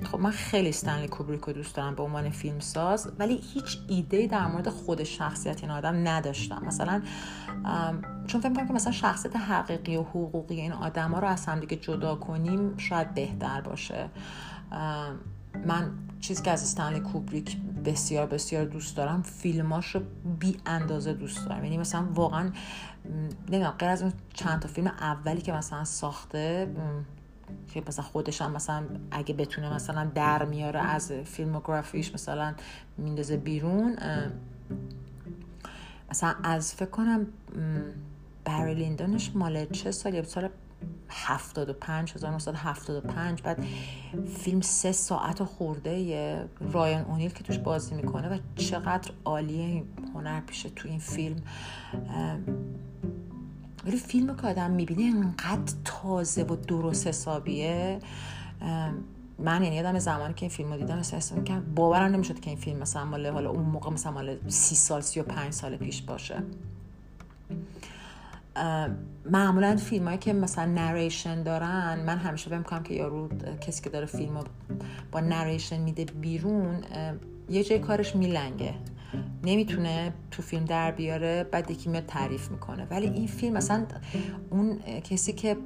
خب 0.04 0.20
من 0.20 0.32
خیلی 0.32 0.70
استنلی 0.70 1.08
کوبریک 1.08 1.50
دوست 1.50 1.76
دارم 1.76 1.96
به 1.96 2.04
عنوان 2.04 2.30
فیلمساز 2.30 3.12
ولی 3.20 3.42
هیچ 3.54 3.78
ایده 3.88 4.28
در 4.28 4.48
مورد 4.48 4.70
خود 4.70 5.04
شخصیت 5.04 5.62
این 5.62 5.72
آدم 5.72 6.08
نداشتم. 6.08 6.64
مثلا 6.66 7.02
چون 8.28 8.42
فکر 8.42 8.66
که 8.66 8.74
مثلا 8.74 8.92
شخصیت 8.92 9.36
حقیقی 9.36 9.98
و 9.98 10.04
حقوقی 10.04 10.62
این 10.62 10.74
آدم 10.74 11.12
ها 11.12 11.20
رو 11.20 11.28
از 11.28 11.46
همدیگه 11.46 11.76
جدا 11.76 12.16
کنیم 12.16 12.78
شاید 12.78 13.14
بهتر 13.14 13.62
باشه. 13.62 14.10
من 15.66 15.92
چیزی 16.22 16.44
که 16.44 16.52
از 16.52 16.64
استنلی 16.64 17.00
کوبریک 17.00 17.58
بسیار 17.86 18.26
بسیار 18.26 18.66
دوست 18.66 18.98
دارم 18.98 19.22
فیلماش 19.22 19.96
رو 19.96 20.02
بی 20.40 20.58
اندازه 20.66 21.14
دوست 21.14 21.46
دارم. 21.46 21.64
یعنی 21.64 21.78
مثلا 21.78 22.08
واقعا 22.14 22.52
نمی‌دونم 23.50 23.72
غیر 23.72 23.90
از 23.90 24.02
اون 24.02 24.14
چند 24.34 24.60
تا 24.60 24.68
فیلم 24.68 24.88
اولی 24.88 25.42
که 25.42 25.54
مثلا 25.54 25.84
ساخته 25.84 26.76
که 27.74 27.84
مثلا 27.88 28.06
خودش 28.06 28.42
هم 28.42 28.52
مثلا 28.52 28.84
اگه 29.12 29.34
بتونه 29.34 29.74
مثلا 29.74 30.12
در 30.16 30.46
میاره 30.46 30.80
از 30.80 31.12
فیلموگرافیش 31.12 32.14
مثلا 32.14 32.54
میندازه 32.98 33.38
بیرون 33.38 33.98
مثلا 36.12 36.36
از 36.44 36.74
فکر 36.74 36.90
کنم 36.90 37.28
بری 38.46 38.74
لیندونش 38.74 39.32
مال 39.36 39.66
چه 39.66 39.92
سالی 39.92 40.24
سال 40.24 40.50
75 41.10 42.14
1975 42.14 43.42
بعد 43.42 43.66
فیلم 44.38 44.62
سه 44.62 44.92
ساعت 44.92 45.44
خورده 45.44 46.50
رایان 46.60 47.06
اونیل 47.06 47.32
که 47.32 47.44
توش 47.44 47.58
بازی 47.58 47.96
می‌کنه 47.96 48.30
و 48.30 48.38
چقدر 48.56 49.12
عالیه 49.26 49.84
هنر 50.14 50.42
پیشه 50.42 50.70
تو 50.70 50.88
این 50.88 51.00
فیلم. 51.00 51.42
ولی 53.86 53.98
فیلم 53.98 54.36
که 54.36 54.48
آدم 54.48 54.72
می‌بینه 54.72 55.18
انقدر 55.18 55.74
تازه 55.86 56.44
و 56.44 56.56
درست 56.56 57.08
حسابیه. 57.08 58.00
من 59.40 59.64
یعنی 59.64 59.76
یادم 59.76 60.00
زمانی 60.00 60.34
که 60.34 60.42
این 60.42 60.50
فیلم 60.50 60.74
رو 60.74 60.78
دیدم 60.78 60.98
احساس 60.98 61.34
که 61.46 61.54
باورم 61.76 62.12
نمی‌شد 62.12 62.40
که 62.40 62.50
این 62.50 62.60
فیلم 62.60 62.80
مثلا 62.80 63.06
مال 63.06 63.28
حالا 63.28 63.50
اون 63.50 63.66
موقع 63.66 63.90
مثلا 63.90 64.12
مال 64.12 64.38
سی 64.48 64.76
سال 64.76 65.02
سی 65.02 65.20
و 65.20 65.24
پنج 65.24 65.54
سال 65.54 65.78
پیش 65.78 66.02
باشه. 66.02 66.44
معمولا 69.32 69.76
فیلم 69.76 70.06
هایی 70.06 70.18
که 70.18 70.34
مثلا 70.34 70.66
نریشن 70.66 71.44
دارن 71.44 72.04
من 72.06 72.18
همیشه 72.18 72.50
فکر 72.50 72.62
کنم 72.62 72.84
که 72.84 72.94
یارو 72.94 73.30
کسی 73.62 73.84
که 73.84 73.90
داره 73.90 74.06
فیلم 74.06 74.44
با 75.12 75.20
نریشن 75.20 75.82
میده 75.82 76.06
بیرون 76.06 76.76
یه 77.50 77.64
جای 77.64 77.80
کارش 77.80 78.16
میلنگه. 78.16 78.74
نمی‌تونه 79.44 80.14
تو 80.32 80.42
فیلم 80.42 80.66
در 80.66 80.92
بیاره 80.92 81.44
بعد 81.44 81.72
یکی 81.72 81.90
میاد 81.90 82.06
تعریف 82.06 82.52
می‌کنه. 82.52 82.88
ولی 82.92 83.08
این 83.08 83.28
فیلم 83.28 83.54
مثلا 83.54 83.86
اون 84.50 84.80
کسی 85.04 85.34
که 85.34 85.58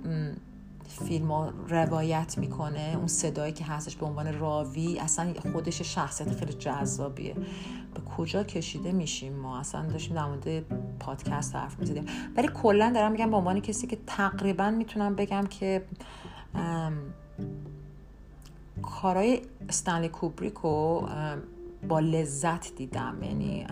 فیلم 0.96 1.32
رو 1.32 1.52
روایت 1.70 2.38
می‌کنه 2.38 2.94
اون 2.98 3.08
صدایی 3.08 3.54
که 3.54 3.66
هستش 3.66 3.96
به 3.96 4.06
عنوان 4.06 4.40
راوی 4.40 5.00
اصلا 5.00 5.34
خودش 5.52 5.82
شخصیت 5.82 6.36
خیلی 6.36 6.54
جذابیه. 6.54 7.34
به 7.94 8.02
کجا 8.18 8.44
کشیده 8.44 8.92
میشیم 8.92 9.34
ما؟ 9.34 9.60
اصلا 9.60 9.88
داشتیم 9.88 10.16
در 10.16 10.26
مورد 10.26 10.64
پادکست 11.00 11.56
حرف 11.56 11.80
می‌زدیم. 11.80 12.06
ولی 12.38 12.48
کلا 12.48 12.92
دارم 12.96 13.12
میگم 13.12 13.32
به 13.32 13.38
عنوان 13.38 13.60
کسی 13.60 13.88
که 13.88 13.98
تقریبا 14.08 14.72
می‌تونم 14.72 15.16
بگم 15.16 15.44
که 15.50 15.86
کارهای 18.82 19.42
استنلی 19.70 20.10
کوبریکو 20.10 21.08
با 21.88 22.00
لذت 22.00 22.76
دیدم. 22.76 23.24
یعنی 23.24 23.68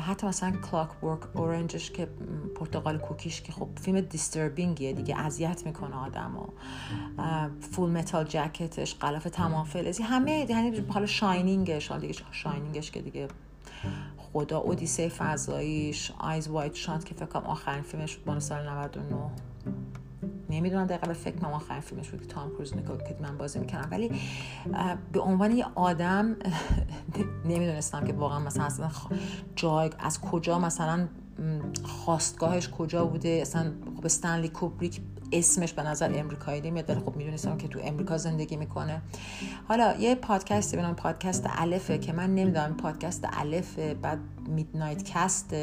حتی 0.00 0.26
مثلا 0.26 0.50
Clockwork 0.50 1.04
Orange 1.04 1.36
ش 1.36 1.90
که 1.90 2.08
پرتغال 2.56 2.98
کوکیش 2.98 3.42
که 3.42 3.52
خب 3.52 3.68
فیلم 3.80 4.00
disturbing 4.00 4.77
یه 4.77 4.92
دیگه 4.92 5.18
اذیت 5.18 5.66
می‌کنه 5.66 5.96
آدم 5.96 6.36
و 6.36 6.46
Full 7.60 7.90
Metal 7.90 8.24
Jacket 8.24 8.76
ش 8.76 8.94
غلاف 8.94 9.24
تمام 9.24 9.64
فلزی 9.64 10.02
همه 10.02 10.46
یعنی 10.50 10.84
حالا 10.88 11.06
شاینینگش 11.06 11.88
حالا 11.88 12.00
دیگه 12.00 12.14
شاینینگش 12.30 12.90
که 12.90 13.02
دیگه 13.02 13.28
خدا 14.16 14.58
اودیسه 14.58 15.08
فضاییش 15.08 16.12
آیز 16.18 16.48
وایت 16.48 16.74
شات 16.74 17.04
که 17.04 17.14
فکر 17.14 17.26
کنم 17.26 17.42
آخرین 17.42 17.82
فیلمش 17.82 18.16
بود 18.16 18.38
سال 18.38 18.68
99 18.68 19.30
نمی‌دونم 20.50 20.86
دقیقا 20.86 21.06
به 21.06 21.12
فکر 21.12 21.36
کنم 21.36 21.52
آخرین 21.52 21.80
فیلمش 21.80 22.10
بود 22.10 22.20
که 22.20 22.26
تام 22.26 22.50
کروز 22.50 22.76
نکو 22.76 22.96
که 22.96 23.16
من 23.20 23.38
بازی 23.38 23.58
می‌کردم. 23.58 23.88
ولی 23.90 24.10
به 25.12 25.20
عنوان 25.20 25.56
یه 25.56 25.66
آدم 25.74 26.36
نمی‌دونستم 27.44 28.04
که 28.04 28.12
واقعا 28.12 28.38
مثلا 28.38 28.64
اصلا 28.64 28.90
جای 29.56 29.90
از 29.98 30.20
کجا 30.20 30.58
مثلا 30.58 31.08
خواستگاهش 31.84 32.68
کجا 32.68 33.04
بوده. 33.04 33.28
اصلا 33.28 33.72
خب 33.96 34.04
استنلی 34.04 34.48
کوبریک 34.48 35.00
اسمش 35.32 35.72
به 35.72 35.82
نظر 35.82 36.12
امریکایی 36.14 36.60
نمیاد 36.60 36.90
ولی 36.90 37.00
خب 37.00 37.16
می‌دونستم 37.16 37.56
که 37.56 37.68
تو 37.68 37.80
امریکا 37.82 38.18
زندگی 38.18 38.56
می‌کنه. 38.56 39.02
حالا 39.68 39.94
یه 39.98 40.14
پادکستی 40.14 40.76
به 40.76 40.92
پادکست 40.92 41.46
الفه 41.48 41.98
که 41.98 42.12
من 42.12 42.34
نمی‌دونم 42.34 42.74
پادکست 42.74 43.28
الفه 43.32 43.94
بعد 43.94 44.18
میدنایت 44.48 45.02
کست 45.02 45.54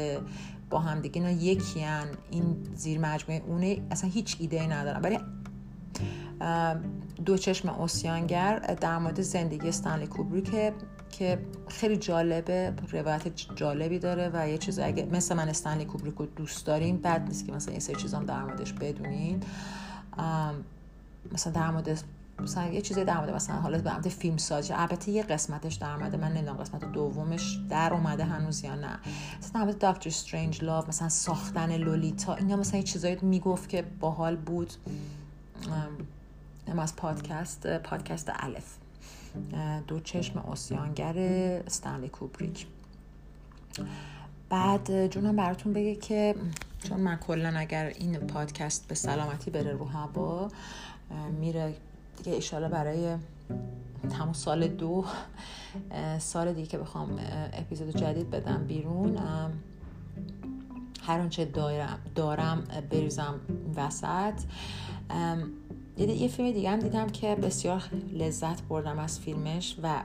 با 0.70 0.78
هم 0.78 1.00
دیگه 1.00 1.22
اینا 1.22 1.30
یکی 1.30 1.80
هن. 1.80 2.08
این 2.30 2.56
زیر 2.74 2.98
مجموعه 2.98 3.42
اونه. 3.46 3.82
اصلا 3.90 4.10
هیچ 4.10 4.36
ایده 4.40 4.66
ندارم. 4.66 5.02
ولی 5.02 5.18
دو 7.24 7.36
چشم 7.36 7.68
اوسیانگر 7.68 8.58
در 8.58 8.98
مورد 8.98 9.20
زندگی 9.20 9.68
استنلی 9.68 10.06
کوبریک 10.06 10.50
که 11.10 11.38
خیلی 11.68 11.96
جالبه 11.96 12.72
روایت 12.92 13.28
جالبی 13.54 13.98
داره 13.98 14.30
و 14.34 14.48
یه 14.48 14.58
چیز 14.58 14.78
اگه 14.78 15.08
مثل 15.12 15.36
من 15.36 15.48
استنلی 15.48 15.84
کوبریک 15.84 16.14
رو 16.14 16.26
دوست 16.26 16.66
داریم 16.66 16.96
بد 16.96 17.26
نیست 17.28 17.46
که 17.46 17.52
مثلا 17.52 17.70
این 17.70 17.80
سه 17.80 17.94
چیزام 17.94 18.24
در 18.24 18.42
موردش 18.42 18.72
بدونین. 18.72 19.42
مثلا 21.32 21.52
در 21.52 21.70
مورد 21.70 22.02
مثلا 22.42 22.66
یه 22.68 22.80
چیزی 22.80 23.04
در 23.04 23.16
مورد 23.16 23.30
مثلا 23.30 23.56
حالا 23.56 23.78
به 23.78 24.08
فیلم 24.08 24.36
سازی 24.36 24.72
البته 24.72 25.10
یه 25.10 25.22
قسمتش 25.22 25.74
در 25.74 25.90
اومده 25.90 26.16
من 26.16 26.32
نمی‌دونم 26.32 26.56
قسمت 26.56 26.92
دومش 26.92 27.58
در 27.70 27.92
اومده 27.92 28.24
هنوز 28.24 28.64
یا 28.64 28.74
نه. 28.74 28.98
مثلا 29.38 29.64
مورد 29.64 29.84
دکتر 29.84 30.08
استرنج 30.08 30.64
لاو 30.64 30.88
مثلا 30.88 31.08
ساختن 31.08 31.76
لولیتا 31.76 32.34
اینا 32.34 32.56
مثلا 32.56 32.76
یه 32.76 32.82
چیزایی 32.82 33.18
می‌گفت 33.22 33.68
که 33.68 33.84
باحال 34.00 34.36
بود. 34.36 34.72
از 36.78 36.96
پادکست 36.96 37.76
پادکست 37.76 38.30
الف. 38.34 38.76
دو 39.86 40.00
چشم 40.00 40.38
آسیانگر 40.38 41.18
استنلی 41.66 42.08
کوبریک. 42.08 42.66
بعد 44.48 45.06
جونم 45.06 45.36
براتون 45.36 45.72
بگه 45.72 45.94
که 45.94 46.34
چون 46.78 47.00
من 47.00 47.16
کلا 47.16 47.58
اگر 47.58 47.86
این 47.86 48.16
پادکست 48.16 48.88
به 48.88 48.94
سلامتی 48.94 49.50
بره 49.50 49.72
رو 49.72 49.84
هوا 49.84 50.48
میره 51.40 51.74
دیگه 52.22 52.32
ایشالا 52.36 52.68
برای 52.68 53.16
همون 54.12 54.32
سال 54.32 54.68
دو 54.68 55.04
سال 56.18 56.52
دیگه 56.52 56.66
که 56.66 56.78
بخوام 56.78 57.18
اپیزود 57.52 57.96
جدید 57.96 58.30
بدم 58.30 58.64
بیرون 58.68 59.18
هر 61.02 61.20
آنچه 61.20 61.44
دارم, 61.44 61.98
دارم 62.14 62.64
بریزم 62.90 63.40
وسط. 63.76 64.34
یه 65.98 66.28
فیلم 66.28 66.50
دیگه 66.50 66.70
هم 66.70 66.78
دیدم 66.78 67.06
که 67.06 67.34
بسیار 67.34 67.82
لذت 68.12 68.62
بردم 68.62 68.98
از 68.98 69.20
فیلمش 69.20 69.76
و 69.82 70.02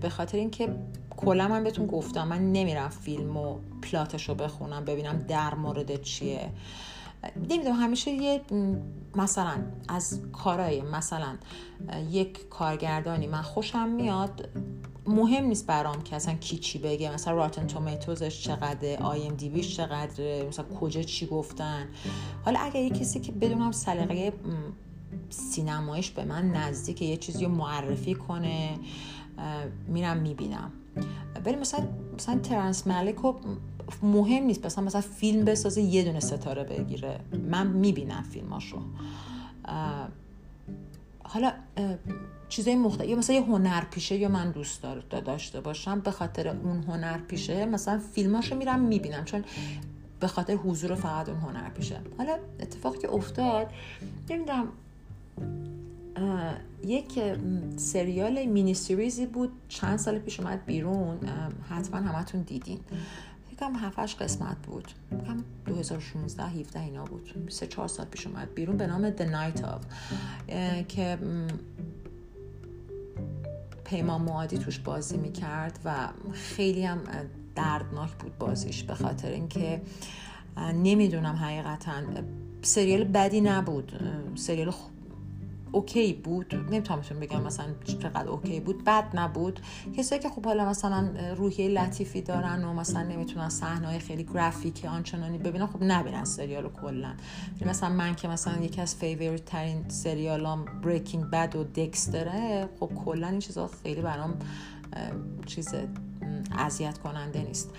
به 0.00 0.08
خاطر 0.08 0.38
اینکه 0.38 0.68
کلا 1.16 1.48
من 1.48 1.64
بهتون 1.64 1.86
گفتم 1.86 2.28
من 2.28 2.52
نمیرم 2.52 2.88
فیلم 2.88 3.36
و 3.36 3.58
پلاتش 3.82 4.28
رو 4.28 4.34
بخونم 4.34 4.84
ببینم 4.84 5.18
در 5.28 5.54
مورد 5.54 6.02
چیه. 6.02 6.50
نمی‌دونم 7.50 7.76
همیشه 7.76 8.10
یه 8.10 8.40
مثلا 9.16 9.56
از 9.88 10.20
کارای 10.32 10.82
مثلا 10.82 11.36
یک 12.10 12.48
کارگردانی 12.48 13.26
من 13.26 13.42
خوشم 13.42 13.88
میاد 13.88 14.48
مهم 15.06 15.44
نیست 15.44 15.66
برام 15.66 16.02
که 16.02 16.16
اصلا 16.16 16.34
کی 16.34 16.58
چی 16.58 16.78
بگه. 16.78 17.14
مثلا 17.14 17.34
راتن 17.34 17.66
تومیتوزش 17.66 18.42
چقدره 18.42 18.96
آی 18.96 19.26
ام 19.26 19.34
دی 19.34 19.48
بیش 19.48 19.76
چقدره 19.76 20.46
مثلا 20.48 20.64
کجا 20.64 21.02
چی 21.02 21.26
گفتن. 21.26 21.88
حالا 22.44 22.60
اگر 22.60 22.80
یه 22.80 22.90
کسی 22.90 23.20
که 23.20 23.32
بدونم 23.32 23.72
سلیقه 23.72 24.32
سینمایش 25.30 26.10
به 26.10 26.24
من 26.24 26.50
نزدیک 26.50 27.02
یه 27.02 27.16
چیزی 27.16 27.44
رو 27.44 27.50
معرفی 27.50 28.14
کنه 28.14 28.78
میرم 29.88 30.16
می‌بینم. 30.16 30.72
ولی 31.44 31.56
مثلا 31.56 31.88
مثلا 32.14 32.38
ترنس 32.38 32.86
ملک 32.86 33.16
مهم 34.02 34.42
نیست. 34.42 34.66
مثلا 34.66 34.84
مثلا 34.84 35.00
فیلم 35.00 35.44
بسازه 35.44 35.80
یه 35.80 36.04
دونه 36.04 36.20
ستاره 36.20 36.64
بگیره. 36.64 37.20
من 37.50 37.66
می‌بینم 37.66 38.22
فیلماشو. 38.22 38.78
حالا 41.22 41.52
چیزای 42.48 42.76
مختلف 42.76 43.08
یا 43.08 43.16
مثلا 43.16 43.36
یه 43.36 43.42
هنر 43.42 43.84
پیشه 43.84 44.16
یا 44.16 44.28
من 44.28 44.50
دوست 44.50 44.86
داشته 45.24 45.60
باشم 45.60 46.00
به 46.00 46.10
خاطر 46.10 46.48
اون 46.48 46.82
هنر 46.82 47.18
پیشه 47.18 47.66
مثلا 47.66 47.98
فیلماشو 47.98 48.56
میرم 48.56 48.80
می‌بینم. 48.80 49.24
چون 49.24 49.44
به 50.20 50.26
خاطر 50.26 50.54
حضور 50.54 50.94
فقط 50.94 51.28
اون 51.28 51.40
هنر 51.40 51.68
پیشه 51.68 52.00
حالا 52.18 52.38
اتفاقی 52.60 52.98
که 52.98 53.10
افتاد 53.14 53.66
نمی‌دونم 54.30 54.68
یک 56.84 57.20
سریال 57.76 58.44
مینی 58.44 58.74
سریزی 58.74 59.26
بود 59.26 59.52
چند 59.68 59.98
سال 59.98 60.18
پیش 60.18 60.40
اومد 60.40 60.64
بیرون. 60.66 61.18
حتما 61.68 62.00
همتون 62.00 62.42
دیدین. 62.42 62.78
فکرم 63.60 63.76
هفتش 63.76 64.16
قسمت 64.16 64.56
بود. 64.56 64.88
فکرم 65.10 65.44
2016 65.66 66.44
17 66.44 66.80
اینا 66.80 67.04
بود. 67.04 67.48
سه 67.48 67.66
چهار 67.66 67.88
سال 67.88 68.06
پیش 68.06 68.26
اومد 68.26 68.54
بیرون 68.54 68.76
به 68.76 68.86
نام 68.86 69.10
The 69.10 69.20
Night 69.20 69.60
of 69.60 69.84
که 70.88 71.18
پیمان 73.84 74.22
معادی 74.22 74.58
توش 74.58 74.78
بازی 74.78 75.16
می‌کرد 75.16 75.78
و 75.84 76.08
خیلی 76.32 76.84
هم 76.84 76.98
دردناک 77.54 78.10
بود 78.10 78.38
بازیش 78.38 78.82
به 78.82 78.94
خاطر 78.94 79.28
اینکه 79.28 79.82
نمی‌دونم 80.74 81.36
حقیقتا 81.36 82.02
سریال 82.62 83.04
بدی 83.04 83.40
نبود. 83.40 83.92
سریال 84.34 84.72
اوکی 85.72 86.12
بود. 86.12 86.54
نمی‌تونم 86.54 87.00
بگم 87.20 87.42
مثلا 87.42 87.66
چقدر 87.84 88.28
اوکی 88.28 88.60
بود. 88.60 88.84
بد 88.84 89.04
نبود. 89.14 89.60
کسایی 89.96 90.22
که 90.22 90.28
خب 90.28 90.44
حالا 90.44 90.68
مثلا 90.68 91.10
روحیه 91.36 91.68
لطیفی 91.68 92.22
دارن 92.22 92.64
و 92.64 92.72
مثلا 92.72 93.02
نمی‌تونن 93.02 93.48
صحنه 93.48 93.98
خیلی 93.98 94.24
graphic 94.24 94.84
آنچنانی 94.84 95.38
ببینن 95.38 95.66
خب 95.66 95.82
نبینن 95.82 96.24
سریال 96.24 96.62
رو 96.62 96.70
کلا 96.70 97.12
مثلا 97.66 97.88
من 97.88 98.14
که 98.14 98.28
مثلا 98.28 98.62
یکی 98.62 98.80
از 98.80 98.94
favorite 98.94 99.44
ترین 99.44 99.88
سریالام 99.88 100.64
Breaking 100.64 101.24
Bad 101.24 101.56
و 101.56 101.64
دکستره 101.64 102.68
خب 102.80 102.90
کلا 103.04 103.28
این 103.28 103.38
چیزا 103.38 103.70
خیلی 103.82 104.00
برام 104.00 104.34
چیز 105.46 105.68
اذیت 106.58 106.98
کننده 106.98 107.42
نیست. 107.42 107.70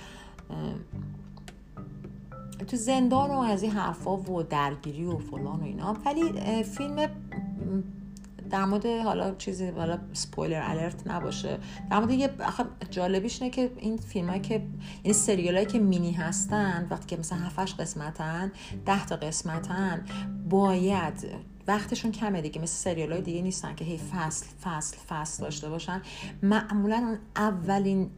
تو 2.67 2.77
زندان 2.77 3.31
و 3.31 3.39
از 3.39 3.63
این 3.63 3.71
حرفا 3.71 4.17
و 4.17 4.43
درگیری 4.43 5.05
و 5.05 5.17
فلان 5.17 5.59
و 5.59 5.63
اینا. 5.63 5.97
ولی 6.05 6.63
فیلم 6.63 7.09
در 8.49 8.65
مورد 8.65 8.85
حالا 8.85 9.35
چیزی 9.35 9.67
حالا 9.67 9.97
سپویلر 10.13 10.61
الرت 10.63 11.07
نباشه. 11.07 11.57
در 11.91 11.99
مورد 11.99 12.11
یه 12.11 12.29
جالبیش 12.89 13.41
اینه 13.41 13.53
که 13.53 13.71
این 13.77 13.97
فیلم 13.97 14.39
که 14.39 14.63
این 15.03 15.13
سریال 15.13 15.63
که 15.63 15.79
مینی 15.79 16.11
هستن 16.11 16.87
وقتی 16.89 17.05
که 17.05 17.17
مثلا 17.17 17.37
هفتش 17.37 17.75
قسمتن 17.75 18.51
ده 18.85 19.05
تا 19.05 19.15
قسمتن 19.15 20.05
باید 20.49 21.27
وقتشون 21.67 22.11
کمه 22.11 22.41
دیگه. 22.41 22.61
مثل 22.61 22.75
سریال 22.75 23.11
های 23.11 23.21
دیگه 23.21 23.41
نیستن 23.41 23.75
که 23.75 23.85
هی 23.85 23.97
فصل 23.97 24.45
فصل 24.63 24.97
فصل 24.97 25.43
داشته 25.43 25.69
باشن. 25.69 26.01
معمولا 26.43 26.97
اون 26.97 27.17
اولین 27.35 28.09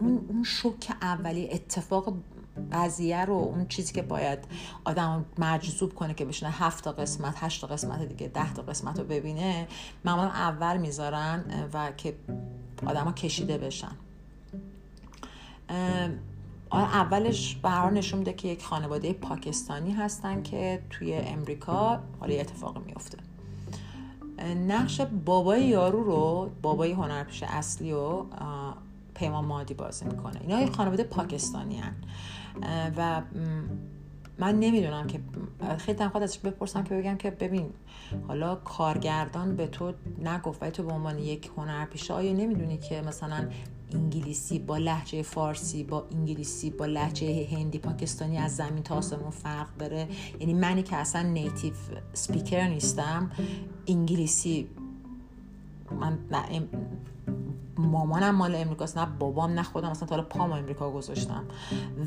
اون 0.00 0.42
شوک 0.44 0.92
اولی 1.02 1.50
اتفاق 1.50 2.14
قضیه 2.72 3.24
رو 3.24 3.34
اون 3.34 3.68
چیزی 3.68 3.92
که 3.92 4.02
باید 4.02 4.38
آدم 4.84 5.24
مجذوب 5.38 5.94
کنه 5.94 6.14
که 6.14 6.24
بشینه 6.24 6.50
هفت 6.50 6.84
تا 6.84 6.92
قسمت 6.92 7.34
هشت 7.36 7.60
تا 7.60 7.66
قسمت 7.66 8.02
دیگه 8.02 8.28
ده 8.28 8.52
تا 8.52 8.62
قسمت 8.62 8.98
رو 8.98 9.04
ببینه 9.04 9.68
معمولا 10.04 10.28
اول 10.28 10.76
می‌ذارن 10.76 11.44
و 11.72 11.92
که 11.92 12.14
آدما 12.86 13.12
کشیده 13.12 13.58
بشن. 13.58 13.92
اولش 16.72 17.54
به 17.54 17.70
نشون 17.70 18.18
میده 18.18 18.32
که 18.32 18.48
یک 18.48 18.64
خانواده 18.64 19.12
پاکستانی 19.12 19.92
هستن 19.92 20.42
که 20.42 20.82
توی 20.90 21.14
امریکا 21.14 22.00
حالا 22.20 22.34
اتفاق 22.34 22.84
میفته. 22.86 23.18
نقش 24.68 25.00
بابای 25.00 25.64
یارو 25.64 26.04
رو 26.04 26.50
بابای 26.62 26.92
هنرپیشه 26.92 27.46
اصلی 27.46 27.92
و 27.92 28.24
پیمان 29.22 29.44
مادی 29.44 29.74
بازی 29.74 30.04
می‌کنه 30.04 30.40
اینا 30.40 30.62
یک 30.62 30.72
خانواده 30.72 31.04
پاکستانی 31.04 31.78
هن. 31.78 31.94
و 32.96 33.22
من 34.38 34.60
نمی‌دونم 34.60 35.06
که 35.06 35.20
خیلی 35.78 35.98
تنخواد 35.98 36.22
ازش 36.22 36.38
بپرسم 36.38 36.84
که 36.84 36.94
بگم 36.94 37.16
که 37.16 37.30
ببین 37.30 37.70
حالا 38.28 38.54
کارگردان 38.54 39.56
به 39.56 39.66
تو 39.66 39.92
نگفت 40.24 40.70
تو 40.70 40.82
به 40.82 40.92
عنوان 40.92 41.18
یک 41.18 41.50
هنرپیشه 41.56 42.14
آیا 42.14 42.32
نمی‌دونی 42.32 42.78
که 42.78 43.02
مثلا 43.02 43.48
انگلیسی 43.92 44.58
با 44.58 44.76
لحجه 44.76 45.22
فارسی 45.22 45.84
با 45.84 46.06
انگلیسی 46.12 46.70
با 46.70 46.86
لحجه 46.86 47.48
هندی 47.52 47.78
پاکستانی 47.78 48.38
از 48.38 48.56
زمین 48.56 48.82
تا 48.82 48.94
آسمون 48.94 49.30
فرق 49.30 49.76
داره 49.78 50.08
یعنی 50.40 50.54
منی 50.54 50.82
که 50.82 50.96
اصلا 50.96 51.22
نیتیو 51.22 51.74
سپیکر 52.12 52.68
نیستم 52.68 53.30
انگلیسی 53.86 54.68
من 56.00 56.18
مامانم 57.76 58.34
مال 58.34 58.54
امریکاست 58.54 58.98
نه 58.98 59.06
بابام 59.18 59.50
نه 59.50 59.62
خودم. 59.62 59.90
مثلا 59.90 60.08
تا 60.08 60.22
پام 60.22 60.52
امریکا 60.52 60.90
گذاشتم. 60.90 61.44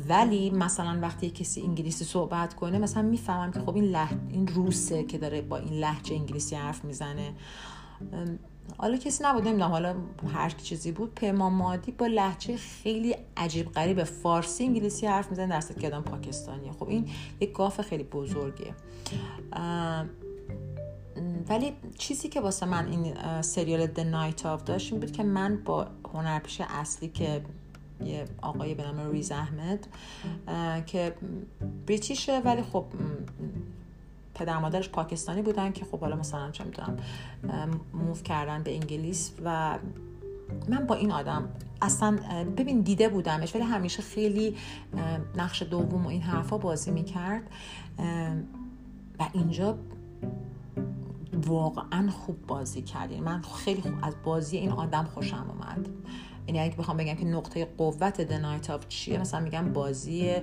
ولی 0.08 0.50
مثلا 0.50 0.98
وقتی 1.02 1.30
کسی 1.30 1.62
انگلیسی 1.62 2.04
صحبت 2.04 2.54
کنه 2.54 2.78
مثلا 2.78 3.02
می‌فهمم 3.02 3.52
که 3.52 3.60
خب 3.60 3.74
این 3.74 3.84
لح... 3.84 4.12
این 4.28 4.46
روسه 4.46 5.04
که 5.04 5.18
داره 5.18 5.42
با 5.42 5.56
این 5.56 5.72
لحجه 5.72 6.14
انگلیسی 6.14 6.56
حرف 6.56 6.84
می‌زنه. 6.84 7.32
حالا 8.78 8.96
کسی 8.96 9.24
نبود 9.24 9.48
نمی‌دونم. 9.48 9.70
حالا 9.70 9.94
هر 10.34 10.50
چیزی 10.50 10.92
بود. 10.92 11.14
پیمان 11.14 11.52
مادی 11.52 11.92
با 11.92 12.06
لحجه 12.06 12.56
خیلی 12.56 13.16
عجیب 13.36 13.72
غریب 13.72 14.04
فارسی 14.04 14.64
انگلیسی 14.64 15.06
حرف 15.06 15.30
می‌زنه 15.30 15.46
در 15.46 15.74
که 15.80 15.86
آدم 15.86 16.02
پاکستانیه. 16.02 16.72
خب 16.72 16.88
این 16.88 17.08
یک 17.40 17.52
گاف 17.52 17.80
خیلی 17.80 18.04
بزرگه 18.04 18.74
ولی 21.48 21.72
چیزی 21.98 22.28
که 22.28 22.40
واسه 22.40 22.66
من 22.66 22.88
این 22.88 23.14
سریال 23.42 23.86
The 23.86 23.98
Night 23.98 24.40
of 24.40 24.62
داشت 24.64 24.92
این 24.92 25.00
بود 25.00 25.12
که 25.12 25.22
من 25.22 25.56
با 25.64 25.86
هنرپیشه 26.14 26.64
اصلی 26.68 27.08
که 27.08 27.42
یه 28.04 28.24
آقای 28.42 28.74
به 28.74 28.82
نام 28.82 29.10
ریز 29.10 29.32
احمد 29.32 29.86
که 30.86 31.14
بریتیشه 31.86 32.38
ولی 32.38 32.62
خب 32.62 32.84
پدر 34.34 34.58
مادرش 34.58 34.88
پاکستانی 34.88 35.42
بودن 35.42 35.72
که 35.72 35.84
خب 35.84 36.00
حالا 36.00 36.16
مثلا 36.16 36.50
چه 36.50 36.64
می‌دونم 36.64 36.96
موف 37.94 38.22
کردن 38.22 38.62
به 38.62 38.74
انگلیس 38.74 39.32
و 39.44 39.78
من 40.68 40.86
با 40.86 40.94
این 40.94 41.12
آدم 41.12 41.48
اصلا 41.82 42.18
ببین 42.56 42.80
دیده 42.80 43.08
بودمش 43.08 43.54
ولی 43.54 43.64
همیشه 43.64 44.02
خیلی 44.02 44.56
نقش 45.36 45.62
دوم 45.62 46.06
و 46.06 46.08
این 46.08 46.22
حرفا 46.22 46.58
بازی 46.58 46.90
می‌کرد. 46.90 47.42
و 49.18 49.28
اینجا 49.32 49.78
واقعا 51.32 52.10
خوب 52.10 52.46
بازی 52.46 52.82
کردین. 52.82 53.22
من 53.24 53.42
خیلی 53.42 53.82
خوب 53.82 53.94
از 54.02 54.14
بازی 54.24 54.56
این 54.56 54.72
آدم 54.72 55.04
خوشم 55.04 55.46
اومد. 55.48 55.88
یعنی 56.46 56.60
اگه 56.60 56.76
بخوام 56.76 56.96
بگم 56.96 57.14
که 57.14 57.24
نقطه 57.24 57.64
قوت 57.64 58.26
The 58.26 58.42
Night 58.42 58.66
of 58.68 58.88
چیه 58.88 59.18
مثلا 59.18 59.40
میگم 59.40 59.72
بازی 59.72 60.34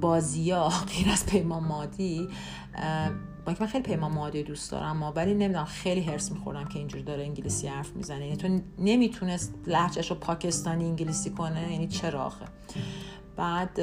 بازی 0.00 0.50
ها 0.50 0.68
غیر 0.96 1.08
از 1.12 1.26
پیمان 1.26 1.64
مادی 1.64 2.28
با 3.46 3.54
من 3.60 3.66
خیلی 3.66 3.84
پیمان 3.84 4.12
مادی 4.12 4.42
دوست 4.42 4.72
دارم 4.72 5.02
ولی 5.02 5.34
نمی‌دونم 5.34 5.64
خیلی 5.64 6.00
هرس 6.00 6.32
می‌خورم 6.32 6.64
که 6.64 6.78
اینجور 6.78 7.00
داره 7.00 7.22
انگلیسی 7.22 7.66
حرف 7.68 7.96
می‌زنه. 7.96 8.26
یعنی 8.26 8.36
تو 8.36 8.60
نمی‌تونست 8.78 9.54
لحجهش 9.66 10.10
رو 10.10 10.16
پاکستانی 10.16 10.84
انگلیسی 10.84 11.30
کنه 11.30 11.72
یعنی 11.72 11.88
چرا 11.88 12.24
آخه؟ 12.24 12.44
بعد 13.36 13.80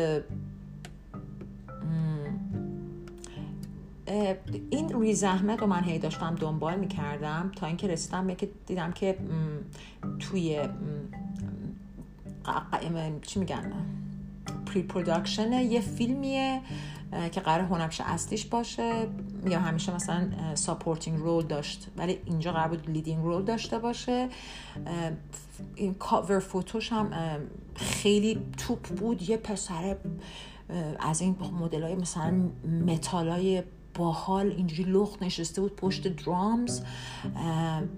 این 4.70 5.02
ریز 5.02 5.29
احمد 5.29 5.56
رو 5.56 5.68
من 5.68 5.84
هی 5.84 6.00
داشتم 6.00 6.36
دنبال 6.36 6.80
می‌کردم 6.80 7.52
تا 7.56 7.68
اینکه 7.68 7.88
رسیدم 7.88 8.36
که 8.36 8.50
دیدم 8.68 8.92
که 8.92 9.18
توی 10.20 10.60
چی 13.22 13.40
میگن؟ 13.40 13.74
pre-production 14.66 15.54
یه 15.54 15.82
فیلمیه 15.82 16.62
که 17.32 17.42
قرار 17.42 17.66
هنرپیشه 17.66 18.04
اصلیش 18.10 18.46
باشه 18.46 19.08
یا 19.46 19.60
همیشه 19.60 19.96
مثلا 19.96 20.30
supporting 20.56 21.20
role 21.20 21.46
داشت 21.46 21.88
ولی 21.98 22.20
اینجا 22.26 22.52
قرار 22.52 22.68
بود 22.68 22.90
leading 22.90 23.24
role 23.24 23.44
داشته 23.44 23.80
باشه. 23.80 24.30
این 25.76 25.94
cover 25.94 26.40
photo 26.40 26.77
ش 26.77 26.92
هم 26.92 27.12
خیلی 27.76 28.42
توپ 28.58 28.88
بود. 28.88 29.30
یه 29.30 29.38
پسر 29.38 29.98
از 31.00 31.22
این 31.22 31.36
مدل 31.60 31.84
های 31.84 31.96
مثلا 31.96 32.34
متال 32.88 33.30
های 33.30 33.64
باحال 33.96 34.48
اینجوری 34.48 34.92
لخت 34.92 35.24
نشسته 35.24 35.62
بود 35.62 35.76
پشت 35.76 36.08
drums 36.08 36.82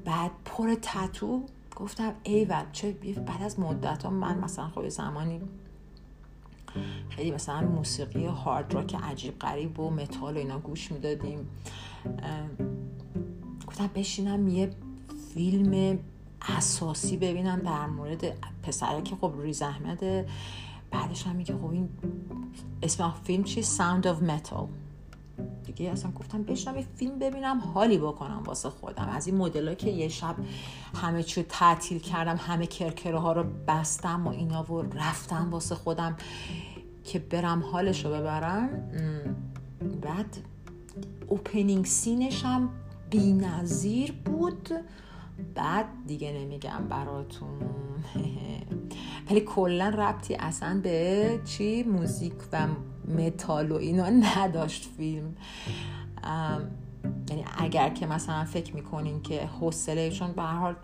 بعد 0.06 0.32
پر 0.46 0.76
تتو. 0.82 1.44
گفتم 1.76 2.14
ایول 2.24 2.64
چه 2.72 2.92
بعد 3.28 3.44
از 3.44 3.60
مدت 3.60 4.04
ها 4.04 4.10
من 4.10 4.38
مثلا 4.38 4.70
خب 4.70 4.90
زمانی 4.90 5.42
خیلی 7.10 7.32
مثلا 7.32 7.62
موسیقی 7.62 8.26
هارد 8.26 8.74
راک 8.74 8.96
عجیب 8.96 9.40
غریب 9.40 9.80
و 9.80 9.90
متال 9.90 10.36
و 10.36 10.38
اینا 10.38 10.60
گوش 10.60 10.92
می‌دادیم. 10.92 11.48
گفتم 13.68 13.90
بشینم 13.96 14.48
یه 14.48 14.70
فیلم 15.34 16.00
اساسی 16.58 17.18
ببینم 17.18 17.60
در 17.60 17.86
مورد 17.86 18.38
پسره 18.64 19.02
که 19.02 19.16
خب 19.16 19.34
ریز 19.40 19.62
احمده. 19.62 20.28
بعدش 20.92 21.28
هم 21.28 21.36
میگه 21.36 21.54
خب 21.54 21.66
این 21.66 21.90
اسم 22.84 23.14
فیلم 23.24 23.44
چی 23.44 23.62
Sound 23.62 24.08
of 24.08 24.24
Metal 24.24 24.68
دیگه 25.66 25.92
اصلا 25.92 26.12
گفتم 26.12 26.44
بشینم 26.44 26.78
یه 26.78 26.86
فیلم 26.96 27.20
ببینم 27.20 27.60
حالی 27.60 27.98
بکنم 27.98 28.44
واسه 28.46 28.70
خودم. 28.70 29.10
از 29.10 29.28
این 29.28 29.38
مدل 29.38 29.74
که 29.74 29.90
یه 29.90 30.08
شب 30.08 30.36
همه 30.96 31.24
چی 31.24 31.44
تعطیل 31.44 32.00
کردم 32.00 32.36
همه 32.40 32.68
کرکره 32.68 33.20
ها 33.20 33.32
رو 33.32 33.44
بستم 33.68 34.28
و 34.28 34.30
اینا 34.30 34.74
و 34.74 34.82
رفتم 34.82 35.50
واسه 35.52 35.76
خودم 35.76 36.18
که 37.04 37.20
برم 37.20 37.64
حالش 37.64 38.06
رو 38.06 38.12
ببرم 38.12 38.70
بعد 40.02 40.38
opening 41.28 41.86
scene 41.86 42.29
ش 42.29 42.46
هم 42.46 42.70
بی 43.10 43.34
نظیر 43.34 44.12
بود. 44.12 44.70
بعد 45.56 45.86
دیگه 46.08 46.32
نمیگم 46.32 46.88
براتون. 46.90 47.50
ولی 49.30 49.42
کلا 49.42 49.90
ربطی 49.90 50.36
اصلا 50.36 50.80
به 50.84 51.40
چی؟ 51.46 51.84
موزیک 51.84 52.34
و 52.52 52.68
متال 53.08 53.72
و 53.72 53.76
اینا 53.76 54.10
نداشت 54.10 54.90
فیلم. 54.98 55.36
یعنی 57.30 57.46
اگر 57.58 57.90
که 57.90 58.08
مثلا 58.08 58.46
فکر 58.46 58.76
می‌کنین 58.76 59.22
که 59.22 59.46
حوصله 59.46 60.12
چون 60.12 60.32
به 60.32 60.42
هر 60.42 60.58
حال 60.58 60.76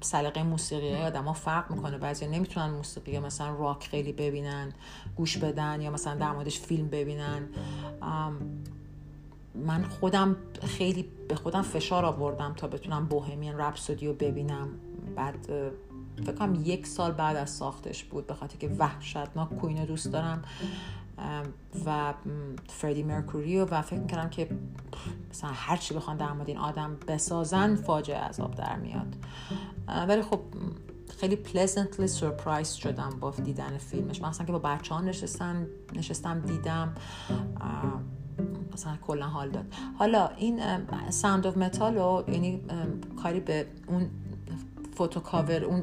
سلیقه 0.00 0.42
موسیقی 0.42 0.94
ها 0.94 1.32
فرق 1.32 1.70
می‌کنه. 1.70 1.98
بعضی 1.98 2.26
نمی‌تونن 2.26 2.70
موسیقی 2.70 3.18
مثلا 3.18 3.54
راک 3.54 3.88
خیلی 3.88 4.12
ببینن 4.12 4.72
گوش 5.16 5.36
بدن 5.36 5.80
یا 5.80 5.90
مثلا 5.90 6.14
در 6.14 6.32
موردش 6.32 6.60
فیلم 6.60 6.88
ببینن. 6.88 7.48
من 9.54 9.84
خودم 9.84 10.36
خیلی 10.62 11.08
به 11.28 11.34
خودم 11.34 11.62
فشار 11.62 12.04
آوردم 12.04 12.54
تا 12.56 12.66
بتونم 12.66 13.06
بوهمیان 13.06 13.60
رپسودی 13.60 14.06
رو 14.06 14.14
ببینم. 14.14 14.68
بعد 15.16 15.48
فکر 16.16 16.32
کنم 16.32 16.62
یک 16.64 16.86
سال 16.86 17.12
بعد 17.12 17.36
از 17.36 17.50
ساختش 17.50 18.04
بود 18.04 18.26
به 18.26 18.34
خاطر 18.34 18.56
که 18.56 18.68
وحشتناک 18.68 19.56
کوین 19.56 19.84
دوست 19.84 20.12
دارم. 20.12 20.42
و 21.86 22.14
فردی 22.68 23.02
مرکوری 23.02 23.58
و 23.58 23.82
فکر 23.82 24.00
می‌کردم 24.00 24.28
که 24.28 24.48
مثلا 25.30 25.50
هر 25.54 25.76
چی 25.76 25.94
بخوان 25.94 26.16
در 26.16 26.32
مورد 26.32 26.48
این 26.48 26.58
آدم 26.58 26.96
بسازن 27.08 27.76
فاجعه 27.76 28.18
عذاب 28.18 28.54
در 28.54 28.76
میاد. 28.76 29.16
ولی 30.08 30.22
خب 30.22 30.40
خیلی 31.20 31.36
پلزنتلی 31.36 32.06
سورپرایز 32.06 32.72
شدم 32.72 33.10
با 33.20 33.30
دیدن 33.30 33.78
فیلمش. 33.78 34.22
مثلا 34.22 34.46
که 34.46 34.52
با 34.52 34.58
بچه 34.58 34.94
ها 34.94 35.00
نشستم 35.00 35.66
نشستم 35.92 36.40
دیدم. 36.40 36.94
مثلا 38.72 38.96
کلا 38.96 39.26
حال 39.26 39.50
داد. 39.50 39.74
حالا 39.98 40.28
این 40.28 40.60
Sound 41.10 41.46
of 41.46 41.56
Metal 41.56 41.94
رو 41.94 42.24
یعنی 42.28 42.60
کاری 43.22 43.40
به 43.40 43.66
اون 43.86 44.10
photo 44.94 45.20
cover 45.20 45.64
اون 45.64 45.82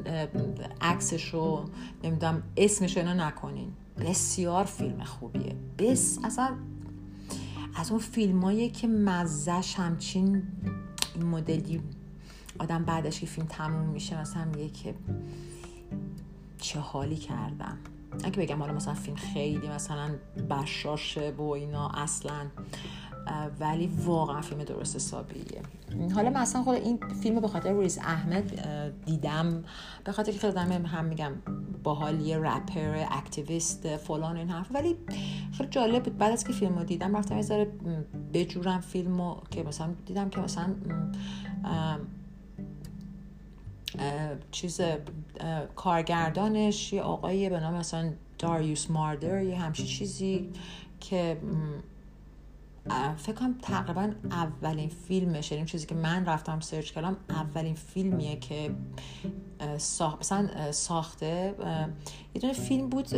عکسش 0.80 1.34
رو 1.34 1.64
نمی‌دونم 2.04 2.42
اسمش 2.56 2.96
رو 2.96 3.14
نکنین. 3.14 3.72
بسیار 4.00 4.64
فیلم 4.64 5.04
خوبیه. 5.04 5.56
بس 5.78 6.18
اصلا 6.24 6.56
از 7.74 7.90
اون 7.90 8.00
فیلمایی 8.00 8.70
که 8.70 8.86
مزش 8.88 9.74
همچین 9.74 10.42
این 11.14 11.26
مدلی 11.26 11.82
آدم 12.58 12.84
بعدش 12.84 13.20
که 13.20 13.26
فیلم 13.26 13.46
تموم 13.46 13.88
میشه 13.88 14.20
مثلا 14.20 14.44
میگه 14.44 14.68
که 14.68 14.94
چه 16.58 16.80
حالی 16.80 17.16
کردم. 17.16 17.78
اگه 18.24 18.42
بگم 18.42 18.58
حالا 18.58 18.72
مثلا 18.72 18.94
فیلم 18.94 19.16
خیلی 19.16 19.68
مثلا 19.68 20.10
بشاشه 20.50 21.30
و 21.30 21.42
اینا 21.42 21.88
اصلا 21.88 22.46
ولی 23.60 23.86
واقعا 24.04 24.40
فیلم 24.40 24.64
درست 24.64 24.96
حسابیه. 24.96 25.62
حالا 26.14 26.30
مثلا 26.30 26.62
خود 26.62 26.74
این 26.74 26.98
فیلم 27.22 27.40
به 27.40 27.48
خاطر 27.48 27.80
ریز 27.80 27.98
احمد 27.98 28.68
دیدم. 29.04 29.64
به 30.04 30.12
خاطر 30.12 30.32
که 30.32 30.38
خیلی 30.38 30.58
هم 30.58 31.04
میگم 31.04 31.32
باحال 31.82 32.20
یه 32.20 32.38
رپر 32.38 33.06
اکتیویست 33.10 33.96
فلان 33.96 34.36
این 34.36 34.50
حرف. 34.50 34.66
ولی 34.74 34.96
خیلی 35.52 35.70
جالب 35.70 36.02
بود. 36.02 36.18
بعد 36.18 36.32
از 36.32 36.44
که 36.44 36.52
فیلم 36.52 36.78
رو 36.78 36.84
دیدم 36.84 37.16
رفتم 37.16 37.36
یه 37.36 37.42
ذره 37.42 37.72
بجورم 38.34 38.80
فیلم 38.80 39.20
رو 39.20 39.42
که 39.50 39.62
مثلا 39.62 39.94
دیدم 40.06 40.30
که 40.30 40.40
مثلا 40.40 40.74
چیز 44.50 44.80
کارگردانش 45.76 46.92
یه 46.92 47.02
آقایی 47.02 47.48
به 47.48 47.60
نام 47.60 47.74
مثلا 47.74 48.12
داریوس 48.38 48.90
ماردر 48.90 49.42
یه 49.42 49.60
همچی 49.60 49.86
چیزی 49.86 50.48
که 51.00 51.36
فکر 53.16 53.32
کنم 53.32 53.54
تقریبا 53.62 54.12
اولین 54.30 54.88
فیلمش 54.88 55.52
یعنی 55.52 55.64
چیزی 55.64 55.86
که 55.86 55.94
من 55.94 56.26
رفتم 56.26 56.60
search 56.60 56.92
کردم 56.92 57.16
اولین 57.28 57.74
فیلمیه 57.74 58.36
که 58.36 58.70
ساخت 59.76 60.18
مثلا 60.18 60.72
ساخته. 60.72 61.54
یه 62.34 62.40
دونه 62.40 62.52
فیلم 62.52 62.88
بود 62.88 63.08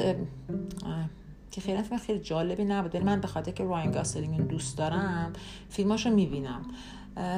که 1.50 1.60
خیلی 1.60 1.82
فیلم 1.82 1.98
خیلی 1.98 2.18
جالبی 2.18 2.64
نبود. 2.64 2.96
من 2.96 3.20
به 3.20 3.28
خاطر 3.28 3.52
که 3.52 3.64
راین 3.64 3.90
گاسلینگ 3.90 4.48
دوست 4.48 4.78
دارم 4.78 5.32
فیلماشو 5.68 6.10
می‌بینم. 6.10 6.62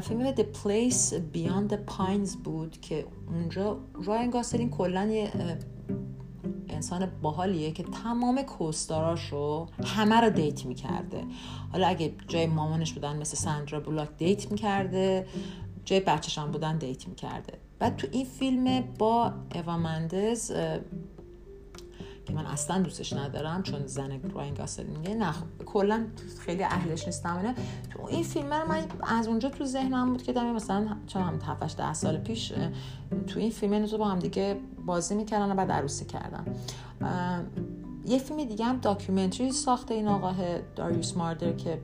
فیلم 0.02 0.34
The 0.34 0.44
Place 0.64 1.14
Beyond 1.34 1.72
the 1.72 1.92
Pines 1.92 2.36
بود 2.44 2.80
که 2.80 3.06
اونجا 3.28 3.78
راین 4.04 4.30
گاسلینگ 4.30 4.70
کلا 4.70 5.04
یه 5.04 5.30
انسان 6.68 7.12
باحالیه 7.22 7.70
که 7.70 7.82
تمام 7.82 8.42
co-star 8.42 9.29
اشو 9.29 9.66
همه 9.84 10.20
رو 10.20 10.30
date 10.30 10.66
می‌کرده. 10.66 11.24
حالا 11.72 11.86
اگه 11.86 12.12
جای 12.28 12.46
مامانش 12.46 12.92
بودن 12.92 13.16
مثل 13.16 13.36
سندرا 13.36 13.80
بولاک 13.80 14.08
date 14.18 14.52
می‌کرده 14.52 15.26
جای 15.84 16.00
بچهش 16.00 16.38
هم 16.38 16.50
بودن 16.50 16.78
date 16.78 17.08
می‌کرده. 17.08 17.52
بعد 17.78 17.96
تو 17.96 18.06
این 18.12 18.24
فیلم 18.24 18.80
با 18.98 19.32
اوا 19.54 19.76
مندز 19.76 20.52
که 22.24 22.32
من 22.32 22.46
اصلا 22.46 22.82
دوستش 22.82 23.12
ندارم 23.12 23.62
چون 23.62 23.86
زن 23.86 24.20
راین 24.34 24.54
گاسلینگه 24.54 25.14
نه 25.14 25.34
کلا 25.66 26.06
خیلی 26.40 26.62
اهلش 26.64 27.06
نیستم 27.06 27.36
اینه 27.36 27.54
تو 27.90 28.06
این 28.06 28.22
فیلم 28.22 28.54
رو 28.54 28.68
من 28.68 28.84
از 29.02 29.28
اونجا 29.28 29.48
تو 29.48 29.64
ذهنم 29.64 30.10
بود 30.10 30.22
که 30.22 30.32
دمی 30.32 30.50
مثلا 30.52 30.96
چون 31.06 31.22
هم 31.22 31.38
7 31.46 31.76
ده 31.76 31.92
سال 31.92 32.16
پیش 32.16 32.52
تو 33.26 33.40
این 33.40 33.50
فیلم 33.50 33.84
رو 33.84 33.98
با 33.98 34.08
هم 34.08 34.18
دیگه 34.18 34.56
بازی 34.86 35.14
می‌کردن 35.14 35.52
و 35.52 35.54
بعد 35.54 35.72
عروسی 35.72 36.04
کردن. 36.04 36.44
یه 38.06 38.18
فیلم 38.18 38.44
دیگه 38.44 38.64
هم 38.64 38.78
داکیومنتری 38.78 39.52
ساخته 39.52 39.94
این 39.94 40.08
آقاه 40.08 40.58
داریوس 40.76 41.16
ماردر 41.16 41.52
که 41.52 41.80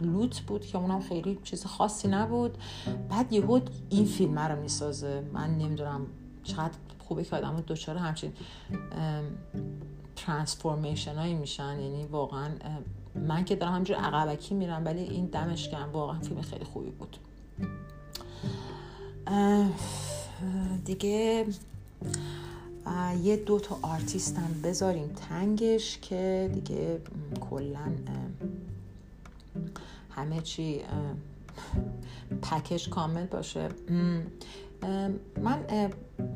لوت 0.00 0.40
بود 0.40 0.66
که 0.66 0.78
اونم 0.78 1.00
خیلی 1.00 1.38
چیز 1.42 1.66
خاصی 1.66 2.08
نبود. 2.08 2.58
بعد 3.10 3.32
یهو 3.32 3.60
این 3.90 4.04
فیلم 4.04 4.38
رو 4.38 4.60
می‌سازه. 4.60 5.22
من 5.32 5.50
نمی‌دونم 5.58 6.06
چقدر 6.44 6.74
خوبه 6.98 7.24
که 7.24 7.36
آدم 7.36 7.60
دوچاره 7.60 8.00
همچین 8.00 8.32
transformation 10.16 11.14
هایی 11.14 11.34
میشن. 11.34 11.80
یعنی 11.80 12.04
واقعا 12.04 12.50
من 13.14 13.44
که 13.44 13.56
دارم 13.56 13.74
همینجور 13.74 13.96
عقبکی 13.96 14.54
میرم 14.54 14.84
ولی 14.84 15.00
این 15.00 15.26
دمش 15.26 15.70
واقعا 15.92 16.20
فیلم 16.20 16.42
خیلی 16.42 16.64
خوبی 16.64 16.90
بود. 16.90 17.16
دیگه 20.84 21.46
یه 23.22 23.36
دو 23.36 23.60
تا 23.60 23.78
آرتیست 23.82 24.38
هم 24.38 24.62
بذاریم 24.62 25.08
تنگش 25.08 25.98
که 25.98 26.50
دیگه 26.54 27.00
کلا 27.40 27.92
همه 30.10 30.40
چی 30.40 30.80
pack 32.42 32.73
ش 32.73 32.88
کامل 32.88 33.26
باشه. 33.26 33.68
من 35.42 35.66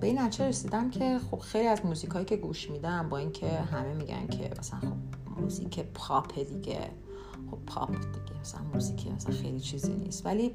به 0.01 0.07
این 0.07 0.19
نتیجه 0.19 0.49
رسیدم 0.49 0.91
که 0.91 1.19
خب 1.31 1.39
خیلی 1.39 1.67
از 1.69 1.87
موزیک 1.87 2.11
هایی 2.11 2.25
که 2.25 2.37
گوش 2.37 2.71
میدم 2.71 3.09
با 3.09 3.19
اینکه 3.19 3.49
همه 3.49 3.95
میگن 3.95 4.27
که 4.27 4.51
مثلا 4.59 4.81
خب 4.81 5.41
موزیک 5.41 5.81
پاپ 5.81 6.35
دیگه 6.35 6.91
خب 7.51 7.59
پاپ 7.67 7.91
دیگه 7.91 8.41
مثلا 8.41 8.61
موزیک 8.75 9.07
مثلا 9.07 9.35
خیلی 9.35 9.61
چیزی 9.61 9.93
نیست. 9.93 10.27
ولی 10.27 10.55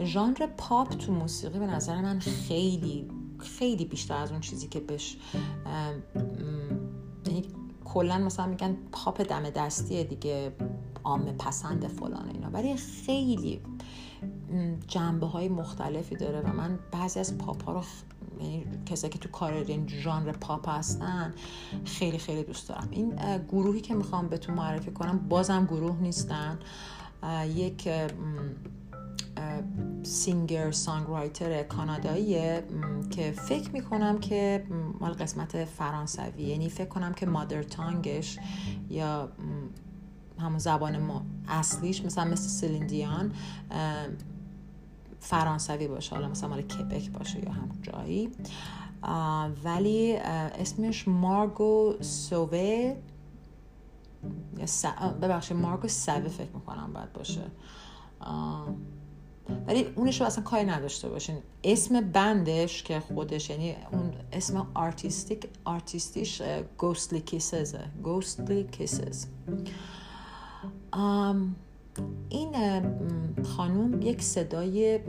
ژانر 0.00 0.46
پاپ 0.56 0.88
تو 0.88 1.12
موسیقی 1.12 1.58
به 1.58 1.66
نظر 1.66 2.00
من 2.00 2.18
خیلی 2.18 3.08
خیلی 3.38 3.84
بیشتر 3.84 4.16
از 4.16 4.30
اون 4.30 4.40
چیزی 4.40 4.68
که 4.68 4.80
بهش 4.80 5.16
یعنی 7.26 7.44
کلا 7.84 8.18
مثلا 8.18 8.46
میگن 8.46 8.76
پاپ 8.92 9.20
دم 9.20 9.50
دستیه 9.50 10.04
دیگه 10.04 10.52
عامه 11.04 11.32
پسند 11.32 11.86
فلان 11.86 12.28
اینا. 12.28 12.50
ولی 12.50 12.76
خیلی 12.76 13.60
جنبه 14.88 15.26
های 15.26 15.48
مختلفی 15.48 16.16
داره 16.16 16.40
و 16.40 16.52
من 16.52 16.78
بعضی 16.92 17.20
از 17.20 17.38
پاپ 17.38 17.64
ها 17.64 17.72
رو 17.72 17.82
یعنی 18.40 18.66
کسایی 18.86 19.12
که 19.12 19.18
تو 19.18 19.28
کار 19.28 19.52
این 19.52 19.88
ژانر 19.88 20.32
پاپ 20.32 20.68
هستن 20.68 21.34
خیلی 21.84 22.18
خیلی 22.18 22.42
دوست 22.42 22.68
دارم. 22.68 22.88
این 22.90 23.12
گروهی 23.48 23.80
که 23.80 23.94
می‌خوام 23.94 24.28
بهتون 24.28 24.54
معرفی 24.54 24.90
کنم 24.90 25.18
بازم 25.28 25.66
گروه 25.66 25.96
نیستن. 26.00 26.58
یک 27.54 27.88
سینگر 30.02 30.70
سانگ 30.70 31.08
رایتر 31.08 31.62
کاناداییه 31.62 32.64
که 33.10 33.32
فکر 33.32 33.70
می‌کنم 33.70 34.18
که 34.18 34.66
مال 35.00 35.12
قسمت 35.12 35.64
فرانسوی 35.64 36.42
یعنی 36.42 36.68
فکر 36.68 36.88
کنم 36.88 37.14
که 37.14 37.26
مادر 37.26 37.62
تانگش 37.62 38.38
یا 38.90 39.28
همون 40.38 40.58
زبان 40.58 40.98
ما 40.98 41.22
اصلیش 41.48 42.04
مثلا 42.04 42.24
مثل 42.24 42.48
سلین 42.48 42.90
دیون 42.90 43.32
فرانسوی 45.20 45.88
باشه 45.88 46.14
حالا 46.14 46.28
مثلا 46.28 46.48
مال 46.48 46.62
کبک 46.62 47.10
باشه 47.10 47.44
یا 47.44 47.52
همون 47.52 47.82
جایی. 47.82 48.30
ولی 49.64 50.16
اسمش 50.16 51.08
مارگو 51.08 51.94
سووه 52.00 52.96
ببخشید 55.22 55.56
مارگو 55.56 55.88
سوه 55.88 56.28
فکر 56.28 56.50
می‌کنم 56.54 56.92
باید 56.92 57.12
باشه. 57.12 57.42
ولی 59.66 59.84
اونش 59.84 60.20
رو 60.20 60.26
اصلا 60.26 60.44
کاری 60.44 60.64
نداشته 60.64 61.08
باشین. 61.08 61.38
اسم 61.64 62.00
band 62.00 62.55
ش 62.55 62.82
که 62.82 63.00
خودش 63.00 63.50
یعنی 63.50 63.76
اون 63.92 64.12
اسم 64.32 64.66
artistic 64.74 65.48
آرتیستیش 65.64 66.42
گوستلی 66.78 67.20
کیسزه 67.20 67.84
گوستلی 68.02 68.64
کیسز 68.64 69.26
این 72.28 72.52
خانوم 73.42 74.02
یک 74.02 74.22
صدای 74.22 75.00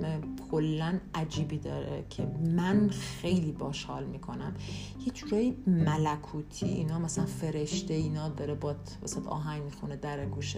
کلا 0.52 1.00
عجیبی 1.16 1.58
داره 1.58 2.06
که 2.10 2.28
من 2.56 2.90
خیلی 2.90 3.52
باش 3.52 3.84
حال 3.84 4.04
می‌کنم. 4.04 4.54
یه 5.06 5.14
جورایی 5.14 5.58
ملکوتی 5.68 6.66
اینا 6.66 7.00
مثلا 7.00 7.26
فرشته 7.26 7.94
اینا 7.94 8.30
داره 8.30 8.54
با 8.54 8.76
وسط 9.04 9.28
آهنگ 9.28 9.64
می‌خونه 9.64 9.96
در 9.96 10.26
گوشت. 10.26 10.58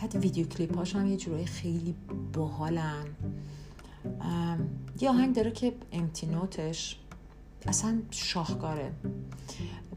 بعد 0.00 0.16
ویدیو 0.16 0.46
کلیپ 0.46 0.76
هاش 0.76 0.96
هم 0.96 1.06
یه 1.06 1.16
جورایی 1.16 1.46
خیلی 1.46 1.94
باحالن. 2.32 3.06
یه 5.00 5.10
آهنگ 5.10 5.34
داره 5.34 5.50
که 5.50 5.72
امتی 5.92 6.26
نوتش 6.26 6.98
اصلا 7.66 7.98
شاهکاره. 8.10 8.92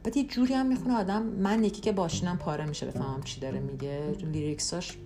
بعد 0.03 0.17
یه 0.17 0.27
جوری 0.27 0.53
هم 0.53 0.65
می‌خونه 0.65 0.93
آدم 0.93 1.23
من 1.23 1.63
یکی 1.63 1.81
که 1.81 1.91
باشینم 1.91 2.37
پاره 2.37 2.65
میشه 2.65 2.85
بفهمم 2.85 3.23
چی 3.23 3.41
داره 3.41 3.59
میگه. 3.59 4.11
لیریکساش 4.11 4.97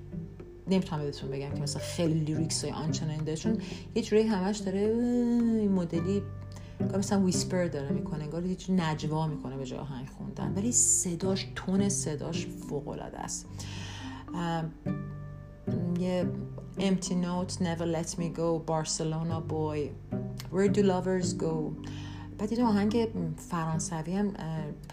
نمی‌تونم 0.67 1.01
بهتون 1.01 1.29
بگم 1.29 1.49
که 1.49 1.61
مثلا 1.61 1.81
خیلی 1.81 2.19
لیریکس 2.19 2.63
های 2.63 2.73
آنچنانی 2.73 3.17
داره 3.17 3.37
چون 3.37 3.57
یه 3.95 4.01
جوری 4.01 4.21
همش 4.21 4.57
داره 4.57 4.79
این 4.79 5.71
مدلی 5.71 6.21
مثلا 6.97 7.21
ویسپر 7.23 7.67
داره 7.67 7.89
می‌کنه 7.89 8.23
انگار 8.23 8.45
یه 8.45 8.57
نجوا 8.69 9.27
می‌کنه 9.27 9.57
به 9.57 9.65
جای 9.65 9.79
آهنگ 9.79 10.07
خوندن. 10.17 10.53
ولی 10.55 10.71
صداش 10.71 11.47
تون 11.55 11.89
صداش 11.89 12.47
فوق 12.47 12.87
العاده 12.87 13.19
است 13.19 13.47
یه 15.99 16.25
empty 16.79 17.13
note 17.13 17.53
never 17.53 17.85
let 17.85 18.19
me 18.19 18.27
go 18.37 18.59
Barcelona 18.71 19.39
boy 19.49 19.79
where 20.51 20.67
do 20.67 20.81
lovers 20.83 21.33
go 21.33 21.73
بعد 22.43 22.51
یه 22.51 22.65
آهنگ 22.65 23.09
فرانسوی 23.37 24.15
هم 24.15 24.33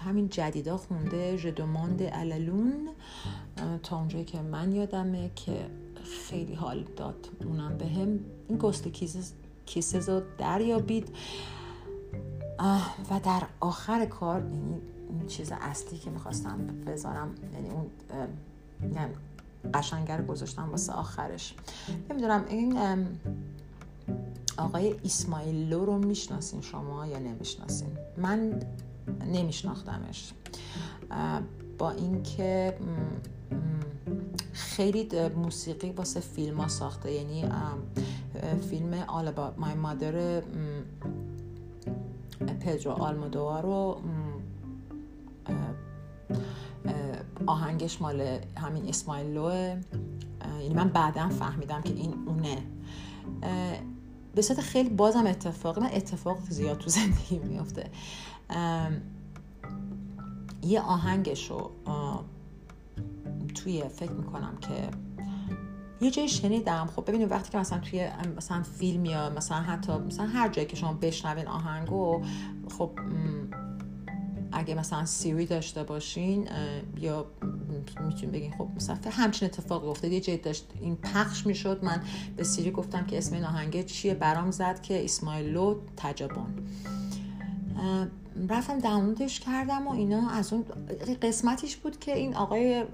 همین 0.04 0.28
جدیدا 0.28 0.76
خونده 0.76 1.36
ژدوماند 1.36 2.02
الالون 2.02 2.88
تا 3.82 3.98
اونجایی 3.98 4.24
که 4.24 4.42
من 4.42 4.72
یادمه 4.72 5.30
که 5.36 5.66
خیلی 6.04 6.54
حال 6.54 6.84
داد 6.96 7.28
اونم 7.44 7.78
به 7.78 7.86
هم. 7.86 8.20
این 8.48 8.58
گست 8.58 8.88
کیسز, 9.66 10.08
رو 10.08 10.22
دریابید. 10.38 11.08
و 13.10 13.20
در 13.24 13.42
آخر 13.60 14.06
کار 14.06 14.42
این 15.10 15.26
چیز 15.26 15.52
اصلی 15.52 15.98
که 15.98 16.10
می‌خواستم 16.10 16.66
بذارم 16.86 17.34
یعنی 17.54 17.70
اون 17.70 17.90
قشنگر 19.74 20.22
گذاشتم 20.22 20.70
واسه 20.70 20.92
آخرش. 20.92 21.54
نمی‌دونم 22.10 22.44
این 22.48 22.78
آقای 24.60 24.94
اسماعیلو 25.04 25.84
رو 25.84 25.98
می‌شناسین 25.98 26.60
شما 26.60 27.06
یا 27.06 27.18
نمی‌شناسین؟ 27.18 27.88
من 28.16 28.62
نمیشناختمش. 29.26 30.32
با 31.78 31.90
اینکه 31.90 32.76
خیلی 34.52 35.28
موسیقی 35.28 35.90
واسه 35.90 36.20
فیلم 36.20 36.56
ها 36.56 36.68
ساخته 36.68 37.12
یعنی 37.12 37.44
فیلم 38.70 39.06
All 39.06 39.26
About 39.26 39.62
My 39.62 39.86
Mother 39.86 40.42
پدرو 42.60 42.90
آلمودوار 42.90 43.62
رو 43.62 44.00
آهنگش 47.46 48.02
مال 48.02 48.38
همین 48.56 48.88
اسماعیلوه. 48.88 49.76
یعنی 50.60 50.74
من 50.74 50.88
بعدا 50.88 51.28
فهمیدم 51.28 51.82
که 51.82 51.92
این 51.94 52.14
اونه. 52.26 52.62
به 54.34 54.42
صورت 54.42 54.60
خیلی 54.60 54.88
بازم 54.88 55.26
اتفاقی 55.26 55.80
من 55.80 55.90
اتفاق 55.92 56.38
زیاد 56.48 56.78
تو 56.78 56.90
زندگی 57.00 57.38
میافته. 57.38 57.90
یه 60.62 60.80
آهنگش 60.80 61.50
رو 61.50 61.70
توی 63.54 63.88
فکر 63.88 64.12
می‌کنم 64.12 64.56
که 64.60 64.90
یه 66.00 66.10
جایی 66.10 66.28
شنیدم. 66.28 66.88
خب 66.96 67.04
ببینید 67.08 67.30
وقتی 67.30 67.50
که 67.50 67.58
مثلا 67.58 67.78
توی 67.78 68.08
مثلا 68.36 68.62
فیلم 68.62 69.04
یا 69.04 69.30
مثلا 69.30 69.58
حتی 69.58 69.92
مثلا 69.92 70.26
هر 70.26 70.48
جایی 70.48 70.68
که 70.68 70.76
شما 70.76 70.92
بشنوین 70.92 71.46
آهنگو 71.46 72.22
خب 72.78 72.90
اگه 74.52 74.74
مثلا 74.74 75.04
سیری 75.04 75.46
داشته 75.46 75.82
باشین 75.82 76.48
یا 77.00 77.26
می‌تونیم 78.06 78.30
بگین 78.32 78.52
خب 78.58 78.68
مثلا 78.76 78.96
همچین 79.10 79.48
اتفاقی 79.48 79.88
افتاد. 79.88 80.12
یه 80.12 80.20
جایی 80.20 80.38
داشت 80.38 80.66
این 80.80 80.96
پخش 80.96 81.46
می‌شد. 81.46 81.84
من 81.84 82.02
به 82.36 82.44
سیری 82.44 82.70
گفتم 82.70 83.06
که 83.06 83.18
اسم 83.18 83.34
این 83.34 83.44
آهنگه 83.44 83.82
چیه؟ 83.82 84.14
برام 84.14 84.50
زد 84.50 84.82
که 84.82 85.04
اسمایلو 85.04 85.80
تجابون 85.96 86.54
رفتم 88.48 88.78
دانلودش 88.78 89.40
کردم 89.40 89.86
و 89.86 89.92
اینا 89.92 90.30
از 90.30 90.52
اون 90.52 90.64
قسمتیش 91.22 91.76
بود 91.76 91.98
که 91.98 92.16
این 92.16 92.34
آقای 92.34 92.84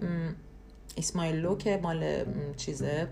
اسمایلو 0.96 1.56
که 1.56 1.80
مال 1.82 2.24
چیزه 2.56 3.08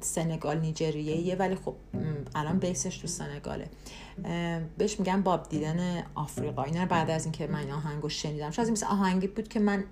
سنگال 0.00 0.60
نیجریه 0.60 1.36
ولی 1.36 1.54
خب 1.54 1.74
الان 2.34 2.58
بیسش 2.58 2.98
تو 2.98 3.08
سنگاله. 3.08 3.68
بهش 4.78 5.00
میگن 5.00 5.22
باب 5.22 5.48
دیدن 5.48 6.02
آفریقا. 6.14 6.62
اینا 6.62 6.86
بعد 6.86 7.10
از 7.10 7.24
اینکه 7.24 7.46
من 7.46 7.70
آهنگو 7.70 8.08
شنیدم 8.08 8.50
شاید 8.50 8.70
مثل 8.70 8.86
آهنگی 8.86 9.26
بود 9.26 9.48
که 9.48 9.60
من 9.60 9.84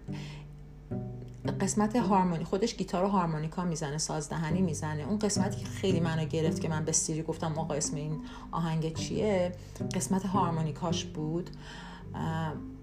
قسمت 1.61 1.97
هارمونی 1.97 2.45
خودش 2.45 2.77
گیتار 2.77 3.05
و 3.05 3.09
هارمونیکا 3.09 3.65
می‌زنه 3.65 3.99
سازدهنی 3.99 4.63
می‌زنه. 4.63 5.03
اون 5.03 5.19
قسمتی 5.19 5.57
که 5.61 5.67
خیلی 5.67 6.01
منو 6.01 6.25
گرفت 6.25 6.61
که 6.61 6.69
من 6.69 6.85
به 6.85 6.93
سیری 6.93 7.23
گفتم 7.23 7.59
آقا 7.59 7.75
اسم 7.75 7.97
این 7.97 8.21
آهنگ 8.53 8.95
چیه؟ 8.95 9.53
قسمت 9.95 10.27
هارمونیکاش 10.27 11.05
بود. 11.05 11.51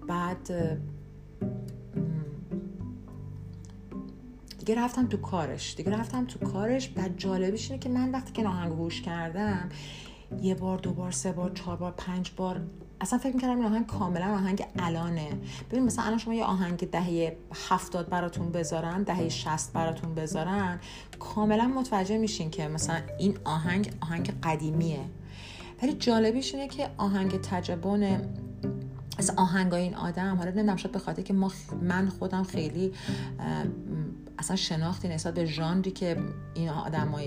بعد 0.08 0.50
دیگه 4.66 4.80
رفتم 4.80 5.06
تو 5.06 5.16
کارش. 5.16 5.74
دیگه 5.74 5.90
رفتم 5.90 6.24
تو 6.24 6.38
کارش. 6.38 6.88
بعد 6.88 7.18
جالبش 7.18 7.70
اینه 7.70 7.82
که 7.82 7.88
من 7.88 8.10
وقتی 8.10 8.32
که 8.32 8.48
آهنگ 8.48 8.72
گوش 8.72 9.02
کردم 9.02 9.68
یه 10.42 10.54
بار 10.54 10.78
دو 10.78 10.92
بار 10.92 11.10
سه 11.10 11.32
بار 11.32 11.50
چهار 11.50 11.76
بار 11.76 11.94
پنج 11.96 12.32
بار 12.36 12.60
اصلا 13.00 13.18
فکر 13.18 13.34
می‌کردم 13.34 13.56
این 13.56 13.66
آهنگ 13.66 13.86
کاملا 13.86 14.34
آهنگ 14.34 14.64
الانه. 14.78 15.28
ببین 15.70 15.84
مثلا 15.84 16.04
الان 16.04 16.18
شما 16.18 16.34
یه 16.34 16.44
آهنگ 16.44 16.90
دهه 16.90 17.36
هفتاد 17.68 18.08
براتون 18.08 18.52
بذارن 18.52 19.02
دهه 19.02 19.28
شست 19.28 19.72
براتون 19.72 20.14
بذارن 20.14 20.80
کاملا 21.18 21.66
متوجه 21.66 22.18
میشین 22.18 22.50
که 22.50 22.68
مثلا 22.68 23.00
این 23.18 23.38
آهنگ 23.44 23.92
آهنگ 24.00 24.40
قدیمیه. 24.42 25.04
ولی 25.82 25.92
جالبیش 25.92 26.54
اینه 26.54 26.68
که 26.68 26.88
آهنگ 26.96 27.40
تجبون 27.40 28.20
از 29.18 29.30
آهنگای 29.36 29.82
این 29.82 29.94
آدم 29.94 30.36
حالا 30.36 30.50
نمی‌دونم 30.50 30.76
شاید 30.76 30.92
به 30.92 30.98
خاطر 30.98 31.22
که 31.22 31.32
ما 31.32 31.52
من 31.82 32.08
خودم 32.08 32.42
خیلی 32.42 32.92
اصلا 34.38 34.56
شناختی 34.56 35.08
نسبت 35.08 35.34
به 35.34 35.44
ژانری 35.44 35.90
که 35.90 36.16
این 36.54 36.68
آدمای 36.68 37.26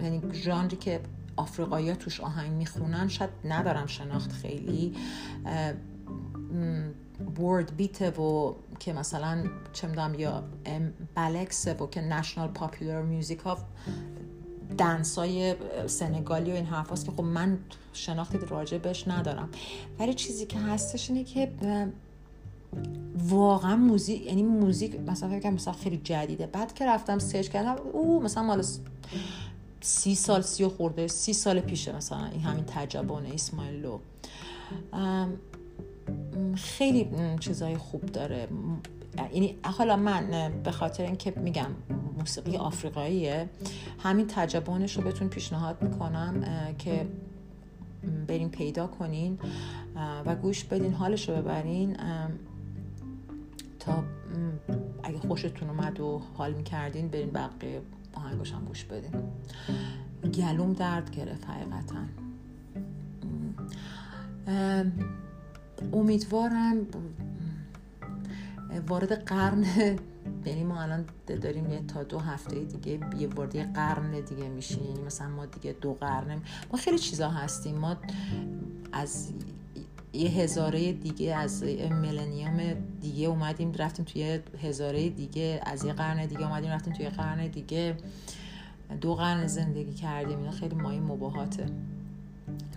یعنی 0.00 0.22
ژانری 0.32 0.76
که 0.76 1.00
آفریقایی 1.36 1.94
توش 1.94 2.20
آهنگ 2.20 2.52
می‌خونن 2.52 3.08
شاید 3.08 3.30
ندارم 3.44 3.86
شناخت 3.86 4.32
خیلی 4.32 4.94
ورد 7.38 7.76
بیت 7.76 8.18
و 8.18 8.56
که 8.78 8.92
مثلا 8.92 9.44
چه 9.72 9.88
می‌دونم 9.88 10.14
یا 10.14 10.44
بلکس 11.14 11.68
و 11.68 11.86
که 11.86 12.00
نشنال 12.00 12.48
پاپولار 12.48 13.02
میوزیک 13.02 13.38
ها 13.40 13.58
دنس 14.78 15.18
های 15.18 15.54
سنگالی 15.86 16.52
و 16.52 16.54
این 16.54 16.66
حرف 16.66 17.04
که 17.04 17.12
خب 17.12 17.20
من 17.20 17.58
شناختی 17.92 18.38
راجع 18.38 18.78
بهش 18.78 19.08
ندارم. 19.08 19.48
ولی 19.98 20.14
چیزی 20.14 20.46
که 20.46 20.58
هستش 20.58 21.10
اینه 21.10 21.24
که 21.24 21.52
واقعا 23.28 23.76
موزیک 23.76 24.26
یعنی 24.26 24.42
موزیک 24.42 25.00
مثلا 25.00 25.28
فکر 25.28 25.50
مثلا 25.50 25.74
خیلی 25.74 26.00
جدیده. 26.04 26.46
بعد 26.46 26.74
که 26.74 26.86
رفتم 26.86 27.18
سرچ 27.18 27.48
کردم 27.48 27.76
او 27.92 28.22
مثلا 28.22 28.42
مال 28.42 28.64
سی 29.80 30.14
سال 30.14 30.42
سی 30.42 30.66
خورده 30.66 31.06
سی 31.06 31.32
سال 31.32 31.60
پیشه 31.60 31.96
مثلا 31.96 32.24
این 32.24 32.40
همین 32.40 32.64
تجبان 32.64 33.26
اسماعیل 33.26 33.80
لو 33.80 33.98
خیلی 36.54 37.08
چیزای 37.40 37.76
خوب 37.76 38.06
داره. 38.06 38.48
یعنی 39.32 39.56
حالا 39.62 39.96
من 39.96 40.52
به 40.64 40.70
خاطر 40.70 41.04
اینکه 41.04 41.34
میگم 41.36 41.66
موسیقی 42.18 42.56
آفریقاییه 42.56 43.48
همین 43.98 44.26
تجبانش 44.26 44.96
رو 44.96 45.02
بهتون 45.02 45.28
پیشنهاد 45.28 45.82
می‌کنم 45.82 46.44
که 46.78 47.06
برین 48.26 48.50
پیدا 48.50 48.86
کنین 48.86 49.38
و 50.26 50.34
گوش 50.34 50.64
بدین 50.64 50.92
حالش 50.92 51.28
رو 51.28 51.36
ببرین 51.36 51.96
تا 53.84 54.04
اگه 55.02 55.18
خوشتون 55.18 55.70
اومد 55.70 56.00
و 56.00 56.22
حال 56.34 56.52
می‌کردین 56.52 57.08
برین 57.08 57.30
بقیه 57.30 57.82
آهنگاش 58.14 58.52
هم 58.52 58.64
گوش 58.64 58.84
بدین. 58.84 59.12
گلوم 60.34 60.72
درد 60.72 61.10
گرفت 61.10 61.44
حقیقتا. 61.50 61.96
امیدوارم 65.92 66.76
وارد 68.88 69.24
قرن 69.24 69.64
یعنی 70.44 70.64
ما 70.64 70.82
الان 70.82 71.04
داریم 71.26 71.70
یه 71.70 71.80
تا 71.80 72.02
دو 72.02 72.18
هفته 72.18 72.64
دیگه 72.64 73.00
یه 73.18 73.28
وارد 73.28 73.72
قرن 73.72 74.10
دیگه 74.10 74.48
میشیم. 74.48 74.84
یعنی 74.84 75.02
مثلا 75.02 75.28
ما 75.28 75.46
دیگه 75.46 75.72
دو 75.80 75.94
قرن 75.94 76.42
ما 76.72 76.78
خیلی 76.78 76.98
چیزا 76.98 77.30
هستیم. 77.30 77.78
ما 77.78 77.96
از 78.92 79.32
یه 80.12 80.30
هزاره 80.30 80.92
دیگه 80.92 81.34
از 81.34 81.62
ملنیوم 81.90 82.74
دیگه 83.00 83.26
اومدیم 83.26 83.72
رفتیم 83.72 84.04
توی 84.04 84.40
هزاره 84.62 85.08
دیگه 85.08 85.60
از 85.66 85.84
یه 85.84 85.92
قرن 85.92 86.26
دیگه 86.26 86.46
اومدیم 86.46 86.70
رفتیم 86.70 86.92
توی 86.92 87.08
قرن 87.08 87.46
دیگه. 87.46 87.96
دو 89.00 89.14
قرن 89.14 89.46
زندگی 89.46 89.94
کردیم 89.94 90.38
اینا 90.38 90.50
خیلی 90.50 90.74
مایه 90.74 91.00
مباهاته. 91.00 91.66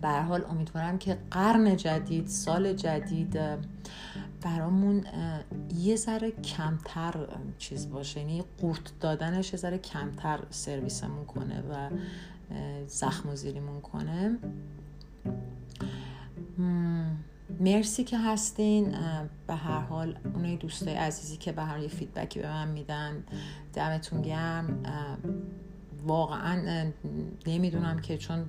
به 0.01 0.09
حال 0.09 0.45
امیدوارم 0.49 0.97
که 0.97 1.17
قرن 1.31 1.75
جدید 1.75 2.27
سال 2.27 2.73
جدید 2.73 3.39
برامون 4.41 5.03
یه 5.77 5.95
ذره 5.95 6.31
کمتر 6.31 7.27
چیز 7.57 7.89
باشه. 7.89 8.19
یعنی 8.19 8.43
قورت 8.61 8.99
دادنش 8.99 9.53
یه 9.53 9.59
ذره 9.59 9.77
کمتر 9.77 10.39
سرویسمون 10.49 11.25
کنه 11.25 11.63
و 11.71 11.89
زخم 12.87 13.29
و 13.29 13.35
زیریمون 13.35 13.81
کنه. 13.81 14.37
مرسی 17.59 18.03
که 18.03 18.17
هستین. 18.19 18.95
به 19.47 19.55
هر 19.55 19.79
حال 19.79 20.17
اونای 20.35 20.57
دوستای 20.57 20.93
عزیزی 20.93 21.37
که 21.37 21.51
به 21.51 21.63
هر 21.63 21.79
یه 21.79 21.87
feedback 21.87 22.33
ی 22.33 22.39
به 22.39 22.47
من 22.47 22.67
میدن 22.67 23.23
دمتون 23.73 24.21
گرم. 24.21 24.83
واقعا 26.05 26.85
نمی‌دونم 27.47 27.99
که 27.99 28.17
چون 28.17 28.45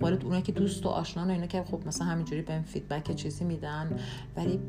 خودت 0.00 0.24
اونایی 0.24 0.42
که 0.42 0.52
دوست 0.52 0.86
و 0.86 0.88
آشنا 0.88 1.32
اینا 1.32 1.46
که 1.46 1.62
خب 1.62 1.86
مثلا 1.86 2.06
همینجوری 2.06 2.42
یه 2.42 2.62
feedback 2.66 3.14
چیزی 3.14 3.44
میدن 3.44 3.98
ولی 4.36 4.60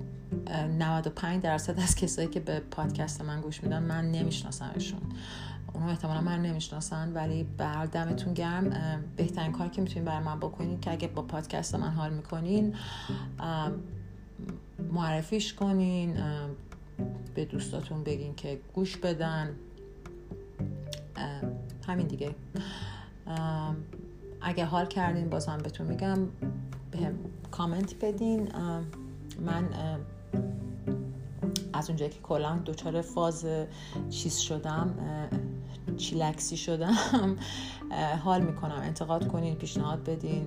95 0.79 1.43
درصد 1.43 1.79
از 1.79 1.95
کسایی 1.95 2.27
که 2.27 2.39
به 2.39 2.59
پادکست 2.59 3.21
من 3.21 3.41
گوش 3.41 3.63
میدن 3.63 3.83
من 3.83 4.11
نمیشناسمشون. 4.11 5.01
اونو 5.73 5.87
احتمالا 5.87 6.21
من 6.21 6.41
نمی‌شناسن 6.41 7.13
ولی 7.13 7.43
بر 7.43 7.85
دمتون 7.85 8.33
گرم. 8.33 8.69
بهترین 9.15 9.51
کار 9.51 9.67
که 9.67 9.81
می‌تونین 9.81 10.05
برای 10.05 10.23
من 10.23 10.39
بکنین 10.39 10.79
که 10.79 10.91
اگه 10.91 11.07
با 11.07 11.21
پادکست 11.21 11.75
من 11.75 11.89
حال 11.89 12.13
می‌کنین 12.13 12.75
معرفیش 14.91 15.53
کنین 15.53 16.17
به 17.35 17.45
دوستاتون 17.45 18.03
بگین 18.03 18.35
که 18.35 18.59
گوش 18.73 18.97
بدن. 18.97 19.55
همین 21.87 22.07
دیگه. 22.07 22.35
اگه 24.41 24.65
حال 24.65 24.85
کردین 24.85 25.29
بازم 25.29 25.57
بهتون 25.57 25.87
میگم 25.87 26.19
به 26.91 27.11
کامنت 27.51 27.95
بدین. 28.01 28.51
من 29.41 29.69
از 31.73 31.89
اونجایی 31.89 32.11
که 32.11 32.19
کلا 32.19 32.57
دوچار 32.65 33.01
فاز 33.01 33.45
چیز 34.09 34.37
شدم 34.37 34.93
چیلکسی 35.97 36.57
شدم 36.57 36.95
حال 38.23 38.41
می‌کنم. 38.41 38.81
انتقاد 38.83 39.27
کنین 39.27 39.55
پیشنهاد 39.55 40.03
بدین. 40.03 40.45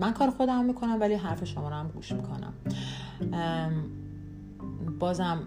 من 0.00 0.12
کار 0.12 0.30
خودم 0.30 0.64
می‌کنم 0.64 1.00
ولی 1.00 1.14
حرف 1.14 1.44
شما 1.44 1.68
رو 1.68 1.74
هم 1.74 1.88
گوش 1.88 2.12
می‌کنم. 2.12 2.52
بازم 4.98 5.42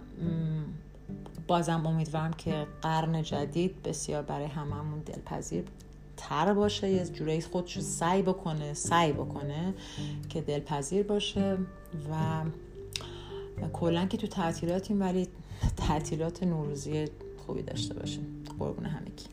بازم 1.47 1.85
امیدوارم 1.85 2.33
که 2.33 2.67
قرن 2.81 3.23
جدید 3.23 3.83
بسیار 3.83 4.21
برای 4.21 4.45
هممون 4.45 4.99
دلپذیر 4.99 5.63
تر 6.17 6.53
باشه. 6.53 6.89
یه 6.89 7.05
جورایی 7.05 7.41
خودش 7.41 7.79
سعی 7.79 8.21
بکنه 8.21 8.73
سعی 8.73 9.11
بکنه 9.11 9.73
که 10.29 10.41
دلپذیر 10.41 11.03
باشه 11.03 11.57
و 12.11 12.43
کلا 13.73 14.05
که 14.05 14.17
تو 14.17 14.27
تعطیلاتیم 14.27 15.01
ولی 15.01 15.27
تعطیلات 15.77 16.43
نوروزی 16.43 17.05
خوبی 17.45 17.61
داشته 17.61 17.93
باشیم. 17.93 18.43
قربون 18.59 18.85
همگی. 18.85 19.25